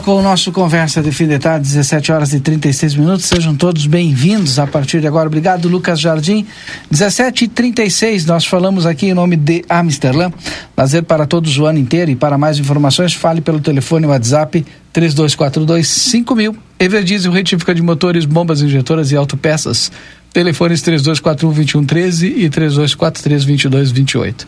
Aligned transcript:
Com 0.00 0.14
o 0.14 0.22
nosso 0.22 0.52
Conversa 0.52 1.02
de 1.02 1.10
Fim 1.10 1.26
de 1.26 1.38
Tarde, 1.38 1.66
17 1.66 2.12
horas 2.12 2.32
e 2.32 2.40
36 2.40 2.94
minutos. 2.94 3.24
Sejam 3.26 3.54
todos 3.54 3.86
bem-vindos 3.86 4.58
a 4.58 4.66
partir 4.66 5.00
de 5.00 5.06
agora. 5.06 5.26
Obrigado, 5.26 5.68
Lucas 5.68 5.98
Jardim. 5.98 6.46
17 6.90 7.44
e 7.44 7.48
36 7.48 8.26
nós 8.26 8.44
falamos 8.44 8.86
aqui 8.86 9.06
em 9.06 9.14
nome 9.14 9.36
de 9.36 9.64
Amsterdã. 9.68 10.30
Lazer 10.76 11.02
para 11.02 11.26
todos 11.26 11.58
o 11.58 11.64
ano 11.64 11.78
inteiro. 11.78 12.10
E 12.10 12.16
para 12.16 12.36
mais 12.36 12.58
informações, 12.58 13.14
fale 13.14 13.40
pelo 13.40 13.60
telefone 13.60 14.06
WhatsApp 14.06 14.64
3242-5000. 14.94 16.56
Everdiesel, 16.78 17.32
retífica 17.32 17.74
de 17.74 17.82
motores, 17.82 18.24
bombas 18.24 18.60
injetoras 18.60 19.10
e 19.10 19.16
autopeças. 19.16 19.90
Telefones 20.32 20.82
3241-2113 20.82 22.32
e 22.36 22.50
3243-2228. 22.50 24.46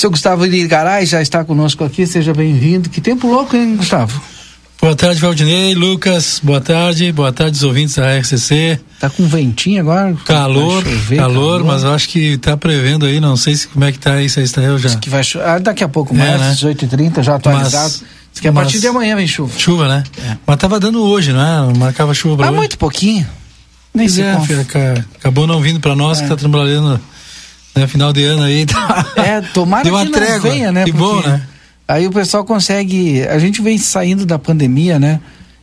Seu 0.00 0.10
Gustavo 0.10 0.48
de 0.48 0.66
Garay 0.66 1.04
já 1.04 1.20
está 1.20 1.44
conosco 1.44 1.84
aqui, 1.84 2.06
seja 2.06 2.32
bem-vindo. 2.32 2.88
Que 2.88 3.02
tempo 3.02 3.26
louco, 3.26 3.54
hein, 3.54 3.76
Gustavo? 3.76 4.18
Boa 4.80 4.96
tarde, 4.96 5.20
Valdinei, 5.20 5.74
Lucas, 5.74 6.40
boa 6.42 6.58
tarde, 6.58 7.12
boa 7.12 7.30
tarde 7.30 7.58
os 7.58 7.62
ouvintes 7.62 7.96
da 7.96 8.18
RCC. 8.18 8.80
Tá 8.98 9.10
com 9.10 9.28
ventinho 9.28 9.82
agora? 9.82 10.16
Calor, 10.24 10.82
chover, 10.82 11.16
calor, 11.16 11.34
calor, 11.34 11.64
mas 11.64 11.82
eu 11.82 11.92
acho 11.92 12.08
que 12.08 12.38
tá 12.38 12.56
prevendo 12.56 13.04
aí, 13.04 13.20
não 13.20 13.36
sei 13.36 13.54
se 13.54 13.68
como 13.68 13.84
é 13.84 13.92
que 13.92 13.98
tá 13.98 14.14
aí, 14.14 14.26
se 14.30 14.40
está 14.40 14.62
eu 14.62 14.78
já. 14.78 14.88
que 14.96 15.10
vai 15.10 15.20
ah, 15.44 15.58
daqui 15.58 15.84
a 15.84 15.88
pouco 15.88 16.14
mais, 16.14 16.30
é, 16.30 16.38
né? 16.38 16.54
18h30, 16.54 17.22
já 17.22 17.34
atualizado. 17.34 17.92
Mas, 18.00 18.04
Diz 18.32 18.40
que 18.40 18.48
a 18.48 18.52
partir 18.54 18.80
de 18.80 18.86
amanhã 18.86 19.14
vem 19.14 19.26
chuva. 19.26 19.52
Chuva, 19.58 19.86
né? 19.86 20.02
É. 20.16 20.38
Mas 20.46 20.56
tava 20.56 20.80
dando 20.80 21.02
hoje, 21.02 21.30
não 21.34 21.42
é? 21.42 21.76
Marcava 21.76 22.14
chuva 22.14 22.38
pra 22.38 22.46
ah, 22.46 22.50
hoje. 22.52 22.56
muito 22.56 22.78
pouquinho. 22.78 23.26
Nem 23.92 24.06
pois 24.06 24.18
é, 24.18 24.40
filha, 24.40 24.66
acabou 25.18 25.46
não 25.46 25.60
vindo 25.60 25.78
pra 25.78 25.94
nós 25.94 26.20
é. 26.20 26.22
que 26.22 26.28
tá 26.30 26.36
trabalhando 26.36 26.98
né, 27.74 27.86
final 27.86 28.12
de 28.12 28.24
ano 28.24 28.42
aí. 28.42 28.66
Tá... 28.70 29.12
É, 29.16 29.40
tomara 29.40 29.84
Deu 29.84 29.94
uma 29.94 30.04
que 30.04 30.12
trégua. 30.12 30.34
não 30.34 30.42
venha, 30.42 30.72
né? 30.72 30.84
Que 30.84 30.92
bom, 30.92 31.20
né? 31.20 31.42
Aí 31.86 32.06
o 32.06 32.10
pessoal 32.10 32.44
consegue. 32.44 33.22
A 33.26 33.38
gente 33.38 33.60
vem 33.60 33.76
saindo 33.76 34.24
da 34.24 34.38
pandemia, 34.38 34.98
né? 34.98 35.20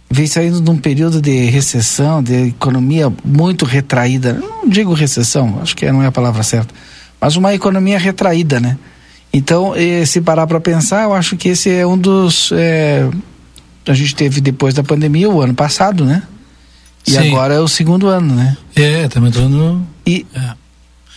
Vem 0.09 0.27
saindo 0.27 0.61
de 0.61 0.69
um 0.69 0.77
período 0.77 1.21
de 1.21 1.45
recessão, 1.45 2.21
de 2.23 2.47
economia 2.47 3.11
muito 3.23 3.65
retraída. 3.65 4.33
Não 4.33 4.67
digo 4.67 4.93
recessão, 4.93 5.59
acho 5.61 5.75
que 5.75 5.89
não 5.91 6.01
é 6.03 6.07
a 6.07 6.11
palavra 6.11 6.43
certa. 6.43 6.73
Mas 7.19 7.35
uma 7.35 7.53
economia 7.53 7.97
retraída, 7.97 8.59
né? 8.59 8.77
Então, 9.33 9.73
se 10.05 10.21
parar 10.21 10.47
para 10.47 10.59
pensar, 10.59 11.03
eu 11.03 11.13
acho 11.13 11.35
que 11.35 11.49
esse 11.49 11.69
é 11.69 11.85
um 11.85 11.97
dos. 11.97 12.51
É, 12.53 13.07
a 13.85 13.93
gente 13.93 14.15
teve 14.15 14.41
depois 14.41 14.73
da 14.73 14.83
pandemia 14.83 15.29
o 15.29 15.41
ano 15.41 15.53
passado, 15.53 16.05
né? 16.05 16.23
E 17.05 17.11
Sim. 17.11 17.29
agora 17.29 17.53
é 17.53 17.59
o 17.59 17.67
segundo 17.67 18.07
ano, 18.07 18.35
né? 18.35 18.57
É, 18.75 19.07
também 19.07 19.31
tô 19.31 19.41
no. 19.47 19.85
E, 20.05 20.25
é. 20.33 20.51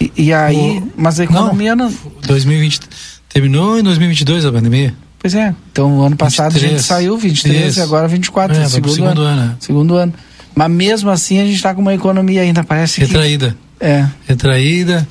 E, 0.00 0.12
e 0.16 0.32
aí, 0.32 0.78
o... 0.78 0.92
mas 0.96 1.20
a 1.20 1.24
economia 1.24 1.76
não, 1.76 1.90
não... 1.90 1.96
2020 2.26 2.80
terminou 3.28 3.78
em 3.78 3.82
2022 3.82 4.46
a 4.46 4.52
pandemia. 4.52 4.94
Pois 5.18 5.34
é. 5.34 5.54
Então, 5.70 5.98
o 5.98 6.02
ano 6.02 6.16
passado 6.16 6.52
23. 6.52 6.72
a 6.72 6.76
gente 6.76 6.86
saiu 6.86 7.18
23 7.18 7.66
Isso. 7.68 7.80
e 7.80 7.82
agora 7.82 8.08
24, 8.08 8.56
é, 8.56 8.68
segundo, 8.68 8.94
segundo 8.94 9.20
ano. 9.20 9.42
ano. 9.42 9.56
Segundo 9.60 9.96
ano. 9.96 10.14
Mas 10.54 10.70
mesmo 10.70 11.10
assim 11.10 11.38
a 11.38 11.44
gente 11.44 11.56
está 11.56 11.74
com 11.74 11.80
uma 11.82 11.94
economia 11.94 12.40
ainda 12.42 12.64
parece 12.64 13.00
retraída. 13.00 13.56
Que... 13.78 13.84
É. 13.84 14.08
Retraída. 14.26 15.06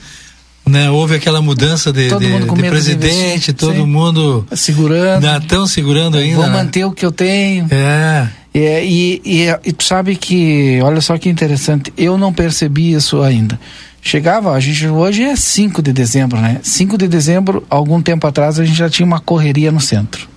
Né, 0.66 0.88
houve 0.92 1.16
aquela 1.16 1.42
mudança 1.42 1.92
de, 1.92 2.10
de, 2.10 2.40
de 2.40 2.70
presidente, 2.70 3.48
de 3.48 3.54
todo 3.54 3.74
Sim. 3.74 3.88
mundo 3.88 4.46
segurando. 4.52 5.26
Ainda 5.26 5.44
estão 5.44 5.66
segurando 5.66 6.18
ainda. 6.18 6.36
Vou 6.36 6.46
né? 6.46 6.52
manter 6.52 6.86
o 6.86 6.92
que 6.92 7.04
eu 7.04 7.12
tenho. 7.12 7.68
É. 7.72 8.28
é 8.54 8.86
e, 8.86 9.20
e, 9.26 9.48
e, 9.66 9.74
tu 9.74 9.84
sabe 9.84 10.16
que, 10.16 10.80
olha 10.84 11.02
só 11.02 11.18
que 11.18 11.28
interessante, 11.28 11.92
eu 11.98 12.20
não 12.20 12.32
percebi 12.32 12.94
isso 12.94 13.20
ainda. 13.24 13.60
Chegava, 14.02 14.54
a 14.54 14.60
gente 14.60 14.88
hoje 14.88 15.24
é 15.24 15.36
5 15.36 15.82
de 15.82 15.92
dezembro, 15.92 16.40
né? 16.40 16.60
5 16.64 16.98
de 16.98 17.08
dezembro, 17.08 17.66
algum 17.70 18.02
tempo 18.02 18.26
atrás, 18.26 18.60
a 18.60 18.66
gente 18.66 18.78
já 18.78 18.90
tinha 18.90 19.06
uma 19.06 19.20
correria 19.20 19.72
no 19.72 19.80
centro. 19.80 20.28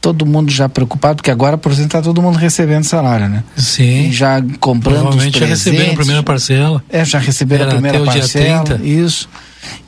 Todo 0.00 0.24
mundo 0.24 0.50
já 0.50 0.68
preocupado, 0.68 1.16
porque 1.16 1.30
agora, 1.30 1.58
por 1.58 1.72
exemplo, 1.72 1.88
está 1.88 2.02
todo 2.02 2.22
mundo 2.22 2.36
recebendo 2.36 2.84
salário, 2.84 3.28
né? 3.28 3.42
Sim. 3.56 4.08
E 4.08 4.12
já 4.12 4.42
comprando 4.60 5.08
os 5.08 5.16
presentes. 5.16 5.40
já 5.40 5.46
receberam 5.46 5.92
a 5.92 5.96
primeira 5.96 6.22
parcela. 6.22 6.84
É, 6.88 7.04
já 7.04 7.18
receberam 7.18 7.62
Era 7.64 7.72
a 7.72 7.74
primeira 7.74 8.04
parcela. 8.04 8.80
Isso. 8.82 9.28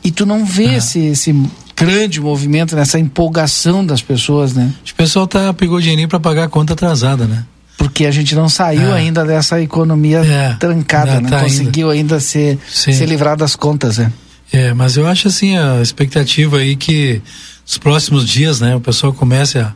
E 0.02 0.10
tu 0.10 0.26
não 0.26 0.44
vê 0.44 0.74
esse, 0.74 0.98
esse 0.98 1.32
grande 1.76 2.20
movimento, 2.20 2.76
nessa 2.76 2.98
empolgação 2.98 3.86
das 3.86 4.02
pessoas, 4.02 4.52
né? 4.52 4.70
O 4.90 4.94
pessoal 4.94 5.26
tá, 5.26 5.54
pegou 5.54 5.80
dinheirinho 5.80 6.08
para 6.08 6.20
pagar 6.20 6.44
a 6.44 6.48
conta 6.48 6.74
atrasada, 6.74 7.26
né? 7.26 7.44
Porque 7.80 8.04
a 8.04 8.10
gente 8.10 8.34
não 8.34 8.46
saiu 8.46 8.94
é. 8.94 8.98
ainda 8.98 9.24
dessa 9.24 9.58
economia 9.58 10.18
é. 10.18 10.54
trancada, 10.60 11.14
não 11.14 11.22
né? 11.22 11.30
Tá 11.30 11.40
conseguiu 11.40 11.88
ainda, 11.88 12.16
ainda 12.16 12.20
ser, 12.20 12.58
ser 12.68 13.06
livrar 13.06 13.38
das 13.38 13.56
contas, 13.56 13.96
né? 13.96 14.12
É, 14.52 14.74
mas 14.74 14.98
eu 14.98 15.06
acho 15.06 15.28
assim, 15.28 15.56
a 15.56 15.80
expectativa 15.80 16.58
aí 16.58 16.76
que 16.76 17.22
nos 17.66 17.78
próximos 17.78 18.28
dias, 18.28 18.60
né, 18.60 18.76
o 18.76 18.80
pessoal 18.82 19.14
comece 19.14 19.58
a, 19.58 19.72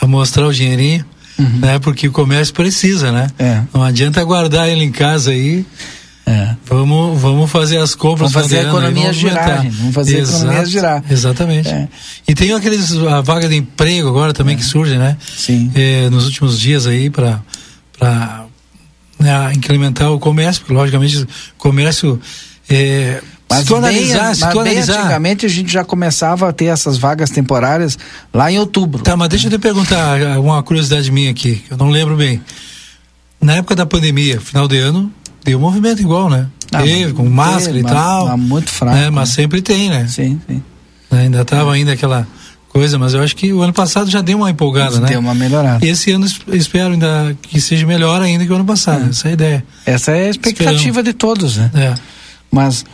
a 0.00 0.06
mostrar 0.06 0.46
o 0.46 0.52
dinheirinho, 0.52 1.04
uhum. 1.36 1.58
né, 1.58 1.80
porque 1.80 2.06
o 2.06 2.12
comércio 2.12 2.54
precisa, 2.54 3.10
né? 3.10 3.26
É. 3.36 3.62
Não 3.74 3.82
adianta 3.82 4.22
guardar 4.22 4.68
ele 4.68 4.84
em 4.84 4.92
casa 4.92 5.32
aí 5.32 5.66
é. 6.26 6.56
Vamos, 6.66 7.20
vamos 7.20 7.50
fazer 7.50 7.78
as 7.78 7.94
compras. 7.94 8.32
Vamos 8.32 8.48
fazer 8.48 8.64
a 8.64 8.68
economia 8.68 9.02
vamos 9.04 9.16
girar. 9.16 9.70
Vamos 9.70 9.94
fazer 9.94 10.18
Exato, 10.18 10.36
a 10.36 10.38
economia 10.38 10.66
girar. 10.66 11.04
Exatamente. 11.10 11.68
É. 11.68 11.88
E 12.26 12.34
tem 12.34 12.52
aqueles 12.52 12.92
a 12.92 13.20
vaga 13.20 13.48
de 13.48 13.56
emprego 13.56 14.08
agora 14.08 14.32
também 14.32 14.54
é. 14.54 14.58
que 14.58 14.64
surge, 14.64 14.96
né? 14.96 15.18
Sim. 15.36 15.70
É, 15.74 16.08
nos 16.08 16.24
últimos 16.24 16.58
dias 16.58 16.86
aí 16.86 17.10
para 17.10 17.42
para 17.98 18.46
né, 19.18 19.52
incrementar 19.54 20.10
o 20.10 20.18
comércio, 20.18 20.62
porque 20.62 20.74
logicamente 20.74 21.18
o 21.18 21.28
comércio 21.58 22.20
é, 22.68 23.22
Mas 23.48 23.66
se 23.66 23.74
analisar, 23.74 24.24
bem, 24.24 24.34
se 24.34 24.50
tu 24.50 24.60
analisar. 24.60 25.00
Antigamente 25.00 25.46
a 25.46 25.48
gente 25.48 25.72
já 25.72 25.84
começava 25.84 26.48
a 26.48 26.52
ter 26.52 26.66
essas 26.66 26.96
vagas 26.96 27.30
temporárias 27.30 27.98
lá 28.32 28.50
em 28.50 28.58
outubro. 28.58 29.02
Tá, 29.02 29.16
mas 29.16 29.28
deixa 29.28 29.46
eu 29.46 29.50
te 29.50 29.58
perguntar 29.58 30.38
uma 30.40 30.62
curiosidade 30.62 31.12
minha 31.12 31.30
aqui, 31.30 31.56
que 31.56 31.72
eu 31.72 31.76
não 31.76 31.90
lembro 31.90 32.16
bem. 32.16 32.42
Na 33.40 33.56
época 33.56 33.76
da 33.76 33.84
pandemia, 33.84 34.40
final 34.40 34.66
de 34.66 34.78
ano, 34.78 35.12
deu 35.44 35.60
movimento 35.60 36.00
igual, 36.00 36.28
né? 36.28 36.48
Ah, 36.72 36.82
Teve, 36.82 37.12
com 37.12 37.28
máscara 37.28 37.78
e 37.78 37.82
tal. 37.82 38.26
Mas 38.28 38.40
muito 38.40 38.70
fraco. 38.70 38.96
Né? 38.96 39.10
Mas 39.10 39.28
sempre 39.28 39.62
tem, 39.62 39.90
né? 39.90 40.06
Sim, 40.08 40.40
sim. 40.48 40.62
Né? 41.10 41.22
Ainda 41.22 41.44
tava 41.44 41.72
ainda 41.72 41.92
aquela 41.92 42.26
coisa, 42.68 42.98
mas 42.98 43.14
eu 43.14 43.22
acho 43.22 43.36
que 43.36 43.52
o 43.52 43.62
ano 43.62 43.72
passado 43.72 44.10
já 44.10 44.20
deu 44.20 44.38
uma 44.38 44.50
empolgada, 44.50 44.98
né? 44.98 45.06
Deu 45.06 45.20
uma 45.20 45.34
melhorada. 45.34 45.84
E 45.86 45.88
esse 45.88 46.10
ano 46.10 46.26
espero 46.48 46.92
ainda 46.92 47.36
que 47.42 47.60
seja 47.60 47.86
melhor 47.86 48.20
ainda 48.20 48.44
que 48.44 48.50
o 48.50 48.54
ano 48.56 48.64
passado. 48.64 49.04
É. 49.04 49.10
Essa 49.10 49.28
é 49.28 49.30
a 49.30 49.32
ideia. 49.32 49.64
Essa 49.86 50.10
é 50.12 50.26
a 50.26 50.30
expectativa 50.30 50.72
Esperamos. 50.74 51.04
de 51.04 51.12
todos, 51.12 51.56
né? 51.56 51.70
É. 51.74 51.94
Mas 52.50 52.84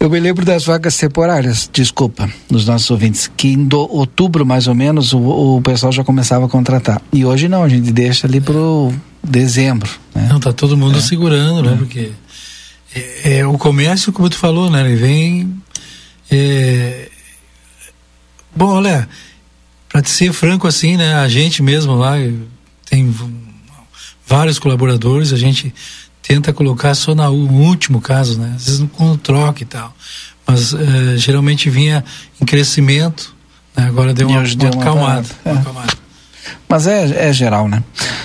eu 0.00 0.10
me 0.10 0.18
lembro 0.18 0.44
das 0.44 0.64
vagas 0.64 0.96
temporárias, 0.96 1.70
desculpa, 1.72 2.28
nos 2.50 2.66
nossos 2.66 2.90
ouvintes, 2.90 3.30
que 3.36 3.48
em 3.48 3.64
do, 3.64 3.88
outubro 3.90 4.44
mais 4.44 4.66
ou 4.66 4.74
menos 4.74 5.12
o, 5.12 5.56
o 5.56 5.62
pessoal 5.62 5.92
já 5.92 6.02
começava 6.02 6.46
a 6.46 6.48
contratar. 6.48 7.00
E 7.12 7.24
hoje 7.24 7.48
não, 7.48 7.62
a 7.62 7.68
gente 7.68 7.92
deixa 7.92 8.26
ali 8.26 8.40
pro 8.40 8.92
dezembro. 9.24 9.90
Né? 10.14 10.28
Não, 10.30 10.38
tá 10.38 10.52
todo 10.52 10.76
mundo 10.76 10.98
é. 10.98 11.00
segurando, 11.00 11.62
né? 11.62 11.72
É. 11.72 11.76
Porque 11.76 12.12
é, 12.94 13.38
é, 13.38 13.46
o 13.46 13.58
comércio, 13.58 14.12
como 14.12 14.30
tu 14.30 14.36
falou, 14.36 14.70
né? 14.70 14.84
Ele 14.84 14.96
vem. 14.96 15.62
É, 16.30 17.08
bom, 18.54 18.68
olha, 18.68 19.08
para 19.88 20.02
te 20.02 20.10
ser 20.10 20.32
franco 20.32 20.66
assim, 20.66 20.96
né? 20.96 21.14
A 21.14 21.28
gente 21.28 21.62
mesmo 21.62 21.94
lá 21.94 22.14
tem 22.88 23.14
vários 24.26 24.58
colaboradores, 24.58 25.32
a 25.32 25.36
gente 25.36 25.74
tenta 26.22 26.52
colocar 26.52 26.94
só 26.94 27.14
no 27.14 27.30
último 27.30 28.00
caso, 28.00 28.38
né? 28.38 28.52
Às 28.56 28.66
vezes 28.66 28.80
no 28.80 28.88
com 28.88 29.16
troca 29.16 29.62
e 29.62 29.66
tal. 29.66 29.94
Mas 30.46 30.72
uh, 30.72 31.16
geralmente 31.16 31.70
vinha 31.70 32.04
em 32.40 32.44
crescimento, 32.44 33.34
né? 33.76 33.86
agora 33.86 34.12
deu 34.12 34.28
uma, 34.28 34.40
uma, 34.40 34.54
deu 34.54 34.70
uma 34.70 34.82
acalmada. 34.82 35.28
É. 35.44 35.50
Uma 35.50 35.60
acalmada. 35.60 36.03
Mas 36.68 36.86
é, 36.86 37.28
é 37.28 37.32
geral, 37.32 37.68
né? 37.68 37.82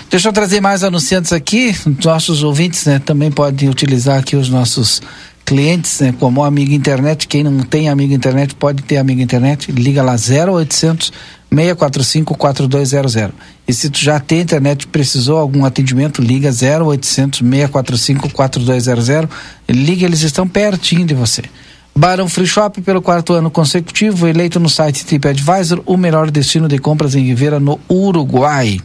Deixa 0.10 0.28
eu 0.28 0.34
trazer 0.34 0.60
mais 0.62 0.84
anunciantes 0.84 1.32
aqui. 1.32 1.76
Nossos 2.04 2.44
ouvintes 2.44 2.86
né, 2.86 3.00
também 3.00 3.32
podem 3.32 3.70
utilizar 3.70 4.20
aqui 4.20 4.36
os 4.36 4.50
nossos 4.50 5.02
clientes, 5.46 6.00
né, 6.00 6.14
como 6.20 6.44
Amigo 6.44 6.74
Internet. 6.74 7.28
Quem 7.28 7.44
não 7.44 7.60
tem 7.60 7.90
Amigo 7.90 8.14
Internet 8.14 8.56
pode 8.56 8.84
ter 8.84 8.98
Amigo 8.98 9.22
Internet. 9.22 9.72
Liga 9.72 10.02
lá 10.04 10.14
0800 10.14 11.12
645 11.52 12.36
4200. 12.36 13.34
E 13.68 13.74
se 13.74 13.90
tu 13.90 14.00
já 14.00 14.20
tem 14.20 14.42
internet 14.42 14.88
precisou 14.88 15.38
algum 15.38 15.66
atendimento, 15.66 16.22
liga 16.22 16.50
0800 16.50 17.40
645 17.40 18.30
4200. 18.30 19.30
Liga, 19.68 20.06
eles 20.06 20.22
estão 20.22 20.48
pertinho 20.48 21.06
de 21.06 21.14
você. 21.14 21.44
Barão 22.00 22.30
Free 22.30 22.48
Shop, 22.48 22.82
pelo 22.82 23.02
quarto 23.02 23.34
ano 23.34 23.52
consecutivo, 23.52 24.26
eleito 24.26 24.58
no 24.58 24.70
site 24.70 25.06
TripAdvisor, 25.06 25.84
o 25.86 25.98
melhor 25.98 26.32
destino 26.32 26.66
de 26.66 26.80
compras 26.80 27.14
em 27.14 27.26
Rivera, 27.26 27.60
no 27.60 27.78
Uruguai. 27.90 28.80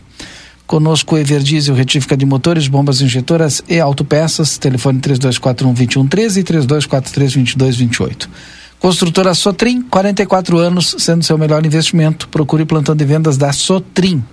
Conosco 0.67 1.17
Everdiesel, 1.17 1.77
retífica 1.77 2.17
de 2.17 2.27
motores, 2.27 2.67
bombas 2.67 3.01
injetoras 3.01 3.63
e 3.69 3.79
autopeças. 3.79 4.59
Telefone 4.59 4.99
3241 4.99 5.75
2113 5.75 6.41
e 6.41 6.43
3243 6.43 7.35
2228. 7.35 8.29
Construtora 8.81 9.33
Sotrim, 9.33 9.81
44 9.83 10.59
anos, 10.59 10.97
sendo 10.99 11.23
seu 11.23 11.39
melhor 11.39 11.65
investimento. 11.65 12.29
Procure 12.29 12.65
plantão 12.65 12.97
de 12.97 13.05
vendas 13.05 13.37
da 13.37 13.53
Sotrim. 13.53 14.25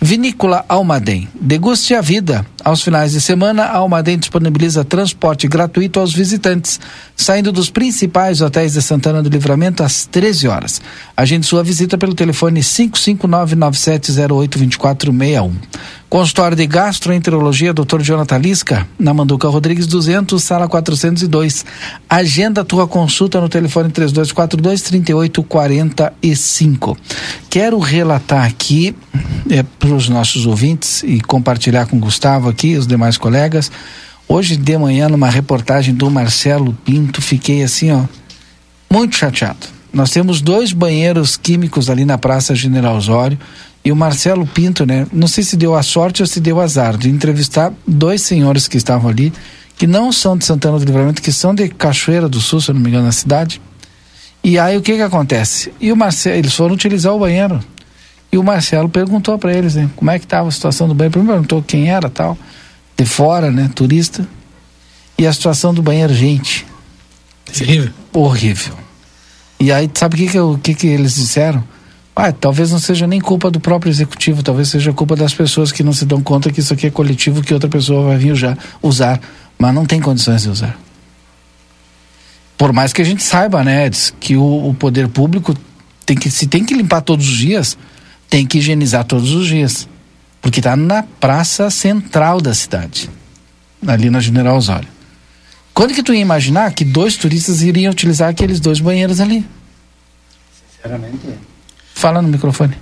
Vinícola 0.00 0.64
Almaden. 0.68 1.28
Deguste 1.34 1.94
a 1.94 2.00
vida. 2.00 2.46
Aos 2.70 2.82
finais 2.82 3.10
de 3.10 3.20
semana, 3.20 3.64
a 3.64 3.78
Almaden 3.78 4.16
disponibiliza 4.16 4.84
transporte 4.84 5.48
gratuito 5.48 5.98
aos 5.98 6.14
visitantes, 6.14 6.78
saindo 7.16 7.50
dos 7.50 7.68
principais 7.68 8.40
hotéis 8.40 8.74
de 8.74 8.82
Santana 8.82 9.20
do 9.20 9.28
Livramento 9.28 9.82
às 9.82 10.06
13 10.06 10.46
horas. 10.46 10.80
Agende 11.16 11.46
sua 11.46 11.64
visita 11.64 11.98
pelo 11.98 12.14
telefone 12.14 12.60
55997082461. 12.60 15.50
Consultório 16.10 16.56
de 16.56 16.66
Gastroenterologia, 16.66 17.72
Dr. 17.72 18.02
Jonathan 18.02 18.38
Lisca, 18.38 18.84
na 18.98 19.14
Manduca 19.14 19.48
Rodrigues 19.48 19.86
200, 19.86 20.42
sala 20.42 20.66
402. 20.66 21.64
Agenda 22.08 22.64
tua 22.64 22.88
consulta 22.88 23.40
no 23.40 23.48
telefone 23.48 23.90
3242 23.90 24.82
3845. 24.82 26.96
Quero 27.48 27.78
relatar 27.78 28.44
aqui 28.44 28.92
é, 29.48 29.62
para 29.62 29.94
os 29.94 30.08
nossos 30.08 30.46
ouvintes 30.46 31.04
e 31.04 31.20
compartilhar 31.20 31.86
com 31.86 31.96
o 31.96 32.00
Gustavo 32.00 32.48
aqui, 32.48 32.59
os 32.76 32.86
demais 32.86 33.18
colegas. 33.18 33.70
Hoje 34.28 34.56
de 34.56 34.78
manhã, 34.78 35.08
numa 35.08 35.28
reportagem 35.28 35.94
do 35.94 36.10
Marcelo 36.10 36.72
Pinto, 36.84 37.20
fiquei 37.20 37.62
assim, 37.62 37.90
ó, 37.90 38.04
muito 38.90 39.16
chateado. 39.16 39.66
Nós 39.92 40.10
temos 40.10 40.40
dois 40.40 40.72
banheiros 40.72 41.36
químicos 41.36 41.90
ali 41.90 42.04
na 42.04 42.16
Praça 42.16 42.54
General 42.54 42.96
Osório 42.96 43.38
e 43.84 43.90
o 43.90 43.96
Marcelo 43.96 44.46
Pinto, 44.46 44.86
né? 44.86 45.06
Não 45.12 45.26
sei 45.26 45.42
se 45.42 45.56
deu 45.56 45.74
a 45.74 45.82
sorte 45.82 46.22
ou 46.22 46.26
se 46.26 46.40
deu 46.40 46.60
azar 46.60 46.96
de 46.96 47.08
entrevistar 47.08 47.72
dois 47.86 48.22
senhores 48.22 48.68
que 48.68 48.76
estavam 48.76 49.10
ali, 49.10 49.32
que 49.76 49.86
não 49.86 50.12
são 50.12 50.36
de 50.36 50.44
Santana 50.44 50.78
do 50.78 50.84
Livramento, 50.84 51.22
que 51.22 51.32
são 51.32 51.54
de 51.54 51.68
Cachoeira 51.68 52.28
do 52.28 52.40
Sul, 52.40 52.60
se 52.60 52.70
eu 52.70 52.74
não 52.74 52.82
me 52.82 52.88
engano, 52.88 53.06
na 53.06 53.12
cidade. 53.12 53.60
E 54.44 54.58
aí 54.58 54.76
o 54.76 54.82
que 54.82 54.94
que 54.94 55.02
acontece? 55.02 55.72
E 55.80 55.90
o 55.90 55.96
Marcelo, 55.96 56.36
eles 56.36 56.54
foram 56.54 56.74
utilizar 56.74 57.12
o 57.14 57.18
banheiro. 57.18 57.60
E 58.32 58.38
o 58.38 58.44
Marcelo 58.44 58.88
perguntou 58.88 59.36
para 59.38 59.52
eles, 59.52 59.74
né? 59.74 59.90
Como 59.96 60.10
é 60.10 60.18
que 60.18 60.24
estava 60.24 60.48
a 60.48 60.52
situação 60.52 60.86
do 60.86 60.94
banheiro? 60.94 61.12
Primeiro 61.12 61.34
perguntou 61.34 61.62
quem 61.62 61.90
era, 61.90 62.08
tal, 62.08 62.38
de 62.96 63.04
fora, 63.04 63.50
né? 63.50 63.68
Turista. 63.74 64.26
E 65.18 65.26
a 65.26 65.32
situação 65.32 65.74
do 65.74 65.82
banheiro, 65.82 66.14
gente. 66.14 66.66
Horrível. 67.60 67.92
Horrível. 68.12 68.74
E 69.58 69.72
aí, 69.72 69.90
sabe 69.92 70.14
o 70.14 70.18
que 70.18 70.28
que, 70.28 70.58
que 70.62 70.74
que 70.74 70.86
eles 70.86 71.16
disseram? 71.16 71.62
Ah, 72.14 72.32
talvez 72.32 72.70
não 72.70 72.78
seja 72.78 73.06
nem 73.06 73.20
culpa 73.20 73.50
do 73.50 73.60
próprio 73.60 73.90
executivo, 73.90 74.42
talvez 74.42 74.68
seja 74.68 74.92
culpa 74.92 75.16
das 75.16 75.32
pessoas 75.32 75.72
que 75.72 75.82
não 75.82 75.92
se 75.92 76.04
dão 76.04 76.20
conta 76.22 76.50
que 76.50 76.60
isso 76.60 76.74
aqui 76.74 76.86
é 76.86 76.90
coletivo, 76.90 77.42
que 77.42 77.54
outra 77.54 77.68
pessoa 77.68 78.08
vai 78.08 78.18
vir 78.18 78.34
já 78.34 78.56
usar, 78.82 79.20
mas 79.58 79.74
não 79.74 79.86
tem 79.86 80.00
condições 80.00 80.42
de 80.42 80.50
usar. 80.50 80.78
Por 82.58 82.72
mais 82.72 82.92
que 82.92 83.00
a 83.00 83.04
gente 83.04 83.22
saiba, 83.22 83.64
né, 83.64 83.86
Edson, 83.86 84.12
que 84.20 84.36
o, 84.36 84.68
o 84.68 84.74
poder 84.74 85.08
público 85.08 85.56
tem 86.04 86.16
que 86.16 86.30
se 86.30 86.46
tem 86.46 86.64
que 86.64 86.74
limpar 86.74 87.00
todos 87.00 87.26
os 87.26 87.38
dias, 87.38 87.78
tem 88.30 88.46
que 88.46 88.58
higienizar 88.58 89.04
todos 89.04 89.32
os 89.32 89.48
dias, 89.48 89.88
porque 90.40 90.60
está 90.60 90.76
na 90.76 91.02
praça 91.02 91.68
central 91.68 92.40
da 92.40 92.54
cidade, 92.54 93.10
ali 93.84 94.08
na 94.08 94.20
General 94.20 94.56
Osório. 94.56 94.88
Quando 95.74 95.94
que 95.94 96.02
tu 96.02 96.14
ia 96.14 96.20
imaginar 96.20 96.72
que 96.72 96.84
dois 96.84 97.16
turistas 97.16 97.60
iriam 97.62 97.90
utilizar 97.90 98.28
aqueles 98.28 98.60
dois 98.60 98.80
banheiros 98.80 99.20
ali? 99.20 99.44
Sinceramente. 100.76 101.18
Fala 101.94 102.22
no 102.22 102.28
microfone. 102.28 102.76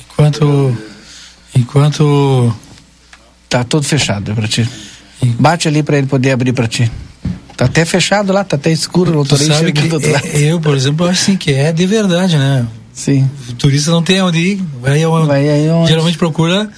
Enquanto. 0.00 0.76
Enquanto. 1.56 2.54
Tá 3.48 3.64
tudo 3.64 3.86
fechado 3.86 4.32
é 4.32 4.34
para 4.34 4.48
ti. 4.48 4.68
Bate 5.38 5.68
ali 5.68 5.82
para 5.82 5.98
ele 5.98 6.06
poder 6.06 6.32
abrir 6.32 6.52
para 6.52 6.66
ti. 6.66 6.90
Tá 7.56 7.66
até 7.66 7.84
fechado 7.84 8.32
lá, 8.32 8.42
tá 8.44 8.56
até 8.56 8.70
escuro 8.70 9.12
o 9.12 9.16
motorista 9.16 9.54
sabe 9.54 9.72
que 9.72 9.88
é, 10.26 10.40
Eu, 10.50 10.60
por 10.60 10.74
exemplo, 10.74 11.06
acho 11.06 11.22
assim 11.22 11.36
que 11.36 11.52
é 11.52 11.72
de 11.72 11.86
verdade, 11.86 12.36
né? 12.36 12.66
Sim. 12.92 13.28
O 13.48 13.52
turista 13.54 13.90
não 13.90 14.02
tem 14.02 14.20
onde 14.22 14.38
ir, 14.38 14.64
vai, 14.80 15.04
vai 15.26 15.48
aí 15.48 15.68
onde... 15.70 15.88
geralmente 15.88 16.18
procura 16.18 16.68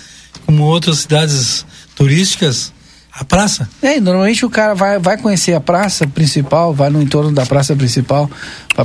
como 0.46 0.62
outras 0.64 0.98
cidades 0.98 1.64
turísticas 1.94 2.72
a 3.16 3.24
praça? 3.24 3.68
É, 3.80 4.00
normalmente 4.00 4.44
o 4.44 4.50
cara 4.50 4.74
vai, 4.74 4.98
vai 4.98 5.16
conhecer 5.16 5.54
a 5.54 5.60
praça 5.60 6.04
principal, 6.06 6.74
vai 6.74 6.90
no 6.90 7.00
entorno 7.00 7.30
da 7.30 7.46
praça 7.46 7.76
principal, 7.76 8.28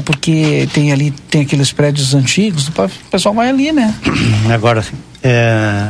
porque 0.06 0.70
tem 0.72 0.92
ali, 0.92 1.12
tem 1.32 1.42
aqueles 1.42 1.72
prédios 1.72 2.14
antigos, 2.14 2.68
o 2.68 2.90
pessoal 3.10 3.34
vai 3.34 3.50
ali, 3.50 3.72
né? 3.72 3.94
Agora, 4.54 4.86
é... 5.24 5.88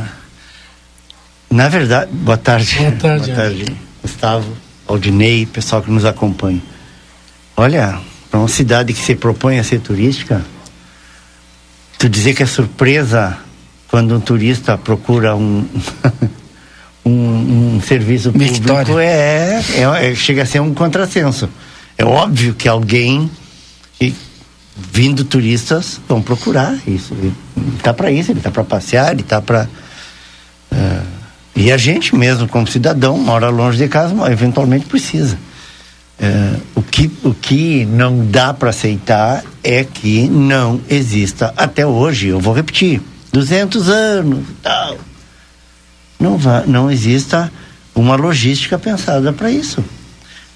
na 1.50 1.68
verdade, 1.68 2.10
boa 2.12 2.38
tarde. 2.38 2.76
Boa 2.78 2.92
tarde. 2.92 3.26
boa 3.26 3.36
tarde, 3.36 3.76
Gustavo, 4.02 4.56
Aldinei, 4.90 5.46
pessoal 5.46 5.82
que 5.82 5.90
nos 5.90 6.04
acompanha. 6.04 6.60
Olha, 7.56 8.00
para 8.28 8.40
uma 8.40 8.48
cidade 8.48 8.92
que 8.92 9.00
se 9.00 9.14
propõe 9.14 9.58
a 9.58 9.64
ser 9.64 9.80
turística, 9.80 10.44
tu 11.96 12.08
dizer 12.08 12.34
que 12.34 12.42
é 12.42 12.46
surpresa 12.46 13.38
quando 13.88 14.16
um 14.16 14.20
turista 14.20 14.76
procura 14.76 15.36
um 15.36 15.64
um, 17.06 17.76
um 17.76 17.80
serviço 17.80 18.32
público 18.32 18.98
é, 18.98 19.62
é, 19.76 20.10
é, 20.10 20.14
chega 20.14 20.42
a 20.42 20.46
ser 20.46 20.60
um 20.60 20.74
contrassenso. 20.74 21.48
É 21.96 22.04
óbvio 22.04 22.54
que 22.54 22.68
alguém 22.68 23.30
vindo 24.76 25.24
turistas 25.24 26.00
vão 26.08 26.20
procurar 26.20 26.76
isso. 26.86 27.14
Ele 27.14 27.32
está 27.76 27.94
para 27.94 28.10
isso, 28.10 28.32
ele 28.32 28.40
está 28.40 28.50
para 28.50 28.64
passear, 28.64 29.12
ele 29.12 29.20
está 29.20 29.40
para 29.40 29.68
uh, 30.72 30.74
é, 30.74 31.02
e 31.54 31.70
a 31.72 31.76
gente 31.76 32.14
mesmo 32.14 32.48
como 32.48 32.66
cidadão 32.66 33.18
mora 33.18 33.48
longe 33.48 33.78
de 33.78 33.88
casa, 33.88 34.14
eventualmente 34.30 34.86
precisa. 34.86 35.38
Uh, 36.18 36.60
o, 36.74 36.82
que, 36.82 37.10
o 37.24 37.32
que 37.32 37.86
não 37.86 38.26
dá 38.26 38.52
para 38.52 38.70
aceitar 38.70 39.42
é 39.64 39.84
que 39.84 40.28
não 40.28 40.80
exista 40.88 41.52
até 41.56 41.86
hoje, 41.86 42.28
eu 42.28 42.38
vou 42.38 42.52
repetir, 42.52 43.00
200 43.32 43.88
anos, 43.88 44.44
tal, 44.62 44.98
não, 46.18 46.36
vá, 46.36 46.64
não 46.66 46.90
exista 46.90 47.50
uma 47.94 48.16
logística 48.16 48.78
pensada 48.78 49.32
para 49.32 49.50
isso. 49.50 49.82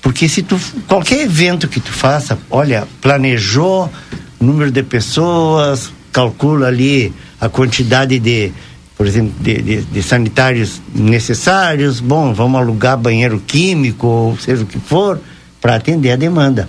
Porque 0.03 0.29
se 0.29 0.43
tu 0.43 0.61
qualquer 0.87 1.23
evento 1.23 1.67
que 1.67 1.81
tu 1.81 1.91
faça, 1.91 2.39
olha, 2.51 2.87
planejou 3.01 3.91
número 4.39 4.71
de 4.71 4.83
pessoas, 4.83 5.91
calcula 6.13 6.67
ali 6.67 7.13
a 7.41 7.49
quantidade 7.49 8.19
de, 8.19 8.53
por 8.97 9.07
exemplo, 9.07 9.33
de, 9.41 9.61
de, 9.61 9.83
de 9.83 10.03
sanitários 10.03 10.81
necessários, 10.95 12.01
bom, 12.01 12.33
vamos 12.33 12.61
alugar 12.61 12.97
banheiro 12.97 13.43
químico, 13.45 14.07
ou 14.07 14.39
seja 14.39 14.63
o 14.63 14.67
que 14.67 14.79
for, 14.79 15.21
para 15.61 15.77
atender 15.77 16.13
a 16.13 16.17
demanda. 16.17 16.69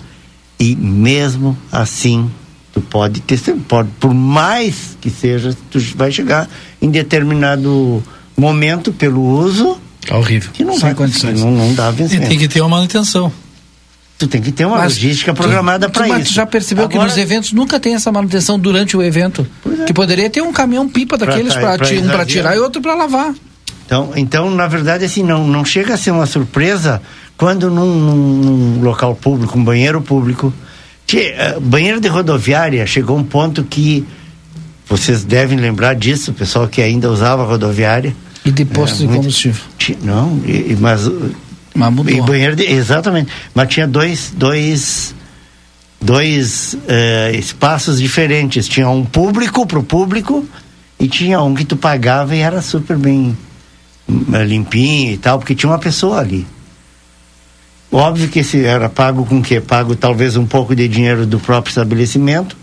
E 0.59 0.75
mesmo 0.75 1.57
assim, 1.71 2.29
tu 2.73 2.81
pode 2.81 3.21
ter, 3.21 3.39
pode, 3.67 3.89
por 3.99 4.13
mais 4.13 4.97
que 4.99 5.09
seja, 5.09 5.55
tu 5.69 5.79
vai 5.95 6.11
chegar 6.11 6.49
em 6.81 6.89
determinado 6.89 8.03
momento 8.37 8.91
pelo 8.91 9.21
uso 9.21 9.79
é 10.07 10.13
horrível. 10.13 10.51
Que 10.53 10.63
não 10.63 10.73
Sem 10.73 10.81
vai 10.81 10.95
condições. 10.95 11.41
Não, 11.41 11.51
não 11.51 11.73
dá 11.73 11.89
vencimento. 11.89 12.27
E 12.27 12.29
tem 12.29 12.37
que 12.37 12.47
ter 12.47 12.61
uma 12.61 12.69
manutenção. 12.69 13.31
Tu 14.17 14.27
tem 14.27 14.41
que 14.41 14.51
ter 14.51 14.65
uma 14.65 14.77
mas, 14.77 14.93
logística 14.93 15.33
programada 15.33 15.89
para 15.89 16.07
isso. 16.07 16.17
Mas 16.17 16.27
tu 16.29 16.33
já 16.33 16.45
percebeu 16.45 16.85
Agora, 16.85 16.99
que 16.99 17.05
nos 17.05 17.17
eventos 17.17 17.51
nunca 17.51 17.79
tem 17.79 17.95
essa 17.95 18.11
manutenção 18.11 18.57
durante 18.57 18.95
o 18.95 19.03
evento? 19.03 19.45
É. 19.81 19.85
Que 19.85 19.93
poderia 19.93 20.29
ter 20.29 20.41
um 20.41 20.53
caminhão 20.53 20.87
pipa 20.87 21.17
daqueles 21.17 21.53
para 21.53 21.73
um 21.73 22.07
para 22.07 22.25
tirar 22.25 22.55
e 22.55 22.59
outro 22.59 22.81
para 22.81 22.95
lavar. 22.95 23.33
Então, 23.85 24.13
então, 24.15 24.49
na 24.49 24.67
verdade, 24.67 25.05
assim, 25.05 25.21
não, 25.21 25.45
não 25.45 25.63
chega 25.63 25.93
a 25.93 25.97
ser 25.97 26.11
uma 26.11 26.25
surpresa 26.25 27.01
quando 27.37 27.69
num, 27.69 27.93
num 27.93 28.81
local 28.81 29.15
público, 29.15 29.59
um 29.59 29.63
banheiro 29.63 30.01
público, 30.01 30.53
que, 31.05 31.33
uh, 31.33 31.59
banheiro 31.59 31.99
de 31.99 32.07
rodoviária 32.07 32.87
chegou 32.87 33.17
um 33.17 33.23
ponto 33.23 33.63
que 33.63 34.05
vocês 34.87 35.23
devem 35.23 35.57
lembrar 35.57 35.93
disso, 35.93 36.31
o 36.31 36.33
pessoal 36.33 36.67
que 36.67 36.81
ainda 36.81 37.11
usava 37.11 37.43
rodoviária, 37.43 38.15
e 38.45 38.51
de 38.51 38.63
posto 38.63 39.03
é, 39.03 39.07
de 39.07 39.13
combustível. 39.13 39.63
Não, 40.03 40.39
e, 40.45 40.77
mas. 40.79 41.09
Mas 41.75 41.93
mudou. 41.93 42.13
E 42.13 42.21
banheiro 42.21 42.55
de, 42.55 42.63
exatamente. 42.63 43.31
Mas 43.53 43.67
tinha 43.67 43.85
dois, 43.85 44.33
dois, 44.35 45.13
dois 46.01 46.73
uh, 46.73 47.35
espaços 47.35 47.99
diferentes. 47.99 48.67
Tinha 48.67 48.89
um 48.89 49.03
público 49.03 49.65
para 49.67 49.79
o 49.79 49.83
público 49.83 50.47
e 50.97 51.07
tinha 51.07 51.41
um 51.41 51.53
que 51.53 51.65
tu 51.65 51.75
pagava 51.75 52.35
e 52.35 52.39
era 52.39 52.61
super 52.61 52.97
bem 52.97 53.37
uh, 54.07 54.43
limpinho 54.43 55.11
e 55.13 55.17
tal, 55.17 55.37
porque 55.37 55.53
tinha 55.53 55.69
uma 55.69 55.79
pessoa 55.79 56.19
ali. 56.19 56.47
Óbvio 57.91 58.27
que 58.29 58.39
esse 58.39 58.65
era 58.65 58.89
pago 58.89 59.25
com 59.25 59.39
o 59.39 59.41
quê? 59.41 59.61
Pago 59.61 59.95
talvez 59.95 60.35
um 60.35 60.45
pouco 60.45 60.75
de 60.75 60.87
dinheiro 60.87 61.25
do 61.25 61.39
próprio 61.39 61.71
estabelecimento 61.71 62.57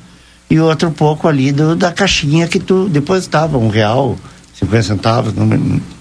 e 0.50 0.58
outro 0.58 0.90
pouco 0.90 1.28
ali 1.28 1.52
do, 1.52 1.74
da 1.74 1.92
caixinha 1.92 2.46
que 2.46 2.58
tu 2.58 2.88
depositava, 2.88 3.56
um 3.56 3.68
real, 3.68 4.18
50 4.62 4.82
centavos, 4.82 5.34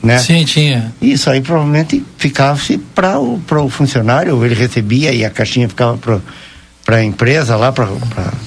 né? 0.03 0.19
Sim, 0.19 0.45
tinha. 0.45 0.93
Isso 1.01 1.29
aí 1.29 1.41
provavelmente 1.41 2.03
ficava-se 2.17 2.77
para 2.77 3.19
o, 3.19 3.41
o 3.49 3.69
funcionário, 3.69 4.43
ele 4.45 4.53
recebia 4.53 5.11
e 5.11 5.25
a 5.25 5.29
caixinha 5.29 5.67
ficava 5.67 5.97
para 6.85 6.95
a 6.95 7.03
empresa 7.03 7.55
lá, 7.55 7.71
para 7.71 7.87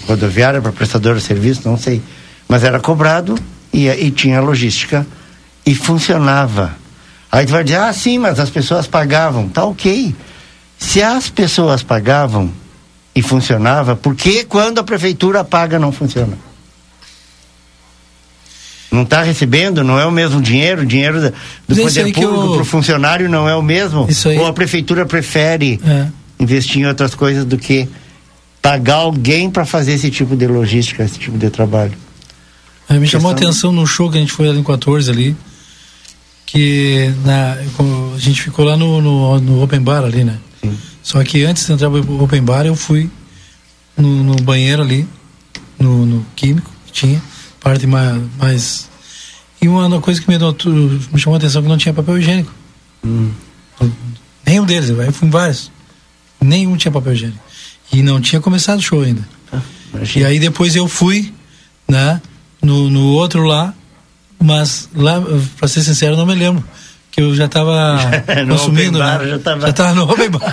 rodoviária, 0.07 0.63
para 0.63 0.73
prestador 0.73 1.17
de 1.17 1.23
serviço, 1.23 1.69
não 1.69 1.77
sei. 1.77 2.01
Mas 2.49 2.63
era 2.63 2.79
cobrado 2.79 3.35
e, 3.73 3.89
e 3.89 4.11
tinha 4.11 4.41
logística 4.41 5.07
e 5.67 5.75
funcionava. 5.75 6.77
Aí 7.31 7.45
tu 7.47 7.53
vai 7.53 7.65
dizer, 7.65 7.79
ah, 7.79 7.93
sim, 7.93 8.19
mas 8.19 8.39
as 8.39 8.51
pessoas 8.51 8.87
pagavam. 8.87 9.49
Tá 9.49 9.65
ok. 9.65 10.15
Se 10.79 11.03
as 11.03 11.29
pessoas 11.29 11.83
pagavam 11.83 12.53
e 13.15 13.23
funcionava, 13.23 13.97
por 13.97 14.15
que 14.15 14.45
quando 14.45 14.79
a 14.79 14.85
prefeitura 14.85 15.43
paga 15.43 15.79
não 15.79 15.91
funciona? 15.91 16.37
Não 18.95 19.03
está 19.03 19.23
recebendo, 19.23 19.83
não 19.83 19.99
é 19.99 20.07
o 20.07 20.13
mesmo 20.13 20.41
dinheiro, 20.41 20.83
o 20.83 20.87
dinheiro 20.87 21.21
do 21.67 21.77
poder 21.77 22.13
público 22.13 22.23
eu... 22.23 22.53
para 22.53 22.63
o 22.63 22.65
funcionário 22.65 23.29
não 23.29 23.49
é 23.49 23.55
o 23.55 23.63
mesmo. 23.63 24.07
Ou 24.39 24.47
a 24.47 24.53
prefeitura 24.53 25.05
prefere 25.05 25.81
é. 25.85 26.07
investir 26.39 26.81
em 26.81 26.87
outras 26.87 27.15
coisas 27.15 27.45
do 27.45 27.59
que 27.59 27.89
pagar 28.63 28.97
alguém 28.97 29.51
para 29.51 29.67
fazer 29.67 29.93
esse 29.93 30.11
tipo 30.11 30.37
de 30.37 30.47
logística, 30.47 31.03
esse 31.03 31.19
tipo 31.19 31.37
de 31.37 31.51
trabalho. 31.51 31.93
É, 32.89 32.99
me 32.99 33.07
chamou 33.07 33.31
a 33.31 33.35
atenção 33.35 33.73
no 33.73 33.87
show 33.87 34.11
que 34.11 34.17
a 34.17 34.21
gente 34.21 34.33
foi 34.33 34.49
ali 34.49 34.61
em 34.61 34.63
14 34.63 35.11
ali, 35.11 35.37
que 36.47 37.13
na, 37.25 37.57
a 38.15 38.19
gente 38.19 38.41
ficou 38.43 38.65
lá 38.65 38.77
no, 38.77 39.01
no, 39.01 39.41
no 39.41 39.63
Open 39.63 39.81
Bar 39.81 40.05
ali, 40.05 40.23
né? 40.23 40.39
Sim. 40.63 40.79
Só 41.03 41.23
que 41.25 41.45
antes 41.45 41.67
de 41.67 41.73
entrar 41.73 41.91
no 41.91 42.23
Open 42.23 42.43
Bar 42.43 42.65
eu 42.65 42.77
fui 42.77 43.11
no, 43.97 44.23
no 44.23 44.37
banheiro 44.37 44.83
ali, 44.83 45.07
no, 45.79 46.07
no 46.07 46.27
químico 46.37 46.71
que 46.87 46.93
tinha 46.93 47.21
parte 47.65 47.87
mais, 47.87 48.23
mais. 48.39 48.91
E 49.61 49.67
uma 49.67 50.01
coisa 50.01 50.21
que 50.21 50.29
me, 50.29 50.37
me 50.37 51.19
chamou 51.19 51.35
a 51.35 51.39
atenção 51.39 51.63
que 51.63 51.69
não 51.69 51.79
tinha 51.79 51.95
papel 51.95 52.19
higiênico. 52.19 52.53
Hum. 53.03 53.31
Nenhum 54.47 54.67
deles, 54.67 54.91
eu 54.91 55.13
fui 55.13 55.27
em 55.27 55.31
vários. 55.31 55.73
Nenhum 56.41 56.77
tinha 56.77 56.93
papel 56.93 57.15
higiênico. 57.15 57.43
E 57.91 58.03
não 58.03 58.21
tinha 58.21 58.41
começado 58.41 58.79
o 58.79 58.83
show 58.83 59.01
ainda. 59.01 59.27
Ah, 59.51 59.61
e 60.15 60.25
aí 60.25 60.39
depois 60.39 60.77
eu 60.77 60.87
fui, 60.87 61.33
né, 61.89 62.21
no, 62.61 62.91
no 62.91 63.07
outro 63.13 63.45
lá, 63.45 63.73
mas 64.39 64.91
lá, 64.95 65.23
pra 65.57 65.67
ser 65.67 65.83
sincero, 65.83 66.17
não 66.17 66.27
me 66.27 66.35
lembro. 66.35 66.63
Que 67.15 67.21
eu 67.21 67.35
já 67.35 67.45
estava 67.45 67.97
consumindo. 68.49 68.99
Bar, 68.99 69.21
né? 69.21 69.29
já, 69.29 69.39
tava... 69.39 69.67
já 69.67 69.73
tava 69.73 69.95
no 69.95 70.11
open 70.11 70.31
bar. 70.31 70.53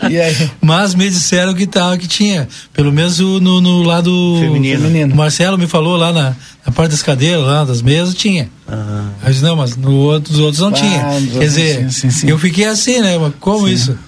Mas 0.62 0.94
me 0.94 1.10
disseram 1.10 1.52
que 1.54 1.66
tava, 1.66 1.98
que 1.98 2.06
tinha. 2.06 2.48
Pelo 2.72 2.90
menos 2.90 3.18
no, 3.18 3.60
no 3.60 3.82
lado 3.82 4.10
feminino. 4.40 4.82
feminino. 4.82 5.12
O 5.12 5.16
Marcelo 5.16 5.58
me 5.58 5.66
falou 5.66 5.96
lá 5.96 6.12
na, 6.12 6.34
na 6.64 6.72
parte 6.72 6.92
das 6.92 7.02
cadeiras, 7.02 7.44
lá 7.44 7.64
das 7.64 7.82
mesas, 7.82 8.14
tinha. 8.14 8.48
Ah. 8.66 9.08
Eu 9.24 9.30
disse, 9.30 9.42
não, 9.42 9.56
mas 9.56 9.76
no 9.76 9.92
outro, 9.92 10.32
dos 10.32 10.40
outros 10.40 10.60
não 10.60 10.68
ah, 10.68 10.72
tinha. 10.72 11.30
Quer 11.32 11.44
dizer, 11.46 11.90
sim, 11.90 11.90
sim, 11.90 12.10
sim. 12.10 12.30
eu 12.30 12.38
fiquei 12.38 12.64
assim, 12.64 13.00
né? 13.00 13.18
Como 13.40 13.68
isso? 13.68 13.98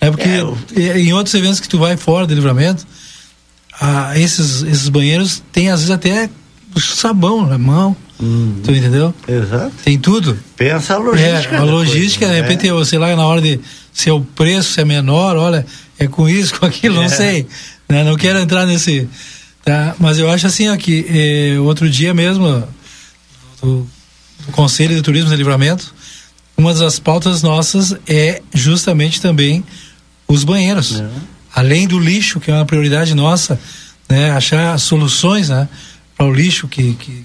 É 0.00 0.10
porque 0.10 0.28
é, 0.80 0.98
em 0.98 1.12
outros 1.12 1.34
eventos 1.34 1.60
que 1.60 1.68
tu 1.68 1.78
vai 1.78 1.96
fora 1.96 2.26
do 2.26 2.34
livramento, 2.34 2.86
ah, 3.80 4.18
esses, 4.18 4.62
esses 4.62 4.88
banheiros 4.88 5.42
tem 5.52 5.70
às 5.70 5.80
vezes 5.80 5.90
até 5.90 6.30
sabão 6.78 7.46
na 7.46 7.58
mão. 7.58 7.96
Hum. 8.22 8.60
Tu 8.62 8.72
entendeu? 8.72 9.14
Exato. 9.26 9.72
Tem 9.84 9.98
tudo. 9.98 10.38
Pensa 10.56 10.94
a 10.94 10.98
logística. 10.98 11.56
É, 11.56 11.58
a 11.58 11.62
logística, 11.62 12.26
coisa, 12.26 12.34
de 12.34 12.48
repente, 12.48 12.68
é. 12.68 12.84
sei 12.84 12.98
lá, 12.98 13.16
na 13.16 13.26
hora 13.26 13.40
de 13.40 13.60
se 13.92 14.08
é 14.08 14.12
o 14.12 14.20
preço, 14.20 14.74
se 14.74 14.80
é 14.80 14.84
menor, 14.84 15.36
olha, 15.36 15.64
é 15.98 16.06
com 16.06 16.28
isso, 16.28 16.54
com 16.60 16.66
aquilo, 16.66 16.98
é. 16.98 17.02
não 17.02 17.08
sei. 17.08 17.46
Né? 17.88 18.04
Não 18.04 18.16
quero 18.16 18.38
entrar 18.38 18.66
nesse. 18.66 19.08
Tá? 19.64 19.94
Mas 19.98 20.18
eu 20.18 20.30
acho 20.30 20.46
assim, 20.46 20.68
ó, 20.68 20.76
que 20.76 21.06
eh, 21.08 21.58
outro 21.60 21.88
dia 21.88 22.14
mesmo, 22.14 22.66
do, 23.60 23.86
do 24.46 24.52
Conselho 24.52 24.94
de 24.94 25.02
Turismo 25.02 25.28
de 25.28 25.36
Livramento, 25.36 25.94
uma 26.56 26.74
das 26.74 26.98
pautas 26.98 27.42
nossas 27.42 27.96
é 28.06 28.42
justamente 28.54 29.20
também 29.20 29.64
os 30.28 30.44
banheiros. 30.44 31.00
É. 31.00 31.08
Além 31.54 31.86
do 31.86 31.98
lixo, 31.98 32.38
que 32.38 32.50
é 32.50 32.54
uma 32.54 32.64
prioridade 32.64 33.14
nossa, 33.14 33.58
né? 34.08 34.30
achar 34.30 34.78
soluções 34.78 35.48
né? 35.48 35.68
para 36.16 36.26
o 36.26 36.32
lixo 36.32 36.68
que, 36.68 36.94
que 36.94 37.24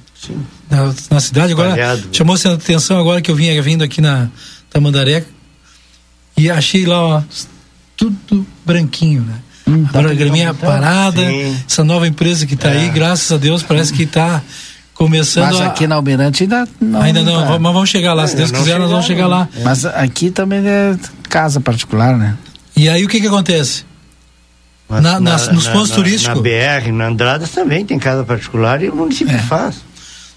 na, 0.69 0.93
na, 1.09 1.19
cidade. 1.19 1.53
Agora, 1.53 1.75
chamou-se 2.11 2.47
a 2.47 2.53
atenção 2.53 2.99
agora 2.99 3.21
que 3.21 3.29
eu 3.29 3.35
vinha 3.35 3.61
vindo 3.61 3.83
aqui 3.83 4.01
na 4.01 4.29
Tamandaré, 4.69 5.25
e 6.37 6.49
achei 6.49 6.85
lá, 6.85 7.01
ó, 7.01 7.23
tudo 7.95 8.45
branquinho, 8.65 9.21
né? 9.21 9.35
Hum, 9.67 9.85
Agora 9.89 10.11
a 10.11 10.13
graminha 10.13 10.53
parada, 10.53 11.25
sim. 11.25 11.57
essa 11.67 11.83
nova 11.83 12.07
empresa 12.07 12.45
que 12.45 12.53
está 12.53 12.69
é. 12.69 12.81
aí, 12.81 12.89
graças 12.89 13.31
a 13.31 13.37
Deus, 13.37 13.63
parece 13.63 13.91
que 13.93 14.03
está 14.03 14.41
começando 14.93 15.53
Mas 15.53 15.61
aqui 15.61 15.85
a... 15.85 15.87
na 15.87 15.95
Almirante 15.95 16.43
ainda 16.43 16.67
não. 16.79 17.01
Ainda 17.01 17.23
não, 17.23 17.45
tá. 17.45 17.59
mas 17.59 17.73
vamos 17.73 17.89
chegar 17.89 18.13
lá, 18.13 18.27
se 18.27 18.35
Deus 18.35 18.51
quiser, 18.51 18.77
nós 18.79 18.89
vamos 18.89 19.05
chegar 19.05 19.27
lá. 19.27 19.47
Mas 19.63 19.85
aqui 19.85 20.29
também 20.29 20.65
é 20.65 20.95
casa 21.29 21.59
particular, 21.59 22.17
né? 22.17 22.37
E 22.75 22.89
aí 22.89 23.03
o 23.03 23.07
que 23.07 23.19
que 23.19 23.27
acontece? 23.27 23.85
Na, 24.87 25.01
na, 25.01 25.19
nas, 25.19 25.47
nos 25.47 25.67
pontos 25.67 25.89
na, 25.89 25.95
turísticos. 25.95 26.35
Na 26.35 26.41
BR, 26.41 26.91
na 26.91 27.07
Andradas 27.07 27.49
também 27.49 27.83
tem 27.85 27.97
casa 27.97 28.23
particular 28.23 28.83
e 28.83 28.89
o 28.89 28.95
município 28.95 29.35
é. 29.35 29.39
faz. 29.39 29.77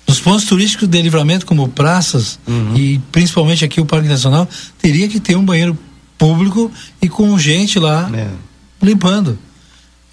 Nos 0.08 0.20
pontos 0.20 0.46
turísticos 0.46 0.88
de 0.88 1.02
livramento, 1.02 1.44
como 1.44 1.68
praças 1.68 2.38
uhum. 2.46 2.74
e 2.74 2.98
principalmente 3.12 3.62
aqui 3.62 3.78
o 3.78 3.84
Parque 3.84 4.08
Nacional, 4.08 4.48
teria 4.80 5.06
que 5.06 5.20
ter 5.20 5.36
um 5.36 5.44
banheiro 5.44 5.78
público 6.16 6.72
e 7.00 7.08
com 7.08 7.38
gente 7.38 7.78
lá 7.78 8.10
é. 8.14 8.26
limpando. 8.82 9.38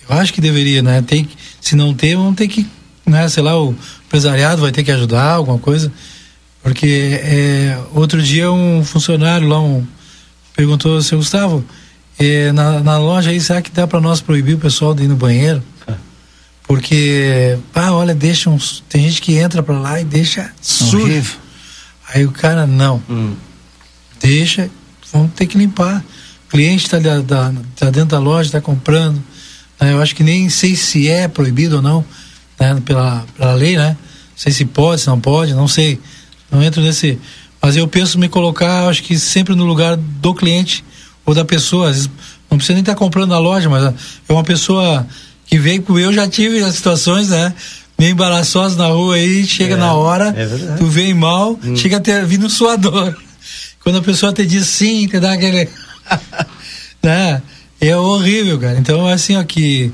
Eu 0.07 0.17
acho 0.17 0.33
que 0.33 0.41
deveria, 0.41 0.83
né? 0.83 1.01
Tem, 1.01 1.27
se 1.61 1.75
não 1.75 1.93
ter, 1.93 2.15
vamos 2.15 2.35
ter 2.35 2.47
que, 2.49 2.67
né? 3.05 3.27
Sei 3.29 3.41
lá, 3.41 3.57
o 3.57 3.73
empresariado 4.05 4.61
vai 4.61 4.71
ter 4.71 4.83
que 4.83 4.91
ajudar, 4.91 5.31
alguma 5.31 5.57
coisa. 5.57 5.91
Porque 6.61 7.19
é, 7.23 7.79
outro 7.93 8.21
dia 8.21 8.51
um 8.51 8.83
funcionário 8.83 9.47
lá 9.47 9.61
um, 9.61 9.85
perguntou, 10.55 11.01
seu 11.01 11.19
Gustavo, 11.19 11.63
é, 12.19 12.51
na, 12.51 12.79
na, 12.81 12.97
loja 12.97 13.29
aí, 13.29 13.39
será 13.39 13.61
que 13.61 13.71
dá 13.71 13.87
para 13.87 14.01
nós 14.01 14.21
proibir 14.21 14.55
o 14.55 14.59
pessoal 14.59 14.93
de 14.93 15.03
ir 15.03 15.07
no 15.07 15.15
banheiro? 15.15 15.63
É. 16.65 16.67
Porque, 16.67 17.57
pá, 17.73 17.91
olha, 17.91 18.15
deixa 18.15 18.49
uns. 18.49 18.83
Tem 18.89 19.03
gente 19.03 19.21
que 19.21 19.35
entra 19.35 19.61
para 19.61 19.77
lá 19.77 20.01
e 20.01 20.03
deixa 20.03 20.51
sujo. 20.61 21.37
Aí 22.13 22.25
o 22.25 22.31
cara, 22.31 22.65
não. 22.65 23.01
Hum. 23.09 23.35
Deixa 24.19 24.69
vamos 25.15 25.31
ter 25.33 25.47
que 25.47 25.57
limpar. 25.57 26.03
O 26.47 26.51
cliente 26.51 26.85
está 26.85 26.97
tá 26.99 27.89
dentro 27.89 28.09
da 28.09 28.19
loja, 28.19 28.49
está 28.49 28.61
comprando. 28.61 29.21
Né? 29.79 29.93
Eu 29.93 30.01
acho 30.01 30.15
que 30.15 30.23
nem 30.23 30.49
sei 30.49 30.75
se 30.75 31.09
é 31.09 31.27
proibido 31.27 31.77
ou 31.77 31.81
não, 31.81 32.05
né? 32.59 32.81
pela, 32.85 33.25
pela 33.37 33.53
lei, 33.53 33.77
né? 33.77 33.89
Não 33.89 34.37
sei 34.37 34.51
se 34.51 34.65
pode, 34.65 35.01
se 35.01 35.07
não 35.07 35.19
pode, 35.19 35.53
não 35.53 35.67
sei. 35.67 35.99
Não 36.51 36.61
entro 36.61 36.81
nesse. 36.81 37.17
Mas 37.61 37.75
eu 37.75 37.87
penso 37.87 38.19
me 38.19 38.29
colocar, 38.29 38.87
acho 38.87 39.01
que 39.01 39.17
sempre 39.17 39.55
no 39.55 39.65
lugar 39.65 39.95
do 39.95 40.33
cliente 40.33 40.83
ou 41.25 41.33
da 41.33 41.45
pessoa. 41.45 41.89
Às 41.89 41.95
vezes, 41.95 42.11
não 42.49 42.57
precisa 42.57 42.73
nem 42.73 42.81
estar 42.81 42.93
tá 42.93 42.99
comprando 42.99 43.29
na 43.29 43.39
loja, 43.39 43.69
mas 43.69 43.93
é 44.27 44.33
uma 44.33 44.43
pessoa 44.43 45.07
que 45.45 45.57
veio 45.57 45.81
com 45.81 45.97
eu 45.97 46.11
já 46.11 46.27
tive 46.27 46.63
as 46.63 46.75
situações, 46.75 47.29
né? 47.29 47.53
Meio 47.97 48.11
embaraçosas 48.11 48.77
na 48.77 48.87
rua 48.87 49.15
aí, 49.15 49.45
chega 49.45 49.75
é, 49.75 49.77
na 49.77 49.93
hora, 49.93 50.33
é 50.35 50.75
tu 50.77 50.85
vem 50.87 51.13
mal, 51.13 51.57
hum. 51.63 51.75
chega 51.75 51.97
até 51.97 52.23
vindo 52.25 52.45
um 52.45 52.49
suador. 52.49 53.15
Quando 53.81 53.99
a 53.99 54.01
pessoa 54.01 54.33
te 54.33 54.45
diz 54.45 54.67
sim, 54.67 55.07
te 55.07 55.19
dá 55.19 55.33
aquele. 55.33 55.69
né? 57.01 57.41
É 57.79 57.95
horrível, 57.95 58.59
cara. 58.59 58.77
Então, 58.79 59.07
assim, 59.07 59.37
ó, 59.37 59.43
que 59.43 59.91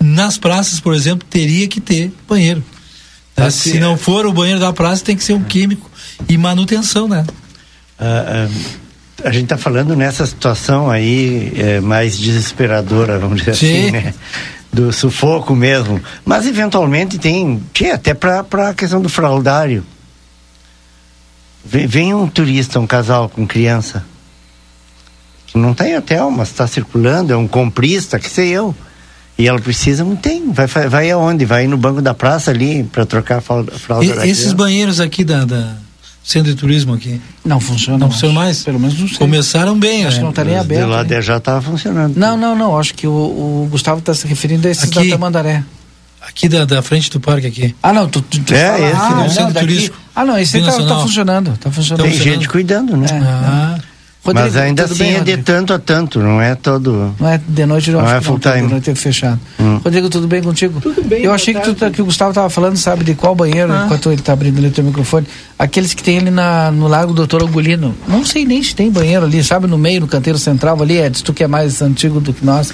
nas 0.00 0.36
praças, 0.36 0.80
por 0.80 0.94
exemplo, 0.94 1.26
teria 1.28 1.68
que 1.68 1.80
ter 1.80 2.12
banheiro. 2.28 2.62
Tá? 3.34 3.50
Se 3.50 3.78
não 3.78 3.96
for 3.96 4.26
o 4.26 4.32
banheiro 4.32 4.60
da 4.60 4.72
praça, 4.72 5.04
tem 5.04 5.16
que 5.16 5.24
ser 5.24 5.32
um 5.32 5.42
químico 5.42 5.90
e 6.28 6.36
manutenção, 6.36 7.08
né? 7.08 7.24
Ah, 7.98 8.48
ah, 8.48 9.28
a 9.28 9.32
gente 9.32 9.44
está 9.44 9.56
falando 9.56 9.96
nessa 9.96 10.26
situação 10.26 10.90
aí 10.90 11.52
é, 11.56 11.80
mais 11.80 12.18
desesperadora, 12.18 13.18
vamos 13.18 13.40
dizer 13.40 13.56
Sim. 13.56 13.80
assim, 13.80 13.90
né? 13.90 14.14
Do 14.74 14.92
sufoco 14.92 15.54
mesmo. 15.54 16.00
Mas 16.24 16.46
eventualmente 16.46 17.18
tem, 17.18 17.62
tinha 17.72 17.94
até 17.94 18.12
para 18.12 18.40
a 18.40 18.74
questão 18.74 19.00
do 19.00 19.08
fraudário. 19.08 19.84
Vem, 21.64 21.86
vem, 21.86 22.14
um 22.14 22.28
turista, 22.28 22.80
um 22.80 22.86
casal 22.86 23.28
com 23.28 23.46
criança, 23.46 24.04
que 25.46 25.56
não 25.56 25.72
tem 25.72 25.96
hotel, 25.96 26.30
mas 26.30 26.48
está 26.48 26.66
circulando, 26.66 27.32
é 27.32 27.36
um 27.36 27.48
comprista, 27.48 28.18
que 28.18 28.28
sei 28.28 28.50
eu 28.50 28.74
e 29.36 29.48
ela 29.48 29.60
precisa, 29.60 30.04
não 30.04 30.16
tem. 30.16 30.52
Vai, 30.52 30.66
vai 30.66 31.10
aonde? 31.10 31.44
Vai 31.44 31.66
no 31.66 31.76
banco 31.76 32.00
da 32.00 32.14
praça 32.14 32.50
ali 32.50 32.84
para 32.84 33.04
trocar 33.04 33.38
a 33.38 33.40
fralda. 33.40 34.26
E, 34.26 34.30
esses 34.30 34.52
banheiros 34.52 35.00
aqui 35.00 35.24
da, 35.24 35.44
da, 35.44 35.76
Centro 36.24 36.50
de 36.50 36.58
Turismo 36.58 36.94
aqui? 36.94 37.20
Não 37.44 37.60
funcionam. 37.60 37.98
Não 37.98 38.10
funcionam 38.10 38.34
mais? 38.34 38.62
Pelo 38.62 38.80
menos 38.80 38.98
não 38.98 39.06
sei. 39.06 39.18
Começaram 39.18 39.78
bem, 39.78 40.06
Acho 40.06 40.12
né? 40.12 40.16
que 40.16 40.22
não 40.22 40.30
está 40.30 40.42
nem 40.42 40.56
aberto. 40.56 40.80
De 40.80 40.90
lá 40.90 41.04
né? 41.04 41.20
já 41.20 41.36
estava 41.36 41.60
funcionando. 41.60 42.16
Não, 42.16 42.34
não, 42.34 42.56
não. 42.56 42.78
Acho 42.78 42.94
que 42.94 43.06
o, 43.06 43.10
o 43.10 43.68
Gustavo 43.70 43.98
está 43.98 44.14
se 44.14 44.26
referindo 44.26 44.66
a 44.66 44.70
esses 44.70 44.84
aqui, 44.84 45.10
da 45.10 45.16
Tamandaré. 45.16 45.62
Aqui 46.22 46.48
da, 46.48 46.64
da 46.64 46.80
frente 46.80 47.10
do 47.10 47.20
parque 47.20 47.46
aqui. 47.46 47.76
Ah, 47.82 47.92
não, 47.92 48.08
tu, 48.08 48.22
tu, 48.22 48.40
tu 48.40 48.54
é, 48.54 48.72
fala, 48.72 48.88
esse, 48.88 48.96
ah, 48.96 49.14
né? 49.16 49.28
Centro 49.28 49.60
Turístico. 49.60 49.96
Ah, 50.16 50.24
não, 50.24 50.38
esse 50.38 50.56
está 50.56 50.72
tá 50.72 51.00
funcionando. 51.00 51.58
Tá 51.58 51.70
funcionando. 51.70 52.08
Tem 52.08 52.18
gente 52.18 52.48
cuidando, 52.48 52.96
né? 52.96 53.06
É, 53.10 53.18
ah. 53.18 53.78
Rodrigo, 54.24 54.46
Mas 54.46 54.56
ainda 54.56 54.84
assim 54.84 54.98
bem, 54.98 55.16
é 55.16 55.20
de 55.20 55.36
tanto 55.36 55.74
a 55.74 55.78
tanto, 55.78 56.18
não 56.18 56.40
é 56.40 56.54
todo. 56.54 57.14
Não 57.20 57.28
é 57.28 57.38
de 57.46 57.66
noite, 57.66 57.90
não, 57.90 58.00
não 58.00 58.10
é 58.10 58.22
full 58.22 58.38
time. 58.38 58.62
De 58.62 58.68
noite 58.68 58.90
é 58.90 58.94
fechado. 58.94 59.38
Hum. 59.60 59.78
Rodrigo, 59.84 60.08
tudo 60.08 60.26
bem 60.26 60.42
contigo? 60.42 60.80
Tudo 60.80 61.04
bem. 61.04 61.22
Eu 61.22 61.30
achei 61.30 61.52
que, 61.52 61.60
tu, 61.60 61.74
tá, 61.74 61.90
que, 61.90 62.00
o 62.00 62.06
Gustavo 62.06 62.30
estava 62.30 62.48
falando, 62.48 62.78
sabe, 62.78 63.04
de 63.04 63.14
qual 63.14 63.34
banheiro, 63.34 63.70
ah. 63.70 63.82
enquanto 63.84 64.10
ele 64.10 64.20
está 64.20 64.32
abrindo 64.32 64.56
ali 64.56 64.68
o 64.68 64.70
teu 64.70 64.82
microfone. 64.82 65.26
Aqueles 65.58 65.92
que 65.92 66.02
tem 66.02 66.18
ali 66.18 66.30
na, 66.30 66.70
no 66.70 66.88
Lago 66.88 67.12
Doutor 67.12 67.42
Ogulino. 67.42 67.94
Não 68.08 68.24
sei 68.24 68.46
nem 68.46 68.62
se 68.62 68.74
tem 68.74 68.90
banheiro 68.90 69.26
ali, 69.26 69.44
sabe, 69.44 69.66
no 69.66 69.76
meio, 69.76 70.00
no 70.00 70.08
canteiro 70.08 70.38
central 70.38 70.80
ali. 70.80 70.96
É, 70.96 71.10
diz 71.10 71.20
tu 71.20 71.34
que 71.34 71.44
é 71.44 71.46
mais 71.46 71.82
antigo 71.82 72.18
do 72.18 72.32
que 72.32 72.46
nós. 72.46 72.72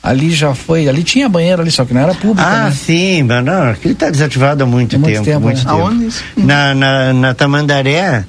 Ali 0.00 0.30
já 0.30 0.54
foi, 0.54 0.88
ali 0.88 1.02
tinha 1.02 1.28
banheiro 1.28 1.60
ali, 1.60 1.72
só 1.72 1.84
que 1.84 1.92
não 1.92 2.00
era 2.00 2.14
público. 2.14 2.40
Ah, 2.40 2.66
né? 2.66 2.70
sim, 2.70 3.24
mas 3.24 3.44
não, 3.44 3.70
aquele 3.70 3.94
está 3.94 4.08
desativado 4.08 4.62
há 4.62 4.66
muito, 4.66 4.94
há 4.94 4.98
muito 5.00 5.12
tempo. 5.12 5.24
tempo 5.24 5.40
muito 5.40 5.56
né? 5.56 5.64
tempo. 5.64 5.76
Aonde 5.76 6.06
isso? 6.06 6.22
Na, 6.36 6.72
na, 6.72 7.12
na 7.12 7.34
Tamandaré 7.34 8.24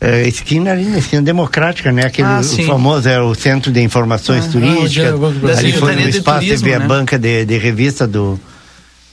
é, 0.00 0.26
esquina 0.26 0.72
ali 0.72 0.86
na 0.86 0.98
esquina 0.98 1.20
democrática, 1.20 1.92
né? 1.92 2.06
Aquele 2.06 2.26
ah, 2.26 2.40
famoso 2.66 3.06
é 3.06 3.20
o 3.20 3.34
Centro 3.34 3.70
de 3.70 3.82
Informações 3.82 4.46
ah, 4.46 4.48
Turísticas. 4.48 5.12
Ah, 5.12 5.58
ali 5.58 5.72
foi 5.72 5.94
no 5.94 6.08
espaço, 6.08 6.38
turismo, 6.40 6.64
teve 6.66 6.78
né? 6.78 6.84
a 6.84 6.88
banca 6.88 7.18
de, 7.18 7.44
de 7.44 7.58
revista 7.58 8.06
do, 8.06 8.40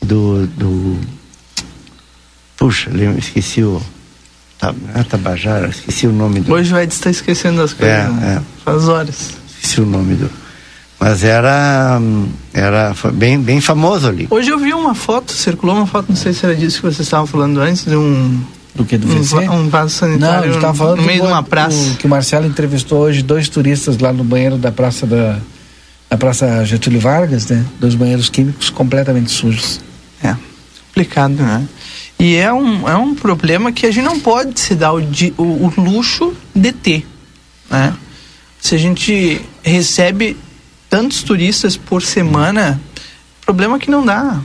do, 0.02 0.48
do. 0.48 0.98
Puxa, 2.56 2.90
esqueci 3.18 3.64
o. 3.64 3.82
Ah, 4.62 4.74
Tabajara, 5.04 5.68
esqueci 5.68 6.08
o 6.08 6.14
nome 6.14 6.40
do. 6.40 6.54
Hoje 6.54 6.72
vai 6.72 6.86
estar 6.86 7.10
esquecendo 7.10 7.62
as 7.62 7.74
coisas. 7.74 7.98
É, 7.98 8.08
né? 8.08 8.42
é. 8.42 8.64
Faz 8.64 8.88
horas. 8.88 9.34
Esqueci 9.50 9.82
o 9.82 9.86
nome 9.86 10.16
do. 10.16 10.32
Mas 11.00 11.24
era, 11.24 12.00
era 12.54 12.96
bem, 13.14 13.40
bem 13.40 13.62
famoso 13.62 14.08
ali. 14.08 14.26
Hoje 14.32 14.50
eu 14.50 14.58
vi 14.58 14.74
uma 14.74 14.96
foto, 14.96 15.32
circulou 15.32 15.76
uma 15.76 15.86
foto, 15.86 16.08
não 16.10 16.16
sei 16.16 16.34
se 16.34 16.44
era 16.44 16.56
disso 16.56 16.78
que 16.78 16.88
vocês 16.88 17.02
estavam 17.02 17.28
falando 17.28 17.60
antes, 17.60 17.86
de 17.86 17.96
um 17.96 18.42
do 18.78 18.86
que 18.86 18.98
do 18.98 19.08
VC? 19.08 19.36
Um, 19.50 19.62
um 19.62 19.70
vaso 19.70 19.96
sanitário 19.96 20.60
Não, 20.60 20.74
falando 20.74 20.98
no 21.00 21.04
meio 21.04 21.22
de 21.22 21.28
uma 21.28 21.44
praça. 21.44 21.96
que 21.98 22.06
o 22.06 22.10
Marcelo 22.10 22.46
entrevistou 22.46 23.00
hoje 23.00 23.22
dois 23.22 23.50
turistas 23.50 23.98
lá 23.98 24.14
no 24.14 24.24
banheiro 24.24 24.58
da 24.58 24.72
praça 24.72 25.06
da, 25.06 25.40
da 26.10 26.18
praça 26.18 26.64
Getúlio 26.64 27.00
Vargas, 27.00 27.48
né? 27.48 27.66
Dois 27.80 27.96
banheiros 27.96 28.30
químicos 28.30 28.70
completamente 28.70 29.32
sujos. 29.32 29.82
É, 30.24 30.36
complicado, 30.88 31.34
né? 31.34 31.68
E 32.20 32.36
é 32.36 32.52
um, 32.54 32.88
é 32.88 32.96
um 32.96 33.14
problema 33.14 33.72
que 33.72 33.86
a 33.86 33.92
gente 33.92 34.06
não 34.06 34.20
pode 34.20 34.60
se 34.60 34.76
dar 34.76 34.94
o, 34.94 35.00
o, 35.38 35.44
o 35.44 35.74
luxo 35.78 36.34
de 36.56 36.72
ter, 36.72 37.06
né? 37.70 37.94
Se 38.60 38.76
a 38.76 38.78
gente 38.78 39.42
recebe 39.64 40.38
tantos 40.90 41.22
turistas 41.24 41.78
por 41.78 42.02
semana, 42.02 42.80
problema 43.46 43.78
que 43.78 43.90
não 43.90 44.06
dá. 44.06 44.42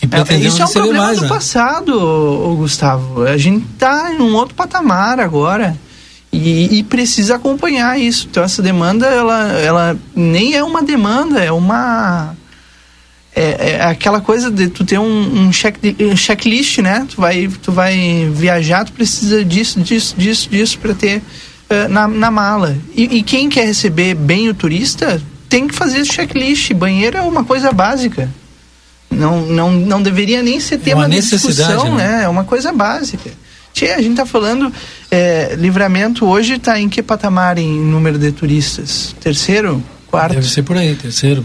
É, 0.00 0.36
isso 0.36 0.62
é 0.62 0.64
um 0.64 0.70
problema 0.70 1.04
mais, 1.04 1.16
do 1.16 1.22
né? 1.22 1.28
passado, 1.28 1.92
o 1.92 2.56
Gustavo. 2.56 3.24
A 3.24 3.36
gente 3.36 3.66
está 3.74 4.12
em 4.12 4.20
um 4.20 4.34
outro 4.34 4.54
patamar 4.54 5.18
agora. 5.18 5.76
E, 6.30 6.78
e, 6.78 6.82
precisa 6.82 7.36
acompanhar 7.36 7.98
isso. 7.98 8.28
Então 8.30 8.42
essa 8.42 8.60
demanda, 8.60 9.06
ela, 9.06 9.52
ela 9.54 9.98
nem 10.14 10.54
é 10.54 10.62
uma 10.62 10.82
demanda, 10.82 11.42
é 11.42 11.50
uma 11.50 12.36
é, 13.34 13.70
é 13.70 13.82
aquela 13.82 14.20
coisa 14.20 14.50
de 14.50 14.68
tu 14.68 14.84
ter 14.84 14.98
um, 14.98 15.46
um, 15.46 15.50
check, 15.50 15.76
um 16.00 16.16
checklist, 16.16 16.78
né? 16.78 17.06
Tu 17.08 17.20
vai, 17.20 17.48
tu 17.62 17.70
vai 17.70 18.28
viajar, 18.32 18.84
tu 18.84 18.92
precisa 18.92 19.44
disso, 19.44 19.80
disso, 19.80 20.14
disso, 20.18 20.48
disso 20.50 20.78
para 20.78 20.92
ter 20.92 21.18
uh, 21.18 21.88
na, 21.88 22.08
na 22.08 22.30
mala. 22.30 22.76
E, 22.94 23.18
e, 23.18 23.22
quem 23.22 23.48
quer 23.48 23.64
receber 23.66 24.14
bem 24.14 24.48
o 24.48 24.54
turista 24.54 25.22
tem 25.48 25.68
que 25.68 25.74
fazer 25.74 26.00
esse 26.00 26.12
checklist. 26.12 26.72
Banheiro 26.74 27.16
é 27.16 27.22
uma 27.22 27.44
coisa 27.44 27.70
básica. 27.72 28.28
Não, 29.10 29.40
não, 29.46 29.72
não 29.72 30.02
deveria 30.02 30.42
nem 30.42 30.60
ser 30.60 30.78
tema 30.78 31.08
de 31.08 31.20
discussão, 31.20 31.96
né? 31.96 32.18
né? 32.18 32.24
É 32.24 32.28
uma 32.28 32.44
coisa 32.44 32.72
básica. 32.72 33.30
Tchê, 33.72 33.92
a 33.92 33.98
gente 33.98 34.12
está 34.12 34.26
falando, 34.26 34.72
é, 35.10 35.54
Livramento 35.56 36.26
hoje 36.26 36.54
está 36.54 36.80
em 36.80 36.88
que 36.88 37.02
patamar 37.02 37.58
em 37.58 37.80
número 37.80 38.18
de 38.18 38.32
turistas? 38.32 39.14
Terceiro? 39.20 39.82
Quarto? 40.08 40.34
Deve 40.34 40.48
ser 40.48 40.62
por 40.62 40.76
aí, 40.76 40.94
terceiro, 40.94 41.44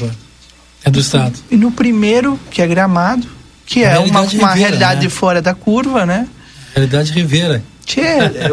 é 0.83 0.89
do 0.89 0.99
estado. 0.99 1.37
E 1.51 1.55
no 1.55 1.71
primeiro, 1.71 2.39
que 2.49 2.61
é 2.61 2.67
Gramado, 2.67 3.27
que 3.65 3.83
a 3.85 3.91
é 3.91 3.99
uma, 3.99 4.21
uma 4.21 4.53
realidade 4.53 5.03
né? 5.03 5.09
fora 5.09 5.41
da 5.41 5.53
curva, 5.53 6.05
né? 6.05 6.27
Realidade 6.73 7.11
Rivera. 7.11 7.63
Tchê, 7.85 8.01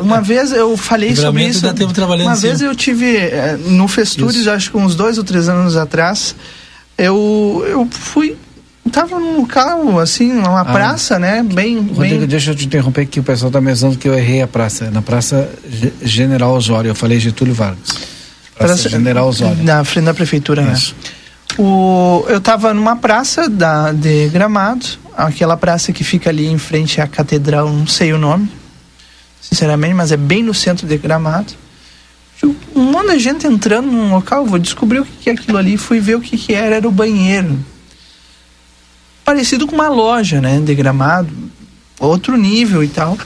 uma 0.03 0.21
vez 0.23 0.53
eu 0.53 0.77
falei 0.77 1.15
sobre 1.15 1.47
isso. 1.47 1.65
Uma 1.67 2.37
vez 2.37 2.61
eu 2.61 2.75
tive 2.75 3.17
é, 3.17 3.57
no 3.57 3.89
Festures, 3.89 4.47
acho 4.47 4.73
que 4.73 4.77
uns 4.77 4.95
dois 4.95 5.19
ou 5.19 5.25
três 5.25 5.49
anos 5.49 5.77
atrás, 5.77 6.35
eu, 6.99 7.65
eu 7.67 7.89
fui 7.91 8.37
Tava 8.91 9.21
num 9.21 9.41
local, 9.41 10.01
assim, 10.01 10.33
numa 10.33 10.63
ah. 10.63 10.65
praça, 10.65 11.19
né? 11.19 11.43
Bem, 11.43 11.77
Rodrigo, 11.77 12.21
bem... 12.21 12.27
deixa 12.27 12.51
eu 12.51 12.55
te 12.55 12.67
interromper 12.67 13.07
que 13.07 13.21
o 13.21 13.23
pessoal 13.23 13.51
tá 13.51 13.61
pensando 13.61 13.97
que 13.97 14.09
eu 14.09 14.15
errei 14.15 14.43
a 14.43 14.49
praça. 14.49 14.91
Na 14.91 15.03
Praça 15.03 15.51
General 16.03 16.53
Osório, 16.53 16.89
eu 16.89 16.95
falei 16.95 17.21
Getúlio 17.21 17.55
Vargas. 17.55 17.91
Praça, 18.57 18.75
praça 18.75 18.89
General 18.89 19.29
Osório. 19.29 19.63
Na 19.63 19.85
frente 19.85 20.07
da 20.07 20.15
prefeitura, 20.15 20.63
né? 20.63 20.73
Isso. 20.73 20.95
né? 21.05 21.11
O, 21.59 22.25
eu 22.29 22.41
tava 22.41 22.73
numa 22.73 22.97
praça 22.97 23.49
da, 23.49 23.93
de 23.93 24.29
Gramado, 24.29 24.87
aquela 25.17 25.57
praça 25.57 25.93
que 25.93 26.03
fica 26.03 26.31
ali 26.31 26.47
em 26.47 26.59
frente 26.59 27.01
à 27.01 27.07
catedral, 27.07 27.69
não 27.69 27.87
sei 27.87 28.13
o 28.13 28.19
nome, 28.19 28.51
sinceramente, 29.41 29.95
mas 29.95 30.11
é 30.11 30.17
bem 30.17 30.43
no 30.43 30.55
centro 30.55 30.87
de 30.87 30.97
Gramado. 30.97 31.53
Um 32.75 32.85
monte 32.85 33.13
de 33.13 33.19
gente 33.19 33.47
entrando 33.47 33.91
num 33.91 34.11
local, 34.15 34.47
vou 34.47 34.59
descobrir 34.59 35.01
o 35.01 35.05
que, 35.05 35.13
que 35.13 35.31
é 35.31 35.33
aquilo 35.35 35.59
ali, 35.59 35.77
fui 35.77 36.01
ver 36.01 36.15
o 36.17 36.21
que, 36.21 36.39
que 36.39 36.55
era, 36.55 36.77
era 36.77 36.89
o 36.89 36.91
banheiro 36.91 37.59
parecido 39.31 39.65
com 39.65 39.77
uma 39.77 39.89
loja, 39.89 40.41
né, 40.41 40.59
de 40.59 40.75
gramado, 40.75 41.31
outro 42.01 42.37
nível 42.37 42.83
e 42.83 42.89
tal. 42.89 43.17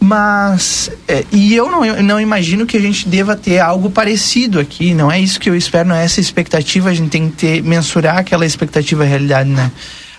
Mas, 0.00 0.90
é, 1.06 1.24
e 1.30 1.54
eu 1.54 1.70
não, 1.70 1.84
eu 1.84 2.02
não 2.02 2.18
imagino 2.18 2.64
que 2.66 2.78
a 2.78 2.80
gente 2.80 3.06
deva 3.08 3.36
ter 3.36 3.58
algo 3.58 3.90
parecido 3.90 4.58
aqui, 4.58 4.94
não 4.94 5.12
é 5.12 5.20
isso 5.20 5.38
que 5.38 5.48
eu 5.48 5.54
espero, 5.54 5.88
não 5.90 5.96
é 5.96 6.04
essa 6.04 6.20
expectativa, 6.20 6.88
a 6.88 6.94
gente 6.94 7.10
tem 7.10 7.28
que 7.28 7.36
ter, 7.36 7.62
mensurar 7.62 8.18
aquela 8.18 8.44
expectativa 8.46 9.04
realidade, 9.04 9.50
né? 9.50 9.70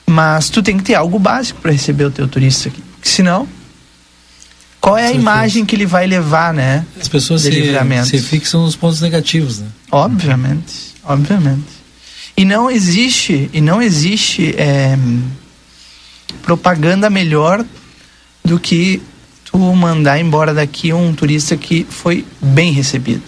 Mas 0.05 0.49
tu 0.49 0.61
tem 0.61 0.77
que 0.77 0.83
ter 0.83 0.93
algo 0.93 1.17
básico 1.17 1.59
para 1.59 1.71
receber 1.71 2.05
o 2.05 2.11
teu 2.11 2.27
turista 2.27 2.69
aqui, 2.69 2.83
senão, 3.01 3.47
qual 4.79 4.97
é 4.97 5.07
a 5.07 5.11
imagem 5.11 5.65
que 5.65 5.75
ele 5.75 5.85
vai 5.87 6.05
levar, 6.05 6.53
né? 6.53 6.85
As 6.99 7.07
pessoas 7.07 7.41
se, 7.41 7.51
se 8.05 8.19
fixam 8.19 8.61
nos 8.61 8.75
pontos 8.75 9.01
negativos, 9.01 9.59
né? 9.59 9.67
Obviamente, 9.91 10.95
obviamente. 11.03 11.74
E 12.37 12.43
não 12.43 12.69
existe, 12.69 13.49
e 13.53 13.61
não 13.61 13.81
existe 13.81 14.53
é, 14.57 14.97
propaganda 16.41 17.09
melhor 17.09 17.65
do 18.43 18.59
que 18.59 19.01
tu 19.45 19.57
mandar 19.57 20.19
embora 20.19 20.53
daqui 20.53 20.91
um 20.91 21.13
turista 21.13 21.55
que 21.55 21.85
foi 21.89 22.25
bem 22.41 22.71
recebido. 22.71 23.23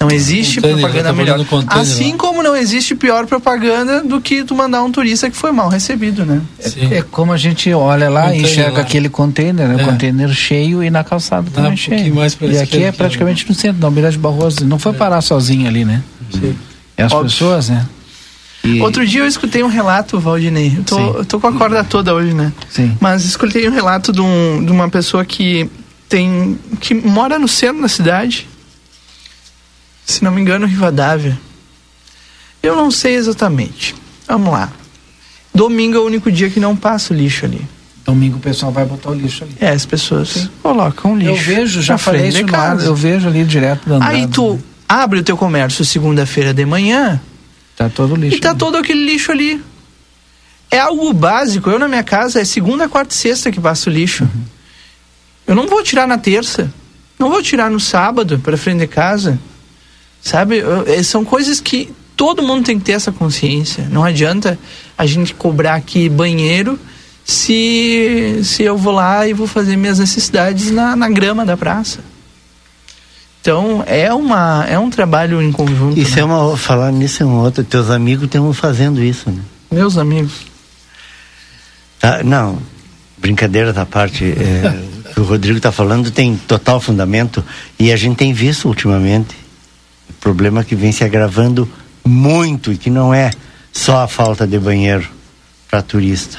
Não 0.00 0.10
existe 0.12 0.56
container, 0.60 0.78
propaganda 0.78 1.08
tá 1.08 1.12
melhor. 1.12 1.46
Assim 1.68 2.12
lá. 2.12 2.18
como 2.18 2.40
não 2.40 2.54
existe 2.54 2.94
pior 2.94 3.26
propaganda 3.26 4.00
do 4.00 4.20
que 4.20 4.44
tu 4.44 4.54
mandar 4.54 4.82
um 4.84 4.92
turista 4.92 5.28
que 5.28 5.36
foi 5.36 5.50
mal 5.50 5.68
recebido, 5.68 6.24
né? 6.24 6.40
É, 6.60 6.98
é, 6.98 7.02
como 7.02 7.32
a 7.32 7.36
gente 7.36 7.72
olha 7.72 8.08
lá 8.08 8.32
e 8.32 8.42
enxerga 8.42 8.74
lá. 8.74 8.80
aquele 8.80 9.08
container, 9.08 9.66
né? 9.66 9.82
É. 9.82 9.84
container 9.84 10.32
cheio 10.32 10.84
e 10.84 10.90
na 10.90 11.02
calçada 11.02 11.50
também 11.50 11.72
ah, 11.72 11.76
cheio. 11.76 12.14
Um 12.14 12.48
e 12.48 12.58
aqui 12.58 12.84
é 12.84 12.92
praticamente 12.92 13.48
no 13.48 13.54
centro, 13.54 13.80
da 13.80 13.88
Almirante 13.88 14.18
Barroso. 14.18 14.64
Não 14.64 14.78
foi 14.78 14.92
é. 14.92 14.94
parar 14.94 15.20
sozinho 15.20 15.66
ali, 15.66 15.84
né? 15.84 16.00
Sim. 16.30 16.54
É 16.98 17.04
as 17.04 17.12
Óbvio. 17.12 17.30
pessoas, 17.30 17.70
né? 17.70 17.88
E... 18.62 18.82
Outro 18.82 19.06
dia 19.06 19.20
eu 19.20 19.26
escutei 19.26 19.62
um 19.62 19.68
relato, 19.68 20.20
Valdinei. 20.20 20.74
Eu 20.76 20.84
tô, 20.84 20.98
eu 21.18 21.24
tô 21.24 21.40
com 21.40 21.46
a 21.46 21.52
corda 21.52 21.82
toda 21.82 22.12
hoje, 22.12 22.34
né? 22.34 22.52
Sim. 22.68 22.94
Mas 23.00 23.24
escutei 23.24 23.66
um 23.66 23.72
relato 23.72 24.12
de, 24.12 24.20
um, 24.20 24.62
de 24.62 24.70
uma 24.70 24.90
pessoa 24.90 25.24
que 25.24 25.70
tem. 26.08 26.58
que 26.80 26.92
mora 26.92 27.38
no 27.38 27.48
centro 27.48 27.80
da 27.80 27.88
cidade 27.88 28.46
se 30.08 30.24
não 30.24 30.32
me 30.32 30.40
engano, 30.40 30.66
Rivadavia. 30.66 31.38
Eu 32.62 32.74
não 32.74 32.90
sei 32.90 33.14
exatamente. 33.14 33.94
Vamos 34.26 34.50
lá. 34.50 34.72
Domingo 35.54 35.98
é 35.98 36.00
o 36.00 36.06
único 36.06 36.32
dia 36.32 36.48
que 36.48 36.58
não 36.58 36.74
passa 36.74 37.12
o 37.12 37.16
lixo 37.16 37.44
ali. 37.44 37.60
Domingo 38.06 38.38
o 38.38 38.40
pessoal 38.40 38.72
vai 38.72 38.86
botar 38.86 39.10
o 39.10 39.14
lixo 39.14 39.44
ali. 39.44 39.54
É, 39.60 39.68
as 39.68 39.84
pessoas 39.84 40.30
Sim. 40.30 40.48
colocam 40.62 41.14
lixo. 41.14 41.30
Eu 41.30 41.36
vejo, 41.36 41.82
já 41.82 41.98
falei 41.98 42.28
isso 42.28 42.38
eu 42.84 42.94
vejo 42.94 43.28
ali 43.28 43.44
direto 43.44 43.86
andando. 43.86 44.02
Aí 44.02 44.26
tu 44.26 44.58
abre 44.88 45.20
o 45.20 45.22
teu 45.22 45.36
comércio 45.36 45.84
segunda-feira 45.84 46.54
de 46.54 46.64
manhã. 46.64 47.20
Tá 47.76 47.88
todo 47.88 48.16
lixo. 48.16 48.36
E 48.36 48.40
tá 48.40 48.50
ali. 48.50 48.58
todo 48.58 48.76
aquele 48.76 49.04
lixo 49.04 49.30
ali. 49.30 49.62
É 50.70 50.78
algo 50.78 51.12
básico. 51.12 51.70
Eu 51.70 51.78
na 51.78 51.86
minha 51.86 52.02
casa 52.02 52.40
é 52.40 52.44
segunda, 52.44 52.88
quarta 52.88 53.14
e 53.14 53.16
sexta 53.16 53.52
que 53.52 53.60
passa 53.60 53.88
o 53.88 53.92
lixo. 53.92 54.24
Uhum. 54.24 54.44
Eu 55.46 55.54
não 55.54 55.66
vou 55.66 55.82
tirar 55.82 56.06
na 56.06 56.18
terça. 56.18 56.72
Não 57.18 57.30
vou 57.30 57.42
tirar 57.42 57.70
no 57.70 57.80
sábado 57.80 58.38
para 58.38 58.56
frente 58.56 58.80
de 58.80 58.86
casa. 58.86 59.38
Sabe? 60.20 60.62
É, 60.86 61.02
são 61.02 61.24
coisas 61.24 61.60
que 61.60 61.92
todo 62.16 62.42
mundo 62.42 62.64
tem 62.64 62.78
que 62.78 62.84
ter 62.84 62.92
essa 62.92 63.12
consciência. 63.12 63.86
Não 63.90 64.04
adianta 64.04 64.58
a 64.96 65.06
gente 65.06 65.34
cobrar 65.34 65.74
aqui 65.74 66.08
banheiro 66.08 66.78
se, 67.24 68.40
se 68.42 68.62
eu 68.62 68.76
vou 68.76 68.92
lá 68.92 69.26
e 69.26 69.32
vou 69.32 69.46
fazer 69.46 69.76
minhas 69.76 69.98
necessidades 69.98 70.70
na, 70.70 70.96
na 70.96 71.08
grama 71.08 71.46
da 71.46 71.56
praça. 71.56 72.00
Então 73.48 73.82
é 73.86 74.12
uma 74.12 74.66
é 74.68 74.78
um 74.78 74.90
trabalho 74.90 75.40
em 75.40 75.50
conjunto. 75.50 75.98
Isso 75.98 76.16
né? 76.16 76.20
é 76.20 76.24
uma 76.26 76.54
falar 76.54 76.92
nisso 76.92 77.22
é 77.22 77.26
um 77.26 77.38
outro. 77.38 77.64
Teus 77.64 77.88
amigos 77.88 78.26
estão 78.26 78.52
fazendo 78.52 79.02
isso, 79.02 79.30
né? 79.30 79.40
Meus 79.70 79.96
amigos. 79.96 80.42
Tá, 81.98 82.22
não, 82.22 82.58
brincadeira 83.16 83.72
da 83.72 83.86
parte. 83.86 84.22
É, 84.22 85.08
o 85.08 85.14
que 85.14 85.20
o 85.20 85.24
Rodrigo 85.24 85.56
está 85.56 85.72
falando 85.72 86.10
tem 86.10 86.36
total 86.36 86.78
fundamento 86.78 87.42
e 87.78 87.90
a 87.90 87.96
gente 87.96 88.16
tem 88.16 88.34
visto 88.34 88.68
ultimamente 88.68 89.34
problema 90.20 90.62
que 90.62 90.74
vem 90.74 90.92
se 90.92 91.02
agravando 91.02 91.66
muito 92.04 92.70
e 92.70 92.76
que 92.76 92.90
não 92.90 93.14
é 93.14 93.30
só 93.72 94.02
a 94.02 94.08
falta 94.08 94.46
de 94.46 94.58
banheiro 94.58 95.08
para 95.70 95.80
turista. 95.80 96.36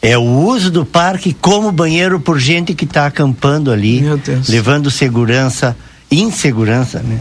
É 0.00 0.16
o 0.16 0.22
uso 0.22 0.70
do 0.70 0.86
parque 0.86 1.34
como 1.34 1.72
banheiro 1.72 2.20
por 2.20 2.38
gente 2.38 2.74
que 2.74 2.84
está 2.84 3.06
acampando 3.06 3.72
ali, 3.72 4.04
levando 4.48 4.88
segurança, 4.88 5.76
insegurança, 6.10 7.00
né? 7.00 7.20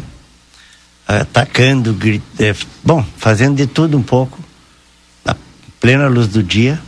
Atacando, 1.07 1.95
é, 2.39 2.55
bom, 2.83 3.05
fazendo 3.17 3.55
de 3.55 3.67
tudo 3.67 3.97
um 3.97 4.01
pouco, 4.01 4.39
na 5.23 5.35
plena 5.79 6.07
luz 6.07 6.27
do 6.27 6.41
dia. 6.41 6.79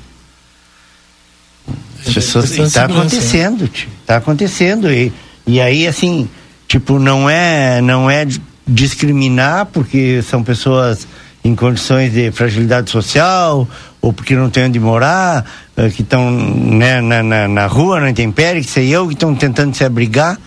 As 2.06 2.14
pessoas 2.14 2.52
está 2.52 2.86
acontecendo, 2.86 3.70
está 4.02 4.18
acontecendo 4.18 4.92
e, 4.92 5.12
e 5.46 5.60
aí 5.60 5.86
assim, 5.86 6.30
tipo 6.68 6.98
não 6.98 7.30
é 7.30 7.82
não 7.82 8.10
é 8.10 8.26
discriminar 8.68 9.66
porque 9.68 10.22
são 10.22 10.44
pessoas 10.44 11.08
em 11.44 11.56
condições 11.56 12.12
de 12.14 12.32
fragilidade 12.32 12.90
social 12.90 13.68
ou 14.02 14.14
porque 14.14 14.36
não 14.36 14.50
têm 14.50 14.66
onde 14.66 14.80
morar, 14.80 15.46
uh, 15.78 15.90
que 15.90 16.02
estão 16.02 16.30
né, 16.32 17.02
na, 17.02 17.24
na, 17.24 17.48
na, 17.48 17.66
rua, 17.68 18.00
na 18.00 18.10
intempérie, 18.10 18.62
que 18.62 18.70
sei 18.70 18.90
eu, 18.90 19.08
que 19.08 19.14
estão 19.14 19.34
tentando 19.34 19.76
se 19.76 19.84
abrigar. 19.84 20.38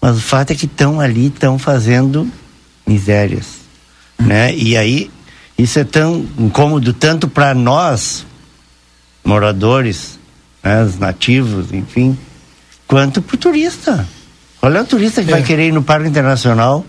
Mas 0.00 0.16
o 0.16 0.20
fato 0.20 0.52
é 0.52 0.54
que 0.54 0.66
estão 0.66 1.00
ali, 1.00 1.26
estão 1.26 1.58
fazendo 1.58 2.30
misérias. 2.86 3.46
Né? 4.18 4.54
E 4.54 4.76
aí, 4.76 5.10
isso 5.56 5.78
é 5.78 5.84
tão 5.84 6.26
incômodo 6.38 6.92
tanto 6.92 7.28
para 7.28 7.54
nós, 7.54 8.24
moradores, 9.24 10.18
né, 10.62 10.82
os 10.82 10.98
nativos, 10.98 11.72
enfim, 11.72 12.16
quanto 12.86 13.20
para 13.20 13.34
o 13.34 13.38
turista. 13.38 14.08
Olha 14.62 14.82
o 14.82 14.84
turista 14.84 15.22
que 15.22 15.28
é. 15.28 15.32
vai 15.32 15.42
querer 15.42 15.68
ir 15.68 15.72
no 15.72 15.82
Parque 15.82 16.08
Internacional 16.08 16.84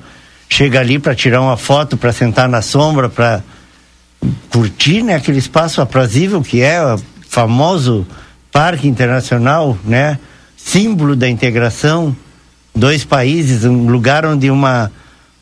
chega 0.49 0.79
ali 0.79 0.97
para 0.97 1.13
tirar 1.13 1.41
uma 1.41 1.55
foto, 1.55 1.95
para 1.95 2.11
sentar 2.11 2.49
na 2.49 2.61
sombra, 2.61 3.07
para 3.07 3.43
curtir 4.49 5.03
né, 5.03 5.15
aquele 5.15 5.37
espaço 5.37 5.79
aprazível 5.79 6.41
que 6.41 6.61
é 6.61 6.83
o 6.83 6.99
famoso 7.27 8.05
Parque 8.51 8.87
Internacional, 8.87 9.77
né? 9.85 10.17
Símbolo 10.57 11.15
da 11.15 11.29
integração, 11.29 12.15
dois 12.75 13.03
países, 13.03 13.65
um 13.65 13.89
lugar 13.89 14.25
onde 14.25 14.49
uma 14.49 14.91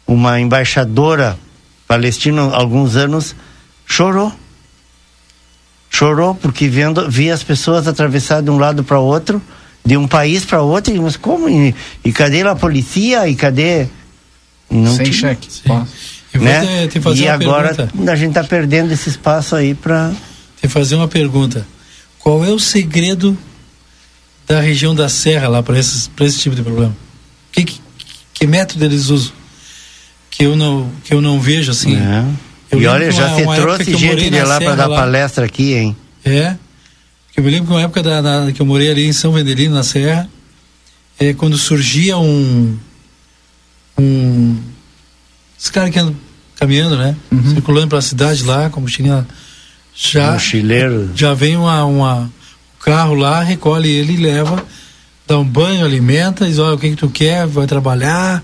uma 0.08 0.40
embaixadora 0.40 1.38
palestina 1.88 2.44
há 2.44 2.58
alguns 2.58 2.96
anos 2.96 3.36
chorou. 3.86 4.32
Chorou 5.90 6.36
porque 6.36 6.68
vendo 6.68 7.10
via 7.10 7.34
as 7.34 7.44
pessoas 7.44 7.88
atravessar 7.88 8.42
de 8.42 8.50
um 8.50 8.58
lado 8.58 8.84
para 8.84 9.00
o 9.00 9.04
outro, 9.04 9.42
de 9.86 9.98
um 9.98 10.08
país 10.08 10.46
para 10.46 10.62
outro, 10.62 10.94
mas 11.02 11.18
como? 11.18 11.50
E, 11.50 11.74
e 12.04 12.12
cadê 12.12 12.42
a 12.42 12.56
polícia? 12.56 13.28
E 13.28 13.36
cadê 13.36 13.88
não 14.70 14.96
Sem 14.96 15.06
tinha. 15.06 15.18
cheque. 15.18 15.48
E, 16.34 16.38
né? 16.40 16.88
te, 16.88 17.00
te 17.00 17.22
e 17.22 17.28
agora 17.28 17.74
pergunta. 17.74 18.12
a 18.12 18.16
gente 18.16 18.30
está 18.30 18.44
perdendo 18.44 18.92
esse 18.92 19.10
espaço 19.10 19.56
aí 19.56 19.74
para. 19.74 20.12
Te 20.62 20.68
fazer 20.68 20.96
uma 20.96 21.08
pergunta. 21.08 21.66
Qual 22.20 22.44
é 22.44 22.50
o 22.50 22.60
segredo 22.60 23.38
da 24.46 24.60
região 24.60 24.94
da 24.94 25.08
Serra 25.08 25.48
lá 25.48 25.64
para 25.64 25.80
esse 25.80 26.10
tipo 26.40 26.56
de 26.56 26.62
problema? 26.62 26.96
Que, 27.66 27.82
que, 28.34 28.48
método 28.48 28.86
eles 28.86 29.10
usam? 29.10 29.34
Que 30.30 30.44
eu 30.44 30.56
não, 30.56 30.92
que 31.04 31.14
eu 31.14 31.22
não 31.22 31.40
vejo 31.40 31.72
assim. 31.72 31.96
É. 31.96 32.76
e 32.76 32.86
olha, 32.86 33.12
já 33.12 33.36
se 33.36 33.44
trouxe 33.44 33.96
gente 33.96 34.30
de 34.30 34.44
lá 34.44 34.60
para 34.60 34.76
dar 34.76 34.88
lá. 34.88 34.98
palestra 34.98 35.46
aqui, 35.46 35.74
hein? 35.74 35.98
É. 36.24 36.56
Eu 37.36 37.44
me 37.44 37.52
lembro 37.52 37.68
que 37.68 37.74
uma 37.74 37.82
época 37.82 38.04
da, 38.04 38.22
da, 38.22 38.52
que 38.52 38.62
eu 38.62 38.66
morei 38.66 38.90
ali 38.90 39.06
em 39.06 39.14
São 39.14 39.32
Vendelino, 39.32 39.76
na 39.76 39.84
Serra, 39.84 40.30
é, 41.20 41.34
quando 41.34 41.58
surgia 41.58 42.18
um, 42.18 42.78
um. 43.98 44.58
Esse 45.60 45.72
cara 45.72 45.90
que 45.90 46.00
anda 46.00 46.14
caminhando, 46.60 46.98
né? 46.98 47.16
Uhum. 47.32 47.54
Circulando 47.54 47.88
pela 47.88 48.02
cidade 48.02 48.44
lá, 48.44 48.70
como 48.70 48.88
tinha. 48.88 49.26
Já, 49.96 50.34
Mochileiro. 50.34 51.10
já 51.16 51.34
vem 51.34 51.58
uma, 51.58 51.84
uma, 51.86 52.16
um 52.22 52.30
carro 52.80 53.16
lá, 53.16 53.42
recolhe 53.42 53.90
ele 53.90 54.14
e 54.14 54.18
leva, 54.18 54.64
dá 55.28 55.38
um 55.38 55.44
banho, 55.44 55.86
alimenta, 55.86 56.46
diz: 56.46 56.58
olha, 56.60 56.76
o 56.76 56.78
que, 56.78 56.92
que 56.92 56.96
tu 56.96 57.10
quer, 57.10 57.46
vai 57.46 57.68
trabalhar, 57.68 58.44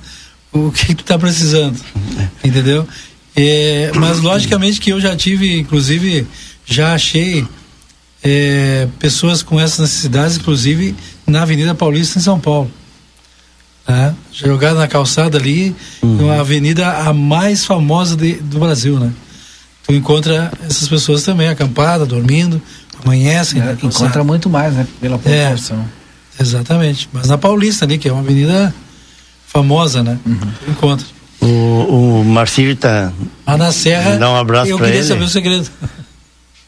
o 0.52 0.70
que, 0.76 0.88
que 0.88 0.96
tu 0.96 1.04
tá 1.04 1.18
precisando. 1.18 1.80
É. 2.20 2.48
Entendeu? 2.48 2.88
É, 3.36 3.92
mas 3.96 4.20
logicamente 4.20 4.80
que 4.80 4.92
eu 4.92 5.02
já 5.02 5.16
tive, 5.16 5.60
inclusive, 5.60 6.28
já 6.66 6.94
achei 6.94 7.48
é, 8.24 8.88
pessoas 9.00 9.42
com 9.42 9.60
essas 9.60 9.80
necessidades, 9.80 10.38
inclusive 10.38 10.96
na 11.26 11.42
Avenida 11.42 11.74
Paulista 11.74 12.20
em 12.20 12.22
São 12.22 12.40
Paulo 12.40 12.70
né? 13.88 14.16
jogada 14.32 14.80
na 14.80 14.88
calçada 14.88 15.38
ali, 15.38 15.76
uhum. 16.02 16.26
uma 16.26 16.40
avenida 16.40 16.90
a 16.90 17.14
mais 17.14 17.66
famosa 17.66 18.16
de, 18.16 18.34
do 18.36 18.60
Brasil, 18.60 19.00
né? 19.00 19.12
Tu 19.86 19.94
encontra 19.94 20.52
essas 20.66 20.88
pessoas 20.88 21.24
também 21.24 21.50
acampadas, 21.50 22.08
dormindo, 22.08 22.62
amanhecem. 23.04 23.62
É, 23.62 23.66
né? 23.66 23.78
Encontra 23.84 24.24
muito 24.24 24.50
mais, 24.50 24.74
né? 24.74 24.88
Pela 25.02 25.18
população. 25.18 25.78
É, 25.80 26.03
exatamente. 26.40 27.10
Mas 27.12 27.28
na 27.28 27.38
Paulista 27.38 27.86
ali, 27.86 27.98
que 27.98 28.08
é 28.08 28.12
uma 28.12 28.22
avenida 28.22 28.74
famosa, 29.48 30.04
né? 30.04 30.18
Uhum. 30.26 30.38
Tu 30.66 30.72
encontra. 30.72 31.06
O, 31.42 32.22
o 32.22 32.26
Marcílio 32.26 32.76
tá. 32.76 33.12
Na 33.46 33.72
Serra. 33.72 34.18
Dá 34.18 34.30
um 34.32 34.36
abraço 34.36 34.72
Eu 34.72 34.78
queria 34.78 34.96
ele. 34.96 35.04
saber 35.04 35.24
o 35.24 35.30
segredo. 35.30 35.70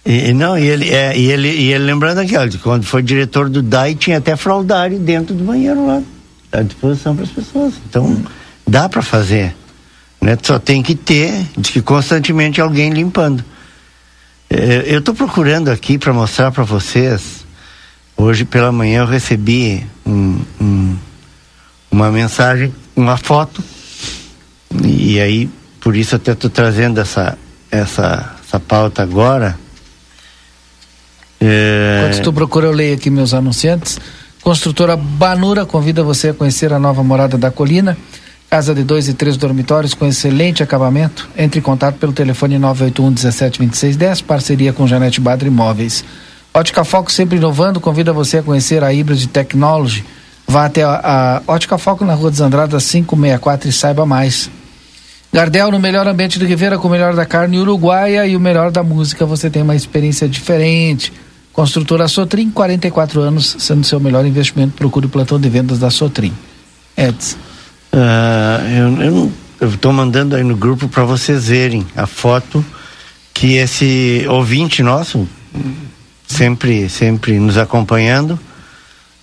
E, 0.06 0.34
não, 0.34 0.56
e 0.58 0.67
ele, 0.67 0.89
é, 0.89 1.17
e, 1.17 1.32
ele, 1.32 1.49
e 1.49 1.73
ele 1.73 1.84
lembrando 1.84 2.19
aqui, 2.19 2.38
ó, 2.38 2.47
quando 2.62 2.84
foi 2.84 3.01
diretor 3.01 3.49
do 3.49 3.63
DAI, 3.63 3.95
tinha 3.95 4.19
até 4.19 4.36
fraudário 4.36 4.99
dentro 4.99 5.34
do 5.34 5.43
banheiro 5.43 5.88
lá 5.88 6.01
à 6.51 6.62
disposição 6.62 7.15
para 7.15 7.25
as 7.25 7.32
pessoas. 7.32 7.73
Então, 7.89 8.23
dá 8.67 8.88
para 8.88 9.01
fazer. 9.01 9.56
Né? 10.21 10.38
Só 10.41 10.58
tem 10.58 10.82
que 10.82 10.95
ter, 10.95 11.45
de 11.58 11.71
que 11.71 11.82
constantemente 11.82 12.62
alguém 12.62 12.91
limpando. 12.91 13.43
É, 14.49 14.84
eu 14.88 14.99
estou 14.99 15.13
procurando 15.13 15.69
aqui 15.69 15.97
para 15.97 16.13
mostrar 16.13 16.51
para 16.51 16.63
vocês. 16.63 17.44
Hoje 18.17 18.45
pela 18.45 18.71
manhã 18.71 19.01
eu 19.01 19.06
recebi 19.06 19.86
um, 20.06 20.39
um, 20.62 20.95
uma 21.91 22.10
mensagem, 22.12 22.73
uma 22.95 23.17
foto. 23.17 23.63
E 24.84 25.19
aí, 25.19 25.49
por 25.82 25.95
isso 25.95 26.15
até 26.15 26.32
estou 26.32 26.49
trazendo 26.49 26.99
essa, 26.99 27.38
essa, 27.69 28.36
essa 28.43 28.60
pauta 28.60 29.04
agora. 29.04 29.58
É... 31.41 32.06
Enquanto 32.08 32.23
tu 32.23 32.34
procura, 32.34 32.67
eu 32.67 32.71
leio 32.71 32.95
aqui 32.95 33.10
meus 33.10 33.34
anunciantes. 33.34 33.99
Construtora 34.41 34.95
Banura 34.95 35.65
convida 35.65 36.04
você 36.04 36.30
a 36.30 36.34
conhecer 36.34 36.71
a 36.71 36.80
nova 36.80 37.04
morada 37.04 37.38
da 37.38 37.51
colina. 37.51 37.97
Casa 38.49 38.75
de 38.75 38.84
dois 38.84 39.10
e 39.10 39.13
três 39.13 39.38
dormitórios 39.38 39.93
com 39.93 40.06
excelente 40.06 40.63
acabamento. 40.63 41.28
Entre 41.38 41.60
em 41.60 41.63
contato 41.63 41.95
pelo 41.95 42.13
telefone 42.13 42.58
981 42.60 43.12
17 43.12 43.60
26 43.60 43.97
10, 43.97 44.21
parceria 44.21 44.71
com 44.71 44.88
Janete 44.88 45.19
Badra 45.19 45.47
Imóveis. 45.47 46.06
Ótica 46.56 46.86
Foco 46.86 47.12
sempre 47.12 47.36
inovando, 47.36 47.82
convida 47.82 48.13
você 48.13 48.38
a 48.38 48.44
conhecer 48.44 48.82
a 48.82 48.88
Hybrid 48.88 49.28
Technology. 49.28 50.06
Vá 50.48 50.63
até 50.63 50.84
a, 50.84 51.41
a 51.48 51.52
Ótica 51.52 51.78
Foco 51.78 52.06
na 52.06 52.13
Rua 52.13 52.32
dos 52.32 52.39
Andradas 52.39 52.89
564 52.89 53.70
e 53.70 53.74
saiba 53.74 54.06
mais. 54.06 54.50
Gardel, 55.34 55.70
no 55.70 55.80
melhor 55.80 56.08
ambiente 56.08 56.39
de 56.39 56.46
Rivera, 56.46 56.78
com 56.78 56.88
o 56.88 56.91
melhor 56.91 57.13
da 57.13 57.26
carne 57.26 57.60
uruguaia 57.60 58.26
e 58.26 58.38
o 58.38 58.39
melhor 58.39 58.72
da 58.72 58.82
música, 58.82 59.26
você 59.26 59.50
tem 59.50 59.63
uma 59.63 59.76
experiência 59.76 60.30
diferente. 60.30 61.12
Construtora 61.52 62.08
Sotrim, 62.08 62.50
44 62.50 63.20
anos, 63.20 63.58
sendo 63.60 63.84
seu 63.84 64.00
melhor 64.00 64.26
investimento, 64.26 64.76
procure 64.76 65.08
o 65.08 65.10
plantão 65.10 65.38
de 65.38 65.50
vendas 65.50 65.80
da 65.80 65.89
Sotrim. 65.89 66.32
Edson. 66.96 67.36
Uh, 67.91 69.30
eu 69.60 69.70
estou 69.70 69.91
mandando 69.91 70.38
aí 70.38 70.44
no 70.44 70.56
grupo 70.56 70.88
para 70.88 71.04
vocês 71.04 71.50
verem 71.50 71.86
a 71.98 72.08
foto 72.08 72.63
que 73.34 73.56
esse 73.56 74.26
ouvinte 74.30 74.82
nosso, 74.82 75.28
sempre, 76.27 76.89
sempre 76.89 77.39
nos 77.39 77.57
acompanhando, 77.57 78.39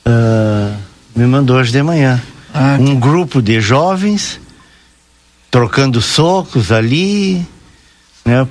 uh, 0.07 0.77
me 1.15 1.27
mandou 1.27 1.57
hoje 1.57 1.73
de 1.73 1.83
manhã. 1.83 2.21
Ah, 2.55 2.77
um 2.79 2.87
que... 2.87 2.95
grupo 2.97 3.41
de 3.41 3.61
jovens 3.61 4.41
trocando 5.51 6.01
socos 6.01 6.73
ali, 6.73 7.47
né? 8.25 8.47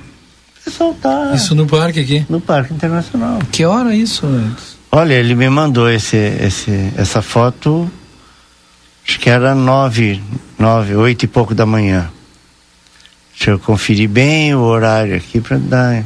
Pessoal 0.64 0.94
tá. 0.94 1.32
Isso 1.34 1.54
no 1.54 1.66
parque 1.66 2.00
aqui? 2.00 2.24
No 2.28 2.40
Parque 2.40 2.72
Internacional. 2.72 3.40
Que 3.50 3.64
hora 3.64 3.94
isso, 3.94 4.26
Edson? 4.26 4.76
Olha, 4.92 5.14
ele 5.14 5.34
me 5.34 5.48
mandou 5.48 5.90
esse, 5.90 6.16
esse, 6.16 6.92
essa 6.96 7.20
foto 7.22 7.90
Acho 9.06 9.18
que 9.18 9.28
era 9.28 9.54
nove, 9.54 10.22
nove, 10.58 10.94
oito 10.94 11.24
e 11.24 11.28
pouco 11.28 11.54
da 11.54 11.66
manhã. 11.66 12.10
Deixa 13.34 13.50
eu 13.50 13.58
conferir 13.58 14.08
bem 14.08 14.54
o 14.54 14.60
horário 14.60 15.16
aqui 15.16 15.40
para 15.40 15.58
dar. 15.58 16.04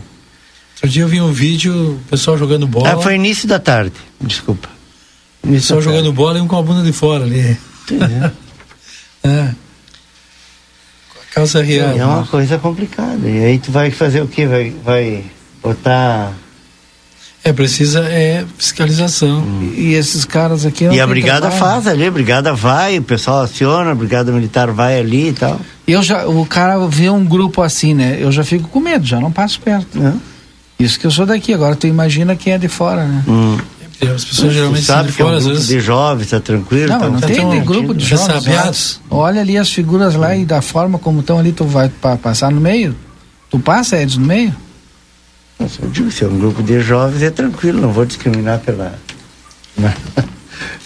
Outro 0.77 0.89
dia 0.89 1.03
eu 1.03 1.09
vi 1.09 1.21
um 1.21 1.33
vídeo, 1.33 1.93
o 1.93 2.11
pessoal 2.11 2.37
jogando 2.37 2.67
bola. 2.67 2.93
Ah, 2.93 2.99
foi 2.99 3.15
início 3.15 3.49
da 3.49 3.59
tarde, 3.59 3.95
desculpa. 4.21 4.69
Início 5.43 5.75
o 5.75 5.79
pessoal 5.79 5.83
jogando 5.83 6.13
bola 6.13 6.39
e 6.39 6.41
um 6.41 6.47
com 6.47 6.59
a 6.59 6.63
bunda 6.63 6.83
de 6.83 6.93
fora 6.93 7.25
ali. 7.25 7.57
É. 9.23 9.29
é. 9.29 9.55
Com 11.13 11.21
a 11.21 11.35
calça 11.35 11.63
real. 11.63 11.97
É 11.97 12.05
uma 12.05 12.27
coisa 12.27 12.59
complicada. 12.59 13.29
E 13.29 13.45
aí 13.45 13.59
tu 13.61 13.71
vai 13.71 13.93
fazer 13.93 14.21
o 14.23 14.27
quê? 14.27 14.45
Vai, 14.45 14.73
vai 14.85 15.25
botar 15.63 16.33
é, 17.47 17.53
precisa 17.53 18.01
é 18.01 18.45
fiscalização. 18.59 19.39
Hum. 19.39 19.73
E, 19.77 19.81
e, 19.81 19.95
esses 19.95 20.25
caras 20.25 20.67
aqui. 20.67 20.85
E 20.85 21.01
a 21.01 21.07
brigada 21.07 21.49
trabalho. 21.49 21.61
faz 21.61 21.87
ali, 21.87 22.05
a 22.05 22.11
brigada 22.11 22.53
vai, 22.53 22.99
o 22.99 23.03
pessoal 23.03 23.43
aciona, 23.43 23.93
a 23.93 23.95
brigada 23.95 24.33
militar 24.33 24.73
vai 24.73 24.99
ali 24.99 25.29
e 25.29 25.33
tal. 25.33 25.61
Eu 25.87 26.03
já, 26.03 26.27
o 26.27 26.45
cara 26.45 26.85
vê 26.89 27.09
um 27.09 27.25
grupo 27.25 27.63
assim, 27.63 27.95
né? 27.95 28.19
Eu 28.19 28.33
já 28.33 28.43
fico 28.43 28.69
com 28.69 28.81
medo, 28.81 29.07
já 29.07 29.21
não 29.21 29.31
passo 29.31 29.61
perto. 29.61 29.97
É. 30.03 30.13
Isso 30.79 31.01
que 31.01 31.07
eu 31.07 31.11
sou 31.11 31.25
daqui, 31.25 31.55
agora 31.55 31.75
tu 31.75 31.87
imagina 31.87 32.37
quem 32.37 32.53
é 32.53 32.59
de 32.59 32.69
fora, 32.69 33.05
né? 33.05 33.25
Hum. 33.27 33.59
As 34.15 34.25
pessoas 34.25 34.53
geralmente 34.53 34.85
sabe 34.85 35.11
que 35.11 35.19
fora, 35.23 35.37
é 35.37 35.39
um 35.39 35.43
grupo 35.43 35.61
de 35.61 35.81
jovens, 35.81 36.31
tá 36.31 36.41
tranquilo? 36.41 36.89
Não, 36.89 36.99
tá, 36.99 37.09
não 37.09 37.21
tem 37.21 37.51
de 37.51 37.61
grupo 37.61 37.95
de 37.95 38.05
jovens. 38.05 39.01
Olha 39.11 39.41
ali 39.41 39.57
as 39.57 39.73
figuras 39.73 40.15
lá 40.15 40.37
e 40.37 40.45
da 40.45 40.61
forma 40.61 40.99
como 40.99 41.21
estão 41.21 41.39
ali, 41.39 41.53
tu 41.53 41.65
vai 41.65 41.89
pa, 41.89 42.17
passar 42.17 42.51
no 42.51 42.61
meio? 42.61 42.95
Tu 43.51 43.59
passa, 43.59 43.97
Edson, 43.97 44.21
no 44.21 44.27
meio? 44.27 44.55
Eu 45.59 45.89
digo, 45.91 46.11
se 46.11 46.25
é 46.25 46.27
um 46.27 46.39
grupo 46.39 46.63
de 46.63 46.81
jovens 46.81 47.23
é 47.23 47.31
tranquilo, 47.31 47.81
não 47.81 47.91
vou 47.91 48.05
discriminar 48.05 48.59
pela. 48.61 48.99
Né? 49.77 49.95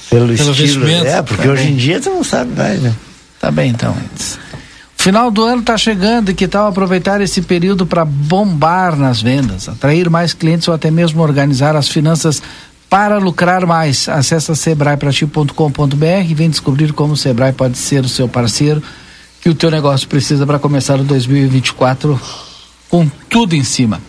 Pelo, 0.09 0.27
Pelo 0.35 0.51
estilo. 0.51 0.89
É, 0.89 1.23
porque 1.23 1.45
tá 1.45 1.51
hoje 1.51 1.63
bem. 1.63 1.73
em 1.73 1.77
dia 1.77 2.03
você 2.03 2.11
não 2.11 2.25
sabe 2.25 2.53
mais, 2.57 2.83
né? 2.83 2.93
Tá 3.41 3.49
bem 3.49 3.71
então. 3.71 3.97
Final 5.01 5.31
do 5.31 5.43
ano 5.43 5.63
está 5.63 5.79
chegando 5.79 6.31
e 6.31 6.35
que 6.35 6.47
tal 6.47 6.67
aproveitar 6.67 7.23
esse 7.23 7.41
período 7.41 7.87
para 7.87 8.05
bombar 8.05 8.95
nas 8.95 9.23
vendas, 9.23 9.67
atrair 9.67 10.11
mais 10.11 10.35
clientes 10.35 10.69
ou 10.69 10.75
até 10.75 10.91
mesmo 10.91 11.23
organizar 11.23 11.75
as 11.75 11.89
finanças 11.89 12.43
para 12.87 13.17
lucrar 13.17 13.65
mais. 13.65 14.11
Acesse 14.11 14.55
sebraeprati.com.br 14.55 16.05
e 16.29 16.35
vem 16.35 16.51
descobrir 16.51 16.93
como 16.93 17.15
o 17.15 17.17
Sebrae 17.17 17.51
pode 17.51 17.79
ser 17.79 18.05
o 18.05 18.11
seu 18.11 18.29
parceiro 18.29 18.83
que 19.41 19.49
o 19.49 19.55
teu 19.55 19.71
negócio 19.71 20.07
precisa 20.07 20.47
para 20.47 20.59
começar 20.59 21.01
o 21.01 21.03
2024 21.03 22.21
com 22.91 23.09
tudo 23.31 23.57
em 23.57 23.65
cima. 23.65 24.03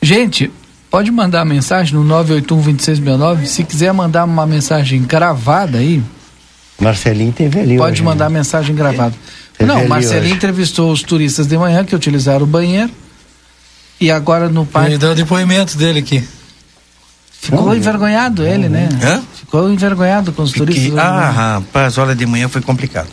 Gente, 0.00 0.50
pode 0.90 1.10
mandar 1.10 1.44
mensagem 1.44 1.94
no 1.94 2.04
981-2669. 2.24 3.44
Se 3.44 3.64
quiser 3.64 3.92
mandar 3.92 4.24
uma 4.24 4.46
mensagem 4.46 5.02
gravada 5.02 5.76
aí. 5.76 6.02
Marcelinho 6.80 7.32
teve 7.32 7.60
ali. 7.60 7.76
Pode 7.76 7.96
hoje, 7.96 8.02
mandar 8.02 8.30
né? 8.30 8.38
mensagem 8.38 8.74
gravada. 8.74 9.10
Teve 9.10 9.41
Não, 9.60 9.86
Marcelinho 9.86 10.24
hoje. 10.24 10.34
entrevistou 10.34 10.90
os 10.92 11.02
turistas 11.02 11.46
de 11.46 11.56
manhã 11.56 11.84
que 11.84 11.94
utilizaram 11.94 12.44
o 12.44 12.46
banheiro. 12.46 12.90
E 14.00 14.10
agora 14.10 14.48
no 14.48 14.66
parque. 14.66 14.90
Ele 14.90 14.98
deu 14.98 15.12
o 15.12 15.14
depoimento 15.14 15.76
dele 15.76 16.00
aqui. 16.00 16.26
Ficou 17.40 17.74
envergonhado 17.74 18.44
ele, 18.44 18.68
né? 18.68 18.88
Hã? 19.02 19.22
Ficou 19.34 19.70
envergonhado 19.70 20.32
com 20.32 20.42
os 20.42 20.52
Fiquei... 20.52 20.66
turistas. 20.66 20.98
Ah, 20.98 21.30
rapaz, 21.30 21.98
olha, 21.98 22.14
de 22.14 22.26
manhã 22.26 22.48
foi 22.48 22.62
complicado. 22.62 23.08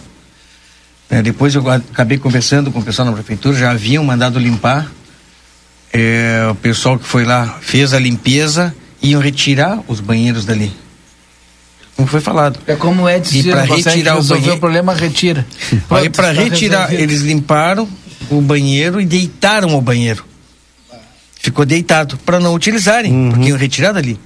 É, 1.09 1.21
depois 1.21 1.55
eu 1.55 1.67
acabei 1.69 2.17
conversando 2.17 2.71
com 2.71 2.79
o 2.79 2.83
pessoal 2.83 3.07
na 3.07 3.13
prefeitura, 3.13 3.57
já 3.57 3.71
haviam 3.71 4.03
mandado 4.03 4.37
limpar 4.39 4.87
é, 5.91 6.47
o 6.49 6.55
pessoal 6.55 6.97
que 6.99 7.05
foi 7.05 7.25
lá 7.25 7.57
fez 7.61 7.93
a 7.93 7.99
limpeza 7.99 8.75
e 9.01 9.11
iam 9.11 9.21
retirar 9.21 9.79
os 9.87 9.99
banheiros 9.99 10.45
dali. 10.45 10.71
Como 11.99 12.07
foi 12.07 12.21
falado. 12.21 12.57
É 12.65 12.77
como 12.77 13.03
o 13.03 13.09
Edson 13.09 13.35
e 13.35 13.43
para 13.43 13.63
retirar 13.63 14.17
o 14.17 14.23
banheiro, 14.23 14.53
o 14.53 14.57
problema 14.57 14.93
retira. 14.93 15.45
Aí 15.89 16.09
para 16.09 16.33
tá 16.33 16.41
retirar, 16.41 16.85
resolvido. 16.85 17.03
eles 17.03 17.21
limparam 17.23 17.89
o 18.29 18.39
banheiro 18.39 19.01
e 19.01 19.05
deitaram 19.05 19.77
o 19.77 19.81
banheiro. 19.81 20.23
Ficou 21.41 21.65
deitado 21.65 22.17
para 22.19 22.39
não 22.39 22.53
utilizarem, 22.53 23.11
uhum. 23.11 23.31
porque 23.31 23.49
iam 23.49 23.57
retirar 23.57 23.91
dali. 23.91 24.17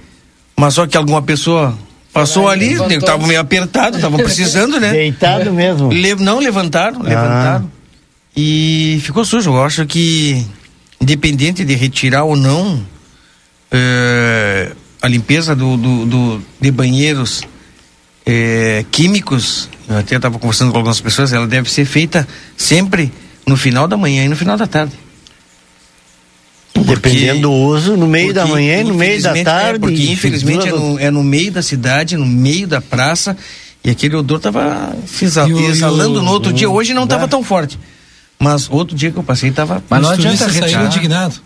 Mas 0.56 0.74
só 0.74 0.86
que 0.86 0.96
alguma 0.96 1.20
pessoa 1.20 1.76
passou 2.12 2.48
ali, 2.48 2.74
estava 2.74 3.26
meio 3.26 3.40
apertado, 3.40 3.96
estavam 3.96 4.20
precisando, 4.20 4.78
né? 4.78 4.92
Deitado 4.92 5.52
mesmo. 5.52 5.92
Le, 5.92 6.14
não 6.14 6.38
levantaram, 6.38 7.00
ah. 7.00 7.08
levantaram. 7.08 7.72
E 8.36 9.00
ficou 9.02 9.24
sujo. 9.24 9.50
Eu 9.50 9.64
acho 9.64 9.84
que 9.84 10.46
independente 11.00 11.64
de 11.64 11.74
retirar 11.74 12.22
ou 12.22 12.36
não 12.36 12.86
é, 13.72 14.70
a 15.02 15.08
limpeza 15.08 15.56
do, 15.56 15.76
do, 15.76 16.06
do 16.06 16.42
de 16.60 16.70
banheiros 16.70 17.42
é, 18.26 18.84
químicos, 18.90 19.68
eu 19.88 19.98
até 19.98 20.16
estava 20.16 20.38
conversando 20.38 20.70
com 20.70 20.78
algumas 20.78 21.00
pessoas, 21.00 21.32
ela 21.32 21.46
deve 21.46 21.70
ser 21.70 21.84
feita 21.84 22.26
sempre 22.56 23.12
no 23.46 23.56
final 23.56 23.86
da 23.86 23.96
manhã 23.96 24.24
e 24.24 24.28
no 24.28 24.36
final 24.36 24.56
da 24.56 24.66
tarde. 24.66 24.92
Dependendo 26.74 27.42
do 27.42 27.52
uso, 27.52 27.96
no 27.96 28.06
meio 28.06 28.34
da 28.34 28.46
manhã 28.46 28.80
e 28.80 28.84
no 28.84 28.94
meio 28.94 29.22
da 29.22 29.36
é, 29.36 29.44
tarde. 29.44 29.76
É, 29.76 29.78
porque 29.78 30.10
infelizmente 30.10 30.68
é 30.68 30.72
no, 30.72 30.98
é 30.98 31.10
no, 31.10 31.22
meio 31.22 31.52
da 31.52 31.62
cidade, 31.62 32.16
no 32.16 32.26
meio 32.26 32.66
da 32.66 32.80
praça, 32.80 33.36
e 33.82 33.90
aquele 33.90 34.16
odor 34.16 34.38
estava 34.38 34.94
exalando 35.68 36.20
no 36.20 36.30
outro 36.30 36.52
dia. 36.52 36.68
Hoje 36.68 36.92
não 36.92 37.04
estava 37.04 37.28
tão 37.28 37.42
forte. 37.42 37.78
Mas 38.38 38.68
outro 38.68 38.96
dia 38.96 39.10
que 39.10 39.16
eu 39.16 39.22
passei 39.22 39.50
tava. 39.50 39.82
Mas 39.88 40.02
não 40.02 40.10
adianta 40.10 40.50
sair 40.50 40.84
indignado. 40.84 41.36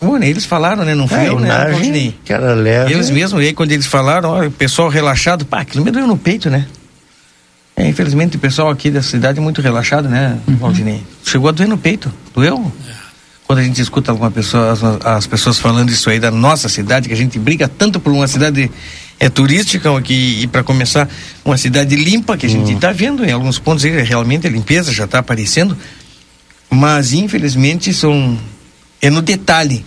Bom, 0.00 0.18
eles 0.18 0.44
falaram, 0.44 0.84
né? 0.84 0.94
Não 0.94 1.08
fui 1.08 1.18
é, 1.18 1.28
eu, 1.28 1.38
né? 1.38 1.48
Que 2.24 2.32
era 2.32 2.54
leve. 2.54 2.92
Eles 2.92 3.10
mesmos, 3.10 3.42
e 3.42 3.46
aí 3.46 3.52
quando 3.54 3.72
eles 3.72 3.86
falaram, 3.86 4.30
ó, 4.30 4.46
o 4.46 4.50
pessoal 4.50 4.88
relaxado, 4.88 5.46
pá, 5.46 5.60
aquilo 5.60 5.84
me 5.84 5.90
doeu 5.90 6.06
no 6.06 6.16
peito, 6.16 6.50
né? 6.50 6.66
É, 7.76 7.88
infelizmente 7.88 8.36
o 8.36 8.38
pessoal 8.38 8.70
aqui 8.70 8.90
da 8.90 9.02
cidade 9.02 9.38
é 9.38 9.42
muito 9.42 9.60
relaxado, 9.60 10.08
né, 10.08 10.38
uhum. 10.46 10.56
Valdinei? 10.56 11.02
Chegou 11.24 11.48
a 11.48 11.52
doer 11.52 11.68
no 11.68 11.76
peito, 11.76 12.12
doeu? 12.32 12.72
É. 12.88 13.04
Quando 13.46 13.58
a 13.58 13.62
gente 13.62 13.80
escuta 13.80 14.10
alguma 14.10 14.30
pessoa, 14.30 14.72
as, 14.72 14.82
as, 15.04 15.26
pessoas 15.26 15.58
falando 15.58 15.90
isso 15.90 16.08
aí 16.08 16.18
da 16.18 16.30
nossa 16.30 16.68
cidade, 16.68 17.08
que 17.08 17.14
a 17.14 17.16
gente 17.16 17.38
briga 17.38 17.68
tanto 17.68 18.00
por 18.00 18.12
uma 18.12 18.26
cidade 18.26 18.70
é 19.20 19.28
turística 19.28 19.96
aqui, 19.96 20.40
e 20.42 20.46
para 20.46 20.62
começar, 20.62 21.08
uma 21.44 21.56
cidade 21.56 21.94
limpa, 21.94 22.36
que 22.36 22.46
a 22.46 22.48
gente 22.48 22.72
está 22.72 22.88
uhum. 22.88 22.94
vendo 22.94 23.24
em 23.24 23.32
alguns 23.32 23.58
pontos 23.58 23.84
aí, 23.84 24.02
realmente 24.02 24.46
a 24.46 24.50
limpeza 24.50 24.92
já 24.92 25.04
está 25.04 25.18
aparecendo, 25.18 25.76
mas 26.70 27.12
infelizmente 27.12 27.92
são 27.92 28.38
é 29.06 29.10
no 29.10 29.20
detalhe. 29.20 29.84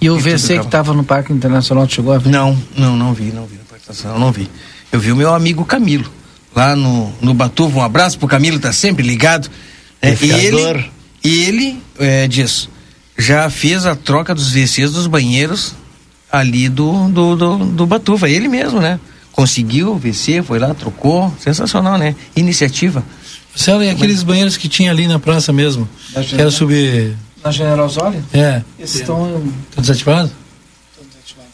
E 0.00 0.10
o 0.10 0.18
VC 0.18 0.58
que 0.58 0.64
estava 0.64 0.92
no 0.92 1.04
Parque 1.04 1.32
Internacional 1.32 1.88
chegou 1.88 2.12
a 2.12 2.18
ver? 2.18 2.30
Não, 2.30 2.58
não, 2.76 2.96
não 2.96 3.14
vi, 3.14 3.32
não 3.32 3.46
vi 3.46 3.56
no 3.56 3.64
Parque 3.64 3.84
Internacional, 3.84 4.18
não 4.18 4.32
vi. 4.32 4.50
Eu 4.90 4.98
vi 4.98 5.12
o 5.12 5.16
meu 5.16 5.32
amigo 5.32 5.64
Camilo 5.64 6.10
lá 6.54 6.74
no 6.74 7.12
no 7.20 7.32
Batuva. 7.32 7.78
Um 7.78 7.82
abraço 7.82 8.18
pro 8.18 8.26
Camilo, 8.26 8.58
tá 8.58 8.72
sempre 8.72 9.06
ligado. 9.06 9.48
É, 10.02 10.14
e 10.20 10.30
ele 10.30 10.90
e 11.24 11.44
ele 11.44 11.82
é, 11.98 12.26
diz 12.26 12.68
já 13.18 13.48
fez 13.48 13.86
a 13.86 13.94
troca 13.94 14.34
dos 14.34 14.50
VCs 14.50 14.92
dos 14.92 15.06
banheiros 15.06 15.74
ali 16.30 16.68
do 16.68 17.08
do, 17.08 17.36
do, 17.36 17.58
do 17.58 17.86
Batuva, 17.86 18.28
ele 18.28 18.48
mesmo, 18.48 18.80
né? 18.80 18.98
Conseguiu 19.32 19.92
o 19.92 19.98
VC, 19.98 20.42
foi 20.42 20.58
lá, 20.58 20.74
trocou, 20.74 21.32
sensacional, 21.38 21.98
né? 21.98 22.16
Iniciativa. 22.34 23.04
Marcelo, 23.50 23.82
e 23.82 23.90
aqueles 23.90 24.22
banheiros 24.22 24.56
que 24.56 24.68
tinha 24.68 24.90
ali 24.90 25.06
na 25.06 25.18
praça 25.18 25.52
mesmo? 25.52 25.88
Que 26.28 26.40
era 26.40 26.50
subir. 26.50 27.16
Na 27.46 27.52
General 27.52 27.86
Osório? 27.86 28.24
É. 28.34 28.60
Esses 28.76 29.02
estão. 29.02 29.40
Estão 29.68 29.80
desativados? 29.80 30.32
Estão 30.90 31.06
desativados. 31.08 31.52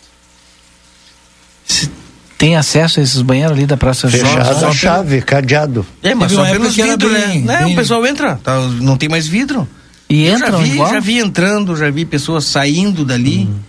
Tem 2.39 2.57
acesso 2.57 2.99
a 2.99 3.03
esses 3.03 3.21
banheiros 3.21 3.53
ali 3.53 3.67
da 3.67 3.77
Praça 3.77 4.09
Fechado 4.09 4.65
a 4.67 4.73
chave, 4.73 5.21
cadeado. 5.21 5.85
É, 6.03 6.15
mas 6.15 6.33
só 6.33 6.47
pelos 6.47 6.75
vidros, 6.75 7.13
né? 7.13 7.27
Bem, 7.27 7.43
não, 7.43 7.65
bem... 7.65 7.73
o 7.75 7.77
pessoal 7.77 8.07
entra, 8.07 8.37
tá, 8.43 8.59
não 8.81 8.97
tem 8.97 9.09
mais 9.11 9.29
vidro. 9.29 9.69
E 10.09 10.27
entra 10.27 10.51
já 10.51 10.57
vi, 10.57 10.71
igual? 10.71 10.91
já 10.91 11.01
vi 11.01 11.19
entrando, 11.19 11.77
já 11.77 11.91
vi 11.91 12.07
pessoas 12.07 12.47
saindo 12.47 13.05
dali. 13.05 13.51
Hum. 13.51 13.61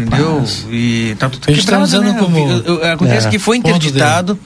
Entendeu? 0.00 0.44
E 0.70 1.14
tá 1.18 1.28
tudo 1.28 1.46
quebrado, 1.46 2.00
né? 2.00 2.16
como... 2.18 2.82
Acontece 2.92 3.26
é. 3.26 3.30
que 3.30 3.38
foi 3.38 3.58
interditado, 3.58 4.38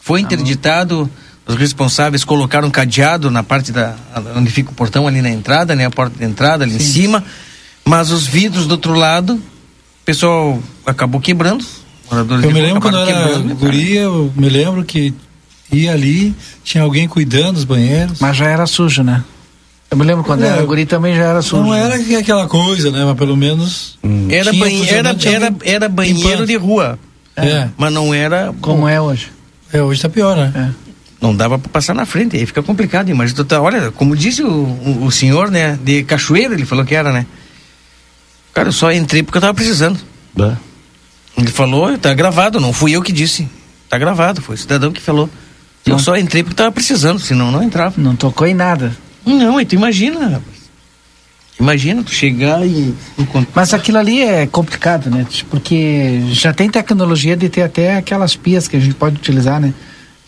foi 0.00 0.20
interditado, 0.20 1.08
os 1.50 1.56
responsáveis 1.56 2.24
colocaram 2.24 2.70
cadeado 2.70 3.30
na 3.30 3.42
parte 3.42 3.72
da 3.72 3.94
onde 4.36 4.50
fica 4.50 4.70
o 4.70 4.74
portão 4.74 5.06
ali 5.06 5.20
na 5.20 5.30
entrada, 5.30 5.74
né? 5.74 5.86
A 5.86 5.90
porta 5.90 6.18
de 6.18 6.24
entrada 6.24 6.64
ali 6.64 6.72
Sim. 6.72 6.76
em 6.78 6.80
cima, 6.80 7.24
mas 7.84 8.10
os 8.10 8.26
vidros 8.26 8.66
do 8.66 8.72
outro 8.72 8.94
lado, 8.94 9.34
o 9.34 10.04
pessoal 10.04 10.62
acabou 10.86 11.20
quebrando, 11.20 11.64
Moradores 12.10 12.44
eu 12.44 12.50
me 12.50 12.60
lembro 12.60 12.80
quando 12.80 12.98
era 12.98 13.38
né, 13.38 13.54
guria, 13.54 14.00
eu 14.00 14.32
me 14.34 14.48
lembro 14.48 14.84
que 14.84 15.14
ia 15.72 15.92
ali, 15.92 16.34
tinha 16.64 16.82
alguém 16.82 17.06
cuidando 17.06 17.54
dos 17.54 17.64
banheiros. 17.64 18.18
Mas 18.18 18.36
já 18.36 18.46
era 18.46 18.66
sujo, 18.66 19.02
né? 19.04 19.22
Eu 19.88 19.96
me 19.96 20.04
lembro 20.04 20.24
quando 20.24 20.42
é, 20.42 20.48
era 20.48 20.62
guri 20.64 20.86
também 20.86 21.14
já 21.16 21.24
era 21.24 21.42
sujo. 21.42 21.62
Não 21.62 21.74
era 21.74 21.94
aquela 22.18 22.46
coisa, 22.48 22.90
né? 22.90 23.04
Mas 23.04 23.16
pelo 23.16 23.36
menos. 23.36 23.98
Hum. 24.02 24.28
Era, 24.30 24.52
banhe 24.52 24.88
era, 24.88 25.16
era, 25.24 25.54
era 25.64 25.88
banheiro 25.88 26.46
de 26.46 26.56
rua. 26.56 26.98
É. 27.36 27.46
é. 27.46 27.70
Mas 27.76 27.92
não 27.92 28.12
era. 28.12 28.52
Como 28.60 28.88
é 28.88 29.00
hoje? 29.00 29.32
É, 29.72 29.82
hoje 29.82 30.02
tá 30.02 30.08
pior, 30.08 30.36
né? 30.36 30.52
É. 30.54 30.89
Não 31.20 31.36
dava 31.36 31.58
para 31.58 31.68
passar 31.68 31.94
na 31.94 32.06
frente, 32.06 32.36
aí 32.36 32.46
fica 32.46 32.62
complicado. 32.62 33.10
Imagina, 33.10 33.44
tá, 33.44 33.60
olha, 33.60 33.90
como 33.90 34.16
disse 34.16 34.42
o, 34.42 34.48
o, 34.48 35.04
o, 35.04 35.10
senhor, 35.10 35.50
né? 35.50 35.78
De 35.82 36.02
Cachoeira, 36.02 36.54
ele 36.54 36.64
falou 36.64 36.84
que 36.84 36.94
era, 36.94 37.12
né? 37.12 37.26
Cara, 38.54 38.68
eu 38.68 38.72
só 38.72 38.90
entrei 38.90 39.22
porque 39.22 39.36
eu 39.36 39.42
tava 39.42 39.54
precisando. 39.54 40.00
Ele 41.36 41.50
falou, 41.50 41.96
tá 41.98 42.14
gravado, 42.14 42.58
não 42.58 42.72
fui 42.72 42.92
eu 42.92 43.02
que 43.02 43.12
disse. 43.12 43.48
Tá 43.88 43.98
gravado, 43.98 44.40
foi 44.40 44.54
o 44.54 44.58
cidadão 44.58 44.92
que 44.92 45.00
falou. 45.00 45.28
Não. 45.86 45.96
Eu 45.96 45.98
só 45.98 46.16
entrei 46.16 46.42
porque 46.42 46.56
tava 46.56 46.72
precisando, 46.72 47.18
senão 47.18 47.50
não 47.50 47.62
entrava. 47.62 48.00
Não 48.00 48.16
tocou 48.16 48.46
em 48.46 48.54
nada. 48.54 48.96
Não, 49.24 49.60
e 49.60 49.66
tu 49.66 49.74
imagina, 49.74 50.20
rapaz. 50.20 50.60
Imagina 51.58 52.02
tu 52.02 52.10
chegar 52.10 52.66
e. 52.66 52.94
Mas 53.54 53.74
aquilo 53.74 53.98
ali 53.98 54.22
é 54.22 54.46
complicado, 54.46 55.10
né? 55.10 55.26
Porque 55.50 56.22
já 56.30 56.54
tem 56.54 56.70
tecnologia 56.70 57.36
de 57.36 57.50
ter 57.50 57.62
até 57.62 57.96
aquelas 57.96 58.34
pias 58.34 58.66
que 58.66 58.76
a 58.76 58.80
gente 58.80 58.94
pode 58.94 59.16
utilizar, 59.16 59.60
né? 59.60 59.74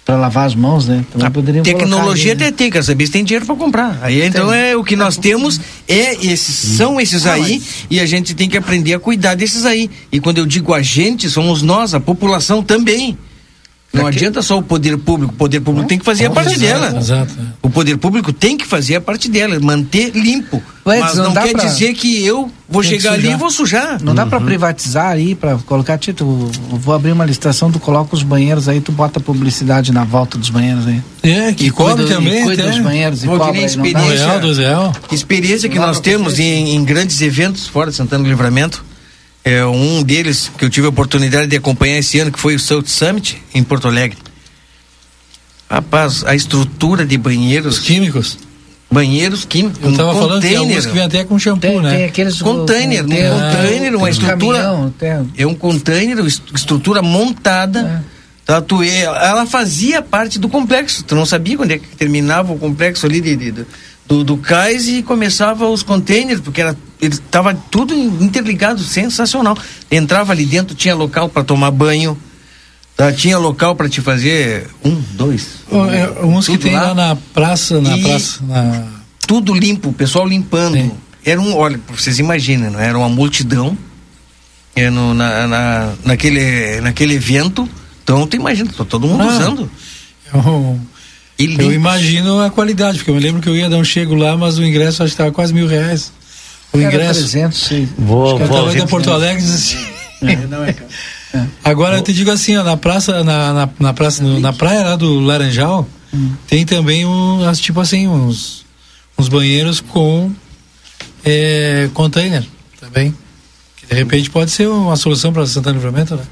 Para 0.04 0.16
lavar 0.16 0.46
as 0.46 0.54
mãos, 0.54 0.88
né? 0.88 1.04
Então, 1.14 1.26
a 1.26 1.62
tecnologia 1.62 2.32
ali, 2.32 2.44
né? 2.44 2.50
tem, 2.50 2.70
quer 2.70 2.82
saber 2.82 3.06
se 3.06 3.12
tem 3.12 3.24
dinheiro 3.24 3.46
para 3.46 3.54
comprar. 3.54 3.98
Aí 4.02 4.22
então 4.22 4.50
tem. 4.50 4.58
é 4.58 4.76
o 4.76 4.82
que 4.82 4.96
nós 4.96 5.16
temos 5.16 5.60
é 5.86 6.14
esses, 6.14 6.76
são 6.76 7.00
esses 7.00 7.24
aí 7.24 7.60
mas... 7.60 7.86
e 7.88 8.00
a 8.00 8.06
gente 8.06 8.34
tem 8.34 8.48
que 8.48 8.56
aprender 8.56 8.94
a 8.94 8.98
cuidar 8.98 9.34
desses 9.34 9.64
aí. 9.64 9.88
E 10.10 10.18
quando 10.18 10.38
eu 10.38 10.46
digo 10.46 10.74
a 10.74 10.82
gente, 10.82 11.30
somos 11.30 11.62
nós, 11.62 11.94
a 11.94 12.00
população 12.00 12.62
também. 12.62 13.16
Não 13.92 14.07
adianta 14.07 14.40
só 14.40 14.57
o 14.59 14.62
poder 14.62 14.96
público, 14.96 15.35
o 15.35 15.37
poder 15.37 15.61
público 15.61 15.87
tem 15.87 15.98
que 15.98 16.05
fazer 16.05 16.26
a 16.26 16.31
parte 16.31 16.59
dela. 16.59 16.96
Exato. 16.98 17.35
O 17.61 17.68
poder 17.68 17.98
público 17.98 18.33
tem 18.33 18.57
que 18.57 18.66
fazer 18.66 18.96
a 18.96 19.00
parte 19.00 19.28
dela, 19.28 19.59
manter 19.61 20.12
limpo. 20.16 20.62
Mas 20.85 21.14
não, 21.14 21.26
não 21.26 21.35
quer 21.35 21.52
pra... 21.52 21.64
dizer 21.64 21.92
que 21.92 22.24
eu 22.24 22.50
vou 22.68 22.83
tem 22.83 22.92
chegar 22.92 23.12
ali 23.12 23.31
e 23.31 23.37
vou 23.37 23.50
sujar. 23.50 23.98
Não 24.00 24.09
uhum. 24.09 24.14
dá 24.14 24.26
para 24.26 24.40
privatizar 24.40 25.09
aí, 25.09 25.35
para 25.35 25.59
colocar 25.59 25.98
título. 25.98 26.50
Vou 26.70 26.94
abrir 26.94 27.12
uma 27.12 27.24
licitação, 27.24 27.70
tu 27.70 27.78
coloca 27.78 28.14
os 28.14 28.22
banheiros 28.22 28.66
aí, 28.66 28.81
tu 28.81 28.90
bota 28.90 29.20
publicidade 29.20 29.92
na 29.92 30.05
volta 30.05 30.38
dos 30.38 30.48
banheiros 30.48 30.87
aí. 30.87 31.02
É, 31.22 31.52
que 31.52 31.70
cobre 31.70 32.07
também. 32.07 32.44
Cuida 32.44 32.70
dos 32.70 32.78
banheiros 32.78 33.22
e 33.22 33.26
cobra 33.26 33.52
aí, 33.52 33.64
experiência, 33.64 34.38
real, 34.55 34.92
experiência 35.12 35.68
que 35.68 35.78
nós 35.78 36.00
temos 36.00 36.38
em, 36.38 36.74
em 36.74 36.83
grandes 36.83 37.20
eventos 37.20 37.66
fora 37.66 37.90
de 37.90 37.96
Santana 37.96 38.24
do 38.24 38.31
Livramento 38.31 38.85
é, 39.44 39.64
um 39.64 40.02
deles 40.02 40.50
que 40.57 40.64
eu 40.64 40.70
tive 40.70 40.87
a 40.87 40.90
oportunidade 40.90 41.48
de 41.48 41.57
acompanhar 41.57 41.98
esse 41.98 42.18
ano, 42.20 42.31
que 42.31 42.38
foi 42.38 42.55
o 42.55 42.61
South 42.61 42.87
Summit, 42.87 43.42
em 43.55 43.62
Porto 43.62 43.88
Alegre. 43.88 44.18
Rapaz, 45.68 46.22
a 46.24 46.35
estrutura 46.35 47.05
de 47.05 47.16
banheiros. 47.16 47.78
Os 47.78 47.85
químicos? 47.85 48.38
Banheiros 48.90 49.44
químicos. 49.44 49.83
Eu 49.83 49.90
estava 49.90 50.12
um 50.12 50.20
falando 50.20 50.42
que 50.42 50.55
alguns 50.55 50.87
que 50.87 50.92
vem 50.92 51.02
até 51.02 51.24
com 51.24 51.38
shampoo, 51.38 51.61
tem, 51.61 51.81
né? 51.81 51.96
Tem 51.96 52.05
aqueles 52.05 52.42
container, 52.42 53.05
um 53.05 53.09
container, 53.09 53.96
uma 53.96 54.11
estrutura. 54.11 54.59
Caminhão, 54.59 54.94
é 55.37 55.46
um 55.46 55.55
container, 55.55 56.24
estrutura 56.26 57.00
montada. 57.00 58.05
É. 58.09 58.22
Tá, 58.44 58.61
tu, 58.61 58.83
ela 58.83 59.46
fazia 59.46 60.02
parte 60.02 60.38
do 60.38 60.48
complexo. 60.48 61.05
Tu 61.05 61.14
não 61.14 61.24
sabia 61.24 61.57
quando 61.57 61.70
é 61.70 61.78
que 61.78 61.96
terminava 61.96 62.52
o 62.52 62.59
complexo 62.59 63.07
ali 63.07 63.20
de, 63.20 63.35
de 63.35 63.66
do, 64.07 64.22
do 64.22 64.37
cais 64.37 64.88
e 64.88 65.02
começava 65.02 65.66
os 65.68 65.83
containers, 65.83 66.40
porque 66.40 66.61
era 66.61 66.76
ele 67.02 67.14
estava 67.14 67.52
tudo 67.52 67.92
interligado, 67.92 68.80
sensacional. 68.80 69.58
Entrava 69.90 70.30
ali 70.30 70.46
dentro, 70.46 70.72
tinha 70.72 70.94
local 70.94 71.28
para 71.28 71.42
tomar 71.42 71.72
banho, 71.72 72.16
tá? 72.96 73.12
tinha 73.12 73.36
local 73.36 73.74
para 73.74 73.88
te 73.88 74.00
fazer 74.00 74.68
um, 74.84 75.02
dois. 75.10 75.48
Um, 75.70 75.90
é, 75.90 76.08
uns 76.22 76.46
que 76.46 76.56
tem 76.56 76.74
lá. 76.74 76.92
lá 76.92 76.94
na 76.94 77.16
praça, 77.34 77.80
na 77.80 77.98
e 77.98 78.02
praça. 78.02 78.38
Na... 78.44 78.86
Tudo 79.26 79.52
limpo, 79.52 79.88
o 79.88 79.92
pessoal 79.92 80.24
limpando. 80.24 80.74
Sim. 80.76 80.92
Era 81.24 81.40
um, 81.40 81.56
olha, 81.56 81.80
vocês 81.88 82.20
imaginam, 82.20 82.70
não? 82.70 82.80
era 82.80 82.96
uma 82.96 83.08
multidão 83.08 83.76
é, 84.76 84.88
no, 84.88 85.12
na, 85.12 85.48
na, 85.48 85.92
naquele, 86.04 86.80
naquele 86.80 87.14
evento. 87.14 87.68
Então 88.04 88.28
tu 88.28 88.36
imagina, 88.36 88.70
todo 88.72 89.08
mundo 89.08 89.24
ah, 89.24 89.26
usando. 89.26 89.70
Eu, 90.32 91.48
eu 91.58 91.72
imagino 91.72 92.40
a 92.40 92.50
qualidade, 92.50 92.98
porque 92.98 93.10
eu 93.10 93.14
me 93.16 93.20
lembro 93.20 93.42
que 93.42 93.48
eu 93.48 93.56
ia 93.56 93.68
dar 93.68 93.76
um 93.78 93.84
chego 93.84 94.14
lá, 94.14 94.36
mas 94.36 94.58
o 94.58 94.64
ingresso 94.64 95.02
acho 95.02 95.10
que 95.10 95.14
estava 95.14 95.32
quase 95.32 95.52
mil 95.52 95.66
reais. 95.66 96.12
O 96.72 96.78
Era 96.78 96.88
ingresso. 96.88 97.20
300, 97.20 97.58
sim. 97.58 97.88
Vou, 97.98 98.37
acho 98.37 98.44
que 98.44 98.48
vou, 98.48 98.74
da 98.74 98.87
Porto 98.87 99.11
Alegre 99.11 99.44
assim. 99.44 99.76
É, 100.22 100.37
não 100.46 100.64
é, 100.64 100.72
cara. 100.72 100.88
É. 101.35 101.46
Agora 101.64 101.96
eu 101.96 102.02
te 102.02 102.12
digo 102.12 102.30
assim, 102.30 102.56
ó, 102.56 102.62
na 102.62 102.76
praça, 102.76 103.24
na, 103.24 103.52
na, 103.52 103.68
na 103.78 103.92
praça, 103.92 104.22
no, 104.22 104.38
na 104.38 104.52
praia 104.52 104.82
lá 104.82 104.96
do 104.96 105.18
Laranjal, 105.18 105.88
hum. 106.12 106.32
tem 106.46 106.64
também 106.64 107.06
um, 107.06 107.40
tipo 107.54 107.80
assim, 107.80 108.06
uns, 108.06 108.64
uns 109.18 109.28
banheiros 109.28 109.80
com 109.80 110.30
é, 111.24 111.88
container 111.94 112.44
também. 112.80 113.14
Que 113.76 113.87
de 113.87 113.94
repente 113.94 114.30
pode 114.30 114.50
ser 114.50 114.68
uma 114.68 114.96
solução 114.96 115.32
para 115.32 115.46
Santana 115.46 115.76
Livramento, 115.76 116.16
né? 116.16 116.24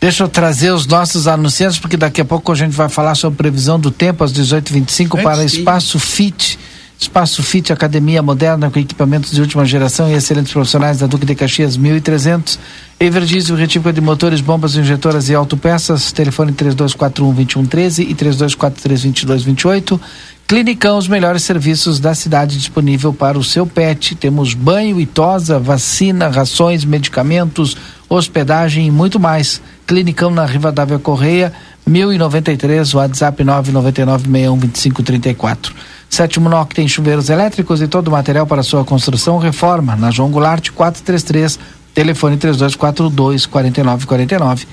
Deixa 0.00 0.22
eu 0.22 0.28
trazer 0.28 0.70
os 0.70 0.86
nossos 0.86 1.26
anunciantes, 1.26 1.78
porque 1.78 1.96
daqui 1.96 2.20
a 2.20 2.24
pouco 2.24 2.52
a 2.52 2.54
gente 2.54 2.72
vai 2.72 2.88
falar 2.88 3.16
sobre 3.16 3.36
previsão 3.36 3.80
do 3.80 3.90
tempo 3.90 4.22
às 4.22 4.32
18h25 4.32 5.20
para 5.22 5.44
Espaço 5.44 5.98
Fit. 5.98 6.58
Espaço 6.98 7.42
Fit 7.44 7.72
Academia 7.72 8.20
Moderna 8.20 8.68
com 8.70 8.80
equipamentos 8.80 9.30
de 9.30 9.40
última 9.40 9.64
geração 9.64 10.10
e 10.10 10.14
excelentes 10.14 10.52
profissionais 10.52 10.98
da 10.98 11.06
Duque 11.06 11.24
de 11.24 11.36
Caxias 11.36 11.76
1300. 11.76 12.58
Everdiesel, 12.98 13.54
retífica 13.54 13.92
de 13.92 14.00
motores, 14.00 14.40
bombas 14.40 14.74
injetoras 14.74 15.28
e 15.28 15.34
autopeças. 15.34 16.10
Telefone 16.10 16.50
3241-2113 16.52 18.08
e 18.08 18.14
3243-2228. 18.16 20.00
Clinicão, 20.48 20.98
os 20.98 21.06
melhores 21.06 21.44
serviços 21.44 22.00
da 22.00 22.16
cidade 22.16 22.58
disponível 22.58 23.12
para 23.12 23.38
o 23.38 23.44
seu 23.44 23.64
pet. 23.64 24.16
Temos 24.16 24.54
banho 24.54 25.00
e 25.00 25.06
tosa, 25.06 25.60
vacina, 25.60 26.26
rações, 26.28 26.84
medicamentos, 26.84 27.76
hospedagem 28.08 28.88
e 28.88 28.90
muito 28.90 29.20
mais. 29.20 29.62
Clinicão 29.86 30.30
na 30.30 30.44
Rivadavia 30.44 30.98
Correia, 30.98 31.52
1093, 31.86 32.92
WhatsApp 32.94 33.44
999-612534. 33.44 35.70
Sétimo 36.08 36.48
NOC 36.48 36.74
tem 36.74 36.88
chuveiros 36.88 37.30
elétricos 37.30 37.82
e 37.82 37.88
todo 37.88 38.08
o 38.08 38.12
material 38.12 38.46
para 38.46 38.62
sua 38.62 38.84
construção 38.84 39.38
reforma. 39.38 39.94
Na 39.94 40.10
João 40.10 40.30
Goulart 40.30 40.70
433, 40.70 41.58
telefone 41.94 42.36
3242 42.36 43.46
4949. 43.46 44.66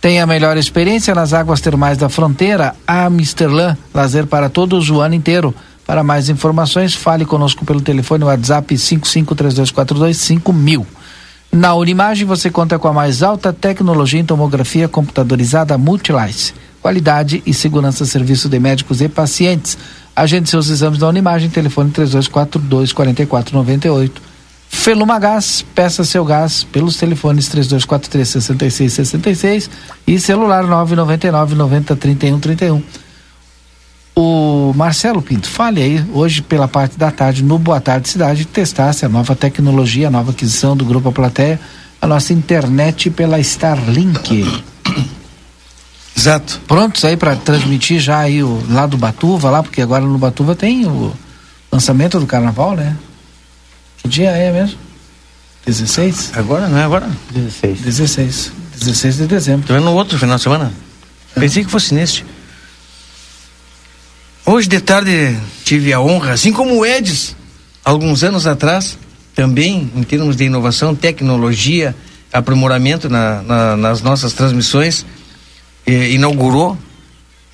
Tem 0.00 0.20
a 0.20 0.26
melhor 0.26 0.56
experiência 0.56 1.14
nas 1.14 1.32
águas 1.32 1.60
termais 1.60 1.96
da 1.96 2.08
fronteira, 2.08 2.74
a 2.86 3.08
Misterlan, 3.08 3.76
lazer 3.94 4.26
para 4.26 4.48
todos 4.48 4.90
o 4.90 5.00
ano 5.00 5.14
inteiro. 5.14 5.54
Para 5.86 6.02
mais 6.02 6.28
informações, 6.28 6.94
fale 6.94 7.24
conosco 7.24 7.64
pelo 7.64 7.80
telefone 7.80 8.24
WhatsApp 8.24 8.74
5532425000. 8.74 10.84
Na 11.52 11.74
Unimagem 11.74 12.26
você 12.26 12.50
conta 12.50 12.78
com 12.78 12.88
a 12.88 12.92
mais 12.92 13.22
alta 13.22 13.52
tecnologia 13.52 14.18
em 14.18 14.24
tomografia 14.24 14.88
computadorizada 14.88 15.76
Multilice. 15.76 16.54
Qualidade 16.80 17.42
e 17.44 17.54
segurança 17.54 18.06
serviço 18.06 18.48
de 18.48 18.58
médicos 18.58 19.00
e 19.00 19.08
pacientes. 19.08 19.76
Agende 20.14 20.48
seus 20.48 20.68
exames 20.68 20.98
na 20.98 21.08
Unimagem, 21.08 21.48
telefone 21.48 21.90
3242 21.90 22.92
4498. 22.92 24.32
Feluma 24.68 25.18
Gás, 25.18 25.64
peça 25.74 26.02
seu 26.02 26.24
gás 26.24 26.64
pelos 26.64 26.96
telefones 26.96 27.46
3243 27.48 28.28
6666 28.28 29.70
e 30.06 30.18
celular 30.18 30.64
999 30.64 31.54
90 31.54 31.96
31 31.96 32.40
31. 32.40 32.82
O 34.14 34.72
Marcelo 34.74 35.22
Pinto, 35.22 35.48
fale 35.48 35.82
aí, 35.82 36.04
hoje 36.12 36.42
pela 36.42 36.68
parte 36.68 36.98
da 36.98 37.10
tarde, 37.10 37.42
no 37.42 37.58
Boa 37.58 37.80
Tarde 37.80 38.08
Cidade, 38.08 38.44
testasse 38.44 39.06
a 39.06 39.08
nova 39.08 39.34
tecnologia, 39.34 40.08
a 40.08 40.10
nova 40.10 40.32
aquisição 40.32 40.76
do 40.76 40.84
Grupo 40.84 41.08
A 41.08 41.12
Plateia, 41.12 41.60
a 42.00 42.06
nossa 42.06 42.32
internet 42.32 43.08
pela 43.10 43.38
Starlink. 43.40 44.64
Exato. 46.16 46.60
Prontos 46.66 47.04
aí 47.04 47.16
para 47.16 47.36
transmitir 47.36 48.00
já 48.00 48.18
aí 48.18 48.42
o, 48.42 48.62
lá 48.68 48.86
do 48.86 48.96
Batuva, 48.96 49.50
lá, 49.50 49.62
porque 49.62 49.80
agora 49.80 50.04
no 50.04 50.18
Batuva 50.18 50.54
tem 50.54 50.86
o 50.86 51.12
lançamento 51.70 52.20
do 52.20 52.26
carnaval, 52.26 52.76
né? 52.76 52.96
Que 53.98 54.08
dia 54.08 54.30
é 54.30 54.52
mesmo? 54.52 54.78
16? 55.66 56.32
Agora, 56.34 56.68
não 56.68 56.78
é 56.78 56.84
agora? 56.84 57.08
16. 57.30 57.80
16. 57.80 58.52
16 58.78 59.16
de 59.16 59.26
dezembro. 59.26 59.64
Então 59.64 59.76
é 59.76 59.80
no 59.80 59.92
outro 59.92 60.18
final 60.18 60.36
de 60.36 60.42
semana. 60.42 60.72
Pensei 61.34 61.64
que 61.64 61.70
fosse 61.70 61.94
neste. 61.94 62.24
Hoje 64.44 64.68
de 64.68 64.80
tarde 64.80 65.38
tive 65.64 65.92
a 65.92 66.00
honra, 66.00 66.32
assim 66.32 66.52
como 66.52 66.78
o 66.78 66.84
Edis, 66.84 67.36
alguns 67.84 68.24
anos 68.24 68.46
atrás, 68.46 68.98
também 69.34 69.90
em 69.94 70.02
termos 70.02 70.36
de 70.36 70.44
inovação, 70.44 70.94
tecnologia, 70.94 71.94
aprimoramento 72.32 73.08
na, 73.08 73.42
na, 73.42 73.76
nas 73.76 74.02
nossas 74.02 74.32
transmissões, 74.32 75.06
eh, 75.86 76.10
inaugurou 76.12 76.78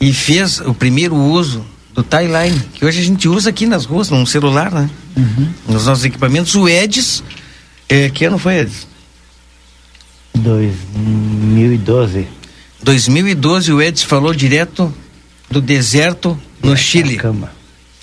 e 0.01 0.12
fez 0.12 0.61
o 0.61 0.74
primeiro 0.74 1.16
uso 1.16 1.64
do 1.95 2.03
Timeline, 2.03 2.59
que 2.74 2.85
hoje 2.85 3.01
a 3.01 3.05
gente 3.05 3.29
usa 3.29 3.51
aqui 3.51 3.66
nas 3.66 3.85
ruas, 3.85 4.09
num 4.11 4.24
celular, 4.24 4.70
né? 4.70 4.89
Uhum. 5.16 5.49
Nos 5.68 5.87
nossos 5.87 6.05
equipamentos. 6.05 6.55
O 6.55 6.68
Edis, 6.68 7.24
eh, 7.89 8.09
que 8.11 8.24
ano 8.24 8.39
foi, 8.39 8.59
Edis? 8.61 8.87
2012. 10.35 12.29
2012 12.83 13.72
o 13.72 13.83
Edis 13.83 14.05
falou 14.05 14.33
direto 14.33 14.95
do 15.51 15.61
deserto 15.61 16.39
no 16.62 16.76
Chile. 16.76 17.14
Atacama. 17.14 17.51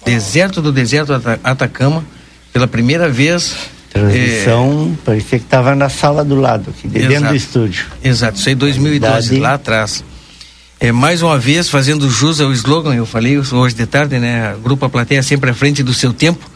Deserto 0.06 0.62
do 0.62 0.72
deserto 0.72 1.14
Atacama, 1.44 2.04
pela 2.52 2.68
primeira 2.68 3.10
vez. 3.10 3.56
Transmissão, 3.90 4.94
é... 4.94 5.06
parecia 5.06 5.40
que 5.40 5.46
estava 5.46 5.74
na 5.74 5.88
sala 5.88 6.26
do 6.26 6.36
lado, 6.36 6.70
aqui, 6.70 6.86
dentro 6.88 7.14
Exato. 7.14 7.30
do 7.30 7.36
estúdio. 7.36 7.86
Exato, 8.04 8.38
isso 8.38 8.50
aí 8.50 8.56
2012, 8.56 9.40
lá 9.40 9.54
atrás. 9.54 10.04
É, 10.80 10.92
mais 10.92 11.22
uma 11.22 11.38
vez, 11.38 11.70
fazendo 11.70 12.10
jus 12.10 12.42
ao 12.42 12.52
slogan, 12.52 12.94
eu 12.94 13.06
falei 13.06 13.38
hoje 13.38 13.76
de 13.76 13.86
tarde, 13.86 14.20
né? 14.20 14.56
Grupo 14.62 14.86
A 14.86 14.90
Plateia 14.90 15.24
sempre 15.24 15.50
à 15.50 15.54
frente 15.54 15.82
do 15.82 15.94
seu 15.94 16.14
tempo. 16.14 16.50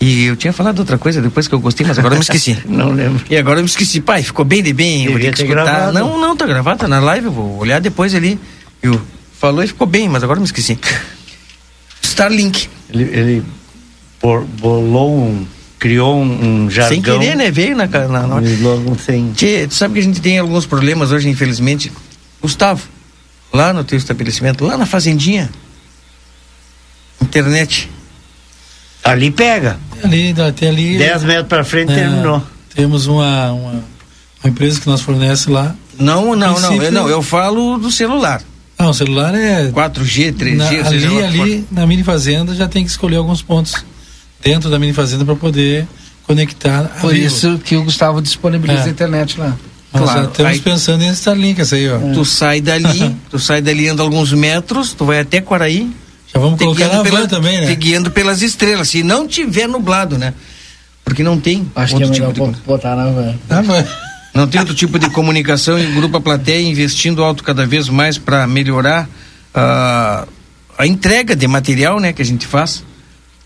E 0.00 0.24
eu 0.24 0.36
tinha 0.36 0.52
falado 0.52 0.78
outra 0.80 0.98
coisa 0.98 1.22
depois 1.22 1.46
que 1.46 1.54
eu 1.54 1.60
gostei, 1.60 1.86
mas 1.86 1.98
agora 1.98 2.14
eu 2.14 2.18
me 2.18 2.22
esqueci. 2.22 2.58
não 2.66 2.92
lembro. 2.92 3.24
E 3.30 3.36
agora 3.36 3.60
eu 3.60 3.62
me 3.62 3.68
esqueci. 3.68 4.00
Pai, 4.00 4.22
ficou 4.22 4.44
bem 4.44 4.62
de 4.62 4.72
bem, 4.72 5.04
eu 5.04 5.12
vou 5.12 5.20
ter 5.20 5.32
que 5.32 5.42
escutar. 5.42 5.64
Gravado. 5.64 5.92
Não, 5.92 6.20
não, 6.20 6.36
tá 6.36 6.46
gravado, 6.46 6.80
tá 6.80 6.88
na 6.88 7.00
live, 7.00 7.26
eu 7.26 7.32
vou 7.32 7.58
olhar 7.58 7.80
depois 7.80 8.14
ali. 8.14 8.38
Eu 8.82 9.00
falou 9.38 9.62
e 9.62 9.66
ficou 9.66 9.86
bem, 9.86 10.08
mas 10.08 10.22
agora 10.22 10.38
eu 10.38 10.42
me 10.42 10.46
esqueci. 10.46 10.78
Starlink. 12.02 12.68
Ele, 12.92 13.04
ele 13.04 13.42
bolou 14.58 15.16
um, 15.16 15.46
criou 15.78 16.16
um, 16.20 16.64
um 16.64 16.70
jargão. 16.70 16.94
Sem 16.94 17.02
querer, 17.02 17.36
né? 17.36 17.50
Veio 17.50 17.76
na, 17.76 17.86
na, 17.86 18.26
na... 18.26 18.36
Um 18.36 18.42
slogan 18.42 18.94
sem... 18.98 19.32
Tchê, 19.32 19.66
tu 19.66 19.74
sabe 19.74 19.94
que 19.94 20.00
a 20.00 20.02
gente 20.02 20.20
tem 20.20 20.38
alguns 20.38 20.66
problemas 20.66 21.12
hoje, 21.12 21.28
infelizmente. 21.28 21.92
Gustavo, 22.42 22.82
lá 23.54 23.72
no 23.72 23.84
teu 23.84 23.96
estabelecimento, 23.96 24.64
lá 24.64 24.76
na 24.76 24.84
fazendinha, 24.84 25.48
internet. 27.22 27.88
Ali 29.02 29.30
pega. 29.30 29.78
Ali, 30.02 30.34
até 30.40 30.68
ali. 30.68 30.98
10 30.98 31.22
metros 31.22 31.48
para 31.48 31.64
frente 31.64 31.92
é, 31.92 31.94
terminou. 31.94 32.42
Temos 32.74 33.06
uma, 33.06 33.52
uma, 33.52 33.70
uma, 34.42 34.50
empresa 34.50 34.80
que 34.80 34.88
nos 34.88 35.02
fornece 35.02 35.48
lá. 35.48 35.74
Não, 35.98 36.34
não, 36.34 36.58
não. 36.58 36.82
Eu, 36.82 36.90
não, 36.90 37.08
eu 37.08 37.22
falo 37.22 37.78
do 37.78 37.92
celular. 37.92 38.42
Não, 38.78 38.90
o 38.90 38.94
celular 38.94 39.34
é. 39.34 39.70
4G, 39.70 40.32
3G, 40.32 40.56
na, 40.56 40.88
Ali, 40.88 41.22
ali 41.22 41.66
na 41.70 41.86
mini 41.86 42.02
fazenda 42.02 42.54
já 42.54 42.66
tem 42.66 42.82
que 42.82 42.90
escolher 42.90 43.16
alguns 43.16 43.40
pontos 43.40 43.84
dentro 44.42 44.68
da 44.68 44.78
mini 44.78 44.92
fazenda 44.92 45.24
para 45.24 45.36
poder 45.36 45.86
conectar. 46.24 46.84
Por 47.00 47.14
isso 47.14 47.58
que 47.58 47.76
o 47.76 47.84
Gustavo 47.84 48.20
disponibiliza 48.20 48.80
é. 48.80 48.86
a 48.86 48.88
internet 48.88 49.38
lá. 49.38 49.56
Nós 49.94 50.10
claro. 50.10 50.28
estamos 50.28 50.52
aí, 50.52 50.60
pensando 50.60 51.04
em 51.04 51.10
Starlink, 51.10 51.60
essa 51.60 51.76
aí, 51.76 51.88
ó. 51.88 51.98
Tu 52.12 52.24
sai 52.24 52.60
dali, 52.60 53.14
tu 53.30 53.38
sai 53.38 53.62
dali, 53.62 53.88
anda 53.88 54.02
alguns 54.02 54.32
metros, 54.32 54.92
tu 54.92 55.04
vai 55.04 55.20
até 55.20 55.40
Quaraí. 55.40 55.88
Já 56.34 56.40
vamos 56.40 56.58
colocar 56.58 56.88
na 56.88 57.02
pela, 57.04 57.20
van 57.20 57.28
também, 57.28 57.60
né? 57.60 57.72
Guiando 57.76 58.10
pelas 58.10 58.42
estrelas, 58.42 58.88
se 58.88 59.04
não 59.04 59.28
tiver 59.28 59.68
nublado, 59.68 60.18
né? 60.18 60.34
Porque 61.04 61.22
não 61.22 61.38
tem. 61.38 61.70
Acho 61.76 61.96
que 61.96 62.02
é 62.02 62.06
melhor 62.06 62.32
tipo 62.32 62.50
de... 62.50 62.60
botar 62.66 62.96
na 62.96 63.06
van. 63.06 63.34
Na 63.48 63.62
van. 63.62 63.86
Não 64.34 64.48
tem 64.48 64.60
outro 64.60 64.74
tipo 64.74 64.98
de 64.98 65.08
comunicação 65.10 65.78
e 65.78 65.86
o 65.86 65.94
Grupo 65.94 66.16
A 66.16 66.20
Plateia 66.20 66.60
investindo 66.60 67.22
alto 67.22 67.44
cada 67.44 67.64
vez 67.64 67.88
mais 67.88 68.18
para 68.18 68.48
melhorar 68.48 69.04
uh, 69.54 70.28
a 70.76 70.86
entrega 70.86 71.36
de 71.36 71.46
material, 71.46 72.00
né, 72.00 72.12
que 72.12 72.20
a 72.20 72.24
gente 72.24 72.44
faz 72.44 72.82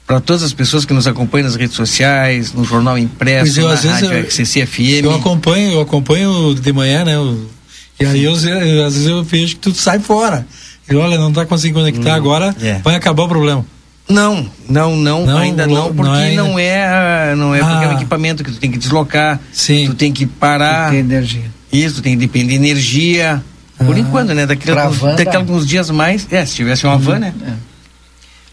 para 0.09 0.21
todas 0.21 0.43
as 0.43 0.55
pessoas 0.55 0.87
que 0.87 0.95
nos 0.95 1.07
acompanham 1.07 1.45
nas 1.45 1.55
redes 1.55 1.77
sociais, 1.77 2.55
no 2.55 2.65
jornal 2.65 2.97
impresso, 2.97 3.61
eu, 3.61 3.69
na 3.69 3.75
rádio 3.75 4.11
eu, 4.11 4.31
XCFM. 4.31 5.05
Eu 5.05 5.15
acompanho, 5.15 5.73
eu 5.73 5.81
acompanho 5.83 6.55
de 6.55 6.73
manhã, 6.73 7.05
né? 7.05 7.15
Eu, 7.15 7.47
e 8.01 8.07
aí 8.07 8.25
eu, 8.25 8.33
eu, 8.33 8.87
às 8.87 8.95
vezes 8.95 9.07
eu 9.07 9.23
vejo 9.23 9.57
que 9.57 9.61
tudo 9.61 9.77
sai 9.77 9.99
fora. 9.99 10.47
E 10.91 10.97
olha, 10.97 11.19
não 11.19 11.29
está 11.29 11.45
conseguindo 11.45 11.81
conectar 11.81 12.13
hum, 12.13 12.17
agora, 12.17 12.57
é. 12.59 12.79
vai 12.83 12.95
acabar 12.95 13.25
o 13.25 13.29
problema. 13.29 13.67
Não, 14.09 14.51
não, 14.67 14.97
não, 14.97 15.27
não 15.27 15.37
ainda 15.37 15.67
não, 15.67 15.95
porque 15.95 16.11
não 16.11 16.17
é, 16.17 16.35
não 16.35 16.59
é, 16.59 17.35
não 17.37 17.55
é 17.55 17.61
ah. 17.61 17.67
porque 17.67 17.85
é 17.85 17.89
um 17.89 17.91
ah. 17.91 17.95
equipamento 17.95 18.43
que 18.43 18.51
tu 18.51 18.59
tem 18.59 18.71
que 18.71 18.79
deslocar, 18.79 19.39
Sim. 19.53 19.89
tu 19.89 19.95
tem 19.95 20.11
que 20.11 20.25
parar. 20.25 20.91
Tem 20.91 21.01
energia. 21.01 21.45
Isso, 21.71 22.01
tem 22.01 22.15
que 22.15 22.27
depender 22.27 22.53
de 22.53 22.55
energia. 22.55 23.43
Ah. 23.79 23.85
Por 23.85 23.99
enquanto, 23.99 24.33
né? 24.33 24.47
Daqui, 24.47 24.71
a, 24.71 24.85
alguns, 24.85 25.17
daqui 25.17 25.37
a 25.37 25.39
alguns 25.39 25.67
dias 25.67 25.91
mais. 25.91 26.27
É, 26.31 26.47
se 26.47 26.55
tivesse 26.55 26.87
uma 26.87 26.97
van, 26.97 27.19
né? 27.19 27.35
É. 27.47 27.68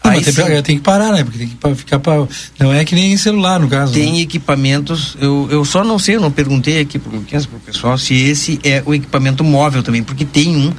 Não, 0.06 0.12
Aí 0.12 0.22
tem, 0.22 0.62
tem, 0.62 0.76
que 0.76 0.82
parar, 0.82 1.12
né? 1.12 1.24
Porque 1.24 1.38
tem 1.38 1.48
que 1.48 1.74
ficar 1.74 1.98
pra, 1.98 2.26
Não 2.58 2.72
é 2.72 2.84
que 2.84 2.94
nem 2.94 3.16
celular, 3.16 3.58
no 3.58 3.68
caso. 3.68 3.92
Tem 3.92 4.14
né? 4.14 4.20
equipamentos, 4.20 5.16
eu, 5.20 5.48
eu 5.50 5.64
só 5.64 5.82
não 5.82 5.98
sei, 5.98 6.16
eu 6.16 6.20
não 6.20 6.30
perguntei 6.30 6.80
aqui 6.80 6.98
pro 6.98 7.14
Luquinhas, 7.14 7.46
pro 7.46 7.58
pessoal, 7.58 7.98
se 7.98 8.14
esse 8.14 8.60
é 8.62 8.82
o 8.86 8.94
equipamento 8.94 9.42
móvel 9.42 9.82
também, 9.82 10.02
porque 10.02 10.24
tem 10.24 10.56
um 10.56 10.72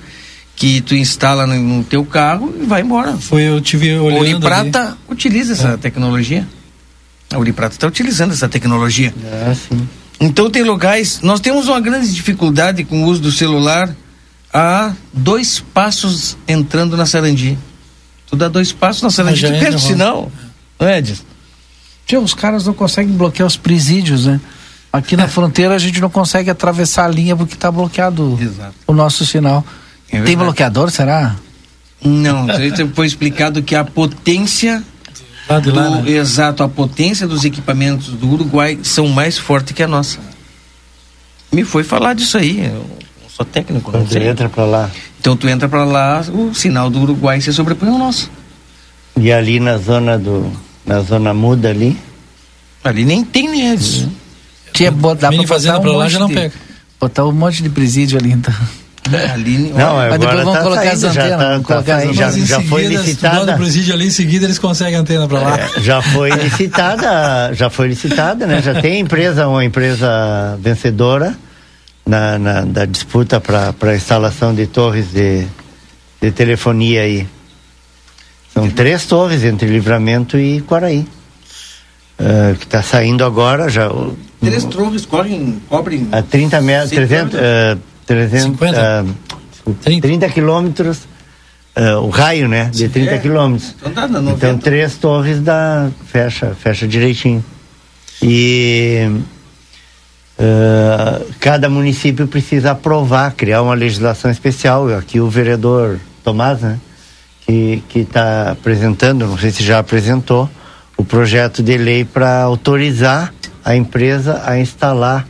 que 0.55 0.81
tu 0.81 0.95
instala 0.95 1.45
no, 1.45 1.55
no 1.55 1.83
teu 1.83 2.03
carro 2.03 2.53
e 2.59 2.65
vai 2.65 2.81
embora. 2.81 3.15
Foi, 3.15 3.43
eu 3.43 3.61
tive 3.61 3.93
olhando. 3.99 4.17
A 4.17 4.21
Uniprata 4.21 4.79
ali. 4.79 4.97
utiliza 5.09 5.53
essa 5.53 5.69
é. 5.69 5.77
tecnologia. 5.77 6.47
A 7.31 7.37
Uniprata 7.37 7.75
está 7.75 7.87
utilizando 7.87 8.31
essa 8.31 8.49
tecnologia. 8.49 9.13
É, 9.23 9.53
sim. 9.53 9.87
Então 10.19 10.49
tem 10.49 10.63
locais, 10.63 11.19
nós 11.21 11.39
temos 11.39 11.67
uma 11.67 11.79
grande 11.79 12.11
dificuldade 12.11 12.83
com 12.83 13.03
o 13.03 13.05
uso 13.05 13.21
do 13.21 13.31
celular 13.31 13.95
a 14.51 14.93
dois 15.13 15.59
passos 15.59 16.35
entrando 16.47 16.97
na 16.97 17.05
Sarandi. 17.05 17.57
Tu 18.27 18.35
dá 18.35 18.47
dois 18.47 18.71
passos 18.71 19.01
na 19.01 19.09
Sarandi, 19.09 19.41
tu 19.41 19.59
perde 19.59 19.75
o 19.75 19.79
sinal. 19.79 20.31
Não 20.79 20.87
é, 20.87 20.99
Edson? 20.99 21.23
Tio, 22.05 22.21
os 22.21 22.33
caras 22.33 22.65
não 22.65 22.73
conseguem 22.73 23.13
bloquear 23.13 23.47
os 23.47 23.57
presídios, 23.57 24.25
né? 24.25 24.39
Aqui 24.91 25.17
na 25.17 25.27
fronteira 25.29 25.75
a 25.75 25.79
gente 25.79 25.99
não 25.99 26.09
consegue 26.09 26.49
atravessar 26.49 27.05
a 27.05 27.07
linha 27.07 27.35
porque 27.35 27.53
está 27.53 27.71
bloqueado 27.71 28.37
Exato. 28.39 28.73
o 28.85 28.93
nosso 28.93 29.25
sinal. 29.25 29.65
É 30.09 30.21
Tem 30.21 30.37
bloqueador, 30.37 30.89
será? 30.91 31.35
Não, 32.03 32.45
foi 32.93 33.07
explicado 33.07 33.63
que 33.63 33.75
a 33.75 33.83
potência 33.83 34.83
lá 35.49 35.59
do, 35.59 35.73
lá, 35.73 35.89
né? 36.01 36.11
exato, 36.11 36.61
a 36.61 36.69
potência 36.69 37.27
dos 37.27 37.43
equipamentos 37.43 38.09
do 38.09 38.29
Uruguai 38.29 38.79
são 38.83 39.07
mais 39.07 39.37
fortes 39.37 39.73
que 39.73 39.81
a 39.81 39.87
nossa. 39.87 40.19
Me 41.51 41.63
foi 41.63 41.83
falar 41.83 42.13
disso 42.13 42.37
aí, 42.37 42.65
eu 42.65 42.85
sou 43.37 43.45
técnico. 43.45 43.91
Quando 43.91 44.09
tu 44.09 44.17
entra 44.17 44.49
para 44.49 44.65
lá. 44.65 44.89
Então 45.19 45.37
tu 45.37 45.47
entra 45.47 45.69
para 45.69 45.85
lá, 45.85 46.21
o 46.33 46.53
sinal 46.53 46.89
do 46.89 47.01
Uruguai 47.01 47.39
se 47.39 47.53
sobrepõe 47.53 47.89
ao 47.89 47.97
nosso. 47.97 48.31
E 49.15 49.31
ali 49.31 49.59
na 49.59 49.77
zona 49.77 50.17
do, 50.17 50.51
na 50.85 51.01
zona 51.01 51.33
muda 51.33 51.69
ali? 51.69 51.97
Ali 52.83 53.05
nem 53.05 53.23
tem 53.23 53.49
neves. 53.49 54.01
Uhum. 54.01 54.11
Tinha, 54.73 54.91
dá 54.91 55.31
pra 55.31 55.47
fazenda 55.47 55.79
um 55.79 55.81
para 55.81 55.91
lá 55.91 56.09
já 56.09 56.19
não 56.19 56.29
pega. 56.29 56.53
Botar 56.99 57.25
um 57.25 57.31
monte 57.31 57.61
de 57.61 57.69
presídio 57.69 58.17
ali 58.17 58.31
então. 58.31 58.53
Ali, 59.33 59.71
não, 59.73 59.95
Mas 59.95 60.19
depois 60.19 60.39
vamos 60.39 60.53
tá 60.53 60.63
colocar 60.63 60.81
saindo, 60.81 60.93
as 60.93 61.03
antenas. 61.03 61.29
Já, 61.29 61.37
tá, 61.37 61.59
colocar 61.63 61.83
tá, 61.83 62.13
já, 62.13 62.31
já, 62.31 62.45
já 62.45 62.61
foi 62.61 62.85
licitada. 62.87 63.53
o 63.53 63.57
presídio 63.57 63.93
ali 63.93 64.07
em 64.07 64.11
seguida 64.11 64.45
eles 64.45 64.59
conseguem 64.59 64.95
antena 64.95 65.27
para 65.27 65.39
lá. 65.39 65.59
É, 65.59 65.81
já 65.81 66.01
foi 66.01 66.31
licitada, 66.31 67.53
já 67.53 67.69
foi 67.69 67.87
licitada, 67.87 68.45
né? 68.45 68.61
Já 68.61 68.81
tem 68.81 68.99
empresa, 68.99 69.47
uma 69.47 69.63
empresa 69.63 70.57
vencedora 70.59 71.37
na, 72.07 72.39
na 72.39 72.61
da 72.61 72.85
disputa 72.85 73.39
para 73.39 73.73
a 73.81 73.95
instalação 73.95 74.55
de 74.55 74.65
torres 74.65 75.11
de, 75.11 75.45
de 76.21 76.31
telefonia 76.31 77.01
aí. 77.01 77.27
São 78.53 78.69
três 78.69 79.05
torres 79.05 79.43
entre 79.43 79.67
Livramento 79.67 80.37
e 80.37 80.61
Quaraí. 80.61 81.05
Uh, 82.19 82.55
que 82.55 82.65
está 82.65 82.81
saindo 82.81 83.23
agora 83.23 83.69
já. 83.69 83.91
Três 84.39 84.63
torres 84.63 85.05
correm, 85.05 85.61
cobrem. 85.69 86.07
A 86.11 86.23
30 86.23 86.61
metros, 86.61 86.89
300. 86.89 87.33
Uh, 87.35 87.79
300, 88.07 88.47
uh, 88.47 89.73
30. 89.83 90.07
30 90.07 90.29
quilômetros, 90.29 91.01
uh, 91.77 91.99
o 92.01 92.09
raio, 92.09 92.47
né? 92.47 92.71
De 92.73 92.89
30 92.89 93.11
é. 93.11 93.17
quilômetros. 93.19 93.75
Então, 93.79 93.91
tá 93.93 94.09
então 94.35 94.57
três 94.57 94.95
torres 94.95 95.41
da 95.41 95.91
fecha, 96.07 96.55
fecha 96.59 96.87
direitinho. 96.87 97.45
E 98.19 99.07
uh, 100.39 101.25
cada 101.39 101.69
município 101.69 102.27
precisa 102.27 102.71
aprovar, 102.71 103.33
criar 103.33 103.61
uma 103.61 103.73
legislação 103.73 104.29
especial. 104.31 104.89
Aqui 104.95 105.19
o 105.19 105.29
vereador 105.29 105.99
Tomás, 106.23 106.61
né? 106.61 106.79
Que 107.45 107.81
está 107.95 108.51
apresentando, 108.51 109.25
não 109.25 109.37
sei 109.37 109.51
se 109.51 109.63
já 109.63 109.79
apresentou, 109.79 110.49
o 110.97 111.05
projeto 111.05 111.63
de 111.63 111.77
lei 111.77 112.03
para 112.03 112.41
autorizar 112.41 113.33
a 113.63 113.75
empresa 113.75 114.41
a 114.45 114.59
instalar 114.59 115.25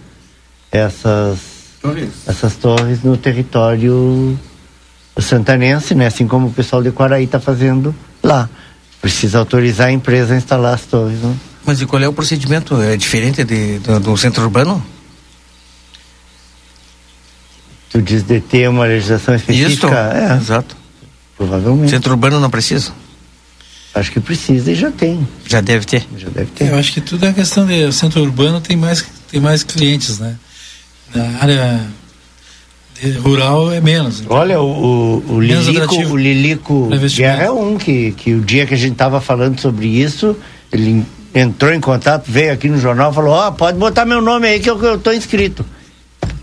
essas 0.72 1.39
torres. 1.82 2.10
essas 2.28 2.55
torres 2.55 3.03
no 3.03 3.18
território 3.18 4.38
santanense, 5.20 5.93
né? 5.95 6.08
Assim 6.08 6.28
como 6.28 6.47
o 6.47 6.51
pessoal 6.51 6.82
de 6.82 6.91
Quaraí 6.91 7.26
está 7.26 7.39
fazendo 7.39 7.93
lá. 8.24 8.49
Precisa 9.01 9.39
autorizar 9.39 9.88
a 9.88 9.91
empresa 9.91 10.34
a 10.34 10.38
instalar 10.38 10.74
as 10.74 10.82
torres. 10.82 11.20
Né? 11.20 11.36
Mas 11.66 11.82
e 11.82 11.86
qual 11.86 12.01
é 12.01 12.08
o 12.08 12.14
procedimento? 12.14 12.82
É 12.82 12.97
diferente 12.97 13.43
de, 13.43 13.80
do, 13.80 13.99
do 13.99 14.18
centro 14.18 14.43
urbano? 14.43 14.84
Tu 17.90 18.02
diz 18.02 18.24
de 18.24 18.40
ter 18.40 18.70
uma 18.70 18.86
legislação 18.86 19.36
específica? 19.36 19.88
Isso, 19.88 20.34
é. 20.34 20.38
exato. 20.38 20.78
Provavelmente. 21.38 21.92
Centro 21.92 22.12
urbano 22.12 22.40
não 22.40 22.50
precisa? 22.50 22.92
Acho 23.94 24.12
que 24.12 24.20
precisa 24.20 24.72
e 24.72 24.76
já 24.76 24.92
tem. 24.92 25.28
Já 25.48 25.62
deve 25.62 25.86
ter. 25.86 26.06
Já 26.18 26.30
deve 26.30 26.52
ter. 26.52 26.70
Eu 26.70 26.78
acho 26.78 26.92
que 26.94 27.02
tudo 27.02 27.26
é 27.26 27.34
questão 27.34 27.66
de 27.66 27.86
o 27.86 27.92
centro 27.92 28.22
urbano 28.22 28.62
tem 28.62 28.78
mais 28.78 29.04
tem 29.32 29.40
mais 29.40 29.64
clientes, 29.64 30.20
né? 30.20 30.36
Na 31.14 31.42
área 31.42 31.88
rural 33.22 33.72
é 33.72 33.80
menos. 33.80 34.22
Então. 34.22 34.36
Olha, 34.36 34.60
o, 34.60 35.22
o, 35.28 35.34
o 35.36 35.40
Lilico, 35.40 35.96
o 35.96 36.18
Lilico 36.18 36.90
Guerra 37.16 37.44
é 37.44 37.52
um 37.52 37.78
que, 37.78 38.12
que 38.14 38.34
o 38.34 38.42
dia 38.42 38.66
que 38.66 38.74
a 38.74 38.78
gente 38.78 38.94
estava 38.94 39.22
falando 39.22 39.60
sobre 39.60 39.88
isso, 39.88 40.36
ele 40.72 41.06
entrou 41.34 41.72
em 41.74 41.80
contato, 41.80 42.26
veio 42.28 42.52
aqui 42.52 42.68
no 42.68 42.80
jornal 42.80 43.14
falou, 43.14 43.32
ó, 43.32 43.48
oh, 43.48 43.52
pode 43.52 43.78
botar 43.78 44.06
meu 44.06 44.22
nome 44.22 44.48
aí 44.48 44.60
que 44.60 44.70
eu, 44.70 44.82
eu 44.84 44.98
tô 44.98 45.12
inscrito. 45.12 45.66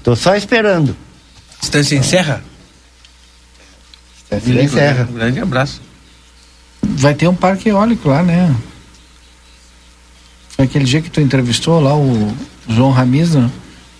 Tô 0.02 0.14
só 0.14 0.36
esperando. 0.36 0.96
Estância 1.64 1.96
encerra? 1.96 2.44
Estância 4.22 4.62
encerra. 4.62 5.08
Um 5.10 5.14
grande 5.14 5.40
abraço. 5.40 5.80
Vai 6.82 7.14
ter 7.14 7.28
um 7.28 7.34
parque 7.34 7.68
eólico 7.68 8.08
lá, 8.08 8.22
né? 8.22 8.54
Foi 10.50 10.66
aquele 10.66 10.84
dia 10.84 11.00
que 11.00 11.10
tu 11.10 11.20
entrevistou 11.20 11.80
lá 11.80 11.96
o 11.96 12.34
João 12.68 12.90
Ramiz, 12.90 13.34
né? 13.34 13.50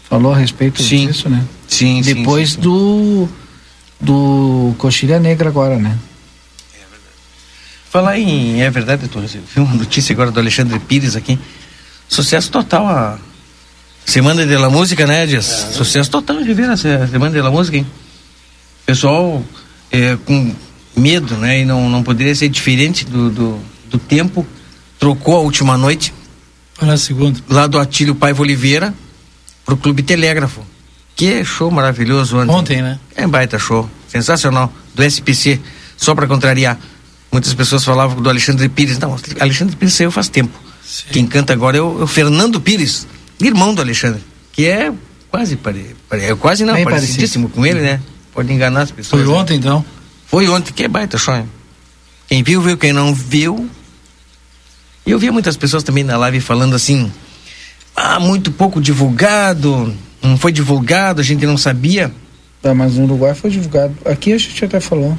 falou 0.09 0.33
a 0.33 0.37
respeito 0.37 0.83
sim. 0.83 1.09
disso, 1.09 1.29
né? 1.29 1.45
Sim, 1.67 2.01
Depois 2.01 2.51
sim, 2.51 2.55
sim, 2.57 2.61
do 2.61 3.29
do 4.01 4.75
Coxilha 4.79 5.19
Negra 5.19 5.49
agora, 5.49 5.77
né? 5.77 5.99
É 6.75 6.79
verdade. 6.79 7.17
Falar 7.91 8.19
em 8.19 8.63
é 8.63 8.71
verdade, 8.71 9.09
doutor, 9.09 9.25
eu 9.25 9.43
vi 9.43 9.61
uma 9.61 9.75
notícia 9.75 10.13
agora 10.13 10.31
do 10.31 10.39
Alexandre 10.39 10.79
Pires 10.79 11.17
aqui. 11.17 11.39
Sucesso 12.09 12.51
total 12.51 12.87
a 12.87 13.19
Semana 14.05 14.47
de 14.47 14.57
la 14.57 14.69
Música, 14.69 15.07
né, 15.07 15.27
Dias? 15.27 15.69
É. 15.71 15.73
Sucesso 15.73 16.11
total 16.11 16.43
de 16.43 16.53
ver 16.53 16.71
a 16.71 16.77
Semana 16.77 17.31
de 17.31 17.41
la 17.41 17.51
Música, 17.51 17.77
hein? 17.77 17.87
Pessoal 18.87 19.43
é, 19.91 20.17
com 20.25 20.55
medo, 20.97 21.37
né? 21.37 21.61
E 21.61 21.65
não, 21.65 21.89
não 21.89 22.03
poderia 22.03 22.35
ser 22.35 22.49
diferente 22.49 23.05
do, 23.05 23.31
do, 23.31 23.61
do 23.91 23.99
tempo. 23.99 24.47
Trocou 24.99 25.37
a 25.37 25.41
última 25.41 25.77
noite. 25.77 26.13
Para 26.79 26.95
a 26.95 26.97
segunda. 26.97 27.41
Lá 27.49 27.67
do 27.67 27.79
Atílio 27.79 28.15
Paiva 28.15 28.43
Oliveira 28.43 28.95
pro 29.65 29.77
Clube 29.77 30.03
Telégrafo. 30.03 30.63
Que 31.17 31.45
show 31.45 31.71
maravilhoso 31.71 32.39
ontem. 32.39 32.51
Ontem, 32.53 32.83
né? 32.83 32.99
É 33.15 33.27
baita 33.27 33.59
show. 33.59 33.89
Sensacional. 34.09 34.73
Do 34.95 35.03
SPC. 35.03 35.61
Só 35.97 36.15
para 36.15 36.27
contrariar. 36.27 36.79
Muitas 37.31 37.55
pessoas 37.55 37.85
falavam 37.85 38.21
do 38.21 38.29
Alexandre 38.29 38.69
Pires. 38.69 38.99
Não, 38.99 39.17
Alexandre 39.41 39.75
Pires 39.77 39.95
saiu 39.95 40.11
faz 40.11 40.29
tempo. 40.29 40.57
Sim. 40.85 41.05
Quem 41.11 41.27
canta 41.27 41.53
agora 41.53 41.77
é 41.77 41.81
o, 41.81 42.01
é 42.01 42.05
o, 42.05 42.07
Fernando 42.07 42.61
Pires, 42.61 43.07
irmão 43.41 43.75
do 43.75 43.83
Alexandre. 43.83 44.23
Que 44.53 44.67
é 44.67 44.93
quase 45.31 45.57
pare, 45.57 45.97
pare, 46.09 46.25
é 46.25 46.35
quase 46.35 46.65
não, 46.65 46.75
Bem 46.75 46.85
parecidíssimo 46.85 47.49
parecido. 47.49 47.73
com 47.73 47.79
ele, 47.79 47.85
né? 47.85 48.01
Pode 48.33 48.53
enganar 48.53 48.83
as 48.83 48.91
pessoas. 48.91 49.23
Foi 49.23 49.33
né? 49.33 49.41
ontem, 49.41 49.57
então? 49.57 49.85
Foi 50.27 50.49
ontem, 50.49 50.73
que 50.73 50.85
é 50.85 50.89
baita 50.89 51.19
show. 51.19 51.47
Quem 52.29 52.43
viu, 52.43 52.61
viu. 52.61 52.77
Quem 52.77 52.93
não 52.93 53.15
viu. 53.15 53.69
E 55.07 55.11
eu 55.11 55.19
via 55.19 55.31
muitas 55.31 55.57
pessoas 55.57 55.83
também 55.83 56.03
na 56.03 56.17
live 56.17 56.41
falando 56.41 56.75
assim 56.75 57.13
ah, 57.95 58.19
muito 58.19 58.51
pouco 58.51 58.81
divulgado, 58.81 59.95
não 60.21 60.37
foi 60.37 60.51
divulgado, 60.51 61.21
a 61.21 61.25
gente 61.25 61.47
não 61.47 61.57
sabia. 61.57 62.13
Tá, 62.61 62.75
mas 62.75 62.95
no 62.95 63.05
Uruguai 63.05 63.35
foi 63.35 63.51
divulgado. 63.51 63.95
Aqui 64.05 64.33
a 64.33 64.39
gente 64.39 64.65
até 64.65 64.81
falou. 64.81 65.17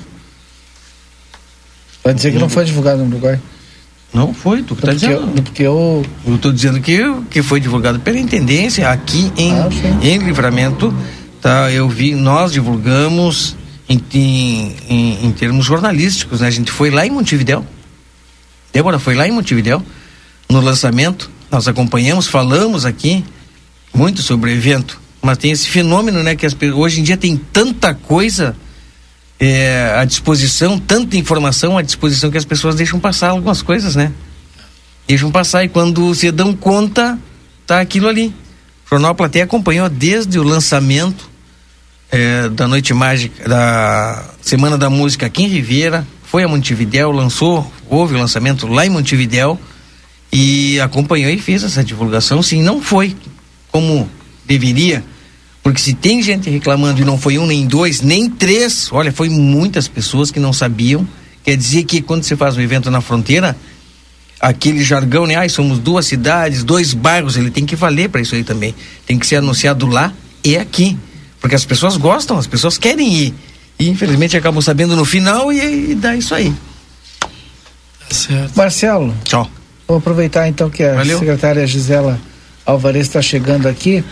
Vai 2.04 2.14
dizer 2.14 2.32
que 2.32 2.40
não 2.40 2.50
foi 2.50 2.66
divulgado 2.66 3.04
no 3.04 3.08
Uruguai. 3.08 3.40
Não 4.16 4.34
foi, 4.34 4.64
tu 4.64 4.78
que 4.78 4.82
tá 4.82 4.94
porque 4.94 5.08
dizendo. 5.08 5.28
Eu, 5.36 5.44
porque 5.44 5.64
eu. 5.64 6.06
Eu 6.26 6.38
tô 6.38 6.50
dizendo 6.50 6.80
que, 6.80 6.98
que 7.30 7.44
foi 7.44 7.60
divulgado 7.60 8.00
pela 8.00 8.18
intendência 8.18 8.90
aqui 8.90 9.30
em, 9.36 9.52
ah, 9.52 9.68
em 10.02 10.18
livramento. 10.20 10.94
Tá, 11.42 11.70
eu 11.70 11.90
vi, 11.90 12.16
nós 12.16 12.54
divulgamos 12.54 13.58
em, 13.90 14.02
em, 14.14 14.76
em, 14.88 15.26
em 15.26 15.32
termos 15.34 15.66
jornalísticos, 15.66 16.40
né? 16.40 16.48
A 16.48 16.52
gente 16.52 16.72
foi 16.72 16.90
lá 16.90 17.06
em 17.06 17.12
Montevidéu. 17.12 17.66
Débora 18.72 19.00
foi 19.00 19.16
lá 19.16 19.28
em 19.28 19.32
Montevidéu, 19.32 19.84
no 20.50 20.62
lançamento 20.62 21.30
nós 21.52 21.68
acompanhamos, 21.68 22.28
falamos 22.28 22.86
aqui 22.86 23.24
muito 23.94 24.22
sobre 24.22 24.52
o 24.52 24.54
evento, 24.54 25.00
mas 25.22 25.38
tem 25.38 25.52
esse 25.52 25.68
fenômeno, 25.70 26.22
né, 26.24 26.36
que 26.36 26.46
as, 26.46 26.56
hoje 26.74 27.00
em 27.00 27.04
dia 27.04 27.16
tem 27.16 27.38
tanta 27.38 27.94
coisa 27.94 28.56
é, 29.40 29.94
à 29.98 30.06
disposição, 30.06 30.80
tanta 30.80 31.18
informação 31.18 31.78
à 31.78 31.82
disposição 31.82 32.32
que 32.32 32.38
as 32.38 32.46
pessoas 32.46 32.76
deixam 32.76 33.00
passar 33.00 33.30
algumas 33.30 33.62
coisas, 33.62 33.96
né? 33.96 34.12
Deixam 35.08 35.32
passar 35.32 35.64
e 35.64 35.70
quando 35.70 36.14
se 36.16 36.32
dão 36.32 36.56
conta, 36.56 37.20
tá 37.68 37.80
aquilo 37.80 38.08
ali. 38.08 38.34
O 38.86 38.90
Jornal 38.90 39.14
Plateia 39.14 39.46
acompanhou 39.46 39.90
desde 39.90 40.40
o 40.40 40.44
lançamento 40.44 41.30
é, 42.12 42.50
da 42.50 42.68
Noite 42.68 42.94
Mágica, 42.94 43.48
da 43.48 44.24
Semana 44.42 44.78
da 44.78 44.90
Música 44.90 45.26
aqui 45.26 45.44
em 45.44 45.48
Ribeira, 45.48 46.06
foi 46.24 46.44
a 46.44 46.48
Montevidéu, 46.48 47.12
lançou, 47.12 47.72
houve 47.90 48.16
o 48.16 48.18
lançamento 48.18 48.68
lá 48.68 48.86
em 48.86 48.90
Montevidéu 48.90 49.60
e 50.32 50.80
acompanhou 50.80 51.30
e 51.30 51.40
fez 51.40 51.64
essa 51.64 51.84
divulgação, 51.84 52.42
sim, 52.42 52.62
não 52.62 52.82
foi 52.82 53.16
como 53.72 54.10
deveria, 54.46 55.04
porque 55.66 55.82
se 55.82 55.96
tem 55.96 56.22
gente 56.22 56.48
reclamando 56.48 57.02
e 57.02 57.04
não 57.04 57.18
foi 57.18 57.40
um, 57.40 57.48
nem 57.48 57.66
dois, 57.66 58.00
nem 58.00 58.30
três, 58.30 58.88
olha, 58.92 59.12
foi 59.12 59.30
muitas 59.30 59.88
pessoas 59.88 60.30
que 60.30 60.40
não 60.40 60.54
sabiam, 60.54 61.08
quer 61.44 61.58
dizer 61.58 61.86
que 61.86 62.04
quando 62.04 62.22
você 62.24 62.36
faz 62.36 62.56
um 62.56 62.62
evento 62.62 62.92
na 62.92 63.02
fronteira, 63.02 63.58
aquele 64.40 64.84
jargão, 64.84 65.26
né, 65.26 65.34
ai, 65.34 65.50
somos 65.50 65.80
duas 65.80 66.06
cidades, 66.06 66.64
dois 66.64 66.94
bairros, 66.94 67.36
ele 67.36 67.50
tem 67.50 67.66
que 67.66 67.76
valer 67.76 68.10
para 68.10 68.22
isso 68.22 68.36
aí 68.36 68.44
também, 68.44 68.76
tem 69.08 69.18
que 69.18 69.26
ser 69.26 69.38
anunciado 69.38 69.88
lá 69.88 70.14
e 70.44 70.56
aqui, 70.56 70.96
porque 71.42 71.56
as 71.56 71.66
pessoas 71.66 71.98
gostam, 71.98 72.38
as 72.38 72.46
pessoas 72.46 72.78
querem 72.78 73.12
ir, 73.12 73.34
e 73.80 73.90
infelizmente 73.90 74.38
acabam 74.38 74.62
sabendo 74.62 74.96
no 74.96 75.04
final 75.04 75.52
e, 75.52 75.94
e 75.94 75.96
dá 75.96 76.16
isso 76.16 76.36
aí. 76.36 76.54
Certo. 78.12 78.56
Marcelo. 78.56 79.16
Tchau. 79.24 79.50
Vou 79.88 79.98
aproveitar 79.98 80.48
então 80.48 80.70
que 80.70 80.84
a 80.84 80.94
Valeu. 80.94 81.18
secretária 81.18 81.66
Gisela 81.66 82.22
Alvarez 82.64 83.08
está 83.08 83.20
chegando 83.20 83.68
aqui 83.68 84.04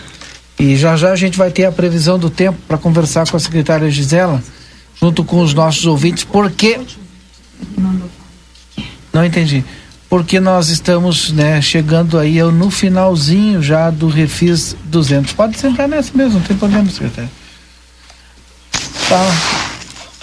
e 0.58 0.76
já 0.76 0.96
já 0.96 1.12
a 1.12 1.16
gente 1.16 1.36
vai 1.36 1.50
ter 1.50 1.64
a 1.64 1.72
previsão 1.72 2.18
do 2.18 2.30
tempo 2.30 2.58
para 2.66 2.78
conversar 2.78 3.28
com 3.28 3.36
a 3.36 3.40
secretária 3.40 3.90
Gisela, 3.90 4.42
junto 5.00 5.24
com 5.24 5.40
os 5.40 5.52
nossos 5.52 5.84
ouvintes, 5.86 6.24
porque. 6.24 6.80
Não 9.12 9.24
entendi. 9.24 9.64
Porque 10.08 10.38
nós 10.38 10.68
estamos 10.68 11.32
né, 11.32 11.60
chegando 11.60 12.18
aí 12.18 12.40
no 12.42 12.70
finalzinho 12.70 13.62
já 13.62 13.90
do 13.90 14.08
Refis 14.08 14.76
200. 14.84 15.32
Pode 15.32 15.58
sentar 15.58 15.88
nessa 15.88 16.12
mesmo, 16.14 16.34
não 16.34 16.46
tem 16.46 16.56
problema, 16.56 16.88
secretária. 16.88 17.30
Tá. 19.08 19.73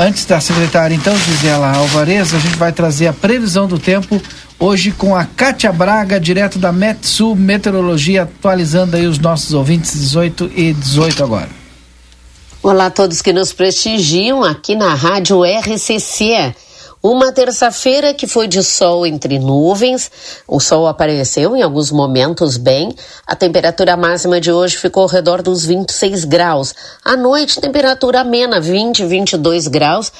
Antes 0.01 0.25
da 0.25 0.41
secretária, 0.41 0.95
então, 0.95 1.15
Gisela 1.15 1.77
Alvarez, 1.77 2.33
a 2.33 2.39
gente 2.39 2.57
vai 2.57 2.71
trazer 2.71 3.05
a 3.05 3.13
previsão 3.13 3.67
do 3.67 3.77
tempo 3.77 4.19
hoje 4.57 4.91
com 4.91 5.15
a 5.15 5.25
Cátia 5.25 5.71
Braga, 5.71 6.19
direto 6.19 6.57
da 6.57 6.71
Metsu 6.71 7.35
Meteorologia, 7.35 8.23
atualizando 8.23 8.97
aí 8.97 9.05
os 9.05 9.19
nossos 9.19 9.53
ouvintes 9.53 9.93
18 9.93 10.53
e 10.55 10.73
18 10.73 11.23
agora. 11.23 11.49
Olá 12.63 12.87
a 12.87 12.89
todos 12.89 13.21
que 13.21 13.31
nos 13.31 13.53
prestigiam 13.53 14.43
aqui 14.43 14.73
na 14.73 14.95
Rádio 14.95 15.43
RCC. 15.43 16.55
Uma 17.03 17.31
terça-feira 17.31 18.13
que 18.13 18.27
foi 18.27 18.47
de 18.47 18.61
sol 18.63 19.07
entre 19.07 19.39
nuvens, 19.39 20.11
o 20.47 20.59
sol 20.59 20.85
apareceu 20.85 21.55
em 21.55 21.63
alguns 21.63 21.91
momentos 21.91 22.57
bem. 22.57 22.93
A 23.25 23.35
temperatura 23.35 23.97
máxima 23.97 24.39
de 24.39 24.51
hoje 24.51 24.77
ficou 24.77 25.01
ao 25.01 25.09
redor 25.09 25.41
dos 25.41 25.65
26 25.65 26.25
graus. 26.25 26.75
À 27.03 27.17
noite, 27.17 27.59
temperatura 27.59 28.21
amena, 28.21 28.61
20, 28.61 29.03
22 29.03 29.67
graus 29.67 30.11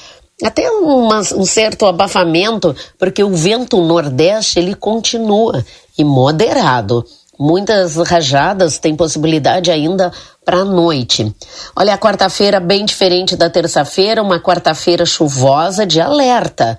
até 0.44 0.72
uma, 0.72 1.20
um 1.20 1.46
certo 1.46 1.86
abafamento, 1.86 2.76
porque 2.98 3.24
o 3.24 3.30
vento 3.30 3.80
nordeste 3.80 4.58
ele 4.58 4.74
continua 4.74 5.64
e 5.96 6.04
moderado. 6.04 7.06
Muitas 7.40 7.96
rajadas 7.96 8.80
têm 8.80 8.96
possibilidade 8.96 9.72
ainda 9.72 10.12
para 10.44 10.58
a 10.58 10.66
noite. 10.66 11.34
Olha, 11.76 11.94
a 11.94 11.98
quarta-feira 11.98 12.60
bem 12.60 12.86
diferente 12.86 13.36
da 13.36 13.50
terça-feira, 13.50 14.22
uma 14.22 14.39
quarta-feira 14.39 15.06
chuvosa 15.06 15.86
de 15.86 16.02
alerta. 16.02 16.78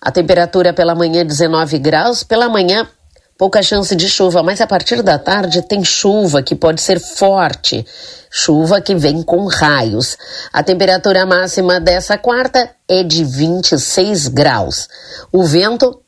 A 0.00 0.10
temperatura 0.10 0.72
pela 0.72 0.94
manhã 0.94 1.24
19 1.24 1.78
graus, 1.78 2.22
pela 2.22 2.48
manhã 2.48 2.88
pouca 3.40 3.62
chance 3.62 3.96
de 3.96 4.06
chuva, 4.06 4.42
mas 4.42 4.60
a 4.60 4.66
partir 4.66 5.02
da 5.02 5.18
tarde 5.18 5.62
tem 5.62 5.82
chuva 5.82 6.42
que 6.42 6.54
pode 6.54 6.82
ser 6.82 7.00
forte, 7.00 7.86
chuva 8.30 8.82
que 8.82 8.94
vem 8.94 9.22
com 9.22 9.46
raios. 9.46 10.16
A 10.52 10.62
temperatura 10.62 11.24
máxima 11.24 11.80
dessa 11.80 12.18
quarta 12.18 12.70
é 12.86 13.02
de 13.02 13.24
26 13.24 14.28
graus. 14.28 14.88
O 15.32 15.42
vento 15.42 16.02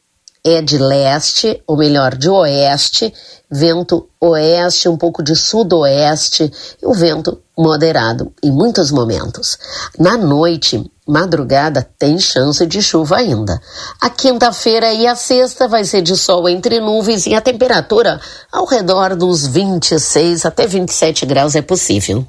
é 0.45 0.61
de 0.61 0.77
leste, 0.77 1.63
ou 1.67 1.77
melhor, 1.77 2.17
de 2.17 2.29
oeste, 2.29 3.13
vento 3.51 4.09
oeste, 4.21 4.89
um 4.89 4.97
pouco 4.97 5.23
de 5.23 5.37
sudoeste 5.37 6.51
e 6.83 6.87
o 6.87 6.93
vento 6.93 7.41
moderado 7.57 8.33
em 8.43 8.51
muitos 8.51 8.91
momentos. 8.91 9.57
Na 9.99 10.17
noite, 10.17 10.91
madrugada, 11.07 11.87
tem 11.99 12.19
chance 12.19 12.67
de 12.67 12.83
chuva 12.83 13.19
ainda. 13.19 13.61
A 14.01 14.11
quinta-feira 14.11 14.93
e 14.93 15.07
a 15.07 15.15
sexta 15.15 15.69
vai 15.69 15.85
ser 15.85 16.03
de 16.03 16.17
sol 16.17 16.49
entre 16.49 16.81
nuvens 16.81 17.27
e 17.27 17.35
a 17.35 17.41
temperatura 17.41 18.21
ao 18.51 18.67
redor 18.67 19.15
dos 19.15 19.47
26 19.47 20.45
até 20.45 20.67
27 20.67 21.25
graus 21.25 21.55
é 21.55 21.63
possível. 21.63 22.27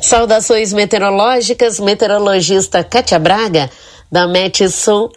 Saudações 0.00 0.72
meteorológicas, 0.72 1.78
meteorologista 1.78 2.82
Kátia 2.82 3.18
Braga, 3.18 3.68
da 4.10 4.26
Metsul.com. 4.26 5.14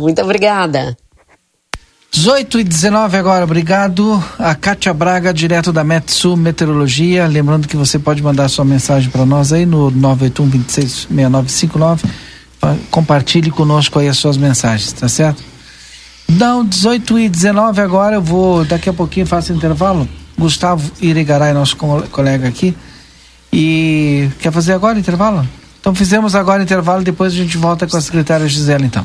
Muito 0.00 0.20
obrigada. 0.22 0.96
18 2.14 2.60
e 2.60 2.64
19 2.64 3.16
agora, 3.16 3.42
obrigado. 3.42 4.22
A 4.38 4.54
Kátia 4.54 4.94
Braga, 4.94 5.34
direto 5.34 5.72
da 5.72 5.82
Metsu 5.82 6.36
Meteorologia. 6.36 7.26
Lembrando 7.26 7.66
que 7.66 7.76
você 7.76 7.98
pode 7.98 8.22
mandar 8.22 8.48
sua 8.48 8.64
mensagem 8.64 9.10
para 9.10 9.26
nós 9.26 9.52
aí 9.52 9.66
no 9.66 9.90
981 9.90 10.48
26 10.48 11.08
6959. 11.10 12.08
Compartilhe 12.88 13.50
conosco 13.50 13.98
aí 13.98 14.06
as 14.06 14.16
suas 14.16 14.36
mensagens, 14.36 14.92
tá 14.92 15.08
certo? 15.08 15.42
Não, 16.28 16.64
18 16.64 17.18
e 17.18 17.28
19 17.28 17.80
agora, 17.80 18.14
eu 18.14 18.22
vou, 18.22 18.64
daqui 18.64 18.88
a 18.88 18.92
pouquinho 18.92 19.26
faço 19.26 19.52
intervalo. 19.52 20.08
Gustavo 20.38 20.92
Irigaray, 21.00 21.52
nosso 21.52 21.76
colega 21.76 22.46
aqui. 22.46 22.76
E 23.52 24.30
quer 24.38 24.52
fazer 24.52 24.72
agora 24.72 24.96
intervalo? 24.96 25.44
Então 25.80 25.92
fizemos 25.92 26.36
agora 26.36 26.62
intervalo, 26.62 27.02
depois 27.02 27.32
a 27.32 27.36
gente 27.36 27.58
volta 27.58 27.88
com 27.88 27.96
a 27.96 28.00
secretária 28.00 28.46
Gisela 28.46 28.84
então. 28.84 29.04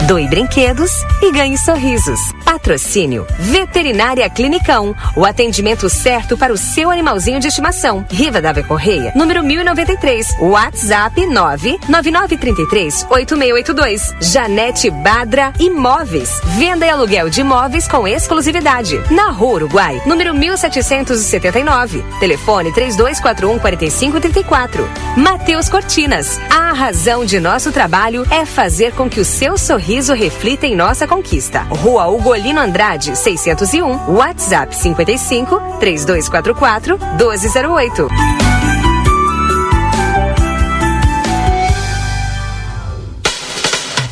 Doe 0.00 0.26
brinquedos 0.26 0.90
e 1.22 1.30
ganhe 1.30 1.56
sorrisos. 1.56 2.18
Patrocínio 2.44 3.26
Veterinária 3.38 4.28
Clinicão. 4.28 4.94
O 5.16 5.24
atendimento 5.24 5.88
certo 5.88 6.36
para 6.36 6.52
o 6.52 6.56
seu 6.56 6.90
animalzinho 6.90 7.38
de 7.38 7.48
estimação. 7.48 8.04
Riva 8.10 8.40
Dávia 8.40 8.64
Correia, 8.64 9.12
número 9.14 9.44
1093. 9.44 10.36
WhatsApp 10.40 11.26
99933 11.26 13.06
8682. 13.10 14.14
Janete 14.20 14.90
Badra 14.90 15.52
Imóveis. 15.58 16.40
Venda 16.56 16.86
e 16.86 16.90
aluguel 16.90 17.30
de 17.30 17.42
imóveis 17.42 17.86
com 17.86 18.06
exclusividade. 18.08 19.00
Na 19.10 19.30
Rua 19.30 19.54
Uruguai, 19.54 20.02
número 20.04 20.34
1779. 20.34 22.04
Telefone 22.18 22.72
3241 22.72 23.58
4534. 23.58 24.88
Matheus 25.16 25.68
Cortinas. 25.68 26.40
A 26.50 26.72
razão 26.72 27.24
de 27.24 27.38
nosso 27.38 27.70
trabalho 27.70 28.26
é 28.30 28.44
fazer 28.44 28.92
com 28.92 29.08
que 29.08 29.20
o 29.20 29.24
seu 29.24 29.56
sorriso 29.56 29.91
sorriso 29.92 30.14
reflita 30.14 30.66
em 30.66 30.74
nossa 30.74 31.06
conquista. 31.06 31.60
Rua 31.64 32.08
Ugolino 32.08 32.60
Andrade, 32.60 33.14
601, 33.14 34.14
WhatsApp 34.14 34.74
55 34.74 35.60
3244 35.80 36.98
1208. 37.18 38.41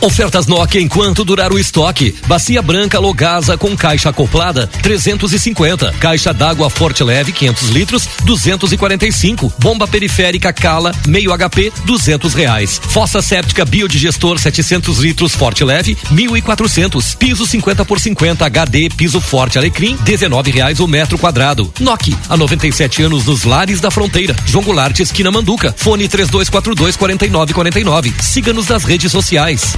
Ofertas 0.01 0.46
Nokia 0.46 0.80
enquanto 0.80 1.24
durar 1.24 1.53
o 1.53 1.59
estoque. 1.59 2.14
Bacia 2.26 2.62
branca 2.62 2.98
Logasa 2.98 3.59
com 3.59 3.76
caixa 3.76 4.09
acoplada 4.09 4.66
350. 4.66 5.92
Caixa 6.01 6.32
d'água 6.32 6.70
Forte 6.70 7.05
Leve 7.05 7.32
500 7.32 7.68
litros 7.68 8.09
245. 8.24 9.53
Bomba 9.59 9.86
periférica 9.86 10.53
Cala 10.55 10.92
meio 11.07 11.36
HP 11.36 11.70
200 11.84 12.32
reais. 12.32 12.80
Fossa 12.82 13.20
séptica 13.20 13.66
biodigestor 13.66 14.38
700 14.38 14.98
litros 14.98 15.34
Forte 15.34 15.64
Leve 15.64 15.96
1.400. 16.11 17.16
Piso 17.16 17.46
50 17.46 17.84
por 17.84 18.01
50 18.01 18.46
HD 18.46 18.88
piso 18.88 19.20
Forte 19.20 19.59
Alecrim 19.59 19.96
19 19.96 20.51
reais 20.51 20.80
o 20.80 20.88
metro 20.88 21.18
quadrado. 21.18 21.70
Nokia 21.78 22.16
há 22.26 22.36
97 22.38 23.03
anos 23.03 23.26
nos 23.26 23.44
lares 23.44 23.80
da 23.80 23.90
fronteira. 23.90 24.34
João 24.46 24.64
Goulart 24.64 24.98
esquina 24.98 25.30
Manduca. 25.30 25.74
Fone 25.76 26.09
3242 26.09 26.96
4949. 26.96 28.14
Siga-nos 28.22 28.66
nas 28.68 28.84
redes 28.84 29.12
sociais. 29.12 29.76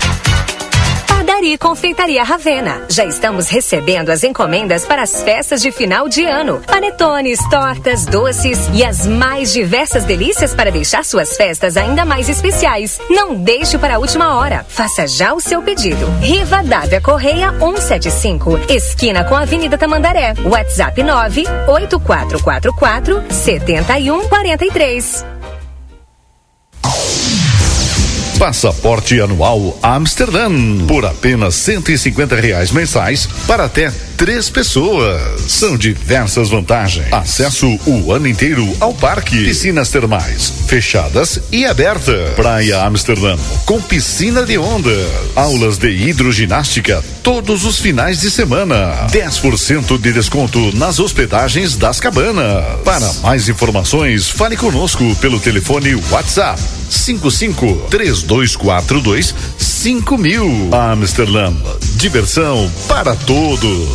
Padaria 1.43 1.55
e 1.55 1.59
Confeitaria 1.59 2.23
Ravena. 2.23 2.83
Já 2.89 3.05
estamos 3.05 3.49
recebendo 3.49 4.11
as 4.11 4.23
encomendas 4.23 4.85
para 4.85 5.03
as 5.03 5.23
festas 5.23 5.63
de 5.63 5.73
final 5.73 6.09
de 6.09 6.25
ano. 6.25 6.63
Panetones, 6.67 7.39
tortas, 7.49 8.07
doces 8.07 8.59
e 8.73 8.85
as 8.85 9.07
mais 9.07 9.53
diversas 9.53 10.05
delícias 10.05 10.55
para 10.55 10.71
deixar 10.71 11.05
suas 11.05 11.37
festas 11.37 11.77
ainda 11.77 12.05
mais 12.05 12.29
especiais. 12.29 13.01
Não 13.11 13.35
deixe 13.35 13.77
para 13.79 13.97
a 13.97 13.99
última 13.99 14.37
hora. 14.37 14.65
Faça 14.69 15.05
já 15.07 15.33
o 15.33 15.41
seu 15.41 15.63
pedido. 15.63 16.07
Riva 16.21 16.63
Dávia 16.63 17.01
Correia 17.01 17.53
175, 17.59 18.61
esquina 18.69 19.25
com 19.25 19.35
a 19.35 19.41
Avenida 19.43 19.79
Tamandaré. 19.79 20.35
WhatsApp 20.45 21.03
98444 21.03 23.25
7143. 23.31 25.32
Passaporte 28.43 29.21
anual 29.21 29.79
Amsterdã 29.81 30.51
por 30.89 31.07
apenas 31.07 31.55
150 31.55 32.35
reais 32.35 32.73
mensais 32.73 33.29
para 33.47 33.67
até 33.67 33.89
três 34.17 34.51
pessoas. 34.51 35.43
São 35.47 35.77
diversas 35.77 36.49
vantagens. 36.49 37.07
Acesso 37.13 37.69
o 37.87 38.13
ano 38.13 38.27
inteiro 38.27 38.69
ao 38.81 38.93
parque, 38.93 39.45
piscinas 39.45 39.91
termais 39.91 40.53
fechadas 40.67 41.39
e 41.53 41.65
aberta. 41.65 42.33
Praia 42.35 42.83
Amsterdã 42.83 43.37
com 43.65 43.81
piscina 43.81 44.43
de 44.45 44.59
onda, 44.59 44.91
aulas 45.37 45.79
de 45.79 45.91
hidroginástica 45.91 47.01
todos 47.23 47.65
os 47.65 47.79
finais 47.79 48.21
de 48.21 48.31
semana. 48.31 49.07
10% 49.13 50.01
de 50.01 50.13
desconto 50.13 50.77
nas 50.77 50.99
hospedagens 50.99 51.77
das 51.77 52.01
cabanas. 52.01 52.81
Para 52.85 53.13
mais 53.23 53.49
informações, 53.49 54.29
fale 54.29 54.57
conosco 54.57 55.15
pelo 55.17 55.39
telefone 55.39 55.95
WhatsApp 56.11 56.61
55 56.93 57.87
3242 58.33 59.35
5000. 59.59 60.71
Amsterdã, 60.73 61.53
diversão 61.97 62.71
para 62.89 63.15
todos. 63.15 63.89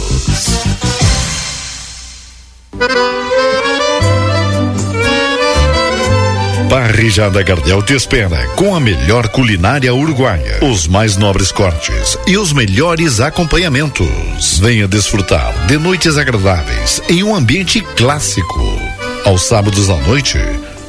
Parrijada 6.69 7.41
Gardel 7.41 7.81
te 7.81 7.95
espera 7.95 8.45
com 8.49 8.75
a 8.75 8.79
melhor 8.79 9.27
culinária 9.29 9.93
uruguaia, 9.93 10.59
os 10.61 10.87
mais 10.87 11.17
nobres 11.17 11.51
cortes 11.51 12.17
e 12.27 12.37
os 12.37 12.53
melhores 12.53 13.19
acompanhamentos. 13.19 14.59
Venha 14.59 14.87
desfrutar 14.87 15.65
de 15.65 15.77
noites 15.77 16.15
agradáveis 16.17 17.01
em 17.09 17.23
um 17.23 17.35
ambiente 17.35 17.81
clássico. 17.95 18.61
Aos 19.25 19.47
sábados 19.47 19.89
à 19.89 19.97
noite, 19.97 20.37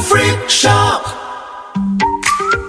Free 0.00 0.48
Shop. 0.48 1.25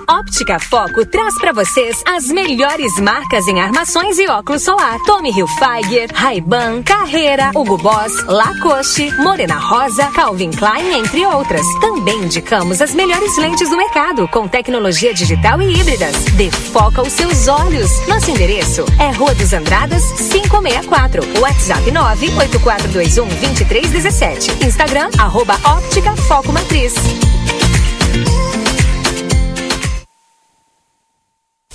Óptica 0.10 0.58
Foco 0.58 1.06
traz 1.06 1.38
para 1.38 1.52
vocês 1.52 2.02
as 2.08 2.28
melhores 2.28 2.98
marcas 3.00 3.46
em 3.48 3.60
armações 3.60 4.18
e 4.18 4.28
óculos 4.28 4.64
solar. 4.64 4.98
Tommy 5.06 5.32
Hilfiger, 5.32 6.10
Ray-Ban, 6.14 6.82
Carreira, 6.82 7.52
Hugo 7.54 7.78
Boss, 7.78 8.24
Lacoste, 8.26 9.12
Morena 9.18 9.58
Rosa, 9.58 10.06
Calvin 10.12 10.52
Klein, 10.52 11.00
entre 11.00 11.26
outras. 11.26 11.66
Também 11.82 12.24
indicamos 12.24 12.82
as 12.82 12.96
melhores 12.96 13.38
lentes 13.38 13.70
do 13.70 13.76
mercado, 13.76 14.28
com 14.30 14.48
tecnologia 14.48 15.14
digital 15.14 15.62
e 15.62 15.78
híbridas. 15.78 16.16
Dê 16.36 16.50
foco 16.50 17.02
aos 17.02 17.12
seus 17.12 17.50
olhos. 17.50 18.08
Nosso 18.08 18.32
endereço 18.32 18.86
é 19.00 19.12
Rua 19.12 19.36
dos 19.36 19.52
Andradas, 19.52 20.04
564. 20.32 21.22
WhatsApp 21.42 21.92
98421 21.92 23.28
2317. 23.28 24.66
Instagram, 24.66 25.10
arroba 25.18 25.60
Óptica 25.66 26.16
Foco 26.16 26.54
Matriz. 26.54 26.94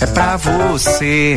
é 0.00 0.06
pra 0.06 0.36
você. 0.36 1.36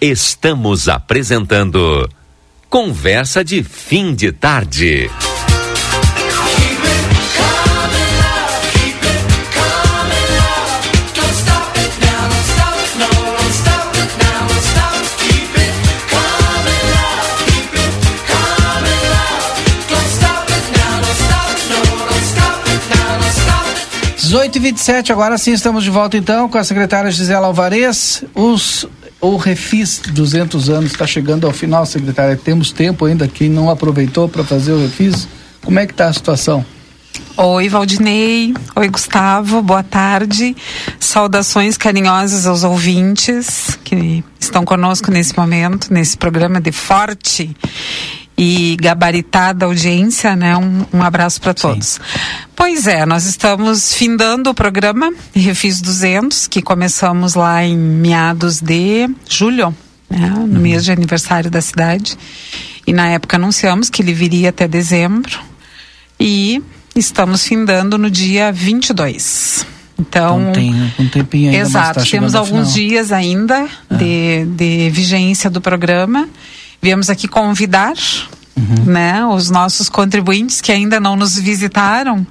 Estamos 0.00 0.88
apresentando 0.88 2.06
Conversa 2.68 3.42
de 3.42 3.62
Fim 3.62 4.14
de 4.14 4.30
Tarde. 4.30 5.10
Dezoito 24.26 24.58
e 24.58 24.60
vinte 24.60 25.12
agora 25.12 25.38
sim 25.38 25.52
estamos 25.52 25.84
de 25.84 25.88
volta 25.88 26.16
então 26.16 26.48
com 26.48 26.58
a 26.58 26.64
secretária 26.64 27.10
Gisela 27.10 27.46
Alvarez. 27.46 28.24
Os 28.34 28.86
o 29.32 29.36
Refis 29.36 30.00
200 30.12 30.68
anos 30.68 30.92
está 30.92 31.06
chegando 31.06 31.46
ao 31.46 31.52
final, 31.52 31.84
secretária. 31.86 32.36
Temos 32.36 32.72
tempo 32.72 33.04
ainda. 33.04 33.26
Quem 33.28 33.48
não 33.48 33.70
aproveitou 33.70 34.28
para 34.28 34.44
fazer 34.44 34.72
o 34.72 34.80
Refis, 34.80 35.28
como 35.64 35.78
é 35.78 35.86
que 35.86 35.92
está 35.92 36.08
a 36.08 36.12
situação? 36.12 36.64
Oi, 37.36 37.68
Valdinei. 37.68 38.54
Oi, 38.74 38.88
Gustavo. 38.88 39.62
Boa 39.62 39.82
tarde. 39.82 40.56
Saudações 40.98 41.76
carinhosas 41.76 42.46
aos 42.46 42.64
ouvintes 42.64 43.78
que 43.84 44.24
estão 44.38 44.64
conosco 44.64 45.10
nesse 45.10 45.36
momento, 45.36 45.92
nesse 45.92 46.16
programa 46.16 46.60
de 46.60 46.72
forte 46.72 47.54
e 48.38 48.76
gabaritada 48.80 49.64
audiência, 49.64 50.36
né? 50.36 50.56
Um, 50.56 50.84
um 50.92 51.02
abraço 51.02 51.40
para 51.40 51.54
todos. 51.54 51.86
Sim. 51.86 52.00
Pois 52.54 52.86
é, 52.86 53.06
nós 53.06 53.24
estamos 53.24 53.94
findando 53.94 54.50
o 54.50 54.54
programa 54.54 55.12
Refis 55.34 55.80
200, 55.80 56.46
que 56.46 56.60
começamos 56.60 57.34
lá 57.34 57.64
em 57.64 57.76
meados 57.76 58.60
de 58.60 59.08
julho, 59.28 59.74
né? 60.10 60.28
no 60.28 60.40
uhum. 60.40 60.46
mês 60.46 60.84
de 60.84 60.92
aniversário 60.92 61.50
da 61.50 61.60
cidade. 61.60 62.16
E 62.86 62.92
na 62.92 63.08
época 63.08 63.36
anunciamos 63.36 63.88
que 63.88 64.02
ele 64.02 64.12
viria 64.12 64.50
até 64.50 64.68
dezembro. 64.68 65.38
E 66.20 66.62
estamos 66.94 67.46
findando 67.46 67.98
no 67.98 68.10
dia 68.10 68.52
22. 68.52 69.66
Então, 69.98 70.40
então 70.40 70.52
tem 70.52 70.92
um 70.98 71.08
tempinho 71.08 71.50
ainda. 71.50 71.62
Exato, 71.62 72.00
tá 72.00 72.06
temos 72.10 72.34
alguns 72.34 72.72
dias 72.74 73.12
ainda 73.12 73.66
é. 73.90 73.94
de, 73.94 74.44
de 74.46 74.90
vigência 74.90 75.48
do 75.48 75.60
programa. 75.60 76.28
Viemos 76.80 77.10
aqui 77.10 77.26
convidar 77.26 77.94
uhum. 78.56 78.84
né, 78.86 79.24
os 79.24 79.50
nossos 79.50 79.88
contribuintes 79.88 80.60
que 80.60 80.72
ainda 80.72 81.00
não 81.00 81.16
nos 81.16 81.38
visitaram 81.38 82.26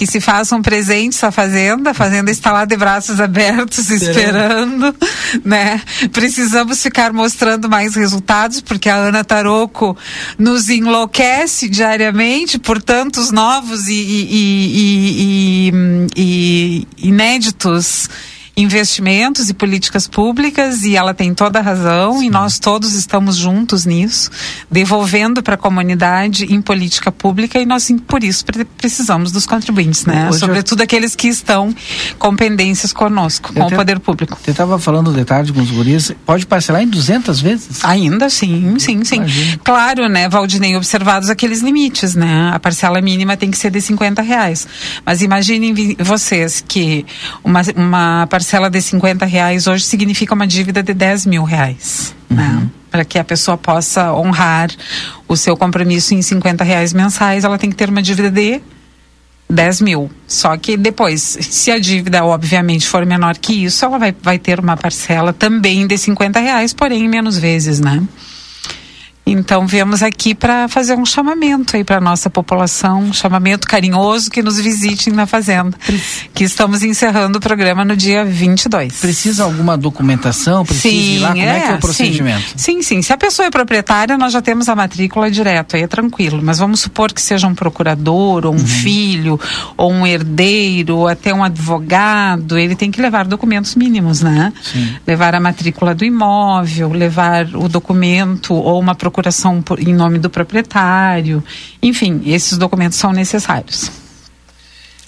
que 0.00 0.06
se 0.06 0.18
façam 0.18 0.62
presentes 0.62 1.22
à 1.22 1.30
fazenda, 1.30 1.90
a 1.90 1.94
fazenda 1.94 2.30
está 2.30 2.50
lá 2.52 2.64
de 2.64 2.74
braços 2.74 3.20
abertos 3.20 3.90
esperando, 3.90 4.96
né? 5.44 5.78
Precisamos 6.10 6.82
ficar 6.82 7.12
mostrando 7.12 7.68
mais 7.68 7.96
resultados 7.96 8.62
porque 8.62 8.88
a 8.88 8.96
Ana 8.96 9.22
Taroco 9.22 9.94
nos 10.38 10.70
enlouquece 10.70 11.68
diariamente 11.68 12.58
por 12.58 12.80
tantos 12.80 13.30
novos 13.30 13.88
e, 13.88 13.92
e, 13.92 15.70
e, 16.16 16.86
e 16.96 17.06
inéditos 17.06 18.08
investimentos 18.56 19.48
e 19.48 19.54
políticas 19.54 20.06
públicas 20.06 20.84
e 20.84 20.96
ela 20.96 21.14
tem 21.14 21.32
toda 21.34 21.58
a 21.58 21.62
razão 21.62 22.18
Sim. 22.18 22.26
e 22.26 22.30
nós 22.30 22.58
todos 22.58 22.94
estamos 22.94 23.36
juntos 23.36 23.86
nisso, 23.86 24.30
devolvendo 24.70 25.42
para 25.42 25.54
a 25.54 25.58
comunidade 25.58 26.44
em 26.52 26.60
política 26.60 27.10
pública 27.10 27.58
e 27.58 27.66
nós 27.66 27.90
por 28.06 28.22
isso 28.22 28.44
precisamos 28.76 29.32
dos 29.32 29.46
contribuintes, 29.46 30.04
né? 30.04 30.28
Hoje 30.28 30.40
Sobretudo 30.40 30.80
eu... 30.80 30.84
aqueles 30.84 31.14
que 31.14 31.28
estão 31.28 31.74
com 32.18 32.36
pendências 32.36 32.92
conosco, 32.92 33.52
com 33.52 33.66
o 33.66 33.70
poder 33.70 33.98
público. 33.98 34.38
Você 34.42 34.50
estava 34.50 34.78
falando 34.78 35.12
de 35.12 35.24
tarde 35.24 35.52
com 35.52 35.60
os 35.60 35.70
guris, 35.70 36.12
pode 36.26 36.46
parcelar 36.46 36.82
em 36.82 36.88
200 36.88 37.40
vezes? 37.40 37.84
Ainda 37.84 38.28
sim, 38.28 38.78
sim, 38.78 39.04
sim. 39.04 39.16
Imagina. 39.16 39.60
Claro, 39.64 40.08
né, 40.08 40.28
Valdinei, 40.28 40.76
observados 40.76 41.30
aqueles 41.30 41.60
limites, 41.60 42.14
né? 42.14 42.50
A 42.52 42.58
parcela 42.58 43.00
mínima 43.00 43.36
tem 43.36 43.50
que 43.50 43.58
ser 43.58 43.70
de 43.70 43.80
50 43.80 44.22
reais. 44.22 44.66
Mas 45.04 45.22
imaginem 45.22 45.96
vocês 45.98 46.62
que 46.66 47.06
uma, 47.42 47.62
uma 47.76 48.26
parcela 48.26 48.39
de 48.70 48.82
50 48.82 49.24
reais 49.26 49.66
hoje 49.66 49.84
significa 49.84 50.34
uma 50.34 50.46
dívida 50.46 50.82
de 50.82 50.94
10 50.94 51.26
mil 51.26 51.44
reais. 51.44 52.14
Uhum. 52.28 52.36
Né? 52.36 52.68
Para 52.90 53.04
que 53.04 53.18
a 53.18 53.24
pessoa 53.24 53.56
possa 53.56 54.12
honrar 54.12 54.70
o 55.28 55.36
seu 55.36 55.56
compromisso 55.56 56.14
em 56.14 56.22
50 56.22 56.64
reais 56.64 56.92
mensais, 56.92 57.44
ela 57.44 57.58
tem 57.58 57.70
que 57.70 57.76
ter 57.76 57.88
uma 57.88 58.02
dívida 58.02 58.30
de 58.30 58.60
10 59.48 59.80
mil. 59.80 60.10
Só 60.26 60.56
que 60.56 60.76
depois, 60.76 61.38
se 61.40 61.70
a 61.70 61.78
dívida 61.78 62.24
obviamente 62.24 62.86
for 62.86 63.04
menor 63.04 63.36
que 63.36 63.64
isso, 63.64 63.84
ela 63.84 63.98
vai, 63.98 64.14
vai 64.22 64.38
ter 64.38 64.60
uma 64.60 64.76
parcela 64.76 65.32
também 65.32 65.86
de 65.86 65.98
50 65.98 66.38
reais, 66.40 66.72
porém 66.72 67.08
menos 67.08 67.36
vezes, 67.38 67.80
né? 67.80 68.02
Então 69.32 69.64
viemos 69.64 70.02
aqui 70.02 70.34
para 70.34 70.66
fazer 70.66 70.96
um 70.96 71.06
chamamento 71.06 71.76
aí 71.76 71.84
para 71.84 72.00
nossa 72.00 72.28
população, 72.28 73.00
um 73.00 73.12
chamamento 73.12 73.66
carinhoso 73.66 74.28
que 74.28 74.42
nos 74.42 74.58
visitem 74.58 75.12
na 75.12 75.24
fazenda, 75.24 75.76
que 76.34 76.42
estamos 76.42 76.82
encerrando 76.82 77.38
o 77.38 77.40
programa 77.40 77.84
no 77.84 77.96
dia 77.96 78.24
22. 78.24 78.98
Precisa 79.00 79.44
alguma 79.44 79.78
documentação? 79.78 80.64
Precisa 80.64 80.88
sim, 80.88 81.16
ir 81.16 81.18
lá? 81.20 81.28
Como 81.28 81.42
é, 81.42 81.58
é 81.58 81.60
que 81.60 81.68
é 81.70 81.74
o 81.74 81.78
procedimento? 81.78 82.44
Sim, 82.56 82.82
sim, 82.82 82.82
sim. 82.82 83.02
Se 83.02 83.12
a 83.12 83.16
pessoa 83.16 83.46
é 83.46 83.50
proprietária, 83.50 84.18
nós 84.18 84.32
já 84.32 84.42
temos 84.42 84.68
a 84.68 84.74
matrícula 84.74 85.30
direto, 85.30 85.76
aí 85.76 85.82
é 85.82 85.86
tranquilo. 85.86 86.40
Mas 86.42 86.58
vamos 86.58 86.80
supor 86.80 87.12
que 87.12 87.22
seja 87.22 87.46
um 87.46 87.54
procurador, 87.54 88.46
ou 88.46 88.52
um 88.52 88.56
uhum. 88.56 88.66
filho, 88.66 89.40
ou 89.76 89.92
um 89.92 90.04
herdeiro, 90.04 90.96
ou 90.96 91.08
até 91.08 91.32
um 91.32 91.44
advogado, 91.44 92.58
ele 92.58 92.74
tem 92.74 92.90
que 92.90 93.00
levar 93.00 93.26
documentos 93.26 93.76
mínimos, 93.76 94.22
né? 94.22 94.52
Sim. 94.60 94.96
Levar 95.06 95.36
a 95.36 95.40
matrícula 95.40 95.94
do 95.94 96.04
imóvel, 96.04 96.90
levar 96.90 97.46
o 97.54 97.68
documento 97.68 98.54
ou 98.54 98.80
uma 98.80 98.94
procuração 98.94 99.19
procuração 99.20 99.60
por, 99.60 99.78
em 99.78 99.94
nome 99.94 100.18
do 100.18 100.30
proprietário. 100.30 101.44
Enfim, 101.82 102.22
esses 102.24 102.56
documentos 102.56 102.98
são 102.98 103.12
necessários. 103.12 103.90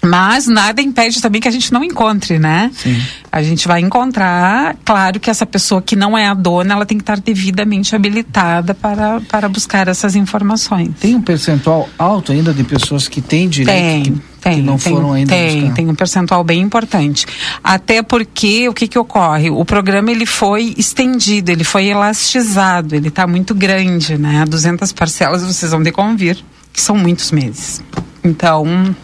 Mas 0.05 0.49
nada 0.49 0.83
impede 0.83 1.23
também 1.23 1.41
que 1.41 1.47
a 1.47 1.51
gente 1.51 1.73
não 1.73 1.85
encontre, 1.85 2.37
né? 2.37 2.73
Sim. 2.75 3.01
A 3.31 3.41
gente 3.41 3.69
vai 3.69 3.81
encontrar, 3.81 4.77
claro 4.85 5.21
que 5.21 5.31
essa 5.31 5.47
pessoa 5.47 5.81
que 5.81 5.95
não 5.95 6.19
é 6.19 6.27
a 6.27 6.35
dona, 6.35 6.75
ela 6.75 6.85
tem 6.85 6.99
que 6.99 7.03
estar 7.03 7.21
devidamente 7.21 7.95
habilitada 7.95 8.75
para, 8.75 9.21
para 9.21 9.49
buscar 9.49 9.87
essas 9.87 10.17
informações. 10.17 10.91
Tem 11.01 11.15
um 11.15 11.23
percentual 11.23 11.89
alto 11.97 12.33
ainda 12.33 12.53
de 12.53 12.65
pessoas 12.65 13.07
que 13.07 13.21
têm 13.21 13.49
direito? 13.49 13.71
Tem, 13.71 14.03
que, 14.03 14.23
tem. 14.43 14.57
Que 14.57 14.63
não 14.63 14.77
tem, 14.77 14.93
foram 14.93 15.13
ainda 15.13 15.33
Tem, 15.33 15.61
buscar. 15.61 15.75
tem 15.75 15.89
um 15.89 15.95
percentual 15.95 16.45
bem 16.45 16.61
importante. 16.61 17.27
Até 17.63 18.03
porque, 18.03 18.69
o 18.69 18.75
que 18.75 18.89
que 18.89 18.99
ocorre? 18.99 19.51
O 19.51 19.65
programa, 19.65 20.11
ele 20.11 20.27
foi 20.27 20.75
estendido, 20.77 21.51
ele 21.51 21.65
foi 21.65 21.87
elastizado, 21.87 22.95
ele 22.95 23.09
está 23.09 23.27
muito 23.27 23.55
grande, 23.55 24.19
né? 24.19 24.45
200 24.47 24.93
parcelas, 24.93 25.43
vocês 25.43 25.71
vão 25.71 25.83
ter 25.83 25.91
que 25.91 25.97
convir, 25.97 26.45
que 26.73 26.81
são 26.81 26.97
muitos 26.97 27.31
meses. 27.31 27.83
Então 28.25 28.95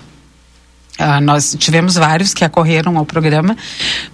Uh, 0.98 1.20
nós 1.20 1.56
tivemos 1.58 1.94
vários 1.94 2.34
que 2.34 2.44
acorreram 2.44 2.96
ao 2.98 3.04
programa, 3.04 3.56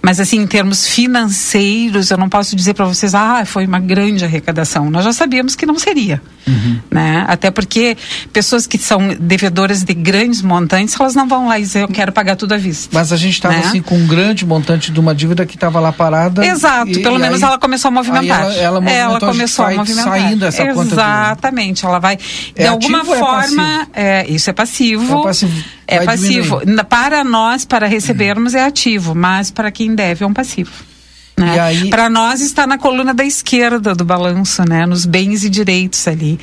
mas 0.01 0.19
assim, 0.19 0.39
em 0.39 0.47
termos 0.47 0.87
financeiros, 0.87 2.09
eu 2.09 2.17
não 2.17 2.29
posso 2.29 2.55
dizer 2.55 2.73
para 2.73 2.85
vocês, 2.85 3.13
ah, 3.13 3.43
foi 3.45 3.65
uma 3.65 3.79
grande 3.79 4.23
arrecadação. 4.23 4.89
Nós 4.89 5.03
já 5.03 5.11
sabíamos 5.11 5.55
que 5.55 5.65
não 5.65 5.77
seria, 5.77 6.21
uhum. 6.47 6.79
né? 6.89 7.25
Até 7.27 7.51
porque 7.51 7.97
pessoas 8.31 8.65
que 8.65 8.77
são 8.77 9.15
devedoras 9.19 9.83
de 9.83 9.93
grandes 9.93 10.41
montantes, 10.41 10.99
elas 10.99 11.13
não 11.13 11.27
vão 11.27 11.47
lá 11.47 11.59
e 11.59 11.63
dizer, 11.63 11.81
eu 11.81 11.87
quero 11.87 12.11
pagar 12.11 12.35
tudo 12.35 12.53
à 12.53 12.57
vista. 12.57 12.89
Mas 12.91 13.11
a 13.11 13.17
gente 13.17 13.33
estava 13.33 13.55
né? 13.55 13.63
assim 13.65 13.81
com 13.81 13.97
um 13.97 14.07
grande 14.07 14.45
montante 14.45 14.91
de 14.91 14.99
uma 14.99 15.13
dívida 15.13 15.45
que 15.45 15.55
estava 15.55 15.79
lá 15.79 15.91
parada. 15.91 16.45
Exato, 16.45 16.91
e, 16.91 17.01
pelo 17.01 17.17
e 17.17 17.19
menos 17.19 17.43
aí, 17.43 17.49
ela 17.49 17.59
começou 17.59 17.89
a 17.89 17.91
movimentar. 17.91 18.41
Ela, 18.41 18.55
ela, 18.55 18.89
ela 18.89 19.19
começou 19.19 19.65
a, 19.65 19.69
a 19.69 19.75
movimentar. 19.75 20.19
Saindo 20.19 20.45
essa 20.45 20.63
Exatamente, 20.63 21.81
conta 21.81 21.91
ela 21.91 21.99
vai, 21.99 22.17
é 22.55 22.63
de 22.63 22.67
alguma 22.67 23.03
forma, 23.03 23.87
é 23.93 24.05
é, 24.05 24.25
isso 24.29 24.49
é 24.49 24.53
passivo. 24.53 25.21
É 25.21 25.23
passivo. 25.23 25.63
É 25.87 25.99
passivo. 26.05 26.61
Para 26.83 27.23
nós, 27.23 27.63
para 27.63 27.87
recebermos, 27.87 28.53
é 28.53 28.65
ativo, 28.65 29.15
mas 29.15 29.51
para 29.51 29.71
quem 29.71 29.95
deve 29.95 30.23
é 30.23 30.27
um 30.27 30.33
passivo. 30.33 30.94
Né? 31.37 31.59
Aí... 31.59 31.89
Para 31.89 32.09
nós 32.09 32.39
está 32.39 32.65
na 32.65 32.77
coluna 32.77 33.13
da 33.13 33.25
esquerda 33.25 33.93
do 33.93 34.05
balanço, 34.05 34.63
né? 34.63 34.85
Nos 34.85 35.05
bens 35.05 35.43
e 35.43 35.49
direitos 35.49 36.07
ali. 36.07 36.39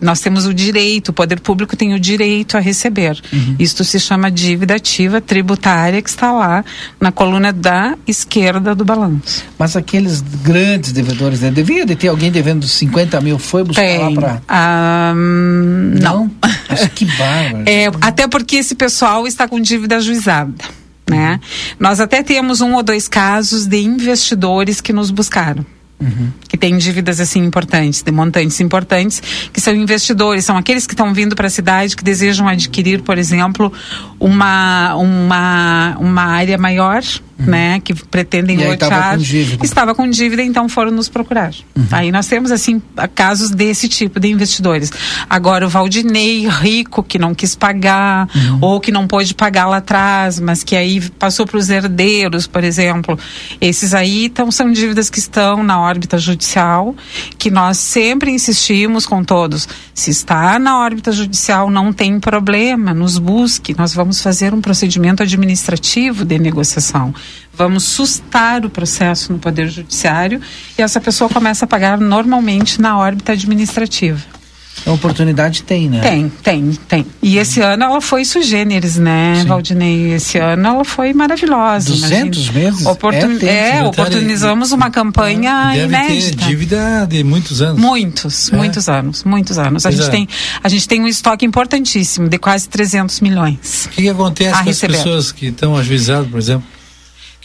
nós 0.00 0.20
temos 0.20 0.46
o 0.46 0.54
direito, 0.54 1.10
o 1.10 1.12
poder 1.12 1.40
público 1.40 1.76
tem 1.76 1.92
o 1.92 2.00
direito 2.00 2.56
a 2.56 2.60
receber. 2.60 3.20
Uhum. 3.32 3.56
Isto 3.58 3.84
se 3.84 4.00
chama 4.00 4.30
dívida 4.30 4.76
ativa 4.76 5.20
tributária 5.20 6.00
que 6.00 6.08
está 6.08 6.32
lá 6.32 6.64
na 6.98 7.12
coluna 7.12 7.52
da 7.52 7.96
esquerda 8.06 8.74
do 8.74 8.84
balanço. 8.84 9.44
Mas 9.58 9.76
aqueles 9.76 10.22
grandes 10.42 10.92
devedores, 10.92 11.40
né? 11.40 11.50
Devia 11.50 11.84
de 11.84 11.94
ter 11.94 12.08
alguém 12.08 12.30
devendo 12.30 12.66
50 12.66 13.20
mil, 13.20 13.38
foi 13.38 13.62
buscar 13.62 13.82
tem. 13.82 14.14
lá 14.14 14.40
para. 14.46 15.12
Um, 15.14 15.94
não. 16.00 16.24
não. 16.24 16.30
Acho 16.68 16.88
que 16.90 17.04
bárbaro. 17.16 17.64
É, 17.66 17.86
até 18.00 18.26
porque 18.26 18.56
esse 18.56 18.74
pessoal 18.74 19.26
está 19.26 19.46
com 19.46 19.60
dívida 19.60 19.96
ajuizada. 19.96 20.79
Né? 21.10 21.40
Nós 21.78 22.00
até 22.00 22.22
temos 22.22 22.60
um 22.60 22.74
ou 22.74 22.82
dois 22.82 23.08
casos 23.08 23.66
de 23.66 23.78
investidores 23.82 24.80
que 24.80 24.92
nos 24.92 25.10
buscaram. 25.10 25.64
Uhum. 26.00 26.30
Que 26.48 26.56
têm 26.56 26.78
dívidas 26.78 27.20
assim 27.20 27.44
importantes, 27.44 28.00
de 28.00 28.10
montantes 28.10 28.58
importantes, 28.60 29.22
que 29.52 29.60
são 29.60 29.74
investidores, 29.74 30.46
são 30.46 30.56
aqueles 30.56 30.86
que 30.86 30.94
estão 30.94 31.12
vindo 31.12 31.36
para 31.36 31.46
a 31.46 31.50
cidade 31.50 31.94
que 31.94 32.02
desejam 32.02 32.48
adquirir, 32.48 33.02
por 33.02 33.18
exemplo, 33.18 33.70
uma, 34.18 34.94
uma, 34.94 35.96
uma 36.00 36.22
área 36.22 36.56
maior 36.56 37.02
uhum. 37.40 37.50
né, 37.50 37.80
que 37.80 37.94
pretendem 37.94 38.60
e 38.60 38.66
lotear, 38.66 39.16
com 39.16 39.64
estava 39.64 39.94
com 39.94 40.08
dívida, 40.08 40.42
então 40.42 40.68
foram 40.68 40.90
nos 40.90 41.08
procurar. 41.08 41.52
Uhum. 41.76 41.86
Aí 41.90 42.12
nós 42.12 42.26
temos 42.26 42.50
assim 42.50 42.80
casos 43.14 43.50
desse 43.50 43.88
tipo 43.88 44.20
de 44.20 44.28
investidores. 44.28 44.92
Agora 45.28 45.66
o 45.66 45.68
Valdinei 45.68 46.48
rico 46.48 47.02
que 47.02 47.18
não 47.18 47.34
quis 47.34 47.54
pagar 47.54 48.28
uhum. 48.34 48.58
ou 48.60 48.80
que 48.80 48.92
não 48.92 49.06
pôde 49.06 49.34
pagar 49.34 49.66
lá 49.66 49.78
atrás, 49.78 50.38
mas 50.38 50.62
que 50.62 50.76
aí 50.76 51.00
passou 51.18 51.46
para 51.46 51.56
os 51.56 51.68
herdeiros, 51.70 52.46
por 52.46 52.64
exemplo. 52.64 53.18
Esses 53.60 53.94
aí 53.94 54.26
então 54.26 54.50
são 54.50 54.70
dívidas 54.70 55.10
que 55.10 55.18
estão 55.18 55.62
na 55.62 55.80
órbita 55.80 56.18
judicial, 56.18 56.94
que 57.38 57.50
nós 57.50 57.78
sempre 57.78 58.30
insistimos 58.30 59.06
com 59.06 59.24
todos. 59.24 59.68
Se 59.94 60.10
está 60.10 60.58
na 60.58 60.78
órbita 60.78 61.12
judicial, 61.12 61.70
não 61.70 61.92
tem 61.92 62.18
problema, 62.20 62.94
nos 62.94 63.18
busque, 63.18 63.74
nós 63.76 63.94
vamos 63.94 64.20
fazer 64.20 64.54
um 64.54 64.60
procedimento 64.60 65.22
administrativo 65.22 66.24
de 66.24 66.38
negociação 66.38 67.14
vamos 67.52 67.84
sustar 67.84 68.64
o 68.64 68.70
processo 68.70 69.32
no 69.32 69.38
Poder 69.38 69.68
Judiciário 69.68 70.40
e 70.78 70.82
essa 70.82 71.00
pessoa 71.00 71.28
começa 71.28 71.64
a 71.64 71.68
pagar 71.68 71.98
normalmente 71.98 72.80
na 72.80 72.98
órbita 72.98 73.32
administrativa. 73.32 74.40
A 74.86 74.92
oportunidade 74.92 75.62
tem, 75.62 75.90
né? 75.90 76.00
Tem, 76.00 76.32
tem, 76.42 76.72
tem. 76.88 77.06
E 77.22 77.36
esse 77.36 77.60
ano 77.60 77.84
ela 77.84 78.00
foi 78.00 78.24
sugêneres, 78.24 78.96
né, 78.96 79.34
Sim. 79.40 79.46
Valdinei? 79.46 80.14
Esse 80.14 80.38
ano 80.38 80.66
ela 80.66 80.84
foi 80.84 81.12
maravilhosa. 81.12 81.90
200 81.90 82.50
meses? 82.50 82.86
Oportun... 82.86 83.38
É, 83.42 83.78
é 83.78 83.84
oportunizamos 83.84 84.72
uma 84.72 84.90
campanha 84.90 85.72
deve 85.74 85.84
inédita. 85.84 86.36
Ter 86.38 86.48
dívida 86.48 87.06
de 87.06 87.22
muitos 87.22 87.60
anos. 87.60 87.80
Muitos, 87.80 88.50
é. 88.50 88.56
muitos 88.56 88.88
anos, 88.88 89.24
muitos 89.24 89.58
anos. 89.58 89.84
A 89.84 89.90
gente, 89.90 90.06
é. 90.06 90.10
tem, 90.10 90.28
a 90.62 90.68
gente 90.68 90.88
tem 90.88 91.02
um 91.02 91.08
estoque 91.08 91.44
importantíssimo 91.44 92.28
de 92.28 92.38
quase 92.38 92.68
300 92.68 93.20
milhões. 93.20 93.86
O 93.86 93.90
que, 93.90 94.02
que 94.02 94.08
acontece 94.08 94.64
com 94.64 94.70
as 94.70 94.80
pessoas 94.80 95.32
que 95.32 95.46
estão 95.46 95.76
ajuizadas, 95.76 96.28
por 96.30 96.38
exemplo? 96.38 96.79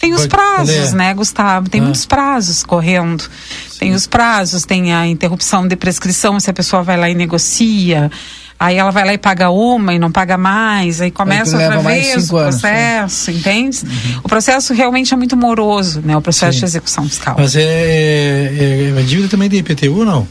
Tem 0.06 0.14
os 0.14 0.28
prazos, 0.28 0.94
né, 0.94 1.14
Gustavo? 1.14 1.68
Tem 1.68 1.82
ah. 1.82 1.84
muitos 1.84 2.06
prazos 2.06 2.64
correndo. 2.64 3.22
Sim. 3.22 3.80
Tem 3.80 3.94
os 3.94 4.06
prazos, 4.06 4.64
tem 4.64 4.94
a 4.94 5.08
interrupção 5.08 5.68
de 5.68 5.76
prescrição, 5.76 6.40
se 6.40 6.50
a 6.50 6.54
pessoa 6.54 6.84
vai 6.84 6.96
lá 6.96 7.10
e 7.10 7.16
negocia. 7.16 8.12
Aí 8.60 8.78
ela 8.78 8.92
vai 8.92 9.04
lá 9.04 9.14
e 9.14 9.18
paga 9.18 9.50
uma 9.50 9.94
e 9.94 10.00
não 10.00 10.12
paga 10.12 10.38
mais, 10.38 11.02
aí 11.02 11.12
começa 11.12 11.58
outra 11.58 11.80
vez 11.80 12.30
o 12.30 12.38
processo, 12.38 13.32
entende? 13.32 13.82
Uhum. 13.84 14.22
O 14.24 14.30
processo 14.30 14.74
realmente 14.74 15.14
é 15.14 15.18
muito 15.18 15.36
moroso, 15.36 16.02
né? 16.06 16.16
O 16.16 16.22
processo 16.22 16.54
Sim. 16.54 16.60
de 16.60 16.66
execução 16.66 17.04
fiscal. 17.04 17.36
Mas 17.38 17.56
é, 17.56 17.64
é, 17.64 18.94
é 18.98 19.02
dívida 19.02 19.28
também 19.28 19.50
de 19.50 19.58
IPTU, 19.58 20.06
não? 20.06 20.26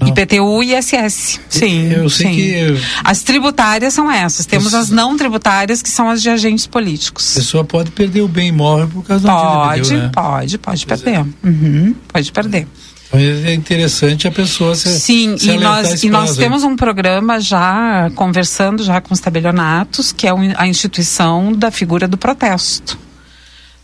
Não. 0.00 0.08
IPTU 0.08 0.62
e 0.62 0.76
ISS. 0.76 1.40
Sim. 1.48 1.92
Eu 1.92 2.08
sei 2.08 2.26
sim. 2.26 2.34
que. 2.34 2.82
As 3.02 3.22
tributárias 3.22 3.94
são 3.94 4.10
essas. 4.10 4.46
Temos 4.46 4.74
as 4.74 4.90
não 4.90 5.16
tributárias, 5.16 5.82
que 5.82 5.88
são 5.88 6.08
as 6.08 6.22
de 6.22 6.30
agentes 6.30 6.66
políticos. 6.66 7.36
A 7.36 7.40
pessoa 7.40 7.64
pode 7.64 7.90
perder 7.90 8.22
o 8.22 8.28
bem 8.28 8.48
imóvel 8.48 8.88
por 8.88 9.04
causa 9.04 9.28
pode, 9.28 9.82
dívida. 9.82 10.02
Né? 10.02 10.10
Pode, 10.12 10.58
pode 10.58 10.86
perder. 10.86 11.14
É. 11.14 11.24
Uhum, 11.46 11.94
pode 12.12 12.32
perder. 12.32 12.66
Então 13.08 13.18
é 13.18 13.54
interessante 13.54 14.28
a 14.28 14.30
pessoa 14.30 14.74
se 14.74 15.00
Sim, 15.00 15.38
se 15.38 15.50
e 15.50 15.58
nós, 15.58 16.04
e 16.04 16.10
nós 16.10 16.36
temos 16.36 16.62
um 16.62 16.76
programa 16.76 17.40
já 17.40 18.10
conversando 18.14 18.84
já 18.84 19.00
com 19.00 19.14
os 19.14 19.20
tabelionatos, 19.20 20.12
que 20.12 20.26
é 20.26 20.30
a 20.56 20.66
instituição 20.66 21.52
da 21.52 21.70
figura 21.70 22.06
do 22.06 22.18
protesto 22.18 22.98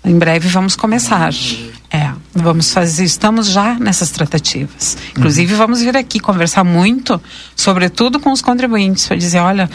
Em 0.04 0.18
breve 0.18 0.46
vamos 0.48 0.76
começar. 0.76 1.32
É, 1.94 2.10
vamos 2.34 2.72
fazer, 2.72 3.04
estamos 3.04 3.46
já 3.46 3.78
nessas 3.78 4.10
tratativas. 4.10 4.96
Inclusive, 5.16 5.52
Uhum. 5.52 5.58
vamos 5.58 5.80
vir 5.80 5.96
aqui 5.96 6.18
conversar 6.18 6.64
muito, 6.64 7.22
sobretudo 7.54 8.18
com 8.18 8.32
os 8.32 8.42
contribuintes, 8.42 9.06
para 9.06 9.16
dizer: 9.16 9.38
olha, 9.38 9.70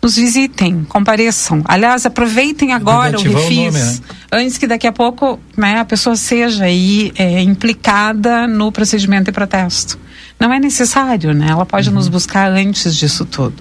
nos 0.00 0.14
visitem, 0.14 0.84
compareçam. 0.84 1.62
Aliás, 1.64 2.06
aproveitem 2.06 2.72
agora 2.72 3.18
o 3.18 3.22
refis, 3.22 3.56
nome, 3.56 3.78
né? 3.80 3.98
antes 4.30 4.56
que 4.56 4.68
daqui 4.68 4.86
a 4.86 4.92
pouco 4.92 5.40
né, 5.56 5.80
a 5.80 5.84
pessoa 5.84 6.14
seja 6.14 6.64
aí 6.64 7.10
é, 7.16 7.42
implicada 7.42 8.46
no 8.46 8.70
procedimento 8.70 9.24
de 9.24 9.32
protesto. 9.32 9.98
Não 10.38 10.52
é 10.52 10.60
necessário, 10.60 11.34
né? 11.34 11.48
Ela 11.50 11.66
pode 11.66 11.90
nos 11.90 12.06
buscar 12.06 12.52
antes 12.52 12.94
disso 12.94 13.24
tudo. 13.24 13.54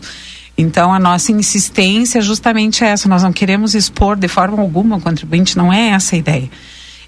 Então, 0.55 0.93
a 0.93 0.99
nossa 0.99 1.31
insistência 1.31 2.19
é 2.19 2.21
justamente 2.21 2.83
essa. 2.83 3.09
Nós 3.09 3.23
não 3.23 3.33
queremos 3.33 3.73
expor 3.73 4.15
de 4.15 4.27
forma 4.27 4.61
alguma 4.61 4.97
o 4.97 5.01
contribuinte, 5.01 5.57
não 5.57 5.73
é 5.73 5.89
essa 5.89 6.15
a 6.15 6.19
ideia. 6.19 6.49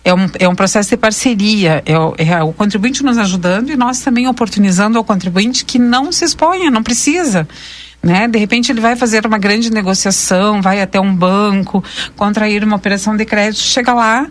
É 0.05 0.13
um, 0.13 0.29
é 0.37 0.47
um 0.47 0.53
processo 0.53 0.91
de 0.91 0.97
parceria, 0.97 1.81
é 1.83 1.97
o, 1.97 2.13
é 2.15 2.43
o 2.43 2.53
contribuinte 2.53 3.03
nos 3.03 3.17
ajudando 3.17 3.71
e 3.71 3.75
nós 3.75 3.99
também 4.01 4.27
oportunizando 4.27 4.99
ao 4.99 5.03
contribuinte 5.03 5.65
que 5.65 5.79
não 5.79 6.11
se 6.11 6.23
exponha, 6.23 6.69
não 6.69 6.83
precisa. 6.83 7.47
Né? 8.03 8.27
De 8.27 8.37
repente 8.37 8.71
ele 8.71 8.79
vai 8.79 8.95
fazer 8.95 9.25
uma 9.25 9.39
grande 9.39 9.71
negociação, 9.71 10.61
vai 10.61 10.79
até 10.79 11.01
um 11.01 11.13
banco, 11.13 11.83
contrair 12.15 12.63
uma 12.63 12.75
operação 12.75 13.17
de 13.17 13.25
crédito, 13.25 13.63
chega 13.63 13.95
lá, 13.95 14.27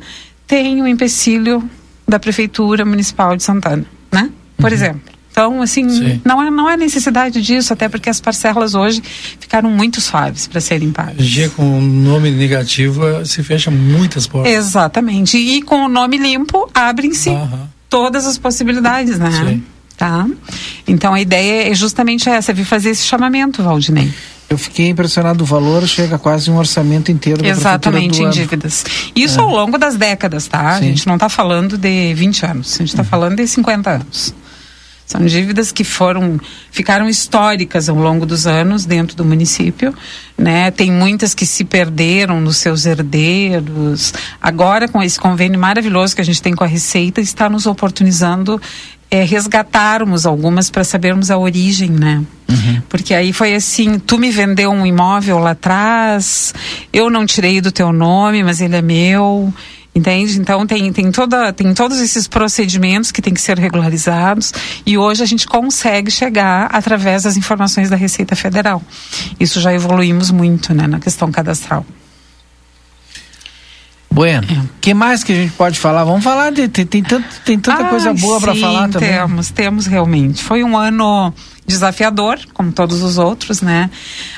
tem 0.47 0.81
o 0.81 0.87
empecilho 0.87 1.69
da 2.07 2.21
Prefeitura 2.21 2.85
Municipal 2.85 3.37
de 3.37 3.43
Santana, 3.43 3.85
né? 4.13 4.31
Por 4.57 4.73
exemplo. 4.73 5.14
Então, 5.35 5.61
assim, 5.61 6.21
não 6.25 6.41
é, 6.41 6.49
não 6.49 6.71
é 6.71 6.77
necessidade 6.77 7.43
disso, 7.43 7.73
até 7.73 7.89
porque 7.89 8.09
as 8.09 8.21
parcelas 8.21 8.77
hoje 8.77 9.03
ficaram 9.41 9.69
muito 9.69 10.01
suaves 10.01 10.47
para 10.47 10.61
serem 10.61 10.93
pagas. 10.93 11.27
G 11.27 11.49
com 11.49 11.81
nome 11.81 12.31
negativo 12.31 13.05
eh, 13.05 13.25
se 13.25 13.43
fecha 13.43 13.69
muitas 13.69 14.29
portas. 14.29 14.53
Exatamente. 14.53 15.37
E 15.37 15.61
com 15.61 15.87
o 15.87 15.89
nome 15.89 16.19
limpo, 16.19 16.71
abrem-se 16.73 17.31
todas 17.91 18.27
as 18.27 18.39
possibilidades, 18.39 19.19
né? 19.19 19.61
Tá? 19.97 20.25
Então 20.87 21.13
a 21.13 21.21
ideia 21.21 21.69
é 21.69 21.75
justamente 21.75 22.29
essa, 22.29 22.53
é 22.53 22.55
vir 22.55 22.65
fazer 22.65 22.91
esse 22.91 23.05
chamamento, 23.05 23.61
Valdinei. 23.61 24.13
Eu 24.49 24.57
fiquei 24.57 24.89
impressionado, 24.89 25.43
o 25.43 25.47
valor 25.47 25.85
chega 25.89 26.15
a 26.15 26.19
quase 26.19 26.49
um 26.49 26.57
orçamento 26.57 27.11
inteiro 27.11 27.45
Exatamente, 27.45 28.21
em 28.21 28.25
ano. 28.27 28.33
dívidas. 28.33 28.85
Isso 29.17 29.41
ao 29.41 29.49
longo 29.49 29.79
das 29.79 29.97
décadas, 29.97 30.47
tá? 30.47 30.77
A 30.77 30.79
Sim. 30.79 30.91
gente 30.91 31.09
não 31.09 31.15
está 31.15 31.29
falando 31.29 31.77
de 31.77 32.15
20 32.15 32.47
anos, 32.47 32.75
a 32.75 32.79
gente 32.79 32.91
está 32.91 33.03
falando 33.03 33.35
de 33.35 33.49
50 33.49 33.91
anos. 33.91 34.33
São 35.07 35.25
dívidas 35.25 35.71
que 35.71 35.85
foram 35.85 36.41
ficaram 36.71 37.09
históricas 37.09 37.89
ao 37.89 37.97
longo 37.97 38.25
dos 38.25 38.47
anos 38.47 38.87
dentro 38.87 39.15
do 39.17 39.25
município, 39.25 39.95
né? 40.37 40.71
Tem 40.71 40.91
muitas 40.91 41.35
que 41.35 41.45
se 41.45 41.63
perderam 41.65 42.41
nos 42.41 42.57
seus 42.57 42.87
herdeiros. 42.87 44.15
Agora 44.41 44.89
com 44.89 45.03
esse 45.03 45.21
convênio 45.21 45.61
maravilhoso 45.61 46.15
que 46.15 46.23
a 46.23 46.25
gente 46.25 46.41
tem 46.41 46.55
com 46.55 46.65
a 46.65 46.67
Receita 46.67 47.21
está 47.21 47.51
nos 47.51 47.67
oportunizando 47.67 48.61
é, 49.11 49.23
resgatarmos 49.23 50.27
algumas 50.27 50.71
para 50.71 50.83
sabermos 50.83 51.31
a 51.31 51.39
origem, 51.39 51.91
né? 51.91 52.25
Porque 52.89 53.15
aí 53.15 53.33
foi 53.33 53.55
assim, 53.55 53.99
tu 53.99 54.19
me 54.19 54.31
vendeu 54.31 54.71
um 54.71 54.87
imóvel 54.87 55.39
lá 55.39 55.51
atrás, 55.51 56.55
eu 56.93 57.11
não 57.11 57.27
tirei 57.27 57.61
do 57.61 57.71
teu 57.71 57.93
nome, 57.93 58.43
mas 58.43 58.61
ele 58.61 58.77
é 58.77 58.83
meu. 58.83 59.53
Entende? 59.95 60.41
Então 60.41 60.67
tem, 60.67 60.93
tem, 60.93 61.13
toda, 61.13 61.53
tem 61.53 61.73
todos 61.73 62.01
esses 62.01 62.27
procedimentos 62.27 63.13
que 63.13 63.23
têm 63.23 63.33
que 63.33 63.41
ser 63.41 63.57
regularizados 63.59 64.53
e 64.85 64.99
hoje 64.99 65.23
a 65.23 65.27
gente 65.27 65.47
consegue 65.47 66.11
chegar 66.11 66.69
através 66.73 67.23
das 67.23 67.37
informações 67.37 67.89
da 67.89 67.97
Receita 67.97 68.35
Federal. 68.35 68.83
Isso 69.39 69.61
já 69.61 69.73
evoluímos 69.73 70.33
muito 70.33 70.75
né, 70.75 70.89
na 70.89 70.99
questão 70.99 71.31
cadastral. 71.31 71.87
Bueno, 74.11 74.47
o 74.47 74.81
que 74.81 74.95
mais 74.95 75.25
que 75.25 75.33
a 75.33 75.35
gente 75.35 75.53
pode 75.55 75.79
falar? 75.79 76.05
Vamos 76.05 76.23
falar 76.23 76.53
de. 76.53 76.69
Tem, 76.69 76.87
tem, 76.87 77.03
tanto, 77.03 77.27
tem 77.45 77.59
tanta 77.59 77.85
coisa 77.87 78.11
Ai, 78.11 78.15
boa 78.17 78.41
para 78.41 78.55
falar 78.55 78.89
também. 78.89 79.11
Temos, 79.11 79.51
temos 79.51 79.87
realmente. 79.87 80.43
Foi 80.43 80.63
um 80.63 80.79
ano 80.79 81.35
desafiador, 81.67 82.39
como 82.53 82.73
todos 82.73 83.03
os 83.03 83.17
outros, 83.17 83.63
né? 83.63 83.91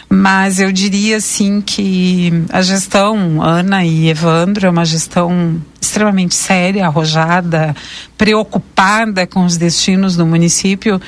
Mas 0.09 0.61
eu 0.61 0.70
diria 0.70 1.16
assim 1.16 1.61
que 1.61 2.33
a 2.51 2.62
gestão 2.62 3.43
Ana 3.43 3.85
e 3.85 4.09
Evandro 4.09 4.66
é 4.66 4.70
uma 4.70 4.85
gestão 4.85 5.61
extremamente 5.81 6.35
séria, 6.35 6.87
arrojada, 6.87 7.74
preocupada 8.16 9.27
com 9.27 9.45
os 9.45 9.57
destinos 9.57 10.16
do 10.16 10.27
município 10.27 11.01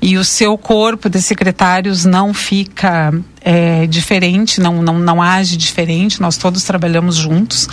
e 0.00 0.16
o 0.16 0.24
seu 0.24 0.56
corpo 0.56 1.08
de 1.08 1.20
secretários 1.20 2.04
não 2.04 2.32
fica 2.32 3.12
é, 3.40 3.86
diferente, 3.86 4.60
não, 4.60 4.82
não, 4.82 4.98
não 4.98 5.22
age 5.22 5.56
diferente, 5.56 6.20
nós 6.20 6.36
todos 6.36 6.64
trabalhamos 6.64 7.16
juntos 7.16 7.68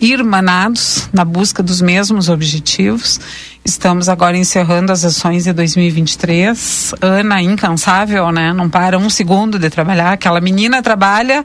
irmanados 0.00 1.08
na 1.12 1.24
busca 1.24 1.62
dos 1.62 1.80
mesmos 1.80 2.28
objetivos. 2.28 3.20
Estamos 3.64 4.08
agora 4.08 4.36
encerrando 4.36 4.90
as 4.90 5.04
ações 5.04 5.44
de 5.44 5.52
2023. 5.52 6.94
Ana, 7.00 7.42
incansável, 7.42 8.32
né? 8.32 8.52
Não 8.52 8.70
para 8.70 8.98
um 8.98 9.10
segundo 9.10 9.58
de 9.58 9.68
trabalhar. 9.68 10.12
Aquela 10.12 10.40
menina 10.40 10.82
trabalha 10.82 11.44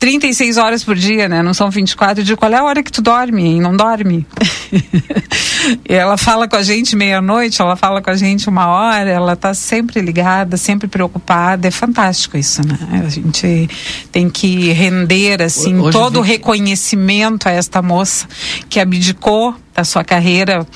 36 0.00 0.56
horas 0.56 0.82
por 0.82 0.96
dia, 0.96 1.28
né? 1.28 1.42
Não 1.42 1.52
são 1.52 1.70
24. 1.70 2.20
Eu 2.22 2.24
digo, 2.24 2.38
qual 2.38 2.50
é 2.50 2.56
a 2.56 2.64
hora 2.64 2.82
que 2.82 2.90
tu 2.90 3.02
dorme? 3.02 3.56
E 3.56 3.60
não 3.60 3.76
dorme. 3.76 4.26
e 5.86 5.92
ela 5.92 6.16
fala 6.16 6.48
com 6.48 6.56
a 6.56 6.62
gente 6.62 6.96
meia-noite, 6.96 7.60
ela 7.60 7.76
fala 7.76 8.00
com 8.00 8.08
a 8.10 8.16
gente 8.16 8.48
uma 8.48 8.66
hora, 8.66 9.10
ela 9.10 9.36
tá 9.36 9.52
sempre 9.52 10.00
ligada, 10.00 10.56
sempre 10.56 10.88
preocupada. 10.88 11.68
É 11.68 11.70
fantástico 11.70 12.38
isso, 12.38 12.66
né? 12.66 12.78
A 13.04 13.10
gente 13.10 13.68
tem 14.10 14.30
que 14.30 14.72
render, 14.72 15.42
assim, 15.42 15.78
Hoje 15.78 15.92
todo 15.92 16.20
o 16.20 16.22
vi- 16.22 16.30
reconhecimento 16.30 17.46
a 17.46 17.52
esta 17.52 17.82
moça 17.82 18.26
que 18.70 18.80
abdicou 18.80 19.54
da 19.74 19.84
sua 19.84 20.02
carreira, 20.02 20.66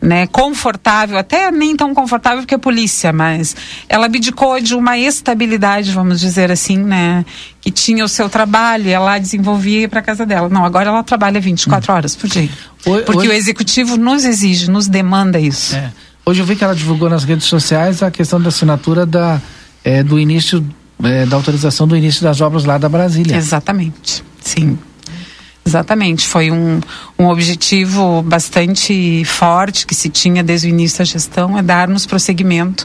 né, 0.00 0.26
confortável, 0.26 1.16
até 1.18 1.50
nem 1.50 1.74
tão 1.74 1.94
confortável 1.94 2.40
porque 2.40 2.54
é 2.54 2.58
polícia, 2.58 3.12
mas 3.12 3.56
ela 3.88 4.06
abdicou 4.06 4.60
de 4.60 4.74
uma 4.74 4.98
estabilidade, 4.98 5.90
vamos 5.92 6.20
dizer 6.20 6.50
assim, 6.52 6.76
né, 6.78 7.24
que 7.60 7.70
tinha 7.70 8.04
o 8.04 8.08
seu 8.08 8.28
trabalho, 8.28 8.88
ela 8.90 9.18
desenvolvia 9.18 9.88
para 9.88 10.02
casa 10.02 10.26
dela. 10.26 10.48
Não, 10.48 10.64
agora 10.64 10.90
ela 10.90 11.02
trabalha 11.02 11.40
24 11.40 11.92
horas 11.92 12.14
por 12.14 12.28
dia. 12.28 12.48
Porque 12.84 13.10
Hum. 13.10 13.16
hoje- 13.18 13.28
o 13.28 13.32
executivo 13.32 13.96
nos 13.96 14.24
exige, 14.24 14.70
nos 14.70 14.86
demanda 14.86 15.40
isso. 15.40 15.74
É. 15.74 15.90
Hoje 16.26 16.40
eu 16.40 16.46
vi 16.46 16.54
que 16.54 16.62
ela 16.62 16.74
divulgou 16.74 17.08
nas 17.10 17.24
redes 17.24 17.46
sociais 17.46 18.02
a 18.02 18.10
questão 18.10 18.40
da 18.40 18.48
assinatura 18.48 19.04
da, 19.06 19.40
eh, 19.84 20.02
do 20.02 20.18
início, 20.20 20.64
eh, 21.02 21.26
da 21.26 21.34
autorização 21.36 21.88
do 21.88 21.96
início 21.96 22.22
das 22.22 22.40
obras 22.40 22.64
lá 22.64 22.78
da 22.78 22.88
Brasília. 22.88 23.36
Exatamente, 23.36 24.22
sim. 24.40 24.78
Exatamente, 25.64 26.26
foi 26.26 26.50
um, 26.50 26.80
um 27.18 27.28
objetivo 27.28 28.20
bastante 28.22 29.24
forte 29.24 29.86
que 29.86 29.94
se 29.94 30.08
tinha 30.08 30.42
desde 30.42 30.66
o 30.66 30.70
início 30.70 30.98
da 30.98 31.04
gestão, 31.04 31.56
é 31.56 31.62
darmos 31.62 32.04
prosseguimento 32.04 32.84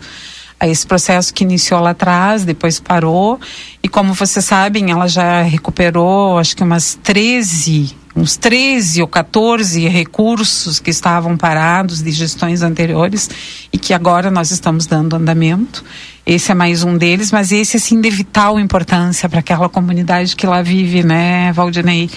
a 0.59 0.67
esse 0.67 0.85
processo 0.85 1.33
que 1.33 1.43
iniciou 1.43 1.79
lá 1.79 1.91
atrás, 1.91 2.43
depois 2.43 2.79
parou, 2.79 3.39
e 3.81 3.87
como 3.87 4.13
vocês 4.13 4.43
sabem, 4.45 4.91
ela 4.91 5.07
já 5.07 5.41
recuperou 5.41 6.37
acho 6.37 6.55
que 6.55 6.63
umas 6.63 6.97
13, 7.01 7.95
uns 8.15 8.37
13 8.37 9.01
ou 9.01 9.07
14 9.07 9.87
recursos 9.87 10.79
que 10.79 10.89
estavam 10.89 11.37
parados 11.37 12.01
de 12.01 12.11
gestões 12.11 12.61
anteriores 12.63 13.29
e 13.71 13.77
que 13.77 13.93
agora 13.93 14.31
nós 14.31 14.49
estamos 14.49 14.87
dando 14.87 15.15
andamento. 15.15 15.83
Esse 16.27 16.51
é 16.51 16.53
mais 16.53 16.83
um 16.83 16.97
deles, 16.97 17.31
mas 17.31 17.53
esse 17.53 17.77
assim 17.77 18.01
de 18.01 18.09
vital 18.09 18.59
importância 18.59 19.29
para 19.29 19.39
aquela 19.39 19.69
comunidade 19.69 20.35
que 20.35 20.45
lá 20.45 20.61
vive, 20.61 21.01
né, 21.01 21.53
Valdinei? 21.53 22.09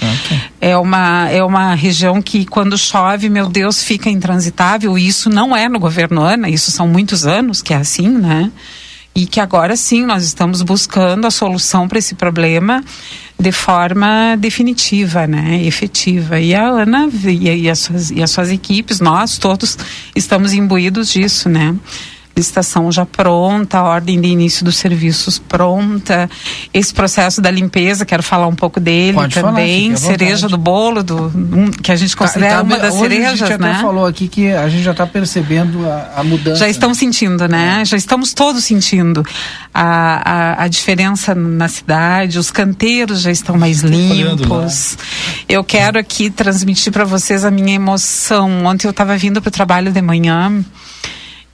É 0.60 0.76
uma 0.76 1.28
é 1.30 1.44
uma 1.44 1.76
região 1.76 2.20
que 2.20 2.44
quando 2.44 2.76
chove, 2.76 3.28
meu 3.28 3.48
Deus, 3.48 3.84
fica 3.84 4.10
intransitável. 4.10 4.98
E 4.98 5.06
isso 5.06 5.30
não 5.30 5.56
é 5.56 5.68
no 5.68 5.78
governo 5.78 6.22
Ana, 6.22 6.48
isso 6.48 6.72
são 6.72 6.88
muitos 6.88 7.24
anos 7.24 7.62
que 7.62 7.72
é 7.72 7.76
assim, 7.76 8.08
né? 8.08 8.50
E 9.14 9.26
que 9.26 9.38
agora 9.38 9.76
sim 9.76 10.04
nós 10.04 10.24
estamos 10.24 10.60
buscando 10.62 11.24
a 11.24 11.30
solução 11.30 11.86
para 11.86 12.00
esse 12.00 12.16
problema 12.16 12.82
de 13.38 13.52
forma 13.52 14.34
definitiva, 14.36 15.24
né, 15.28 15.62
efetiva. 15.62 16.40
E 16.40 16.52
a 16.52 16.66
Ana 16.66 17.08
e, 17.24 17.62
e, 17.62 17.70
as 17.70 17.78
suas, 17.78 18.10
e 18.10 18.20
as 18.20 18.30
suas 18.32 18.50
equipes, 18.50 18.98
nós 18.98 19.38
todos 19.38 19.78
estamos 20.16 20.52
imbuídos 20.52 21.12
disso, 21.12 21.48
né? 21.48 21.76
Licitação 22.40 22.90
já 22.90 23.04
pronta, 23.04 23.78
a 23.78 23.84
ordem 23.84 24.20
de 24.20 24.28
início 24.28 24.64
dos 24.64 24.76
serviços 24.76 25.38
pronta, 25.38 26.28
esse 26.72 26.92
processo 26.92 27.40
da 27.40 27.50
limpeza, 27.50 28.04
quero 28.04 28.22
falar 28.22 28.46
um 28.46 28.54
pouco 28.54 28.80
dele 28.80 29.14
Pode 29.14 29.34
falar, 29.34 29.50
também, 29.50 29.92
à 29.92 29.96
cereja 29.96 30.48
do 30.48 30.56
bolo, 30.56 31.02
do, 31.02 31.26
um, 31.26 31.70
que 31.70 31.92
a 31.92 31.96
gente 31.96 32.16
considera 32.16 32.56
Tá, 32.56 32.62
uma 32.62 32.76
tá, 32.76 32.82
das 32.82 32.94
hoje 32.94 33.02
cerejas, 33.02 33.42
a 33.42 33.46
gente 33.46 33.60
né? 33.60 33.70
até 33.72 33.80
falou 33.82 34.06
aqui 34.06 34.26
que 34.26 34.50
a 34.50 34.68
gente 34.68 34.82
já 34.82 34.90
está 34.92 35.06
percebendo 35.06 35.86
a, 35.88 36.12
a 36.16 36.24
mudança. 36.24 36.56
Já 36.56 36.68
estão 36.68 36.94
sentindo, 36.94 37.46
né? 37.46 37.84
Já 37.84 37.96
estamos 37.96 38.32
todos 38.32 38.64
sentindo 38.64 39.24
a, 39.72 40.62
a, 40.62 40.64
a 40.64 40.68
diferença 40.68 41.34
na 41.34 41.68
cidade, 41.68 42.38
os 42.38 42.50
canteiros 42.50 43.20
já 43.20 43.30
estão 43.30 43.56
mais 43.56 43.80
limpos. 43.80 44.96
Eu 45.48 45.62
quero 45.62 45.98
aqui 45.98 46.30
transmitir 46.30 46.92
para 46.92 47.04
vocês 47.04 47.44
a 47.44 47.50
minha 47.50 47.74
emoção. 47.74 48.64
Ontem 48.64 48.86
eu 48.86 48.92
estava 48.92 49.16
vindo 49.16 49.40
para 49.40 49.48
o 49.48 49.52
trabalho 49.52 49.92
de 49.92 50.00
manhã 50.02 50.64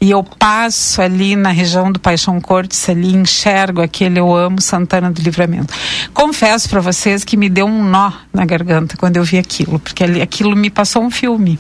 e 0.01 0.11
eu 0.11 0.22
passo 0.22 1.01
ali 1.01 1.34
na 1.34 1.51
região 1.51 1.90
do 1.90 1.99
Paixão 1.99 2.40
Cortes 2.40 2.88
ali 2.88 3.14
enxergo 3.14 3.80
aquele 3.80 4.20
eu 4.20 4.34
amo 4.34 4.61
Santana 4.61 5.11
do 5.11 5.22
Livramento. 5.22 5.72
Confesso 6.12 6.68
para 6.68 6.80
vocês 6.80 7.24
que 7.24 7.36
me 7.36 7.49
deu 7.49 7.66
um 7.66 7.82
nó 7.82 8.12
na 8.32 8.44
garganta 8.44 8.97
quando 8.97 9.16
eu 9.16 9.24
vi 9.24 9.38
aquilo, 9.38 9.78
porque 9.78 10.05
ali, 10.05 10.20
aquilo 10.20 10.55
me 10.55 10.68
passou 10.68 11.03
um 11.03 11.11
filme. 11.11 11.59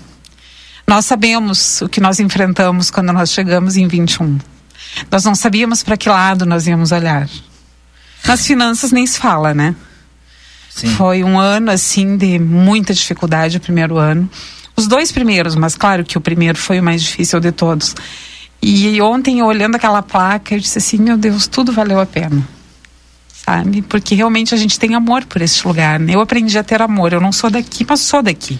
Nós 0.86 1.06
sabemos 1.06 1.80
o 1.80 1.88
que 1.88 2.00
nós 2.00 2.20
enfrentamos 2.20 2.90
quando 2.90 3.12
nós 3.12 3.32
chegamos 3.32 3.76
em 3.76 3.88
21. 3.88 4.38
Nós 5.10 5.24
não 5.24 5.34
sabíamos 5.34 5.82
para 5.82 5.96
que 5.96 6.08
lado 6.08 6.46
nós 6.46 6.66
íamos 6.66 6.92
olhar. 6.92 7.28
Nas 8.26 8.46
finanças 8.46 8.92
nem 8.92 9.06
se 9.06 9.18
fala, 9.18 9.54
né? 9.54 9.74
Sim. 10.70 10.88
Foi 10.88 11.24
um 11.24 11.38
ano 11.38 11.70
assim 11.70 12.16
de 12.16 12.38
muita 12.38 12.92
dificuldade 12.92 13.56
o 13.56 13.60
primeiro 13.60 13.96
ano. 13.96 14.28
Os 14.76 14.86
dois 14.86 15.10
primeiros, 15.10 15.54
mas 15.54 15.74
claro 15.74 16.04
que 16.04 16.18
o 16.18 16.20
primeiro 16.20 16.58
foi 16.58 16.80
o 16.80 16.82
mais 16.82 17.02
difícil 17.02 17.40
de 17.40 17.50
todos. 17.50 17.94
E 18.62 19.00
ontem, 19.00 19.42
olhando 19.42 19.76
aquela 19.76 20.02
placa, 20.02 20.54
eu 20.54 20.60
disse 20.60 20.78
assim: 20.78 20.98
meu 20.98 21.16
Deus, 21.16 21.46
tudo 21.46 21.72
valeu 21.72 22.00
a 22.00 22.06
pena. 22.06 22.46
Sabe? 23.32 23.80
Porque 23.82 24.14
realmente 24.14 24.54
a 24.54 24.56
gente 24.56 24.78
tem 24.78 24.94
amor 24.94 25.24
por 25.24 25.40
esse 25.40 25.66
lugar. 25.66 26.00
Né? 26.00 26.14
Eu 26.14 26.20
aprendi 26.20 26.58
a 26.58 26.64
ter 26.64 26.82
amor. 26.82 27.12
Eu 27.12 27.20
não 27.20 27.32
sou 27.32 27.48
daqui, 27.48 27.86
mas 27.88 28.00
sou 28.00 28.22
daqui. 28.22 28.58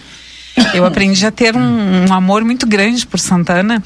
Eu 0.73 0.85
aprendi 0.85 1.25
a 1.25 1.31
ter 1.31 1.55
um, 1.55 2.07
um 2.09 2.13
amor 2.13 2.43
muito 2.43 2.65
grande 2.65 3.05
por 3.05 3.19
Santana. 3.19 3.83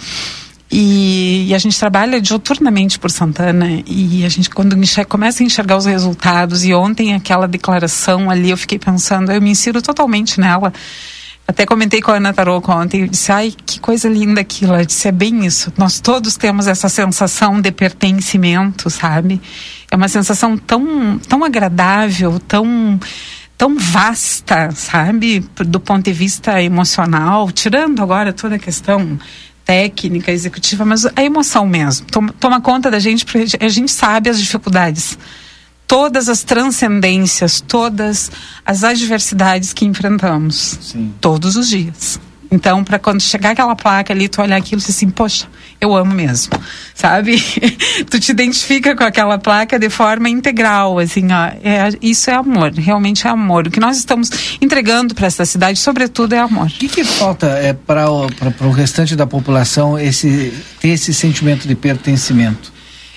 E, 0.72 1.48
e, 1.50 1.54
a 1.54 1.58
gente 1.58 1.78
trabalha 1.78 2.22
diuturnamente 2.22 2.98
por 2.98 3.12
Santana 3.12 3.84
e 3.86 4.24
a 4.24 4.30
gente 4.30 4.50
quando 4.50 4.78
enxerga, 4.78 5.10
começa 5.10 5.44
a 5.44 5.46
enxergar 5.46 5.76
os 5.76 5.86
resultados 5.86 6.64
e 6.64 6.74
ontem 6.74 7.14
aquela 7.14 7.46
declaração 7.46 8.30
ali 8.30 8.52
eu 8.52 8.56
fiquei 8.56 8.80
pensando 8.80 9.34
eu 9.34 9.42
me 9.42 9.50
insiro 9.50 9.82
totalmente 9.82 10.40
nela 10.40 10.72
até 11.52 11.66
comentei 11.66 12.02
com 12.02 12.12
a 12.12 12.16
Ana 12.16 12.34
Tarouco 12.34 12.72
ontem, 12.72 13.02
eu 13.02 13.08
disse, 13.08 13.32
ai, 13.32 13.54
que 13.66 13.80
coisa 13.80 14.10
linda 14.10 14.42
aquilo. 14.42 14.74
Ela 14.74 14.86
disse, 14.86 15.08
é 15.08 15.12
bem 15.12 15.46
isso. 15.46 15.72
Nós 15.78 16.00
todos 16.00 16.36
temos 16.36 16.66
essa 16.66 16.90
sensação 16.90 17.62
de 17.62 17.72
pertencimento, 17.72 18.90
sabe? 18.90 19.42
É 19.90 19.96
uma 19.96 20.08
sensação 20.08 20.58
tão, 20.58 21.20
tão 21.20 21.44
agradável, 21.44 22.40
tão 22.40 23.00
tão 23.58 23.78
vasta, 23.78 24.72
sabe, 24.72 25.46
do 25.68 25.80
ponto 25.80 26.06
de 26.06 26.12
vista 26.12 26.60
emocional, 26.64 27.52
tirando 27.52 28.02
agora 28.02 28.34
toda 28.34 28.56
a 28.56 28.60
questão 28.60 29.20
técnica, 29.64 30.32
executiva, 30.32 30.84
mas 30.84 31.06
a 31.06 31.24
emoção 31.24 31.68
mesmo. 31.68 32.08
Toma, 32.08 32.34
toma 32.40 32.60
conta 32.60 32.90
da 32.90 32.98
gente, 32.98 33.24
porque 33.24 33.46
a 33.64 33.70
gente 33.70 33.92
sabe 33.92 34.32
as 34.32 34.40
dificuldades 34.40 35.16
todas 35.92 36.30
as 36.30 36.42
transcendências, 36.42 37.60
todas 37.60 38.32
as 38.66 38.82
adversidades 38.82 39.74
que 39.74 39.84
enfrentamos 39.84 40.80
Sim. 40.80 41.14
todos 41.20 41.58
os 41.58 41.68
dias. 41.68 42.18
Então, 42.50 42.82
para 42.82 42.98
quando 42.98 43.20
chegar 43.20 43.52
aquela 43.52 43.76
placa 43.76 44.14
ali, 44.14 44.30
tu 44.30 44.42
olhar 44.42 44.56
aquilo 44.56 44.82
e 44.82 44.90
assim, 44.90 45.10
poxa, 45.10 45.50
eu 45.82 45.94
amo 45.94 46.14
mesmo, 46.14 46.54
sabe? 46.96 47.44
tu 48.10 48.22
te 48.22 48.32
identifica 48.32 48.96
com 48.96 49.04
aquela 49.04 49.38
placa 49.38 49.78
de 49.78 49.90
forma 49.90 50.30
integral, 50.30 50.98
assim, 50.98 51.28
ó, 51.30 51.48
é, 51.62 51.90
isso 52.02 52.30
é 52.30 52.36
amor, 52.36 52.72
realmente 52.72 53.28
é 53.28 53.30
amor. 53.30 53.68
O 53.68 53.70
que 53.70 53.80
nós 53.82 53.98
estamos 53.98 54.30
entregando 54.62 55.14
para 55.14 55.28
essa 55.28 55.44
cidade, 55.44 55.78
sobretudo, 55.78 56.32
é 56.32 56.40
amor. 56.40 56.68
O 56.68 56.70
que, 56.70 56.88
que 56.88 57.04
falta 57.04 57.48
é, 57.48 57.74
para 57.74 58.10
o 58.10 58.72
restante 58.72 59.14
da 59.14 59.28
população 59.28 60.00
esse, 60.00 60.54
ter 60.80 60.90
esse 60.90 61.14
sentimento 61.14 61.68
de 61.68 61.76
pertencimento? 61.76 62.72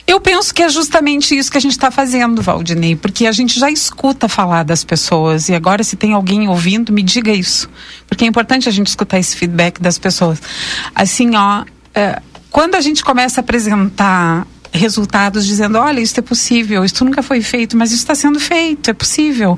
Eu 0.07 0.21
penso 0.21 0.53
que 0.53 0.63
é 0.63 0.69
justamente 0.69 1.37
isso 1.37 1.51
que 1.51 1.57
a 1.57 1.61
gente 1.61 1.73
está 1.73 1.91
fazendo, 1.91 2.43
Valdinei, 2.43 2.95
porque 2.95 3.27
a 3.27 3.33
gente 3.33 3.59
já 3.59 3.71
escuta 3.71 4.29
falar 4.29 4.63
das 4.63 4.85
pessoas 4.85 5.49
e 5.49 5.55
agora 5.55 5.83
se 5.83 5.97
tem 5.97 6.13
alguém 6.13 6.47
ouvindo, 6.47 6.93
me 6.93 7.03
diga 7.03 7.33
isso, 7.33 7.71
porque 8.07 8.25
é 8.25 8.29
importante 8.29 8.69
a 8.69 8.73
gente 8.73 8.89
escutar 8.89 9.19
esse 9.19 9.35
feedback 9.35 9.81
das 9.81 9.99
pessoas. 9.99 10.43
Assim, 10.95 11.35
ó, 11.35 11.65
é, 11.95 12.21
quando 12.51 12.75
a 12.75 12.81
gente 12.83 13.03
começa 13.03 13.41
a 13.41 13.43
apresentar 13.43 14.47
resultados 14.75 15.47
dizendo, 15.47 15.79
olha, 15.79 16.01
isso 16.01 16.19
é 16.19 16.23
possível, 16.23 16.85
isso 16.85 17.05
nunca 17.05 17.23
foi 17.23 17.41
feito, 17.41 17.77
mas 17.77 17.93
isso 17.93 18.03
está 18.03 18.15
sendo 18.15 18.41
feito, 18.41 18.91
é 18.91 18.93
possível. 18.93 19.57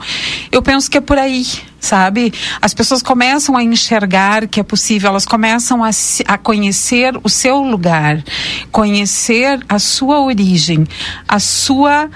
Eu 0.52 0.62
penso 0.62 0.90
que 0.90 0.98
é 0.98 1.00
por 1.00 1.18
aí, 1.18 1.44
sabe? 1.80 2.32
As 2.60 2.74
pessoas 2.74 3.02
começam 3.02 3.56
a 3.56 3.62
enxergar 3.62 4.46
que 4.46 4.60
é 4.60 4.62
possível, 4.62 5.08
elas 5.08 5.24
começam 5.24 5.82
a, 5.82 5.90
a 6.26 6.38
conhecer 6.38 7.18
o 7.24 7.30
seu 7.30 7.60
lugar, 7.62 8.22
conhecer 8.70 9.58
a 9.68 9.78
sua 9.78 10.20
origem, 10.20 10.86
a 11.26 11.40
sua 11.40 12.10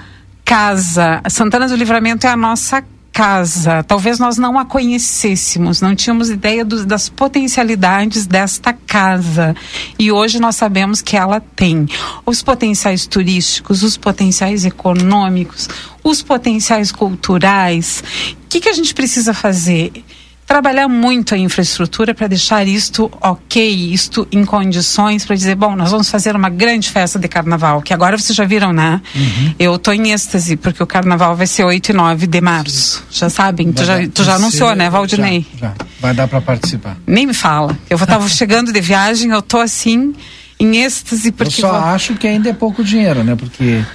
casa. 0.45 1.21
Santana 1.27 1.67
do 1.67 1.75
Livramento 1.75 2.27
é 2.27 2.29
a 2.29 2.37
nossa 2.37 2.83
casa. 3.21 3.83
Talvez 3.83 4.17
nós 4.17 4.39
não 4.39 4.57
a 4.57 4.65
conhecêssemos, 4.65 5.79
não 5.79 5.95
tínhamos 5.95 6.31
ideia 6.31 6.65
do, 6.65 6.83
das 6.83 7.07
potencialidades 7.07 8.25
desta 8.25 8.73
casa. 8.73 9.55
E 9.99 10.11
hoje 10.11 10.39
nós 10.39 10.55
sabemos 10.55 11.03
que 11.03 11.15
ela 11.15 11.39
tem 11.39 11.85
os 12.25 12.41
potenciais 12.41 13.05
turísticos, 13.05 13.83
os 13.83 13.95
potenciais 13.95 14.65
econômicos, 14.65 15.69
os 16.03 16.23
potenciais 16.23 16.91
culturais. 16.91 18.03
O 18.43 18.47
que, 18.49 18.59
que 18.59 18.69
a 18.69 18.73
gente 18.73 18.91
precisa 18.91 19.35
fazer? 19.35 20.03
Trabalhar 20.51 20.89
muito 20.89 21.33
a 21.33 21.37
infraestrutura 21.37 22.13
para 22.13 22.27
deixar 22.27 22.67
isto 22.67 23.09
ok, 23.21 23.93
isto 23.93 24.27
em 24.33 24.43
condições 24.43 25.25
para 25.25 25.33
dizer, 25.33 25.55
bom, 25.55 25.77
nós 25.77 25.91
vamos 25.91 26.09
fazer 26.09 26.35
uma 26.35 26.49
grande 26.49 26.89
festa 26.89 27.17
de 27.17 27.29
carnaval, 27.29 27.81
que 27.81 27.93
agora 27.93 28.17
vocês 28.17 28.35
já 28.35 28.43
viram, 28.43 28.73
né? 28.73 29.01
Uhum. 29.15 29.55
Eu 29.57 29.79
tô 29.79 29.93
em 29.93 30.11
êxtase, 30.11 30.57
porque 30.57 30.83
o 30.83 30.85
carnaval 30.85 31.37
vai 31.37 31.47
ser 31.47 31.63
8 31.63 31.91
e 31.91 31.93
9 31.93 32.27
de 32.27 32.41
março. 32.41 33.01
Já 33.09 33.29
sabem? 33.29 33.71
Tu 33.71 33.85
já, 33.85 34.05
tu 34.09 34.25
já 34.25 34.35
anunciou, 34.35 34.75
né, 34.75 34.89
Valdinei? 34.89 35.45
Já, 35.57 35.67
já. 35.67 35.73
Vai 36.01 36.13
dar 36.13 36.27
para 36.27 36.41
participar. 36.41 36.97
Nem 37.07 37.25
me 37.25 37.33
fala. 37.33 37.79
Eu 37.89 37.95
estava 37.95 38.27
chegando 38.27 38.73
de 38.73 38.81
viagem, 38.81 39.31
eu 39.31 39.41
tô 39.41 39.57
assim, 39.57 40.13
em 40.59 40.83
êxtase, 40.83 41.31
porque. 41.31 41.61
Eu 41.61 41.69
só 41.69 41.71
vou... 41.71 41.89
acho 41.91 42.15
que 42.15 42.27
ainda 42.27 42.49
é 42.49 42.53
pouco 42.53 42.83
dinheiro, 42.83 43.23
né? 43.23 43.37
Porque 43.37 43.85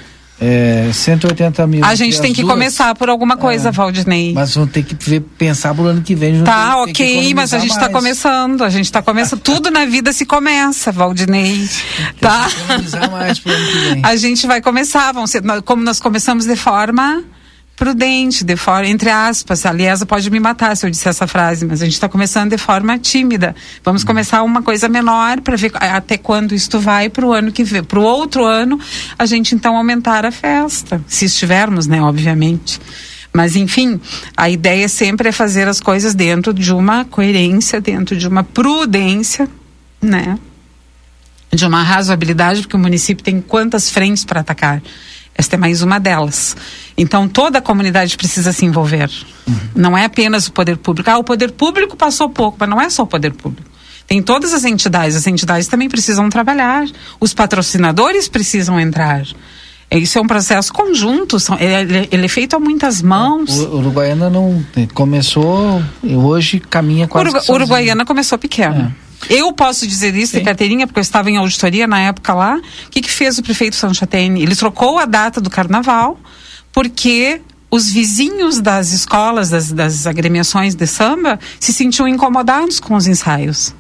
é, 0.40 0.90
180 0.92 1.66
mil. 1.66 1.84
A 1.84 1.94
gente 1.94 2.20
tem 2.20 2.32
que 2.32 2.42
duas, 2.42 2.52
começar 2.52 2.94
por 2.94 3.08
alguma 3.08 3.36
coisa, 3.36 3.70
é, 3.70 3.72
Valdinei. 3.72 4.32
Mas 4.32 4.54
vamos 4.54 4.70
ter 4.70 4.82
que 4.82 4.94
ver, 5.08 5.20
pensar 5.20 5.74
pro 5.74 5.84
ano 5.84 6.02
que 6.02 6.14
vem. 6.14 6.42
Tá, 6.44 6.82
ok, 6.82 7.32
mas 7.34 7.54
a 7.54 7.58
gente 7.58 7.70
está 7.70 7.88
começando. 7.88 8.62
A 8.62 8.68
gente 8.68 8.84
está 8.84 9.00
começando. 9.00 9.40
Tudo 9.40 9.70
na 9.70 9.86
vida 9.86 10.12
se 10.12 10.26
começa, 10.26 10.92
Valdinei. 10.92 11.68
Tá? 12.20 12.48
mais 13.10 13.38
pro 13.38 13.52
ano 13.52 13.66
que 13.66 13.78
vem. 13.78 14.02
A 14.04 14.16
gente 14.16 14.46
vai 14.46 14.60
começar. 14.60 15.12
Vamos 15.12 15.30
ser, 15.30 15.42
como 15.64 15.82
nós 15.82 16.00
começamos 16.00 16.44
de 16.44 16.56
forma 16.56 17.24
prudente, 17.76 18.42
de 18.42 18.56
forma, 18.56 18.88
entre 18.88 19.10
aspas, 19.10 19.66
a 19.66 19.72
Liesa 19.72 20.06
pode 20.06 20.30
me 20.30 20.40
matar 20.40 20.74
se 20.74 20.86
eu 20.86 20.90
disser 20.90 21.10
essa 21.10 21.26
frase, 21.26 21.66
mas 21.66 21.82
a 21.82 21.84
gente 21.84 21.92
está 21.92 22.08
começando 22.08 22.50
de 22.50 22.58
forma 22.58 22.98
tímida. 22.98 23.54
Vamos 23.84 24.02
hum. 24.02 24.06
começar 24.06 24.42
uma 24.42 24.62
coisa 24.62 24.88
menor 24.88 25.42
para 25.42 25.56
ver 25.56 25.70
até 25.74 26.16
quando 26.16 26.54
isto 26.54 26.80
vai 26.80 27.10
para 27.10 27.26
o 27.26 27.32
ano 27.32 27.52
que 27.52 27.62
vem. 27.62 27.84
Para 27.84 28.00
o 28.00 28.02
outro 28.02 28.46
ano, 28.46 28.80
a 29.18 29.26
gente 29.26 29.54
então 29.54 29.76
aumentar 29.76 30.24
a 30.24 30.32
festa, 30.32 31.04
se 31.06 31.26
estivermos, 31.26 31.86
né, 31.86 32.00
obviamente. 32.00 32.80
Mas, 33.30 33.54
enfim, 33.54 34.00
a 34.34 34.48
ideia 34.48 34.88
sempre 34.88 35.28
é 35.28 35.32
fazer 35.32 35.68
as 35.68 35.78
coisas 35.78 36.14
dentro 36.14 36.54
de 36.54 36.72
uma 36.72 37.04
coerência, 37.04 37.82
dentro 37.82 38.16
de 38.16 38.26
uma 38.26 38.42
prudência, 38.42 39.46
né? 40.00 40.38
De 41.52 41.66
uma 41.66 41.82
razoabilidade, 41.82 42.62
porque 42.62 42.76
o 42.76 42.78
município 42.78 43.22
tem 43.22 43.42
quantas 43.42 43.90
frentes 43.90 44.24
para 44.24 44.40
atacar. 44.40 44.80
Esta 45.36 45.56
é 45.56 45.58
mais 45.58 45.82
uma 45.82 45.98
delas. 46.00 46.56
Então 46.96 47.28
toda 47.28 47.58
a 47.58 47.62
comunidade 47.62 48.16
precisa 48.16 48.52
se 48.52 48.64
envolver. 48.64 49.10
Uhum. 49.46 49.56
Não 49.74 49.98
é 49.98 50.04
apenas 50.04 50.46
o 50.46 50.52
poder 50.52 50.76
público. 50.76 51.10
Ah, 51.10 51.18
o 51.18 51.24
poder 51.24 51.52
público 51.52 51.96
passou 51.96 52.28
pouco, 52.30 52.56
mas 52.58 52.68
não 52.68 52.80
é 52.80 52.88
só 52.88 53.02
o 53.02 53.06
poder 53.06 53.32
público. 53.32 53.68
Tem 54.06 54.22
todas 54.22 54.54
as 54.54 54.64
entidades. 54.64 55.16
As 55.16 55.26
entidades 55.26 55.68
também 55.68 55.88
precisam 55.88 56.28
trabalhar. 56.30 56.86
Os 57.20 57.34
patrocinadores 57.34 58.28
precisam 58.28 58.80
entrar. 58.80 59.24
Isso 59.90 60.18
é 60.18 60.20
um 60.20 60.26
processo 60.26 60.72
conjunto, 60.72 61.36
ele, 61.60 62.08
ele 62.10 62.24
é 62.24 62.28
feito 62.28 62.56
a 62.56 62.58
muitas 62.58 63.00
mãos. 63.00 63.56
O 63.56 63.76
Uruguaiana 63.76 64.28
não 64.28 64.64
começou, 64.92 65.80
hoje 66.02 66.58
caminha 66.58 67.06
quase. 67.06 67.28
Urugu, 67.28 67.52
Uruguaiana 67.52 68.04
começou 68.04 68.36
pequeno. 68.36 68.92
É. 69.02 69.05
Eu 69.28 69.52
posso 69.52 69.86
dizer 69.86 70.14
isso 70.14 70.32
Sim. 70.32 70.38
de 70.38 70.44
carteirinha, 70.44 70.86
porque 70.86 70.98
eu 70.98 71.02
estava 71.02 71.30
em 71.30 71.36
auditoria 71.36 71.86
na 71.86 72.00
época 72.00 72.34
lá. 72.34 72.56
O 72.86 72.90
que, 72.90 73.00
que 73.00 73.10
fez 73.10 73.38
o 73.38 73.42
prefeito 73.42 73.76
Sanchatene? 73.76 74.42
Ele 74.42 74.54
trocou 74.54 74.98
a 74.98 75.04
data 75.04 75.40
do 75.40 75.50
carnaval, 75.50 76.18
porque 76.72 77.40
os 77.70 77.90
vizinhos 77.90 78.60
das 78.60 78.92
escolas, 78.92 79.50
das, 79.50 79.72
das 79.72 80.06
agremiações 80.06 80.74
de 80.74 80.86
samba, 80.86 81.38
se 81.58 81.72
sentiam 81.72 82.06
incomodados 82.06 82.80
com 82.80 82.94
os 82.94 83.06
ensaios. 83.06 83.74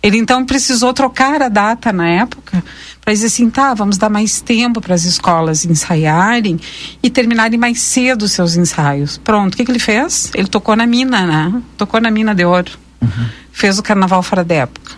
Ele 0.00 0.16
então 0.16 0.44
precisou 0.46 0.94
trocar 0.94 1.42
a 1.42 1.48
data 1.48 1.92
na 1.92 2.08
época 2.08 2.62
para 3.00 3.12
dizer 3.12 3.26
assim, 3.26 3.50
tá, 3.50 3.74
vamos 3.74 3.96
dar 3.96 4.08
mais 4.08 4.40
tempo 4.40 4.80
para 4.80 4.94
as 4.94 5.04
escolas 5.04 5.64
ensaiarem 5.64 6.60
e 7.02 7.10
terminarem 7.10 7.58
mais 7.58 7.80
cedo 7.80 8.22
os 8.22 8.32
seus 8.32 8.56
ensaios. 8.56 9.18
Pronto, 9.18 9.54
o 9.54 9.56
que, 9.56 9.64
que 9.64 9.70
ele 9.70 9.78
fez? 9.78 10.30
Ele 10.34 10.46
tocou 10.46 10.76
na 10.76 10.86
mina, 10.86 11.26
né? 11.26 11.62
Tocou 11.76 12.00
na 12.00 12.10
mina 12.10 12.34
de 12.34 12.44
ouro. 12.44 12.70
Uhum. 13.00 13.28
Fez 13.52 13.78
o 13.78 13.82
carnaval 13.82 14.22
fora 14.22 14.42
da 14.44 14.54
época. 14.54 14.92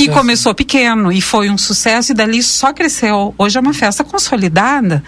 E, 0.00 0.04
e 0.04 0.08
começou 0.08 0.54
pequeno 0.54 1.12
e 1.12 1.20
foi 1.20 1.50
um 1.50 1.58
sucesso 1.58 2.12
e 2.12 2.14
dali 2.14 2.42
só 2.42 2.72
cresceu. 2.72 3.34
Hoje 3.36 3.58
é 3.58 3.60
uma 3.60 3.74
festa 3.74 4.02
consolidada 4.02 5.02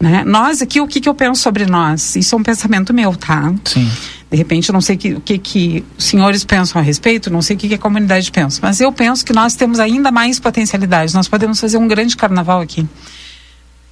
Né? 0.00 0.22
Nós 0.24 0.62
aqui, 0.62 0.80
o 0.80 0.86
que, 0.86 1.00
que 1.00 1.08
eu 1.08 1.14
penso 1.14 1.42
sobre 1.42 1.66
nós? 1.66 2.14
Isso 2.16 2.34
é 2.34 2.38
um 2.38 2.42
pensamento 2.42 2.94
meu, 2.94 3.14
tá? 3.16 3.52
Sim. 3.64 3.90
De 4.30 4.36
repente, 4.36 4.68
eu 4.68 4.72
não 4.72 4.80
sei 4.80 4.96
que- 4.96 5.14
o 5.14 5.20
que, 5.20 5.36
que 5.38 5.84
os 5.98 6.04
senhores 6.04 6.44
pensam 6.44 6.80
a 6.80 6.84
respeito, 6.84 7.30
não 7.30 7.42
sei 7.42 7.56
o 7.56 7.58
que, 7.58 7.66
que 7.68 7.74
a 7.74 7.78
comunidade 7.78 8.30
pensa, 8.30 8.60
mas 8.62 8.80
eu 8.80 8.92
penso 8.92 9.24
que 9.24 9.32
nós 9.32 9.54
temos 9.56 9.80
ainda 9.80 10.10
mais 10.12 10.38
potencialidades. 10.38 11.14
Nós 11.14 11.26
podemos 11.26 11.58
fazer 11.58 11.78
um 11.78 11.88
grande 11.88 12.16
carnaval 12.16 12.60
aqui, 12.60 12.86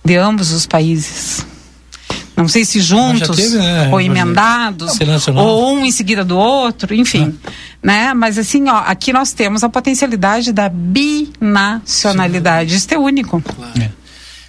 de 0.05 0.16
ambos 0.16 0.52
os 0.52 0.64
países. 0.66 1.44
Não 2.37 2.49
sei 2.49 2.65
se 2.67 2.81
juntos 2.81 3.37
teve, 3.37 3.57
né, 3.57 3.89
ou 3.91 4.01
emendados, 4.01 4.99
ou 5.35 5.75
um 5.75 5.87
em 5.87 5.91
seguida 5.91 6.23
do 6.23 6.37
outro, 6.37 6.95
enfim. 6.95 7.35
Né? 7.83 8.13
Mas 8.13 8.37
assim, 8.37 8.69
ó, 8.69 8.83
aqui 8.87 9.11
nós 9.13 9.33
temos 9.33 9.65
a 9.65 9.69
potencialidade 9.69 10.53
da 10.53 10.69
binacionalidade. 10.69 12.75
Isso 12.75 12.93
é 12.93 12.99
único. 12.99 13.43
Mas 13.59 13.91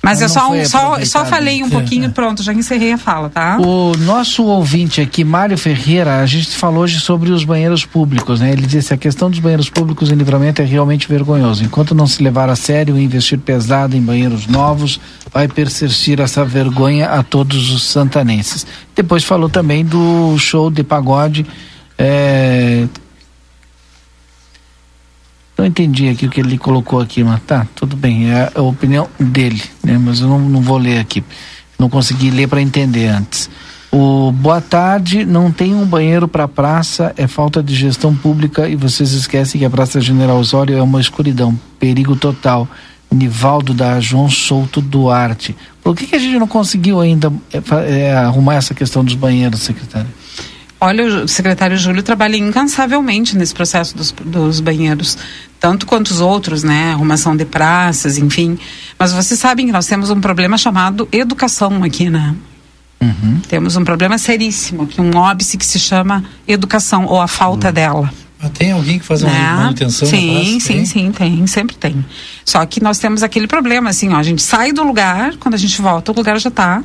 Mas 0.07 0.21
eu 0.21 0.29
só, 0.29 0.63
só, 0.63 1.03
só 1.03 1.25
falei 1.25 1.61
um 1.61 1.69
pouquinho 1.69 2.09
pronto, 2.11 2.41
já 2.41 2.53
encerrei 2.53 2.93
a 2.93 2.97
fala, 2.97 3.29
tá? 3.29 3.57
O 3.59 3.91
nosso 3.97 4.45
ouvinte 4.45 5.01
aqui, 5.01 5.23
Mário 5.23 5.57
Ferreira, 5.57 6.21
a 6.21 6.25
gente 6.25 6.55
falou 6.55 6.83
hoje 6.83 6.99
sobre 7.01 7.31
os 7.31 7.43
banheiros 7.43 7.83
públicos, 7.83 8.39
né? 8.39 8.53
Ele 8.53 8.65
disse 8.65 8.93
a 8.93 8.97
questão 8.97 9.29
dos 9.29 9.39
banheiros 9.39 9.69
públicos 9.69 10.09
em 10.09 10.15
livramento 10.15 10.61
é 10.61 10.65
realmente 10.65 11.09
vergonhoso. 11.09 11.63
Enquanto 11.63 11.93
não 11.93 12.07
se 12.07 12.23
levar 12.23 12.49
a 12.49 12.55
sério 12.55 12.97
e 12.97 13.03
investir 13.03 13.37
pesado 13.37 13.97
em 13.97 14.01
banheiros 14.01 14.47
novos, 14.47 14.99
vai 15.33 15.47
persistir 15.47 16.21
essa 16.21 16.45
vergonha 16.45 17.09
a 17.09 17.21
todos 17.21 17.69
os 17.71 17.83
santanenses. 17.83 18.65
Depois 18.95 19.25
falou 19.25 19.49
também 19.49 19.83
do 19.83 20.37
show 20.37 20.71
de 20.71 20.83
pagode. 20.83 21.45
É... 21.97 22.87
Não 25.57 25.65
entendi 25.65 26.07
aqui 26.07 26.27
o 26.27 26.29
que 26.29 26.39
ele 26.39 26.57
colocou 26.57 26.99
aqui, 26.99 27.23
mas 27.23 27.41
tá, 27.41 27.65
tudo 27.75 27.95
bem, 27.95 28.31
é 28.31 28.51
a 28.53 28.61
opinião 28.61 29.07
dele, 29.19 29.61
né? 29.83 29.97
Mas 29.97 30.19
eu 30.19 30.27
não, 30.27 30.39
não 30.39 30.61
vou 30.61 30.77
ler 30.77 30.99
aqui. 30.99 31.23
Não 31.79 31.89
consegui 31.89 32.29
ler 32.29 32.47
para 32.47 32.61
entender 32.61 33.07
antes. 33.07 33.49
O 33.91 34.31
boa 34.31 34.61
tarde, 34.61 35.25
não 35.25 35.51
tem 35.51 35.73
um 35.73 35.85
banheiro 35.85 36.27
para 36.27 36.47
praça, 36.47 37.13
é 37.17 37.25
falta 37.25 37.63
de 37.63 37.73
gestão 37.73 38.13
pública 38.13 38.67
e 38.67 38.75
vocês 38.75 39.13
esquecem 39.13 39.59
que 39.59 39.65
a 39.65 39.69
Praça 39.69 40.01
General 40.01 40.37
Osório 40.37 40.77
é 40.77 40.81
uma 40.81 40.99
escuridão, 40.99 41.57
perigo 41.79 42.15
total. 42.15 42.67
Nivaldo 43.09 43.73
da 43.73 43.99
João 44.01 44.29
Souto 44.29 44.81
Duarte. 44.81 45.55
Por 45.81 45.95
que, 45.95 46.07
que 46.07 46.15
a 46.15 46.19
gente 46.19 46.37
não 46.37 46.47
conseguiu 46.47 46.99
ainda 46.99 47.31
é, 47.53 47.61
é, 48.01 48.13
arrumar 48.17 48.55
essa 48.55 48.73
questão 48.73 49.03
dos 49.03 49.15
banheiros, 49.15 49.61
secretário? 49.61 50.09
Olha, 50.79 51.23
o 51.23 51.27
secretário 51.27 51.75
Júlio 51.77 52.03
trabalha 52.03 52.37
incansavelmente 52.37 53.35
nesse 53.35 53.53
processo 53.53 53.97
dos, 53.97 54.11
dos 54.11 54.59
banheiros, 54.59 55.17
tanto 55.59 55.87
quanto 55.87 56.11
os 56.11 56.21
outros, 56.21 56.63
né? 56.63 56.91
Arrumação 56.91 57.35
de 57.35 57.45
praças, 57.45 58.17
enfim. 58.17 58.59
Mas 58.97 59.11
vocês 59.11 59.39
sabem 59.39 59.65
que 59.65 59.71
nós 59.71 59.87
temos 59.87 60.11
um 60.11 60.21
problema 60.21 60.57
chamado 60.57 61.07
educação 61.11 61.83
aqui, 61.83 62.09
né? 62.09 62.35
Temos 63.47 63.75
um 63.75 63.83
problema 63.83 64.17
seríssimo 64.17 64.83
aqui, 64.83 64.99
um 64.99 65.15
óbice 65.15 65.57
que 65.57 65.65
se 65.65 65.79
chama 65.79 66.23
educação, 66.47 67.05
ou 67.05 67.21
a 67.21 67.27
falta 67.27 67.71
dela. 67.71 68.11
Mas 68.39 68.51
tem 68.51 68.71
alguém 68.71 68.99
que 68.99 69.05
faz 69.05 69.23
uma 69.23 69.31
né? 69.31 69.53
manutenção 69.53 70.07
na 70.07 70.15
Sim, 70.15 70.59
sim, 70.59 70.73
Tem? 70.73 70.85
sim, 70.85 71.11
tem, 71.11 71.47
sempre 71.47 71.75
tem. 71.75 72.05
Só 72.45 72.63
que 72.65 72.81
nós 72.81 72.99
temos 72.99 73.23
aquele 73.23 73.47
problema, 73.47 73.89
assim, 73.89 74.13
ó, 74.13 74.17
a 74.17 74.23
gente 74.23 74.43
sai 74.43 74.71
do 74.71 74.83
lugar, 74.83 75.35
quando 75.37 75.55
a 75.55 75.57
gente 75.57 75.81
volta, 75.81 76.11
o 76.11 76.15
lugar 76.15 76.39
já 76.39 76.49
está 76.49 76.83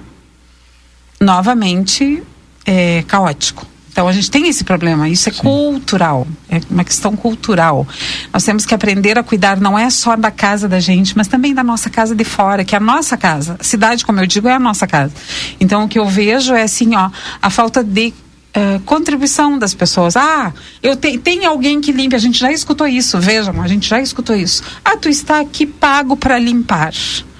novamente 1.20 2.22
é, 2.64 3.02
caótico. 3.06 3.66
Então 3.92 4.08
a 4.08 4.12
gente 4.12 4.30
tem 4.30 4.48
esse 4.48 4.64
problema, 4.64 5.06
isso 5.06 5.28
é 5.28 5.32
cultural, 5.32 6.26
é 6.48 6.60
uma 6.70 6.82
questão 6.82 7.14
cultural. 7.14 7.86
Nós 8.32 8.42
temos 8.42 8.64
que 8.64 8.74
aprender 8.74 9.18
a 9.18 9.22
cuidar 9.22 9.60
não 9.60 9.78
é 9.78 9.90
só 9.90 10.16
da 10.16 10.30
casa 10.30 10.66
da 10.66 10.80
gente, 10.80 11.14
mas 11.14 11.28
também 11.28 11.52
da 11.52 11.62
nossa 11.62 11.90
casa 11.90 12.14
de 12.14 12.24
fora, 12.24 12.64
que 12.64 12.74
é 12.74 12.78
a 12.78 12.80
nossa 12.80 13.18
casa. 13.18 13.56
A 13.60 13.64
cidade, 13.64 14.04
como 14.04 14.18
eu 14.18 14.26
digo, 14.26 14.48
é 14.48 14.54
a 14.54 14.58
nossa 14.58 14.86
casa. 14.86 15.12
Então 15.60 15.84
o 15.84 15.88
que 15.88 15.98
eu 15.98 16.06
vejo 16.06 16.54
é 16.54 16.62
assim, 16.62 16.96
ó, 16.96 17.10
a 17.40 17.50
falta 17.50 17.84
de 17.84 18.14
eh, 18.54 18.80
contribuição 18.84 19.58
das 19.58 19.72
pessoas. 19.72 20.14
Ah, 20.14 20.52
eu 20.82 20.94
te, 20.94 21.16
tem 21.16 21.46
alguém 21.46 21.80
que 21.80 21.90
limpe. 21.90 22.14
A 22.14 22.18
gente 22.18 22.38
já 22.38 22.52
escutou 22.52 22.86
isso. 22.86 23.18
Vejam, 23.18 23.62
a 23.62 23.68
gente 23.68 23.88
já 23.88 23.98
escutou 24.00 24.36
isso. 24.36 24.62
Ah, 24.84 24.96
tu 24.96 25.08
está 25.08 25.40
aqui 25.40 25.66
pago 25.66 26.16
para 26.16 26.38
limpar. 26.38 26.92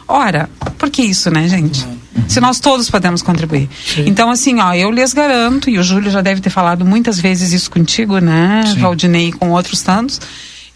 Ora, 0.08 0.48
por 0.78 0.90
que 0.90 1.02
isso, 1.02 1.30
né, 1.30 1.46
gente? 1.48 1.86
Se 2.28 2.40
nós 2.40 2.60
todos 2.60 2.90
podemos 2.90 3.22
contribuir. 3.22 3.68
Então, 3.98 4.30
assim, 4.30 4.60
ó, 4.60 4.74
eu 4.74 4.90
lhes 4.90 5.12
garanto, 5.14 5.68
e 5.70 5.78
o 5.78 5.82
Júlio 5.82 6.10
já 6.10 6.20
deve 6.20 6.40
ter 6.40 6.50
falado 6.50 6.84
muitas 6.84 7.18
vezes 7.18 7.52
isso 7.52 7.70
contigo, 7.70 8.18
né, 8.18 8.62
Valdinei, 8.78 9.28
e 9.28 9.32
com 9.32 9.50
outros 9.50 9.82
tantos, 9.82 10.20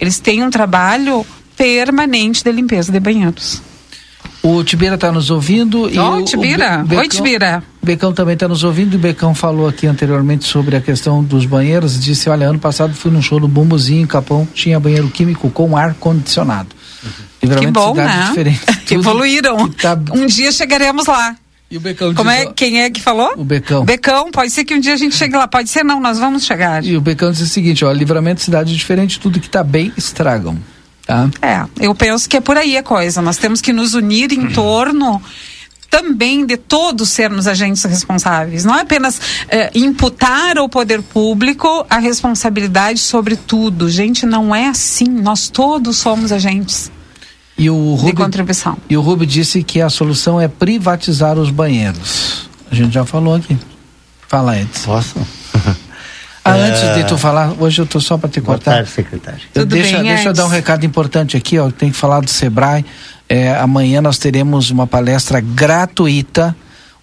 eles 0.01 0.19
têm 0.19 0.43
um 0.43 0.51
trabalho 0.51 1.25
permanente 1.57 2.43
de 2.45 2.53
limpeza 2.53 2.93
de 2.93 3.01
banheiros. 3.01 3.63
O 4.43 4.63
Tibira 4.63 4.95
está 4.95 5.11
nos 5.11 5.31
ouvindo. 5.31 5.91
e 5.93 5.99
o- 5.99 6.19
o 6.19 6.25
Tibira. 6.25 6.85
Be- 6.87 6.97
Oi, 6.97 7.09
Tibira. 7.09 7.63
O 7.83 7.87
Becão 7.87 8.13
também 8.13 8.35
está 8.35 8.47
nos 8.47 8.63
ouvindo 8.63 8.93
e 8.95 8.97
o 8.97 8.99
Becão 8.99 9.35
falou 9.35 9.67
aqui 9.67 9.87
anteriormente 9.87 10.45
sobre 10.45 10.77
a 10.77 10.81
questão 10.81 11.23
dos 11.25 11.45
banheiros. 11.47 11.99
Disse: 11.99 12.29
Olha, 12.29 12.49
ano 12.49 12.59
passado 12.59 12.95
fui 12.95 13.11
num 13.11 13.23
show 13.23 13.41
do 13.41 13.49
Bumbuzinho 13.49 14.03
em 14.03 14.07
Capão, 14.07 14.47
tinha 14.55 14.79
banheiro 14.79 15.09
químico 15.09 15.51
com 15.51 15.77
ar-condicionado. 15.77 16.69
Que 17.41 17.67
bom, 17.69 17.95
né? 17.95 18.33
Evoluíram. 18.91 19.69
tá- 19.71 19.99
Um 20.13 20.27
dia 20.27 20.51
chegaremos 20.53 21.07
lá. 21.07 21.37
E 21.69 21.77
o 21.77 21.81
Becão 21.81 22.15
Como 22.15 22.31
diz, 22.31 22.41
é, 22.41 22.47
quem 22.55 22.83
é 22.83 22.91
que 22.91 23.01
falou? 23.01 23.33
O 23.37 23.45
Becão. 23.45 23.85
Becão, 23.85 24.31
pode 24.31 24.51
ser 24.51 24.65
que 24.65 24.75
um 24.75 24.79
dia 24.81 24.95
a 24.95 24.97
gente 24.97 25.17
chegue 25.17 25.37
lá. 25.37 25.49
Pode 25.49 25.69
ser 25.69 25.83
não, 25.85 25.99
nós 25.99 26.19
vamos 26.19 26.45
chegar. 26.45 26.85
E 26.85 26.97
o 26.97 27.01
Becão 27.01 27.31
disse 27.33 27.43
o 27.43 27.49
seguinte: 27.49 27.85
ó, 27.85 27.91
livramento 27.91 28.41
cidade 28.41 28.75
diferente, 28.77 29.19
tudo 29.19 29.41
que 29.41 29.47
está 29.47 29.65
bem 29.65 29.93
estragam. 29.97 30.57
Tá? 31.05 31.29
É, 31.43 31.65
eu 31.81 31.95
penso 31.95 32.29
que 32.29 32.37
é 32.37 32.41
por 32.41 32.57
aí 32.57 32.77
a 32.77 32.83
coisa. 32.83 33.21
Nós 33.21 33.37
temos 33.37 33.61
que 33.61 33.73
nos 33.73 33.95
unir 33.95 34.33
em 34.33 34.49
torno 34.49 35.21
também 35.91 36.45
de 36.45 36.57
todos 36.57 37.09
sermos 37.09 37.47
agentes 37.47 37.83
responsáveis. 37.85 38.65
Não 38.65 38.75
é 38.77 38.83
apenas 38.83 39.21
eh, 39.49 39.71
imputar 39.75 40.59
ao 40.59 40.69
poder 40.69 41.01
público 41.01 41.87
a 41.89 41.99
responsabilidade 41.99 42.99
sobre 42.99 43.37
tudo. 43.37 43.89
Gente, 43.89 44.27
não 44.27 44.55
é 44.55 44.67
assim. 44.69 45.07
Nós 45.07 45.49
todos 45.49 45.97
somos 45.97 46.33
agentes 46.33 46.91
E 47.59 47.71
o 47.71 47.95
de 47.97 48.03
Rubi, 48.03 48.13
contribuição. 48.17 48.77
e 48.89 48.97
o 48.97 49.01
Rubi 49.01 49.25
disse 49.27 49.63
que 49.63 49.81
a 49.81 49.89
solução 49.89 50.41
é 50.41 50.47
privatizar 50.49 51.39
os 51.39 51.51
banheiros. 51.51 52.49
A 52.71 52.75
gente 52.75 52.93
já 52.93 53.05
falou 53.05 53.35
aqui. 53.35 53.57
Fala, 54.29 54.59
Edson. 54.61 54.85
Posso? 54.85 55.15
Ah, 55.65 55.77
É. 56.57 56.63
antes 56.71 56.95
de 56.95 57.05
tu 57.09 57.19
falar, 57.19 57.55
hoje 57.59 57.81
eu 57.81 57.87
tô 57.87 57.99
só 58.01 58.17
para 58.17 58.29
te 58.29 58.41
Boa 58.41 58.57
cortar. 58.57 58.75
tarde, 58.77 58.91
secretário. 58.91 59.41
Eu 59.55 59.63
Tudo 59.63 59.75
deixa, 59.75 59.97
bem, 59.99 60.07
deixa 60.15 60.29
eu 60.29 60.33
dar 60.33 60.45
um 60.45 60.49
recado 60.49 60.85
importante 60.87 61.37
aqui, 61.37 61.59
ó. 61.59 61.71
Tem 61.71 61.91
que 61.91 61.97
falar 61.97 62.21
do 62.21 62.31
Sebrae. 62.31 62.85
É, 63.29 63.57
amanhã 63.57 64.01
nós 64.01 64.17
teremos 64.19 64.71
uma 64.71 64.87
palestra 64.87 65.41
gratuita. 65.41 66.55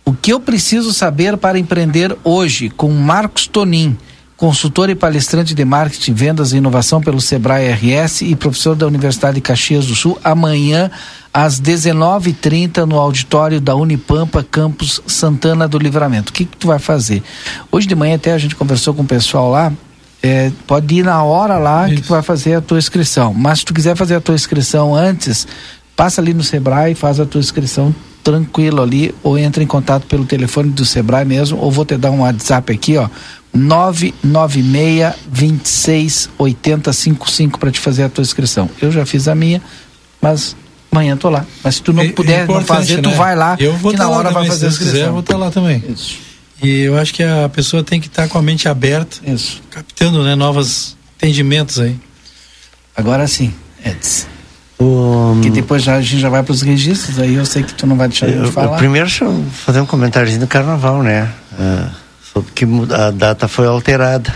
O 0.05 0.13
que 0.13 0.31
eu 0.31 0.39
preciso 0.39 0.93
saber 0.93 1.35
para 1.37 1.57
empreender 1.59 2.15
hoje 2.23 2.69
com 2.69 2.89
Marcos 2.91 3.47
Tonin, 3.47 3.97
consultor 4.43 4.89
e 4.89 4.95
palestrante 4.95 5.55
de 5.55 5.63
marketing, 5.63 6.13
vendas 6.13 6.51
e 6.51 6.57
inovação 6.57 6.99
pelo 6.99 7.21
Sebrae 7.21 7.71
RS 7.71 8.23
e 8.23 8.35
professor 8.35 8.75
da 8.75 8.85
Universidade 8.85 9.35
de 9.35 9.41
Caxias 9.41 9.85
do 9.85 9.95
Sul, 9.95 10.19
amanhã 10.21 10.91
às 11.33 11.61
19h30 11.61 12.79
no 12.79 12.99
auditório 12.99 13.61
da 13.61 13.73
Unipampa, 13.73 14.43
campus 14.43 15.01
Santana 15.07 15.65
do 15.65 15.77
Livramento. 15.77 16.31
O 16.31 16.33
que, 16.33 16.43
que 16.43 16.57
tu 16.57 16.67
vai 16.67 16.77
fazer? 16.77 17.23
Hoje 17.71 17.87
de 17.87 17.95
manhã 17.95 18.17
até 18.17 18.33
a 18.33 18.37
gente 18.37 18.53
conversou 18.53 18.93
com 18.93 19.03
o 19.03 19.05
pessoal 19.05 19.49
lá, 19.49 19.71
é, 20.21 20.51
pode 20.67 20.93
ir 20.93 21.05
na 21.05 21.23
hora 21.23 21.57
lá 21.57 21.87
que 21.87 22.01
tu 22.01 22.09
vai 22.09 22.21
fazer 22.21 22.55
a 22.55 22.61
tua 22.61 22.79
inscrição. 22.79 23.33
Mas 23.33 23.59
se 23.59 23.65
tu 23.65 23.73
quiser 23.73 23.95
fazer 23.95 24.15
a 24.15 24.19
tua 24.19 24.35
inscrição 24.35 24.93
antes, 24.93 25.47
passa 25.95 26.19
ali 26.19 26.33
no 26.33 26.43
Sebrae 26.43 26.91
e 26.91 26.95
faz 26.95 27.17
a 27.17 27.25
tua 27.25 27.39
inscrição 27.39 27.95
tranquilo 28.21 28.81
ali, 28.81 29.13
ou 29.21 29.37
entra 29.37 29.61
em 29.61 29.67
contato 29.67 30.07
pelo 30.07 30.25
telefone 30.25 30.69
do 30.69 30.85
Sebrae 30.85 31.25
mesmo, 31.25 31.59
ou 31.59 31.69
vou 31.69 31.85
te 31.85 31.97
dar 31.97 32.09
um 32.09 32.21
WhatsApp 32.21 32.73
aqui, 32.73 32.97
ó. 32.97 33.07
996 33.53 35.13
26 35.31 36.29
80 36.37 36.93
55 36.93 37.59
para 37.59 37.71
te 37.71 37.79
fazer 37.79 38.03
a 38.03 38.09
tua 38.09 38.21
inscrição. 38.21 38.69
Eu 38.81 38.91
já 38.91 39.05
fiz 39.05 39.27
a 39.27 39.35
minha, 39.35 39.61
mas 40.21 40.55
amanhã 40.91 41.15
tô 41.17 41.29
lá. 41.29 41.45
Mas 41.63 41.75
se 41.75 41.81
tu 41.83 41.93
não 41.93 42.03
É- 42.03 42.07
é 42.07 42.11
puder 42.11 42.47
não 42.47 42.61
fazer, 42.61 43.01
tu 43.01 43.09
né? 43.09 43.15
vai 43.15 43.35
lá, 43.35 43.55
Eu 43.59 43.77
vou 43.77 43.91
que 43.91 43.97
tá 43.97 44.03
na 44.03 44.09
lá 44.09 44.17
hora 44.17 44.31
vai 44.31 44.43
também, 44.43 44.49
fazer 44.49 44.67
a 44.67 44.71
se 44.71 44.77
Deus 44.77 44.77
quiser, 44.77 44.89
inscrição. 44.89 45.07
eu 45.07 45.11
vou 45.13 45.21
estar 45.21 45.37
lá 45.37 45.51
também. 45.51 45.83
Isso. 45.89 46.17
E 46.61 46.81
eu 46.81 46.97
acho 46.97 47.13
que 47.13 47.21
a 47.23 47.49
pessoa 47.49 47.83
tem 47.83 47.99
que 47.99 48.07
estar 48.07 48.27
com 48.27 48.37
a 48.37 48.41
mente 48.41 48.67
aberta, 48.69 49.17
Isso. 49.25 49.61
captando 49.69 50.23
né, 50.23 50.33
novos 50.35 50.95
entendimentos 51.17 51.79
aí. 51.79 51.95
Agora 52.95 53.27
sim, 53.27 53.53
Edson. 53.83 54.27
O, 54.79 55.39
Que 55.41 55.49
depois 55.49 55.81
já, 55.83 55.95
a 55.95 56.01
gente 56.01 56.19
já 56.19 56.29
vai 56.29 56.41
para 56.43 56.51
os 56.51 56.61
registros, 56.61 57.19
aí 57.19 57.35
eu 57.35 57.45
sei 57.45 57.63
que 57.63 57.73
tu 57.73 57.85
não 57.87 57.95
vai 57.95 58.07
deixar 58.07 58.27
eu- 58.29 58.51
falar. 58.51 58.77
primeiro, 58.77 59.07
deixa 59.07 59.23
eu 59.25 59.45
fazer 59.65 59.79
um 59.81 59.85
comentáriozinho 59.85 60.41
do 60.41 60.47
carnaval, 60.47 61.01
né? 61.03 61.29
Ah, 61.57 61.89
sobre 62.33 62.51
que 62.51 62.65
a 62.93 63.11
data 63.11 63.47
foi 63.47 63.67
alterada. 63.67 64.33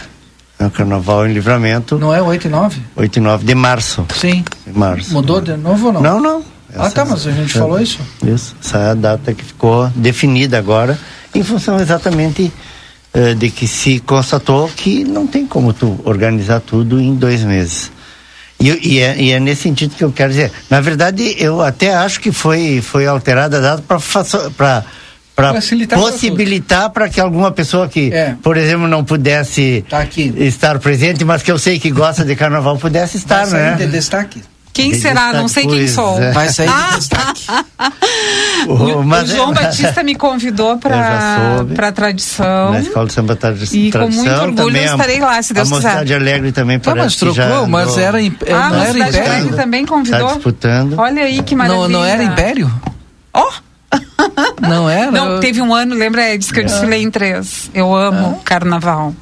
O 0.60 0.72
carnaval 0.72 1.28
em 1.28 1.34
livramento, 1.34 2.00
Não 2.00 2.12
é 2.14 2.20
8 2.20 2.48
e 2.48 2.50
9? 2.50 2.82
8 2.96 3.18
e 3.18 3.20
9 3.20 3.46
de 3.46 3.54
março. 3.54 4.06
Sim. 4.16 4.44
De 4.66 4.76
março. 4.78 5.14
Mudou 5.14 5.40
de 5.40 5.56
novo 5.56 5.88
ou 5.88 5.94
não? 5.94 6.02
Não, 6.02 6.20
não. 6.20 6.44
Ah, 6.76 6.90
tá, 6.90 7.06
mas 7.06 7.26
a 7.28 7.32
gente 7.32 7.52
essa- 7.52 7.60
falou 7.60 7.80
isso. 7.80 8.00
Isso. 8.26 8.56
Essa 8.64 8.78
é 8.80 8.90
a 8.90 8.94
data 8.96 9.34
que 9.36 9.44
ficou 9.44 9.88
definida 9.96 10.58
agora, 10.58 10.98
em 11.34 11.44
função 11.44 11.80
exatamente 11.80 12.52
eh, 13.14 13.36
de 13.36 13.52
que 13.52 13.68
se 13.68 14.00
constatou 14.00 14.68
que 14.70 15.04
não 15.04 15.28
tem 15.28 15.46
como 15.46 15.74
tu 15.74 16.00
organizar 16.06 16.60
tudo 16.60 17.00
em 17.00 17.14
dois 17.16 17.44
meses. 17.44 17.92
E, 18.60 18.70
e 18.96 19.00
é, 19.00 19.16
e 19.22 19.32
é 19.32 19.40
nesse 19.40 19.62
sentido 19.62 19.96
que 19.96 20.04
eu 20.04 20.12
quero 20.12 20.32
dizer. 20.32 20.52
Na 20.72 20.82
verdade, 20.82 21.36
eu 21.38 21.62
até 21.62 21.94
acho 21.94 22.20
que 22.20 22.32
foi, 22.32 22.82
foi 22.82 23.06
alterada 23.06 23.58
a 23.58 23.62
data 23.62 23.84
para 24.58 24.84
para 25.38 25.54
possibilitar 26.02 26.90
para 26.90 27.08
que 27.08 27.22
alguma 27.22 27.52
pessoa 27.52 27.88
que, 27.88 28.12
É. 28.12 28.36
por 28.42 28.58
exemplo, 28.58 28.88
não 28.88 29.04
pudesse 29.06 29.86
Tá 29.88 30.00
aqui. 30.00 30.34
estar 30.38 30.80
presente, 30.80 31.24
mas 31.24 31.44
que 31.44 31.52
eu 31.52 31.60
sei 31.60 31.80
que 31.80 31.92
gosta 31.92 32.26
de 32.26 32.36
carnaval, 32.36 32.76
pudesse 32.78 33.18
estar, 33.18 33.42
Vai 33.42 33.46
sair 33.46 33.62
né? 33.62 33.76
de 33.76 33.88
destaque. 33.88 34.44
Quem 34.74 34.92
De 34.92 35.00
será? 35.00 35.34
Não 35.34 35.48
sei 35.48 35.66
quem 35.66 35.88
sou. 35.88 36.22
é. 36.22 36.32
Vai 36.32 36.50
sair 36.50 36.70
de 36.70 36.96
destaque. 36.98 37.46
O- 38.68 39.04
mas 39.04 39.32
o 39.32 39.36
João 39.36 39.52
é- 39.52 39.54
Batista 39.56 40.04
me 40.04 40.16
convidou 40.16 40.78
para 40.80 41.64
para 41.76 41.92
tradição. 41.92 42.72
Na 42.74 42.80
Escola 42.82 43.06
de 43.08 43.14
Samba 43.14 43.36
Tradi- 43.36 43.64
E 43.78 43.86
com 43.92 44.00
Tradição. 44.00 44.24
muito 44.26 44.42
orgulho 44.60 44.78
eu 44.78 44.84
a- 44.84 44.86
estarei 44.96 45.20
lá, 45.20 45.42
se 45.42 45.54
Deus 45.54 45.72
A 45.72 45.76
quiser. 45.76 45.88
Mocidade 45.90 46.14
Alegre 46.14 46.52
também 46.52 46.80
Tá, 46.80 46.92
parece 46.92 47.24
mas 47.26 47.36
já 47.36 47.46
trocou, 47.48 47.68
mas 47.68 47.88
andou- 47.90 48.00
era, 48.00 48.18
Ah, 48.18 48.22
não 48.22 48.30
mas 48.80 48.82
era 48.84 48.94
Cidade 48.94 49.18
Alegre 49.18 49.38
Império. 49.40 49.56
também 49.56 49.86
Tá 49.86 49.94
convidou. 49.94 50.28
disputando. 50.36 50.96
Olha 51.00 51.24
aí 51.24 51.42
que 51.44 51.56
maravilha. 51.56 51.82
Não, 51.84 51.90
não 51.90 52.04
era 52.06 52.24
Império? 52.24 52.72
Ó, 53.34 53.48
Não 54.62 54.90
era? 54.90 55.12
Não, 55.12 55.40
teve 55.40 55.62
um 55.62 55.74
ano, 55.74 55.96
lembra, 55.96 56.34
Edson, 56.34 56.54
que 56.54 56.60
eu 56.62 56.66
desfilei 56.66 57.02
em 57.04 57.12
três. 57.12 57.70
Eu 57.74 57.94
amo 57.96 58.42
carnaval. 58.44 59.14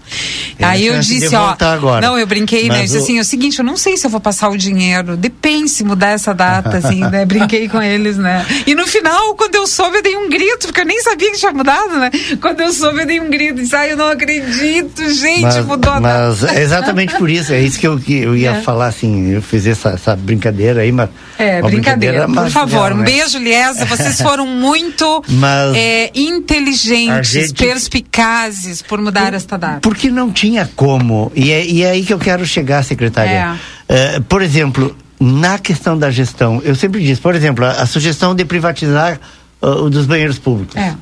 Tem 0.57 0.65
Aí 0.65 0.87
eu 0.87 0.99
disse, 0.99 1.35
ó. 1.35 1.55
agora. 1.59 2.05
Não, 2.05 2.17
eu 2.17 2.25
brinquei, 2.25 2.69
né? 2.69 2.75
Eu 2.75 2.79
Mas 2.79 2.91
disse 2.91 2.97
o- 2.97 3.03
assim: 3.03 3.17
é 3.17 3.21
o 3.21 3.25
seguinte, 3.25 3.59
eu 3.59 3.65
não 3.65 3.75
sei 3.75 3.97
se 3.97 4.05
eu 4.07 4.09
vou 4.09 4.19
passar 4.21 4.49
o 4.49 4.57
dinheiro. 4.57 5.17
Depende 5.17 5.69
se 5.69 5.83
mudar 5.83 6.09
essa 6.11 6.33
data, 6.33 6.77
assim, 6.77 7.01
né? 7.01 7.25
Brinquei 7.27 7.67
com 7.67 7.81
eles, 7.81 8.17
né? 8.17 8.45
E 8.65 8.73
no 8.73 8.87
final, 8.87 9.35
quando 9.35 9.55
eu 9.55 9.67
soube, 9.67 9.97
eu 9.97 10.03
dei 10.03 10.15
um 10.15 10.29
grito, 10.29 10.67
porque 10.67 10.81
eu 10.81 10.85
nem 10.85 11.01
sabia 11.01 11.31
que 11.31 11.37
tinha 11.37 11.51
mudado, 11.51 11.97
né? 11.97 12.09
Quando 12.41 12.61
eu 12.61 12.71
soube, 12.71 12.99
eu 13.01 13.05
dei 13.05 13.19
um 13.19 13.29
grito. 13.29 13.55
Disse, 13.55 13.75
ai, 13.75 13.91
eu 13.91 13.97
não 13.97 14.07
acredito, 14.07 15.09
gente, 15.11 15.41
Mas, 15.41 15.65
mudou 15.65 15.91
a 15.91 15.99
mas 15.99 16.39
data. 16.39 16.57
é 16.57 16.61
exatamente 16.61 17.15
por 17.15 17.29
isso, 17.29 17.51
é 17.51 17.59
isso 17.59 17.77
que 17.79 17.87
eu, 17.87 17.99
que 17.99 18.17
eu 18.19 18.35
ia 18.35 18.51
É. 18.51 18.61
falar, 18.61 18.87
assim, 18.87 19.31
eu 19.31 19.41
fiz 19.41 19.65
essa, 19.67 19.89
essa 19.89 20.15
brincadeira 20.15 20.81
aí, 20.81 20.91
mas... 20.91 21.09
É, 21.37 21.59
uma 21.59 21.69
brincadeira. 21.69 22.21
Por 22.25 22.29
mas 22.35 22.53
favor, 22.53 22.83
legal, 22.83 22.93
um 22.93 23.01
né? 23.01 23.05
beijo, 23.05 23.37
Liesa. 23.39 23.83
Vocês 23.85 24.21
foram 24.21 24.47
muito 24.47 24.94
Mas 25.29 25.75
é, 25.75 26.11
inteligentes, 26.15 27.29
gente- 27.31 27.53
perspicazes 27.53 28.81
por 28.81 28.99
mudar 29.01 29.33
esta 29.33 29.57
data. 29.57 29.79
Porque 29.81 30.09
não 30.09 30.31
tinha 30.31 30.69
como, 30.75 31.31
e 31.35 31.51
é, 31.51 31.65
e 31.65 31.83
é 31.83 31.91
aí 31.91 32.03
que 32.05 32.13
eu 32.13 32.19
quero 32.19 32.45
chegar, 32.45 32.83
secretária. 32.83 33.59
Eh, 33.87 34.19
por 34.27 34.41
exemplo, 34.41 34.95
na 35.19 35.57
questão 35.59 35.97
da 35.97 36.09
gestão, 36.11 36.61
eu 36.63 36.75
sempre 36.75 37.01
disse, 37.03 37.21
por 37.21 37.35
exemplo, 37.35 37.65
a, 37.65 37.71
a 37.71 37.85
sugestão 37.85 38.33
de 38.35 38.43
privatizar 38.45 39.19
ah, 39.61 39.67
o 39.67 39.89
dos 39.89 40.05
banheiros 40.05 40.37
públicos. 40.39 40.75
É. 40.75 40.93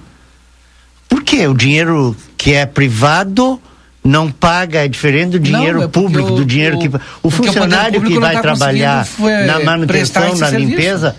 Por 1.10 1.24
quê? 1.24 1.48
O 1.48 1.54
dinheiro 1.54 2.16
que 2.38 2.54
é 2.54 2.66
privado 2.66 3.60
não 4.04 4.30
paga, 4.30 4.84
é 4.84 4.88
diferente 4.88 5.32
do 5.32 5.40
dinheiro 5.40 5.84
é 5.84 5.88
porque 5.88 6.00
público, 6.08 6.30
o- 6.34 6.36
do 6.36 6.46
dinheiro 6.46 6.78
o- 6.78 6.80
que. 6.80 6.88
O 6.88 7.00
o 7.24 7.30
funcionário 7.30 7.94
público 8.02 8.08
que 8.08 8.14
não 8.16 8.22
vai 8.22 8.36
tá 8.36 8.42
trabalhar 8.42 9.08
é, 9.22 9.46
na 9.46 9.60
manutenção, 9.62 10.36
na 10.36 10.50
serviço. 10.50 10.70
limpeza, 10.70 11.16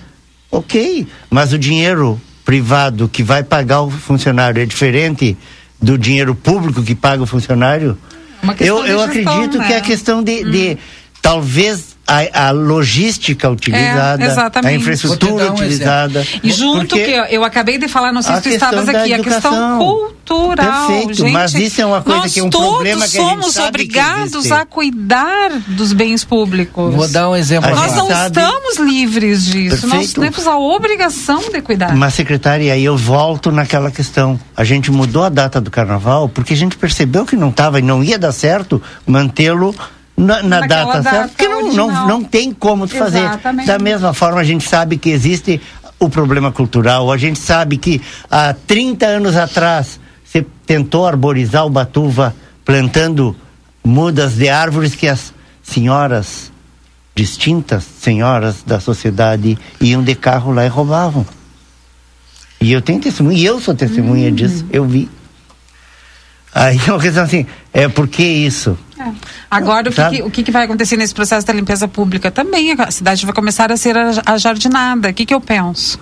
ok. 0.51 1.07
Mas 1.31 1.53
o 1.53 1.59
dinheiro 1.59 2.21
privado 2.45 3.09
que 3.09 3.23
vai 3.23 3.43
pagar 3.43 3.83
o 3.83 3.91
funcionário 3.91 4.63
é 4.63 4.67
diferente 4.67 5.37
do 5.81 5.99
dinheiro 5.99 6.35
público 6.35 6.83
que 6.83 6.95
paga 6.95 7.23
o 7.23 7.27
funcionário? 7.27 7.97
Eu, 8.61 8.85
eu 8.85 8.99
gestão, 8.99 9.03
acredito 9.03 9.59
né? 9.59 9.67
que 9.67 9.73
é 9.73 9.81
questão 9.81 10.23
de, 10.23 10.45
de 10.45 10.79
talvez 11.23 11.94
a, 12.07 12.49
a 12.49 12.51
logística 12.51 13.49
utilizada, 13.51 14.25
É, 14.25 14.69
a 14.69 14.73
infraestrutura 14.73 15.51
um 15.51 15.55
utilizada. 15.55 16.27
E 16.43 16.51
junto 16.53 16.95
que 16.95 17.01
eu, 17.01 17.25
eu 17.25 17.45
acabei 17.45 17.79
de 17.79 17.89
falar, 17.89 18.13
não 18.13 18.23
sei 18.23 18.37
se 18.37 18.43
tu 18.43 18.49
estavas 18.51 18.89
aqui, 18.89 19.13
a 19.15 19.19
questão 19.21 19.79
cultural. 19.79 20.87
Perfeito, 20.87 21.15
gente, 21.15 21.33
mas 21.33 21.55
isso 21.55 21.81
é 21.81 21.87
uma 21.87 22.03
coisa 22.03 22.21
nós 22.21 22.33
que 22.33 22.41
é 22.41 22.45
um 22.45 22.51
todos 22.51 22.69
problema 22.69 23.09
que 23.09 23.19
a 23.19 23.21
gente 23.21 23.31
somos 23.31 23.57
obrigados 23.57 24.53
a 24.53 24.67
cuidar 24.67 25.51
dos 25.69 25.93
bens 25.93 26.25
públicos. 26.25 26.95
Vou 26.95 27.09
dar 27.09 27.31
um 27.31 27.37
exemplo. 27.37 27.71
A 27.71 27.75
Nós 27.75 27.95
não 27.95 28.07
sabe- 28.09 28.39
estamos 28.41 28.77
livres 28.79 29.45
disso. 29.47 29.87
Nós 29.87 30.13
Perfeito. 30.13 30.21
temos 30.21 30.47
a 30.47 30.59
obrigação 30.59 31.43
de 31.51 31.61
cuidar. 31.63 31.95
Mas, 31.97 32.15
secretária, 32.15 32.73
aí 32.73 32.85
eu 32.85 32.97
volto 32.97 33.51
naquela 33.51 33.91
questão. 33.91 34.39
A 34.57 34.65
gente 34.65 34.91
mudou 34.91 35.25
a 35.25 35.29
data 35.29 35.61
do 35.61 35.71
carnaval 35.71 36.29
porque 36.29 36.53
a 36.53 36.57
gente 36.57 36.77
percebeu 36.77 37.25
que 37.25 37.37
não 37.37 37.49
estava 37.49 37.79
e 37.79 37.83
não 37.83 38.03
ia 38.05 38.19
dar 38.19 38.33
certo 38.33 38.81
mantê-lo 39.07 39.75
na, 40.17 40.43
na 40.43 40.61
data, 40.61 41.03
data 41.03 41.03
certa, 41.03 41.29
porque 41.29 41.49
não, 41.49 41.73
não, 41.73 42.09
não 42.09 42.25
tem 42.25 42.53
como 42.53 42.87
fazer. 42.87 43.19
Exatamente. 43.21 43.67
Da 43.67 43.79
mesma 43.79 44.15
forma, 44.15 44.41
a 44.41 44.45
gente 44.45 44.69
sabe 44.69 44.97
que 44.97 45.11
existe 45.11 45.61
o 45.99 46.09
problema 46.09 46.53
cultural, 46.53 47.11
a 47.11 47.17
gente 47.17 47.39
sabe 47.39 47.77
que 47.79 48.01
há 48.31 48.55
30 48.67 49.07
anos 49.07 49.37
atrás 49.37 49.99
você 50.25 50.45
tentou 50.67 51.07
arborizar 51.07 51.65
o 51.65 51.71
Batuva 51.71 52.35
plantando 52.65 53.35
mudas 53.85 54.35
de 54.35 54.49
árvores 54.49 54.95
que 54.95 55.07
as 55.07 55.33
senhoras, 55.63 56.51
distintas 57.15 57.85
senhoras 57.85 58.63
da 58.67 58.81
sociedade, 58.81 59.59
iam 59.81 60.03
de 60.03 60.15
carro 60.15 60.53
lá 60.53 60.65
e 60.65 60.69
roubavam. 60.69 61.27
E 62.61 62.73
eu 62.73 62.81
tenho 62.81 63.01
testemunha, 63.01 63.39
e 63.39 63.45
eu 63.45 63.61
sou 63.61 63.75
testemunha 63.75 64.31
Hum. 64.31 64.35
disso, 64.35 64.65
eu 64.73 64.85
vi. 64.85 65.09
Aí 66.55 66.79
é 66.87 66.93
uma 66.93 67.01
questão 67.01 67.25
assim, 67.25 67.47
é 67.73 67.89
por 67.89 68.07
que 68.07 68.23
isso? 68.23 68.79
É. 68.99 69.11
Agora, 69.51 69.91
o, 69.91 69.93
que, 69.93 70.23
o 70.23 70.31
que, 70.45 70.51
vai 70.53 70.65
acontecer 70.65 70.97
nesse 70.97 71.13
processo 71.13 71.45
da 71.47 71.53
limpeza 71.53 71.89
pública? 71.89 72.31
Também 72.31 72.73
a 72.79 72.91
cidade 72.91 73.27
vai 73.27 73.35
começar 73.35 73.73
a 73.73 73.77
ser 73.77 73.97
a- 73.97 74.23
ajardinada. 74.27 75.09
O 75.09 75.13
que, 75.15 75.27
que 75.27 75.35
eu 75.35 75.41
penso? 75.41 75.99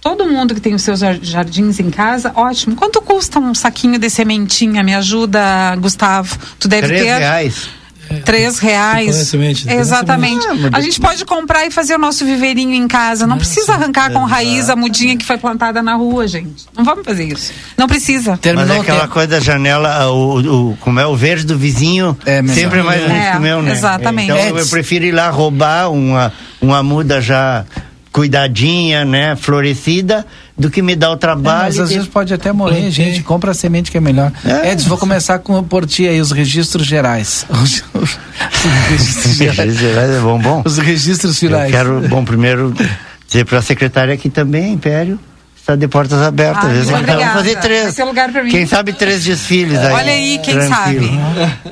Todo 0.00 0.24
mundo 0.24 0.54
que 0.54 0.60
tem 0.60 0.72
os 0.74 0.82
seus 0.82 1.00
jar- 1.00 1.18
jardins 1.20 1.80
em 1.80 1.90
casa, 1.90 2.30
ótimo. 2.36 2.76
Quanto 2.76 3.02
custa 3.02 3.40
um 3.40 3.52
saquinho 3.54 3.98
de 3.98 4.08
sementinha? 4.08 4.82
Me 4.84 4.94
ajuda, 4.94 5.74
Gustavo. 5.80 6.38
Tu 6.60 6.68
deve 6.68 6.86
Três 6.86 7.02
ter. 7.02 7.18
reais. 7.18 7.68
Três 8.24 8.58
reais. 8.58 9.14
Tem 9.16 9.24
semente, 9.24 9.66
tem 9.66 9.76
Exatamente. 9.78 10.42
semente. 10.42 10.64
Ah, 10.66 10.68
mas 10.72 10.82
a 10.82 10.84
gente 10.84 11.00
pode 11.00 11.24
comprar 11.24 11.66
e 11.66 11.70
fazer 11.70 11.94
o 11.94 11.98
nosso 11.98 12.24
viveirinho 12.24 12.74
em 12.74 12.88
casa. 12.88 13.26
Não 13.26 13.36
precisa 13.38 13.72
arrancar 13.74 14.10
com 14.12 14.24
raiz 14.24 14.68
a 14.70 14.76
mudinha 14.76 15.16
que 15.16 15.24
foi 15.24 15.38
plantada 15.38 15.82
na 15.82 15.94
rua, 15.94 16.26
gente. 16.26 16.66
Não 16.76 16.84
vamos 16.84 17.04
fazer 17.04 17.24
isso. 17.24 17.52
Não 17.76 17.86
precisa. 17.86 18.32
Mas 18.32 18.40
Terminou 18.40 18.76
é 18.76 18.78
o 18.78 18.82
aquela 18.82 19.08
coisa 19.08 19.28
da 19.28 19.40
janela, 19.40 20.08
o, 20.10 20.70
o- 20.70 20.76
como 20.80 20.98
é 21.00 21.06
o 21.06 21.14
verde 21.16 21.44
do 21.44 21.56
vizinho, 21.58 22.16
É 22.24 22.42
sempre 22.48 22.80
é 22.80 22.82
mais 22.82 23.00
bonito 23.02 23.16
É, 23.22 23.30
que 23.32 23.36
o 23.36 23.40
meu, 23.40 23.62
né? 23.62 23.72
exatamente. 23.72 24.30
Então 24.32 24.58
eu 24.58 24.66
prefiro 24.66 25.04
ir 25.04 25.12
lá 25.12 25.28
roubar 25.30 25.90
uma, 25.90 26.32
uma 26.60 26.82
muda 26.82 27.20
já 27.20 27.64
cuidadinha, 28.12 29.04
né, 29.04 29.36
florescida, 29.36 30.26
do 30.58 30.68
que 30.70 30.82
me 30.82 30.96
dar 30.96 31.10
o 31.10 31.14
É, 31.14 31.16
trabalho. 31.16 31.64
mas 31.66 31.78
às 31.78 31.88
de- 31.88 31.94
vezes 31.94 32.08
pode 32.08 32.34
até 32.34 32.50
morrer, 32.52 32.72
Plantei. 32.74 32.90
gente. 32.90 33.22
Compra 33.22 33.52
a 33.52 33.54
semente 33.54 33.90
que 33.90 33.96
é 33.96 34.00
melhor. 34.00 34.32
É. 34.44 34.72
Edson, 34.72 34.88
vou 34.88 34.98
começar 34.98 35.38
com, 35.38 35.62
por 35.62 35.86
ti 35.86 36.08
aí, 36.08 36.20
os 36.20 36.32
registros 36.32 36.84
gerais. 36.86 37.46
Os, 37.48 37.84
os 37.94 38.18
registros 38.90 39.76
gerais. 39.76 40.10
é 40.16 40.20
bom, 40.20 40.38
bom. 40.38 40.62
Os 40.64 40.78
registros 40.78 41.40
Eu 41.42 41.48
finais. 41.48 41.70
quero, 41.70 42.00
bom, 42.08 42.24
primeiro 42.24 42.74
dizer 43.26 43.44
para 43.44 43.58
a 43.58 43.62
secretária 43.62 44.12
aqui 44.14 44.28
também, 44.30 44.72
Império, 44.72 45.18
está 45.56 45.76
de 45.76 45.86
portas 45.86 46.20
abertas. 46.22 46.90
Muito 46.90 47.06
vamos 47.06 47.24
fazer 47.32 47.56
três. 47.60 47.94
Quem 48.50 48.66
sabe 48.66 48.92
três 48.94 49.22
desfiles 49.24 49.78
aí. 49.78 49.92
Olha 49.92 50.12
aí, 50.12 50.40
quem 50.42 50.54
Tranquilo. 50.54 51.06
sabe. 51.06 51.20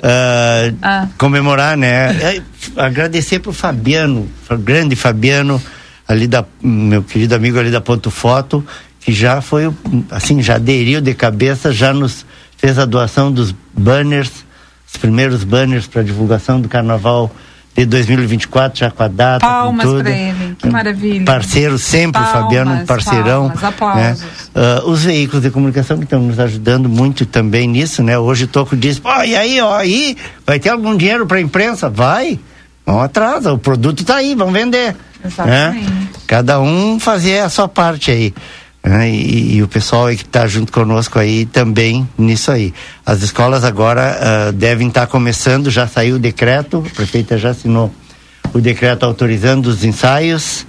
Ah, 0.03 0.73
Ah. 0.83 1.09
Comemorar, 1.19 1.77
né? 1.77 2.13
É, 2.21 2.43
agradecer 2.77 3.39
pro 3.41 3.53
Fabiano, 3.53 4.29
o 4.51 4.57
grande 4.59 4.95
Fabiano, 4.95 5.61
ali 6.07 6.27
da, 6.27 6.45
meu 6.63 7.03
querido 7.03 7.35
amigo 7.35 7.59
ali 7.59 7.71
da 7.71 7.81
Ponto 7.81 8.11
Foto, 8.11 8.65
que 9.01 9.13
já 9.13 9.41
foi, 9.41 9.73
assim, 10.11 10.43
já 10.43 10.57
aderiu 10.57 11.01
de 11.01 11.15
cabeça, 11.15 11.73
já 11.73 11.93
nos 11.93 12.27
fez 12.57 12.79
a 12.79 12.85
doação 12.85 13.31
dos 13.31 13.55
banners, 13.73 14.31
os 14.89 14.97
primeiros 14.97 15.45
banners 15.45 15.87
para 15.87 16.03
divulgação 16.03 16.61
do 16.61 16.69
carnaval 16.69 17.31
de 17.77 17.85
2024, 17.85 18.79
já 18.79 18.91
com 18.91 19.03
a 19.03 19.09
data, 19.09 19.47
Palmas 19.47 20.03
pra 20.03 20.11
ele, 20.11 20.57
que 20.59 20.69
maravilha. 20.69 21.25
Parceiro 21.27 21.79
sempre, 21.79 22.23
Palmas, 22.23 22.33
Fabiano, 22.33 22.73
um 22.73 22.87
parceirão. 22.87 23.53
palmas, 23.79 24.21
né? 24.23 24.29
Ah, 24.55 24.83
os 24.87 25.05
veículos 25.05 25.43
de 25.43 25.51
comunicação 25.51 25.99
que 25.99 26.05
estão 26.05 26.23
nos 26.23 26.41
ajudando 26.41 26.89
muito 26.89 27.27
também 27.27 27.69
nisso, 27.69 28.03
né? 28.03 28.19
Hoje 28.19 28.45
o 28.45 28.49
Toco 28.49 28.75
disse, 28.75 29.01
pô, 29.01 29.11
e 29.23 29.37
aí, 29.37 29.61
ó, 29.61 29.77
aí, 29.77 30.17
vai 30.47 30.59
ter 30.59 30.71
algum 30.71 30.97
dinheiro 30.97 31.27
para 31.27 31.37
a 31.37 31.41
imprensa? 31.41 31.91
Vai, 31.91 32.41
vamos 32.87 33.03
atrás, 33.03 33.45
o 33.45 33.59
produto 33.59 34.01
está 34.01 34.17
aí, 34.17 34.35
vamos 34.35 34.55
vender. 34.55 34.97
Exatamente. 35.25 35.85
né? 35.91 36.09
Cada 36.27 36.61
um 36.61 37.01
fazer 37.01 37.41
a 37.41 37.49
sua 37.49 37.67
parte 37.67 38.11
aí. 38.11 38.33
né? 38.85 39.11
E, 39.11 39.57
e 39.57 39.63
o 39.63 39.69
pessoal 39.69 40.07
aí 40.07 40.17
que 40.17 40.23
está 40.23 40.47
junto 40.47 40.73
conosco 40.73 41.19
aí 41.19 41.45
também 41.47 42.09
nisso 42.17 42.53
aí. 42.53 42.73
As 43.05 43.23
escolas 43.23 43.65
agora 43.65 44.19
ah, 44.21 44.53
devem 44.53 44.89
estar 44.89 45.07
começando, 45.09 45.69
já 45.71 45.89
saiu 45.89 46.17
o 46.17 46.19
decreto, 46.19 46.85
a 46.87 46.95
prefeita 46.95 47.37
já 47.37 47.51
assinou 47.51 47.93
o 48.55 48.61
decreto 48.61 49.05
autorizando 49.05 49.67
os 49.67 49.83
ensaios, 49.85 50.65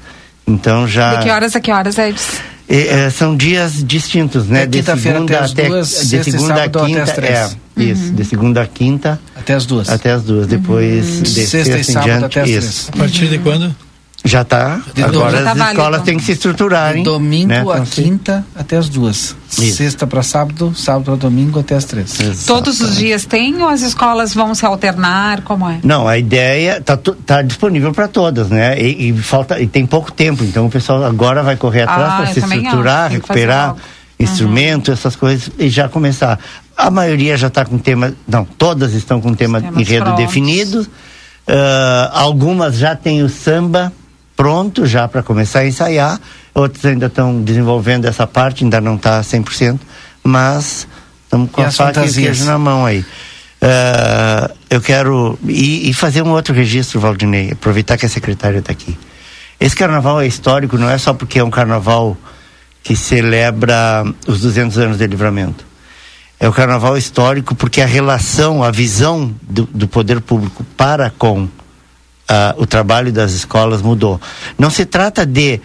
então 0.46 0.88
já... 0.88 1.16
De 1.16 1.26
que 1.26 1.30
horas 1.30 1.56
a 1.56 1.60
que 1.60 1.72
horas, 1.72 1.98
Edson? 1.98 2.42
E, 2.70 2.76
eh, 2.76 3.10
são 3.10 3.36
dias 3.36 3.82
distintos, 3.84 4.48
né? 4.48 4.64
É 4.64 4.66
de 4.66 4.84
segunda 4.84 5.36
até 5.36 5.44
as 5.44 5.52
até 5.52 5.68
duas, 5.68 5.88
de 5.88 5.96
sexta 5.96 6.30
e 6.30 6.32
segunda 6.34 6.64
a 6.64 6.70
quinta, 6.70 7.04
as 7.04 7.12
três. 7.14 7.32
é, 7.32 7.84
isso, 7.84 8.12
de 8.12 8.26
segunda 8.26 8.62
a 8.62 8.68
quinta 8.68 9.20
Até 9.36 9.54
as 9.54 9.66
duas. 9.66 9.90
até 9.90 10.12
as 10.12 10.24
duas, 10.24 10.48
depois 10.48 11.22
de 11.22 11.30
Sexta 11.30 11.58
e 11.60 11.64
sexta, 11.64 11.80
em 11.80 11.84
sábado 11.84 12.06
diante, 12.06 12.26
até 12.26 12.42
as 12.42 12.50
isso. 12.66 12.90
A 12.94 12.98
partir 12.98 13.28
de 13.28 13.38
quando? 13.38 13.74
Já 14.26 14.42
está. 14.42 14.82
Agora 15.04 15.38
as 15.38 15.44
Já 15.46 15.56
tá 15.56 15.70
escolas 15.70 15.76
válido. 15.78 16.04
têm 16.04 16.18
que 16.18 16.24
se 16.26 16.32
estruturarem. 16.34 17.04
De 17.04 17.10
domingo 17.10 17.48
né? 17.48 17.60
a 17.60 17.62
Então, 17.62 17.86
se- 17.86 18.02
quinta 18.04 18.46
até 18.56 18.76
as 18.76 18.90
duas. 18.90 19.36
Isso. 19.58 19.78
Sexta 19.78 20.06
para 20.06 20.22
sábado, 20.22 20.74
sábado 20.76 21.06
para 21.06 21.16
domingo 21.16 21.60
até 21.60 21.76
as 21.76 21.86
três. 21.86 22.18
Todos 22.46 22.82
os 22.82 22.98
dias 22.98 23.26
tem 23.26 23.62
ou 23.62 23.70
as 23.70 23.82
escolas 23.82 24.34
vão 24.34 24.54
se 24.54 24.66
alternar? 24.66 25.42
Como 25.44 25.70
é? 25.70 25.80
Não, 25.84 26.08
a 26.08 26.18
ideia 26.18 26.82
tá, 26.82 26.98
tu- 26.98 27.14
tá 27.14 27.42
disponível 27.42 27.94
para 27.94 28.08
todas, 28.08 28.50
né? 28.50 28.78
E, 28.82 29.10
e 29.10 29.18
falta 29.18 29.62
e 29.62 29.68
tem 29.68 29.86
pouco 29.86 30.12
tempo, 30.12 30.44
então 30.44 30.66
o 30.66 30.70
pessoal 30.70 31.04
agora 31.06 31.42
vai 31.42 31.56
correr 31.56 31.84
atrás 31.84 32.14
Ah, 32.14 32.18
para 32.18 32.28
se 32.34 32.40
estruturar, 32.40 33.06
acho, 33.06 33.14
recuperar. 33.16 33.68
logo. 33.70 33.80
instrumento, 34.20 34.92
essas 34.92 35.16
coisas, 35.16 35.50
e 35.60 35.70
já 35.70 35.88
começar. 35.88 36.40
A 36.76 36.90
maioria 36.90 37.38
já 37.38 37.48
está 37.48 37.64
com 37.64 37.78
tema, 37.78 38.14
não, 38.28 38.44
todas 38.44 38.94
estão 38.94 39.22
com 39.22 39.34
tema 39.36 39.62
Temas 39.62 39.80
enredo 39.80 40.06
prontos. 40.06 40.26
definido. 40.26 40.88
Ah, 41.48 42.12
algumas 42.14 42.76
já 42.78 42.96
têm 42.96 43.22
o 43.24 43.30
samba 43.30 43.94
pronto 44.38 44.86
já 44.86 45.08
para 45.08 45.24
começar 45.24 45.60
a 45.60 45.68
ensaiar, 45.68 46.22
outras 46.54 46.86
ainda 46.86 47.08
estão 47.08 47.42
desenvolvendo 47.42 48.06
essa 48.06 48.26
parte, 48.26 48.64
ainda 48.64 48.80
não 48.80 48.96
está 48.96 49.20
100%, 49.20 49.80
mas 50.24 50.88
estamos 51.24 51.52
com 51.52 51.62
E 51.62 51.66
a 51.66 51.68
as 51.68 51.76
faca 51.76 52.06
e 52.06 52.14
queijo 52.14 52.46
na 52.46 52.58
mão 52.58 52.86
aí. 52.86 53.04
Ah, 53.62 54.52
eu 54.70 54.80
quero 54.80 55.38
e, 55.44 55.90
e 55.90 55.94
fazer 55.94 56.22
um 56.22 56.30
outro 56.30 56.54
registro, 56.54 57.00
Valdinei, 57.00 57.52
aproveitar 57.52 57.98
que 57.98 58.06
a 58.06 58.10
secretária 58.10 58.60
está 58.60 58.72
aqui. 58.72 58.98
Esse 59.60 59.76
carnaval 59.76 60.22
é 60.22 60.28
histórico, 60.28 60.78
não 60.78 60.90
é 60.90 60.98
só 60.98 61.14
porque 61.14 61.40
é 61.40 61.44
um 61.44 61.50
carnaval 61.50 62.16
que 62.84 62.96
celebra 62.96 64.06
os 64.28 64.42
200 64.42 64.78
anos 64.78 64.98
de 65.00 65.08
livramento. 65.08 65.66
É 66.40 66.48
o 66.48 66.54
carnaval 66.54 66.96
histórico 66.96 67.56
porque 67.56 67.82
a 67.82 67.88
relação, 67.88 68.64
a 68.64 68.70
visão 68.70 69.34
do, 69.42 69.66
do 69.66 69.88
poder 69.88 70.22
público 70.22 70.64
para 70.78 71.10
com 71.10 71.50
ah, 72.28 72.56
o 72.58 72.66
trabalho 72.66 73.12
das 73.12 73.32
escolas 73.32 73.82
mudou. 73.82 74.20
Não 74.58 74.70
se 74.70 74.86
trata 74.86 75.26
de 75.26 75.60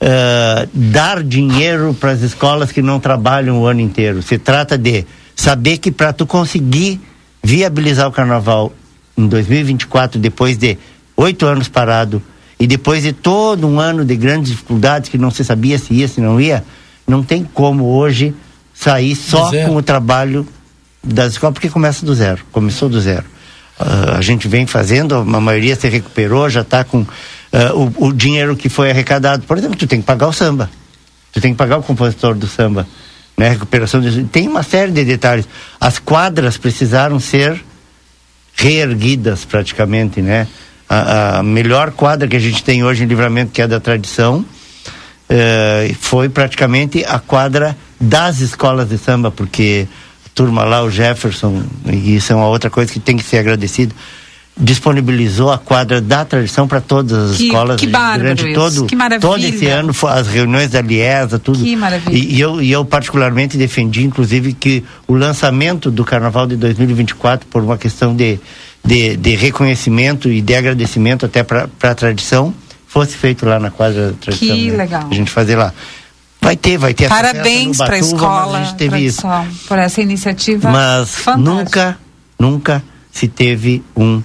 ah, 0.00 0.66
dar 0.72 1.22
dinheiro 1.22 1.94
para 1.98 2.12
as 2.12 2.22
escolas 2.22 2.72
que 2.72 2.82
não 2.82 2.98
trabalham 2.98 3.60
o 3.60 3.66
ano 3.66 3.80
inteiro. 3.80 4.22
Se 4.22 4.38
trata 4.38 4.76
de 4.76 5.04
saber 5.36 5.78
que 5.78 5.90
para 5.90 6.12
tu 6.12 6.26
conseguir 6.26 7.00
viabilizar 7.42 8.08
o 8.08 8.12
carnaval 8.12 8.72
em 9.16 9.26
2024, 9.26 10.18
depois 10.18 10.56
de 10.56 10.78
oito 11.16 11.46
anos 11.46 11.68
parado 11.68 12.22
e 12.58 12.66
depois 12.66 13.02
de 13.02 13.12
todo 13.12 13.66
um 13.66 13.80
ano 13.80 14.04
de 14.04 14.16
grandes 14.16 14.50
dificuldades 14.50 15.08
que 15.08 15.16
não 15.16 15.30
se 15.30 15.44
sabia 15.44 15.78
se 15.78 15.94
ia, 15.94 16.08
se 16.08 16.20
não 16.20 16.40
ia, 16.40 16.64
não 17.06 17.22
tem 17.22 17.42
como 17.42 17.84
hoje 17.86 18.34
sair 18.74 19.14
só 19.14 19.50
com 19.66 19.76
o 19.76 19.82
trabalho 19.82 20.46
das 21.02 21.32
escolas, 21.32 21.54
porque 21.54 21.68
começa 21.68 22.04
do 22.04 22.14
zero, 22.14 22.42
começou 22.52 22.88
do 22.88 23.00
zero. 23.00 23.24
Ah, 23.80 24.18
a 24.18 24.20
gente 24.20 24.46
vem 24.46 24.66
fazendo, 24.66 25.14
a 25.14 25.24
maioria 25.24 25.74
se 25.74 25.88
recuperou, 25.88 26.50
já 26.50 26.60
está 26.60 26.84
com 26.84 27.06
ah, 27.50 27.72
o, 27.74 28.08
o 28.08 28.12
dinheiro 28.12 28.54
que 28.54 28.68
foi 28.68 28.90
arrecadado. 28.90 29.44
Por 29.44 29.56
exemplo, 29.56 29.76
tu 29.76 29.86
tem 29.86 30.00
que 30.00 30.06
pagar 30.06 30.28
o 30.28 30.32
samba, 30.32 30.70
tu 31.32 31.40
tem 31.40 31.52
que 31.52 31.56
pagar 31.56 31.78
o 31.78 31.82
compositor 31.82 32.34
do 32.34 32.46
samba, 32.46 32.86
né? 33.38 33.48
Recuperação 33.48 34.00
de... 34.02 34.24
tem 34.24 34.46
uma 34.46 34.62
série 34.62 34.92
de 34.92 35.02
detalhes. 35.02 35.48
As 35.80 35.98
quadras 35.98 36.58
precisaram 36.58 37.18
ser 37.18 37.64
reerguidas 38.54 39.46
praticamente, 39.46 40.20
né? 40.20 40.46
A, 40.86 41.38
a 41.38 41.42
melhor 41.42 41.92
quadra 41.92 42.28
que 42.28 42.36
a 42.36 42.40
gente 42.40 42.62
tem 42.62 42.84
hoje 42.84 43.04
em 43.04 43.06
Livramento, 43.06 43.52
que 43.52 43.62
é 43.62 43.66
da 43.66 43.80
tradição, 43.80 44.44
eh, 45.28 45.94
foi 46.00 46.28
praticamente 46.28 47.04
a 47.06 47.20
quadra 47.20 47.76
das 48.00 48.40
escolas 48.40 48.88
de 48.88 48.98
samba, 48.98 49.30
porque 49.30 49.86
turma 50.34 50.64
lá, 50.64 50.82
o 50.82 50.90
Jefferson, 50.90 51.62
e 51.86 52.16
isso 52.16 52.32
é 52.32 52.36
uma 52.36 52.46
outra 52.48 52.70
coisa 52.70 52.92
que 52.92 53.00
tem 53.00 53.16
que 53.16 53.24
ser 53.24 53.38
agradecido, 53.38 53.94
disponibilizou 54.58 55.50
a 55.50 55.58
quadra 55.58 56.00
da 56.00 56.24
tradição 56.24 56.68
para 56.68 56.80
todas 56.80 57.30
as 57.32 57.36
Que- 57.38 57.44
escolas 57.46 57.80
que 57.80 57.86
durante 57.86 58.44
isso, 58.50 58.54
todo, 58.54 58.86
que 58.86 58.96
maravilha. 58.96 59.20
todo 59.30 59.42
esse 59.44 59.66
ano, 59.66 59.92
as 60.08 60.26
reuniões 60.28 60.70
da 60.70 60.82
Liesa, 60.82 61.38
tudo. 61.38 61.58
Que 61.64 61.74
maravilha. 61.76 62.14
E, 62.16 62.34
e 62.34 62.40
eu, 62.40 62.60
e 62.60 62.70
eu 62.70 62.84
particularmente 62.84 63.56
defendi, 63.56 64.04
inclusive, 64.04 64.52
que 64.52 64.84
o 65.06 65.14
lançamento 65.14 65.90
do 65.90 66.04
Carnaval 66.04 66.46
de 66.46 66.56
2024, 66.56 67.46
por 67.48 67.62
uma 67.62 67.78
questão 67.78 68.14
de, 68.14 68.38
de, 68.84 69.16
de 69.16 69.34
reconhecimento 69.34 70.28
e 70.30 70.42
de 70.42 70.54
agradecimento 70.54 71.24
até 71.24 71.42
para 71.42 71.68
a 71.82 71.94
tradição, 71.94 72.52
fosse 72.86 73.16
feito 73.16 73.46
lá 73.46 73.58
na 73.58 73.70
quadra 73.70 74.08
da 74.08 74.12
tradição. 74.20 74.56
Que 74.56 74.70
né? 74.70 74.76
legal. 74.76 75.08
A 75.10 75.14
gente 75.14 75.30
fazer 75.30 75.56
lá. 75.56 75.72
Vai 76.40 76.56
ter, 76.56 76.78
vai 76.78 76.94
ter 76.94 77.08
Parabéns 77.08 77.76
para 77.76 77.96
a 77.96 77.98
escola 77.98 78.52
mas 78.52 78.62
a 78.62 78.64
gente 78.70 78.76
teve 78.78 78.98
isso. 78.98 79.22
por 79.68 79.78
essa 79.78 80.00
iniciativa 80.00 80.70
Mas 80.70 81.14
fantástica. 81.14 81.38
nunca, 81.50 81.98
nunca 82.38 82.82
se 83.12 83.28
teve 83.28 83.82
um, 83.96 84.22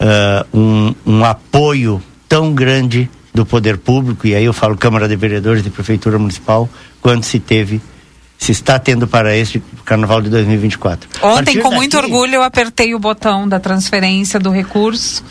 ah, 0.00 0.46
um, 0.52 0.94
um 1.04 1.24
apoio 1.24 2.02
tão 2.28 2.52
grande 2.54 3.08
do 3.34 3.44
poder 3.46 3.78
público, 3.78 4.26
e 4.26 4.34
aí 4.34 4.44
eu 4.44 4.52
falo 4.52 4.76
Câmara 4.76 5.06
de 5.08 5.16
Vereadores 5.16 5.64
e 5.66 5.70
Prefeitura 5.70 6.18
Municipal, 6.18 6.68
quanto 7.00 7.24
se 7.26 7.38
teve, 7.40 7.80
se 8.38 8.52
está 8.52 8.78
tendo 8.78 9.06
para 9.06 9.34
este 9.36 9.62
Carnaval 9.84 10.20
de 10.22 10.28
2024. 10.30 11.08
A 11.22 11.26
Ontem, 11.34 11.58
com 11.60 11.70
muito 11.70 11.92
daqui- 11.96 12.06
orgulho, 12.12 12.34
eu 12.36 12.42
apertei 12.42 12.94
o 12.94 12.98
botão 12.98 13.48
da 13.48 13.58
transferência 13.60 14.38
do 14.40 14.50
recurso. 14.50 15.22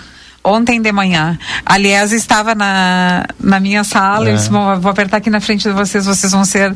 Ontem 0.43 0.81
de 0.81 0.91
manhã. 0.91 1.37
Aliás, 1.65 2.11
estava 2.11 2.55
na, 2.55 3.25
na 3.39 3.59
minha 3.59 3.83
sala. 3.83 4.25
Eu 4.29 4.33
É. 4.33 4.35
disse, 4.37 4.49
"Bom, 4.49 4.79
vou 4.79 4.91
apertar 4.91 5.17
aqui 5.17 5.29
na 5.29 5.39
frente 5.39 5.63
de 5.67 5.73
vocês. 5.73 6.05
Vocês 6.05 6.31
vão 6.31 6.43
ser 6.43 6.73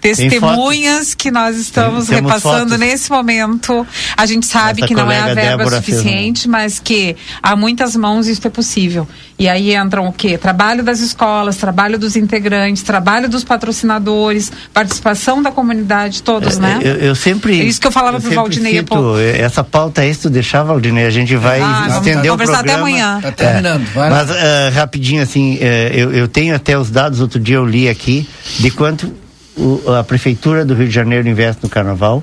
testemunhas 0.00 1.14
que 1.14 1.30
nós 1.30 1.56
estamos 1.56 2.06
Tem- 2.06 2.16
repassando 2.16 2.70
fotos. 2.70 2.78
nesse 2.78 3.10
momento. 3.10 3.86
A 4.16 4.26
gente 4.26 4.46
sabe 4.46 4.80
Nossa 4.80 4.88
que 4.88 4.94
não 4.94 5.10
é 5.10 5.18
a 5.20 5.34
verba 5.34 5.58
Débora 5.64 5.76
suficiente, 5.76 6.48
mas 6.48 6.78
que 6.78 7.16
há 7.42 7.56
muitas 7.56 7.96
mãos 7.96 8.26
isso 8.26 8.46
é 8.46 8.50
possível. 8.50 9.06
E 9.38 9.48
aí 9.48 9.74
entram 9.74 10.06
o 10.06 10.12
quê? 10.12 10.36
Trabalho 10.38 10.82
das 10.82 11.00
escolas, 11.00 11.56
trabalho 11.56 11.98
dos 11.98 12.16
integrantes, 12.16 12.82
trabalho 12.82 13.28
dos 13.28 13.42
patrocinadores, 13.44 14.50
participação 14.72 15.42
da 15.42 15.50
comunidade, 15.50 16.22
todos, 16.22 16.58
né? 16.58 16.78
Eu, 16.82 16.94
eu 16.96 17.14
sempre. 17.14 17.60
É 17.60 17.64
isso 17.64 17.80
que 17.80 17.86
eu 17.86 17.92
falava 17.92 18.12
pro 18.18 18.22
sempre 18.22 18.36
Valdinei 18.36 18.72
cito, 18.78 18.84
pouco. 18.86 19.18
Essa 19.18 19.64
pauta 19.64 20.02
aí, 20.02 20.14
se 20.14 20.20
tu 20.22 20.30
deixar, 20.30 20.62
Valdinei, 20.62 21.06
a 21.06 21.10
gente 21.10 21.34
vai 21.36 21.60
Ah, 21.60 21.84
vamos 21.88 21.96
estender 22.06 22.30
o 22.30 22.34
conversar 22.34 22.60
até 22.60 22.72
programa. 22.74 22.84
Amanhã. 23.04 23.20
Tá 23.22 23.32
terminando, 23.32 23.84
vai 23.94 24.10
lá. 24.10 24.16
Mas 24.24 24.30
eh, 24.36 24.68
rapidinho, 24.74 25.22
assim, 25.22 25.58
eh, 25.60 25.90
eu, 25.94 26.12
eu 26.12 26.28
tenho 26.28 26.54
até 26.54 26.76
os 26.78 26.90
dados, 26.90 27.20
outro 27.20 27.38
dia 27.40 27.56
eu 27.56 27.64
li 27.66 27.88
aqui, 27.88 28.28
de 28.58 28.70
quanto 28.70 29.12
o- 29.56 29.82
a 29.98 30.02
Prefeitura 30.04 30.64
do 30.64 30.74
Rio 30.74 30.88
de 30.88 30.94
Janeiro 30.94 31.28
investe 31.28 31.62
no 31.62 31.68
Carnaval 31.68 32.22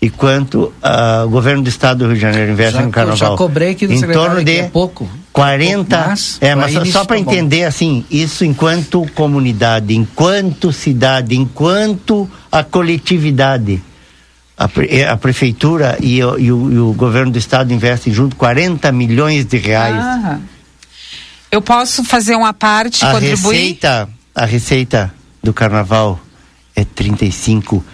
e 0.00 0.08
quanto 0.10 0.72
ah, 0.82 1.24
o 1.26 1.30
governo 1.30 1.62
do 1.62 1.68
Estado 1.68 1.98
do 2.00 2.06
Rio 2.06 2.14
de 2.14 2.20
Janeiro 2.20 2.52
investe 2.52 2.74
Já 2.74 2.82
no 2.82 2.90
Carnaval. 2.90 3.16
já 3.32 3.36
cobrei 3.36 3.70
aqui 3.70 3.86
do 3.86 3.94
Em 3.94 4.00
torno 4.02 4.36
que 4.38 4.44
de 4.44 4.56
é 4.58 4.62
pouco. 4.64 5.08
40. 5.32 5.96
Pouco, 5.96 6.08
mas 6.10 6.38
é, 6.40 6.54
mas 6.54 6.72
só, 6.72 6.84
só 6.84 7.04
para 7.04 7.16
tá 7.18 7.22
bom. 7.24 7.30
entender, 7.32 7.64
assim, 7.64 8.04
isso 8.10 8.44
enquanto 8.44 9.06
comunidade, 9.14 9.94
enquanto 9.94 10.72
cidade, 10.72 11.36
enquanto 11.36 12.28
a 12.50 12.62
coletividade. 12.64 13.82
A, 14.58 14.66
pre- 14.68 14.88
eh, 14.90 15.08
a 15.08 15.16
prefeitura 15.16 15.96
e 16.00 16.22
o, 16.22 16.36
e 16.38 16.50
o- 16.50 16.72
e 16.72 16.78
o 16.78 16.92
governo 16.92 17.30
do 17.30 17.38
estado 17.38 17.72
investem 17.72 18.12
junto 18.12 18.34
40 18.34 18.90
milhões 18.90 19.44
de 19.44 19.56
reais. 19.56 19.94
Ah, 20.02 20.40
eu 21.50 21.62
posso 21.62 22.02
fazer 22.02 22.34
uma 22.34 22.52
parte, 22.52 23.04
a 23.04 23.12
contribuir? 23.12 23.56
receita, 23.56 24.08
a 24.34 24.44
receita 24.44 25.14
do 25.42 25.52
carnaval 25.54 26.18
é 26.74 26.84
35 26.84 27.84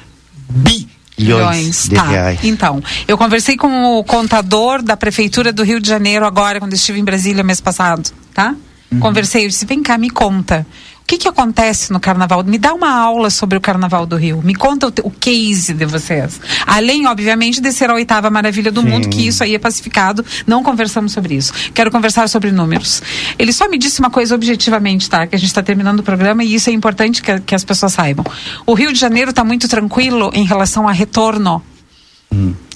bilhões 1.17 1.89
de 1.89 1.95
tá. 1.95 2.03
reais. 2.09 2.41
Então, 2.43 2.83
eu 3.07 3.17
conversei 3.17 3.57
com 3.57 3.99
o 3.99 4.05
contador 4.05 4.83
da 4.83 4.97
Prefeitura 4.97 5.53
do 5.53 5.63
Rio 5.63 5.81
de 5.81 5.89
Janeiro 5.89 6.25
agora, 6.27 6.59
quando 6.59 6.73
estive 6.75 6.99
em 6.99 7.05
Brasília 7.05 7.43
mês 7.45 7.61
passado, 7.61 8.11
tá? 8.33 8.55
Uhum. 8.91 9.01
Conversei, 9.01 9.45
eu 9.45 9.49
disse, 9.49 9.65
vem 9.67 9.83
cá, 9.83 9.97
me 9.99 10.11
conta. 10.11 10.67
Que 11.15 11.19
que 11.19 11.29
acontece 11.29 11.93
no 11.93 12.01
carnaval? 12.01 12.43
Me 12.43 12.59
dá 12.59 12.75
uma 12.75 12.91
aula 12.91 13.31
sobre 13.31 13.57
o 13.57 13.61
carnaval 13.61 14.05
do 14.05 14.17
Rio. 14.17 14.43
Me 14.43 14.53
conta 14.53 14.89
o, 14.89 14.93
o 15.05 15.11
case 15.13 15.73
de 15.73 15.87
vocês. 15.87 16.41
Além, 16.67 17.07
obviamente, 17.07 17.61
de 17.61 17.71
ser 17.73 17.89
a 17.89 17.95
oitava 17.95 18.29
maravilha 18.31 18.73
do 18.73 18.81
Sim. 18.83 18.89
mundo, 18.89 19.09
que 19.09 19.29
isso 19.29 19.45
aí 19.45 19.55
é 19.55 19.59
pacificado. 19.59 20.25
Não 20.45 20.65
conversamos 20.65 21.13
sobre 21.13 21.37
isso. 21.37 21.53
Quero 21.73 21.89
conversar 21.93 22.29
sobre 22.29 22.51
números. 22.51 23.01
Ele 23.39 23.53
só 23.53 23.69
me 23.69 23.79
disse 23.79 24.01
uma 24.01 24.11
coisa 24.11 24.35
objetivamente, 24.35 25.09
tá? 25.09 25.25
Que 25.25 25.37
a 25.37 25.39
gente 25.39 25.51
está 25.51 25.63
terminando 25.63 26.01
o 26.01 26.03
programa 26.03 26.43
e 26.43 26.53
isso 26.53 26.69
é 26.69 26.73
importante 26.73 27.23
que, 27.23 27.39
que 27.41 27.55
as 27.55 27.63
pessoas 27.63 27.93
saibam. 27.93 28.25
O 28.67 28.75
Rio 28.75 28.93
de 28.93 28.99
Janeiro 28.99 29.31
está 29.31 29.45
muito 29.45 29.69
tranquilo 29.69 30.33
em 30.35 30.45
relação 30.45 30.89
a 30.89 30.93
retorno 30.93 31.63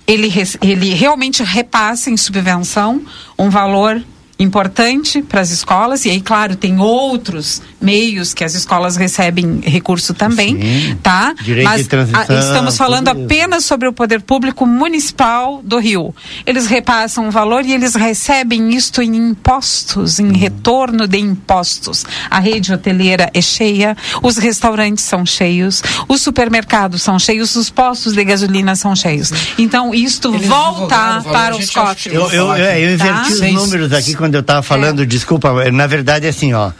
ele, 0.06 0.28
res- 0.28 0.56
ele 0.62 0.94
realmente 0.94 1.42
repassa 1.42 2.08
em 2.08 2.16
subvenção 2.16 3.02
um 3.36 3.50
valor 3.50 4.00
importante 4.38 5.20
para 5.22 5.40
as 5.40 5.50
escolas 5.50 6.04
e 6.04 6.10
aí 6.10 6.20
claro 6.20 6.54
tem 6.54 6.78
outros 6.80 7.60
meios 7.80 8.32
que 8.32 8.44
as 8.44 8.54
escolas 8.54 8.96
recebem 8.96 9.60
recurso 9.64 10.14
também 10.14 10.60
Sim. 10.60 10.96
tá? 11.02 11.34
Direito 11.42 11.64
mas 11.68 11.82
de 11.82 11.88
transição, 11.88 12.20
a- 12.36 12.38
estamos 12.38 12.76
falando 12.76 13.08
apenas 13.08 13.64
sobre 13.64 13.88
o 13.88 13.92
poder 13.92 14.22
público 14.22 14.64
municipal 14.66 15.60
do 15.64 15.78
Rio. 15.78 16.14
Eles 16.46 16.66
repassam 16.66 17.26
um 17.26 17.30
valor 17.30 17.64
e 17.64 17.72
eles 17.72 17.94
recebem 17.94 18.70
isto 18.74 19.02
em 19.02 19.14
impostos 19.16 20.18
em 20.18 20.32
retorno 20.32 21.06
de 21.06 21.18
impostos. 21.18 22.04
A 22.30 22.38
rede 22.38 22.72
hoteleira 22.72 23.30
é 23.34 23.40
cheia 23.40 23.96
os 24.22 24.36
restaurantes 24.36 25.04
são 25.04 25.24
cheios 25.26 25.82
os 26.08 26.20
supermercados 26.22 27.02
são 27.02 27.18
cheios 27.18 27.54
os 27.56 27.70
postos 27.70 28.12
de 28.14 28.24
gasolina 28.24 28.76
são 28.76 28.94
cheios. 28.94 29.32
Então 29.58 29.94
isto 29.94 30.32
Eles 30.34 30.46
volta 30.46 31.22
para 31.22 31.56
os 31.56 31.70
cofres. 31.70 32.14
Eu, 32.14 32.30
eu, 32.30 32.46
eu, 32.54 32.64
eu 32.64 32.94
inverti 32.94 33.08
Tá? 33.08 33.22
os 33.46 33.52
números 33.52 33.92
aqui 33.92 34.14
quando 34.14 34.27
eu 34.36 34.40
estava 34.40 34.62
falando, 34.62 35.04
desculpa, 35.06 35.70
na 35.70 35.86
verdade 35.86 36.26
é 36.26 36.30
assim, 36.30 36.52
ó. 36.54 36.70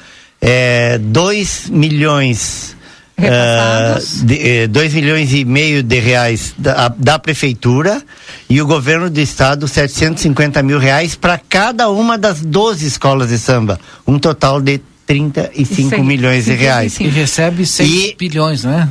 É 0.41 0.99
2 0.99 1.69
milhões. 1.71 2.77
2 4.71 4.95
milhões 4.95 5.33
e 5.33 5.45
meio 5.45 5.83
de 5.83 5.99
reais 5.99 6.55
da, 6.57 6.89
da 6.89 7.19
prefeitura 7.19 8.01
e 8.49 8.61
o 8.63 8.67
governo 8.67 9.11
do 9.11 9.21
estado 9.21 9.67
750 9.67 10.63
mil 10.63 10.79
reais 10.79 11.15
para 11.17 11.39
cada 11.49 11.89
uma 11.91 12.17
das 12.17 12.41
12 12.41 12.87
escolas 12.87 13.29
de 13.31 13.39
samba. 13.39 13.79
Um 14.07 14.19
total 14.19 14.61
de 14.61 14.81
35 15.07 15.89
Sei, 15.91 16.03
milhões 16.03 16.45
de 16.45 16.53
reais. 16.55 17.01
E 17.01 17.09
recebe 17.09 17.67
6 17.67 17.91
E- 17.91 18.17
bilhões, 18.19 18.65
né? 18.65 18.89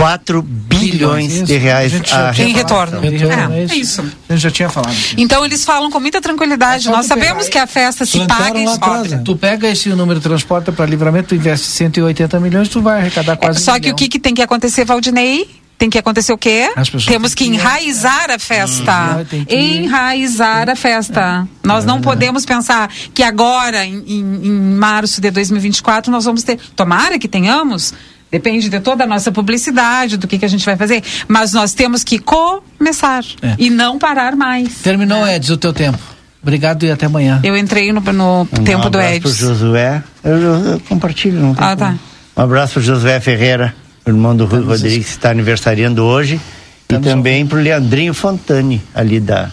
4 0.00 0.42
bilhões 0.42 1.32
Isso. 1.32 1.44
de 1.44 1.56
reais 1.58 1.92
A 2.12 2.32
Em 2.42 2.52
retorno. 2.52 3.00
Retorno, 3.00 3.54
É, 3.54 3.60
é 3.60 3.64
isso. 3.76 4.00
é. 4.00 4.04
A 4.30 4.32
gente 4.34 4.42
já 4.42 4.50
tinha 4.50 4.68
falado. 4.70 4.94
Então 5.16 5.44
eles 5.44 5.64
falam 5.64 5.90
com 5.90 6.00
muita 6.00 6.20
tranquilidade. 6.20 6.88
É 6.88 6.90
Nós 6.90 7.06
sabemos 7.06 7.48
que 7.48 7.58
a 7.58 7.66
festa 7.66 8.06
se 8.06 8.18
paga 8.26 8.58
e 8.58 8.66
sobra. 8.66 9.02
né? 9.16 9.22
Tu 9.24 9.36
pega 9.36 9.68
esse 9.68 9.88
número 9.90 10.18
de 10.18 10.24
transporte 10.26 10.72
para 10.72 10.86
livramento, 10.86 11.28
tu 11.28 11.34
investe 11.34 11.66
180 11.66 12.40
milhões, 12.40 12.68
tu 12.68 12.80
vai 12.80 13.00
arrecadar 13.00 13.36
quase 13.36 13.58
É, 13.58 13.62
Só 13.62 13.72
um 13.72 13.74
que 13.74 13.80
o 13.80 13.82
milhão. 13.84 13.96
que, 13.96 14.08
que 14.08 14.18
tem 14.18 14.34
que 14.34 14.42
acontecer, 14.42 14.84
Valdinei? 14.84 15.60
Tem 15.76 15.88
que 15.88 15.96
acontecer 15.96 16.30
o 16.32 16.36
quê? 16.38 16.68
Temos 17.06 17.34
que 17.34 17.44
enraizar 17.46 18.30
a 18.30 18.38
festa. 18.38 19.18
Hum, 19.20 19.24
que- 19.46 19.54
Enraizar 19.56 20.68
a 20.68 20.76
festa. 20.76 21.48
Nós 21.64 21.84
É. 21.84 21.86
não 21.86 22.00
podemos 22.02 22.44
pensar 22.44 22.90
que 23.14 23.22
agora, 23.22 23.84
em, 23.86 23.96
em- 24.06 24.40
em 24.46 24.50
março 24.76 25.20
de 25.22 25.30
2024, 25.30 26.12
nós 26.12 26.24
vamos 26.26 26.42
ter. 26.42 26.58
Tomara 26.76 27.18
que 27.18 27.26
tenhamos. 27.28 27.94
Depende 28.30 28.68
de 28.68 28.78
toda 28.80 29.04
a 29.04 29.06
nossa 29.06 29.32
publicidade, 29.32 30.16
do 30.16 30.28
que, 30.28 30.38
que 30.38 30.44
a 30.44 30.48
gente 30.48 30.64
vai 30.64 30.76
fazer. 30.76 31.02
Mas 31.26 31.52
nós 31.52 31.74
temos 31.74 32.04
que 32.04 32.18
começar 32.18 33.24
É. 33.42 33.54
e 33.58 33.70
não 33.70 33.98
parar 33.98 34.36
mais. 34.36 34.74
Terminou, 34.82 35.26
Edson, 35.26 35.54
o 35.54 35.56
teu 35.56 35.72
tempo. 35.72 35.98
Obrigado 36.42 36.84
e 36.84 36.90
até 36.90 37.06
amanhã. 37.06 37.40
Eu 37.42 37.56
entrei 37.56 37.92
no, 37.92 38.00
no 38.00 38.46
tempo 38.64 38.86
um 38.86 38.90
do 38.90 38.98
abraço 38.98 39.20
pro 39.20 39.30
Edson. 39.30 39.46
Josué. 39.46 40.02
Eu, 40.24 40.36
eu- 40.36 40.64
eu 40.72 40.80
compartilho. 40.88 41.38
Não 41.40 41.54
tem 41.54 41.64
Ah, 41.66 41.76
tá. 41.76 41.94
Um 42.36 42.42
abraço 42.42 42.74
pro 42.74 42.82
Josué 42.82 43.18
Ferreira, 43.20 43.74
irmão 44.06 44.34
do 44.34 44.46
Rui 44.46 44.62
Rodrigues, 44.62 45.06
que 45.06 45.10
está 45.12 45.30
aniversariando 45.30 46.02
hoje. 46.04 46.40
E 46.88 46.98
também 46.98 47.46
pro 47.46 47.58
Leandrinho 47.60 48.14
Fontani, 48.14 48.80
ali 48.94 49.20
da 49.20 49.50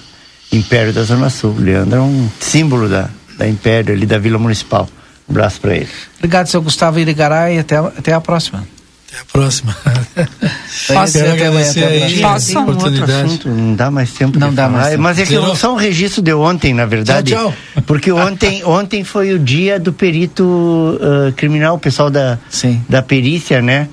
Império 0.51 0.93
da 0.93 1.03
Zona 1.03 1.29
Sul. 1.29 1.51
O 1.57 1.59
Leandro 1.61 1.97
é 1.97 2.01
um 2.01 2.29
símbolo 2.39 2.87
da, 2.87 3.09
da 3.37 3.47
Império, 3.47 3.93
ali 3.93 4.05
da 4.05 4.17
Vila 4.17 4.37
Municipal. 4.39 4.87
Um 5.27 5.31
abraço 5.31 5.59
para 5.59 5.75
ele. 5.75 5.89
Obrigado, 6.17 6.47
seu 6.47 6.61
Gustavo 6.61 6.99
Irigaray, 6.99 7.57
e 7.57 7.59
até, 7.59 7.77
até 7.77 8.13
a 8.13 8.21
próxima. 8.21 8.65
Até 9.09 9.21
a 9.21 9.25
próxima. 9.25 9.75
Posso? 10.87 11.13
Quero 11.13 11.31
agradecer 11.31 11.83
até 11.83 12.03
a 12.03 12.05
aí 12.05 12.23
a 12.23 12.27
um 12.27 12.31
outro 12.33 12.71
oportunidade. 12.73 13.11
assunto, 13.11 13.49
não 13.49 13.75
dá 13.75 13.91
mais 13.91 14.11
tempo 14.11 14.39
Não 14.39 14.49
de 14.49 14.55
dá 14.55 14.63
falar. 14.63 14.77
mais 14.77 14.89
tempo. 14.91 15.03
Mas 15.03 15.19
é 15.19 15.25
que 15.25 15.55
só 15.57 15.73
um 15.73 15.77
registro 15.77 16.21
de 16.21 16.33
ontem, 16.33 16.73
na 16.73 16.85
verdade. 16.85 17.31
Tchau, 17.33 17.53
tchau. 17.73 17.83
Porque 17.85 18.11
ontem, 18.11 18.63
ontem 18.67 19.03
foi 19.03 19.33
o 19.33 19.39
dia 19.39 19.79
do 19.79 19.93
perito 19.93 20.99
ah, 21.01 21.31
criminal, 21.35 21.75
o 21.75 21.79
pessoal 21.79 22.09
da, 22.09 22.37
Sim. 22.49 22.81
da 22.87 23.01
perícia, 23.01 23.61
né? 23.61 23.87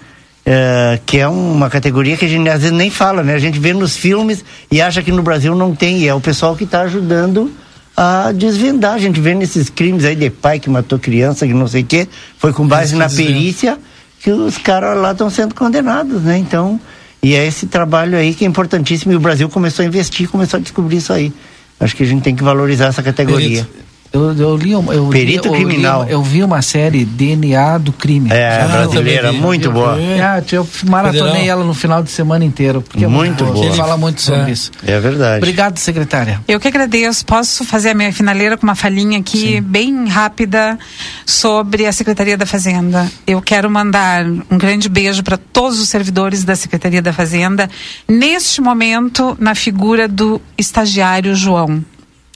Ah, 0.46 0.98
que 1.06 1.18
é 1.18 1.28
uma 1.28 1.70
categoria 1.70 2.16
que 2.16 2.24
a 2.24 2.28
gente 2.28 2.48
às 2.48 2.62
vezes 2.62 2.76
nem 2.76 2.90
fala, 2.90 3.22
né? 3.22 3.34
A 3.34 3.38
gente 3.38 3.58
vê 3.58 3.72
nos 3.72 3.96
filmes 3.96 4.44
e 4.70 4.80
acha 4.80 5.02
que 5.02 5.12
no 5.12 5.22
Brasil 5.22 5.54
não 5.54 5.74
tem. 5.74 5.98
E 6.00 6.08
é 6.08 6.14
o 6.14 6.20
pessoal 6.20 6.56
que 6.56 6.64
está 6.64 6.82
ajudando 6.82 7.50
a 7.96 8.32
desvendar. 8.32 8.94
A 8.94 8.98
gente 8.98 9.20
vê 9.20 9.34
nesses 9.34 9.68
crimes 9.68 10.04
aí 10.04 10.16
de 10.16 10.30
pai 10.30 10.58
que 10.58 10.68
matou 10.68 10.98
criança, 10.98 11.46
que 11.46 11.54
não 11.54 11.68
sei 11.68 11.82
o 11.82 11.86
quê. 11.86 12.08
Foi 12.38 12.52
com 12.52 12.66
base 12.66 12.96
na 12.96 13.08
perícia 13.08 13.78
que 14.20 14.30
os 14.30 14.56
caras 14.56 14.96
lá 14.96 15.12
estão 15.12 15.28
sendo 15.28 15.54
condenados, 15.54 16.22
né? 16.22 16.38
Então, 16.38 16.80
e 17.22 17.34
é 17.34 17.46
esse 17.46 17.66
trabalho 17.66 18.16
aí 18.16 18.34
que 18.34 18.44
é 18.44 18.48
importantíssimo 18.48 19.12
e 19.12 19.16
o 19.16 19.20
Brasil 19.20 19.48
começou 19.48 19.82
a 19.82 19.86
investir, 19.86 20.28
começou 20.28 20.58
a 20.58 20.60
descobrir 20.60 20.96
isso 20.96 21.12
aí. 21.12 21.32
Acho 21.78 21.94
que 21.94 22.02
a 22.02 22.06
gente 22.06 22.22
tem 22.22 22.34
que 22.34 22.42
valorizar 22.42 22.86
essa 22.86 23.02
categoria. 23.02 23.68
Eu, 24.14 24.32
eu 24.38 24.56
li, 24.56 24.76
um- 24.76 24.92
eu, 24.92 25.08
Perito 25.08 25.48
li, 25.48 25.54
eu 25.54 25.58
li 25.58 25.64
criminal. 25.66 26.06
eu 26.08 26.22
vi 26.22 26.44
uma 26.44 26.62
série 26.62 27.04
DNA 27.04 27.78
do 27.78 27.92
crime. 27.92 28.30
É, 28.30 28.60
Ah, 28.62 28.68
brasileira, 28.68 29.32
vi. 29.32 29.38
muito 29.38 29.72
boa. 29.72 29.96
Ah, 30.22 30.40
eu 30.52 30.66
maratonei 30.84 31.24
Federal. 31.32 31.46
ela 31.48 31.64
no 31.64 31.74
final 31.74 32.00
de 32.00 32.10
semana 32.12 32.44
inteiro, 32.44 32.80
porque 32.80 33.04
é 33.04 33.08
Muito 33.08 33.44
boa. 33.44 33.56
boa. 33.56 33.74
Fala 33.74 33.96
muito 33.96 34.22
sobre 34.22 34.50
É. 34.50 34.52
isso. 34.52 34.70
É 34.86 35.00
verdade. 35.00 35.38
Obrigado, 35.38 35.78
secretária. 35.78 36.40
Eu 36.46 36.60
que 36.60 36.68
agradeço. 36.68 37.26
Posso 37.26 37.64
fazer 37.64 37.90
a 37.90 37.94
minha 37.94 38.12
finaleira 38.12 38.56
com 38.56 38.62
uma 38.64 38.76
falinha 38.76 39.18
aqui, 39.18 39.60
bem 39.60 40.06
rápida, 40.06 40.78
sobre 41.26 41.84
a 41.84 41.90
Secretaria 41.92 42.36
da 42.36 42.46
Fazenda. 42.46 43.10
Eu 43.26 43.42
quero 43.42 43.68
mandar 43.68 44.24
um 44.24 44.56
grande 44.56 44.88
beijo 44.88 45.24
para 45.24 45.36
todos 45.36 45.80
os 45.80 45.88
servidores 45.88 46.44
da 46.44 46.54
Secretaria 46.54 47.02
da 47.02 47.12
Fazenda, 47.12 47.68
neste 48.08 48.60
momento, 48.60 49.36
na 49.40 49.56
figura 49.56 50.06
do 50.06 50.40
estagiário 50.56 51.34
João. 51.34 51.84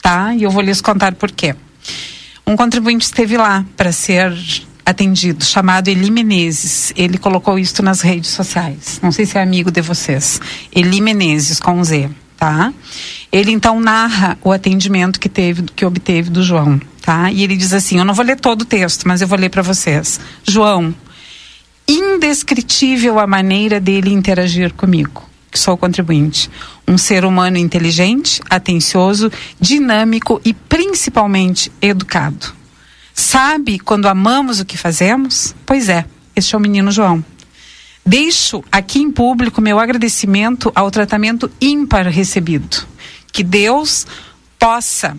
Tá? 0.01 0.33
E 0.35 0.43
eu 0.43 0.51
vou 0.51 0.61
lhes 0.61 0.81
contar 0.81 1.13
por 1.13 1.31
quê. 1.31 1.55
Um 2.45 2.55
contribuinte 2.55 3.05
esteve 3.05 3.37
lá 3.37 3.65
para 3.77 3.91
ser 3.91 4.33
atendido, 4.85 5.45
chamado 5.45 5.87
Eli 5.87 6.09
Menezes. 6.09 6.91
Ele 6.95 7.17
colocou 7.17 7.59
isso 7.59 7.83
nas 7.83 8.01
redes 8.01 8.31
sociais. 8.31 8.99
Não 9.03 9.11
sei 9.11 9.25
se 9.25 9.37
é 9.37 9.41
amigo 9.41 9.69
de 9.69 9.81
vocês. 9.81 10.41
Eli 10.75 10.99
Menezes, 10.99 11.59
com 11.59 11.83
Z, 11.83 12.09
tá? 12.35 12.73
Ele 13.31 13.51
então 13.51 13.79
narra 13.79 14.37
o 14.43 14.51
atendimento 14.51 15.19
que 15.19 15.29
teve, 15.29 15.63
que 15.75 15.85
obteve 15.85 16.31
do 16.31 16.41
João, 16.41 16.81
tá? 17.03 17.31
E 17.31 17.43
ele 17.43 17.55
diz 17.55 17.73
assim: 17.73 17.99
Eu 17.99 18.05
não 18.05 18.15
vou 18.15 18.25
ler 18.25 18.39
todo 18.39 18.63
o 18.63 18.65
texto, 18.65 19.07
mas 19.07 19.21
eu 19.21 19.27
vou 19.27 19.37
ler 19.37 19.49
para 19.49 19.61
vocês. 19.61 20.19
João, 20.47 20.93
indescritível 21.87 23.19
a 23.19 23.27
maneira 23.27 23.79
dele 23.79 24.11
interagir 24.11 24.73
comigo, 24.73 25.28
que 25.51 25.59
sou 25.59 25.73
o 25.73 25.77
contribuinte. 25.77 26.49
Um 26.87 26.97
ser 26.97 27.25
humano 27.25 27.57
inteligente, 27.57 28.41
atencioso, 28.49 29.31
dinâmico 29.59 30.41
e 30.43 30.53
principalmente 30.53 31.71
educado. 31.81 32.53
Sabe 33.13 33.79
quando 33.79 34.07
amamos 34.07 34.59
o 34.59 34.65
que 34.65 34.77
fazemos? 34.77 35.55
Pois 35.65 35.89
é, 35.89 36.05
este 36.35 36.55
é 36.55 36.57
o 36.57 36.61
menino 36.61 36.91
João. 36.91 37.23
Deixo 38.05 38.63
aqui 38.71 38.99
em 38.99 39.11
público 39.11 39.61
meu 39.61 39.77
agradecimento 39.77 40.71
ao 40.73 40.89
tratamento 40.89 41.51
ímpar 41.61 42.07
recebido. 42.07 42.87
Que 43.31 43.43
Deus 43.43 44.07
possa 44.57 45.17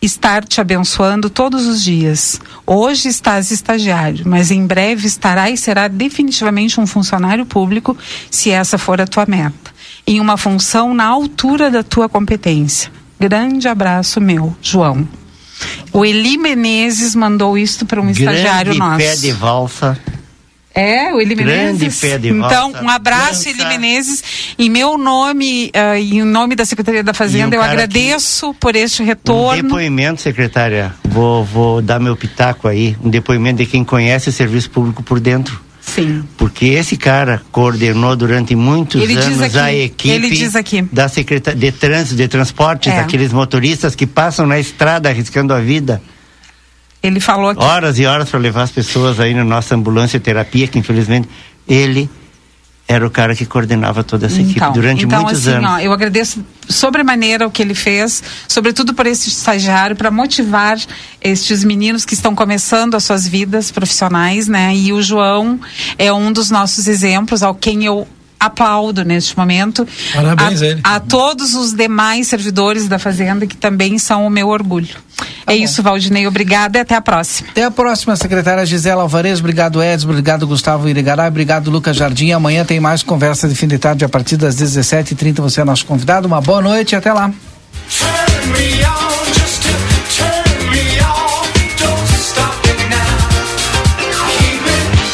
estar 0.00 0.44
te 0.44 0.60
abençoando 0.60 1.28
todos 1.28 1.66
os 1.66 1.82
dias. 1.82 2.40
Hoje 2.66 3.08
estás 3.08 3.50
estagiário, 3.50 4.24
mas 4.26 4.50
em 4.50 4.66
breve 4.66 5.06
estará 5.06 5.50
e 5.50 5.56
será 5.56 5.88
definitivamente 5.88 6.80
um 6.80 6.86
funcionário 6.86 7.44
público, 7.44 7.96
se 8.30 8.50
essa 8.50 8.78
for 8.78 9.00
a 9.00 9.06
tua 9.06 9.26
meta, 9.26 9.70
em 10.06 10.20
uma 10.20 10.36
função 10.36 10.94
na 10.94 11.04
altura 11.04 11.70
da 11.70 11.82
tua 11.82 12.08
competência. 12.08 12.90
Grande 13.18 13.68
abraço 13.68 14.20
meu, 14.20 14.56
João. 14.62 15.06
O 15.92 16.04
Eli 16.04 16.38
Menezes 16.38 17.14
mandou 17.14 17.58
isto 17.58 17.84
para 17.84 18.00
um 18.00 18.08
estagiário 18.08 18.74
Grande 18.74 18.78
nosso. 18.78 18.98
pé 18.98 19.16
de 19.16 19.32
valsa. 19.32 19.98
É, 20.74 21.12
o 21.12 21.20
Eli 21.20 21.34
Grande 21.34 21.50
Menezes. 21.80 22.00
pé 22.00 22.16
de 22.18 22.28
então, 22.28 22.72
um 22.82 22.88
abraço, 22.88 23.44
Dança. 23.44 23.50
Eli 23.50 23.64
Menezes. 23.64 24.22
Em 24.58 24.70
meu 24.70 24.96
nome 24.96 25.70
e 25.98 26.18
em 26.18 26.22
nome 26.22 26.54
da 26.54 26.64
Secretaria 26.64 27.02
da 27.02 27.12
Fazenda, 27.12 27.56
um 27.56 27.60
eu 27.60 27.62
agradeço 27.62 28.54
por 28.54 28.76
este 28.76 29.02
Um 29.02 29.06
retorno. 29.06 29.62
depoimento, 29.64 30.20
secretária. 30.22 30.94
Vou, 31.04 31.44
vou 31.44 31.82
dar 31.82 31.98
meu 31.98 32.16
pitaco 32.16 32.68
aí. 32.68 32.96
Um 33.02 33.10
depoimento 33.10 33.58
de 33.58 33.66
quem 33.66 33.82
conhece 33.84 34.28
o 34.28 34.32
serviço 34.32 34.70
público 34.70 35.02
por 35.02 35.18
dentro. 35.18 35.60
Sim. 35.80 36.22
Porque 36.36 36.66
esse 36.66 36.96
cara 36.96 37.42
coordenou 37.50 38.14
durante 38.14 38.54
muitos 38.54 39.02
Ele 39.02 39.16
anos 39.16 39.40
aqui, 39.42 39.58
a 39.58 39.72
equipe 39.74 40.86
da 40.92 41.08
Secretaria 41.08 41.58
de 41.58 41.72
Trânsito, 41.72 42.14
de 42.16 42.28
Transportes, 42.28 42.92
É. 42.92 43.00
aqueles 43.00 43.32
motoristas 43.32 43.96
que 43.96 44.06
passam 44.06 44.46
na 44.46 44.60
estrada 44.60 45.08
arriscando 45.08 45.52
a 45.52 45.58
vida. 45.58 46.00
Ele 47.02 47.20
falou 47.20 47.50
aqui. 47.50 47.62
Horas 47.62 47.98
e 47.98 48.04
horas 48.04 48.28
para 48.28 48.38
levar 48.38 48.62
as 48.62 48.70
pessoas 48.70 49.18
aí 49.20 49.34
na 49.34 49.44
nossa 49.44 49.74
ambulância 49.74 50.20
terapia, 50.20 50.66
que 50.66 50.78
infelizmente 50.78 51.28
ele 51.66 52.10
era 52.90 53.06
o 53.06 53.10
cara 53.10 53.36
que 53.36 53.46
coordenava 53.46 54.02
toda 54.02 54.26
essa 54.26 54.40
equipe 54.40 54.72
durante 54.72 55.04
então, 55.04 55.22
muitos 55.22 55.46
assim, 55.46 55.58
anos. 55.58 55.70
Ó, 55.70 55.78
eu 55.78 55.92
agradeço 55.92 56.44
sobremaneira 56.68 57.46
o 57.46 57.50
que 57.50 57.62
ele 57.62 57.74
fez, 57.74 58.20
sobretudo 58.48 58.92
por 58.92 59.06
esse 59.06 59.28
estagiário, 59.28 59.94
para 59.94 60.10
motivar 60.10 60.76
estes 61.20 61.62
meninos 61.62 62.04
que 62.04 62.14
estão 62.14 62.34
começando 62.34 62.96
as 62.96 63.04
suas 63.04 63.28
vidas 63.28 63.70
profissionais, 63.70 64.48
né? 64.48 64.74
E 64.74 64.92
o 64.92 65.00
João 65.00 65.60
é 65.96 66.12
um 66.12 66.32
dos 66.32 66.50
nossos 66.50 66.88
exemplos, 66.88 67.44
ao 67.44 67.54
quem 67.54 67.84
eu 67.84 68.08
aplaudo 68.40 69.04
neste 69.04 69.36
momento. 69.36 69.86
Parabéns 70.14 70.62
a, 70.62 70.66
ele. 70.66 70.80
a 70.82 70.98
todos 70.98 71.54
os 71.54 71.74
demais 71.74 72.26
servidores 72.26 72.88
da 72.88 72.98
Fazenda 72.98 73.46
que 73.46 73.56
também 73.56 73.98
são 73.98 74.26
o 74.26 74.30
meu 74.30 74.48
orgulho. 74.48 74.96
é 75.46 75.54
isso, 75.54 75.82
Valdinei. 75.82 76.26
Obrigada 76.26 76.78
e 76.78 76.80
até 76.80 76.94
a 76.94 77.00
próxima. 77.00 77.50
Até 77.50 77.64
a 77.64 77.70
próxima, 77.70 78.16
secretária 78.16 78.64
Gisela 78.64 79.02
Alvarez. 79.02 79.38
Obrigado, 79.40 79.82
Edson. 79.82 80.08
Obrigado, 80.08 80.46
Gustavo 80.46 80.88
Irigaray. 80.88 81.28
Obrigado, 81.28 81.70
Lucas 81.70 81.96
Jardim. 81.96 82.32
Amanhã 82.32 82.64
tem 82.64 82.80
mais 82.80 83.02
conversa 83.02 83.46
de 83.46 83.54
fim 83.54 83.68
de 83.68 83.78
tarde 83.78 84.04
a 84.04 84.08
partir 84.08 84.36
das 84.36 84.56
17h30. 84.56 85.40
Você 85.42 85.60
é 85.60 85.64
nosso 85.64 85.84
convidado. 85.84 86.26
Uma 86.26 86.40
boa 86.40 86.62
noite 86.62 86.92
e 86.92 86.96
até 86.96 87.12
lá. 87.12 87.30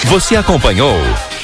Você 0.05 0.37
acompanhou 0.37 0.97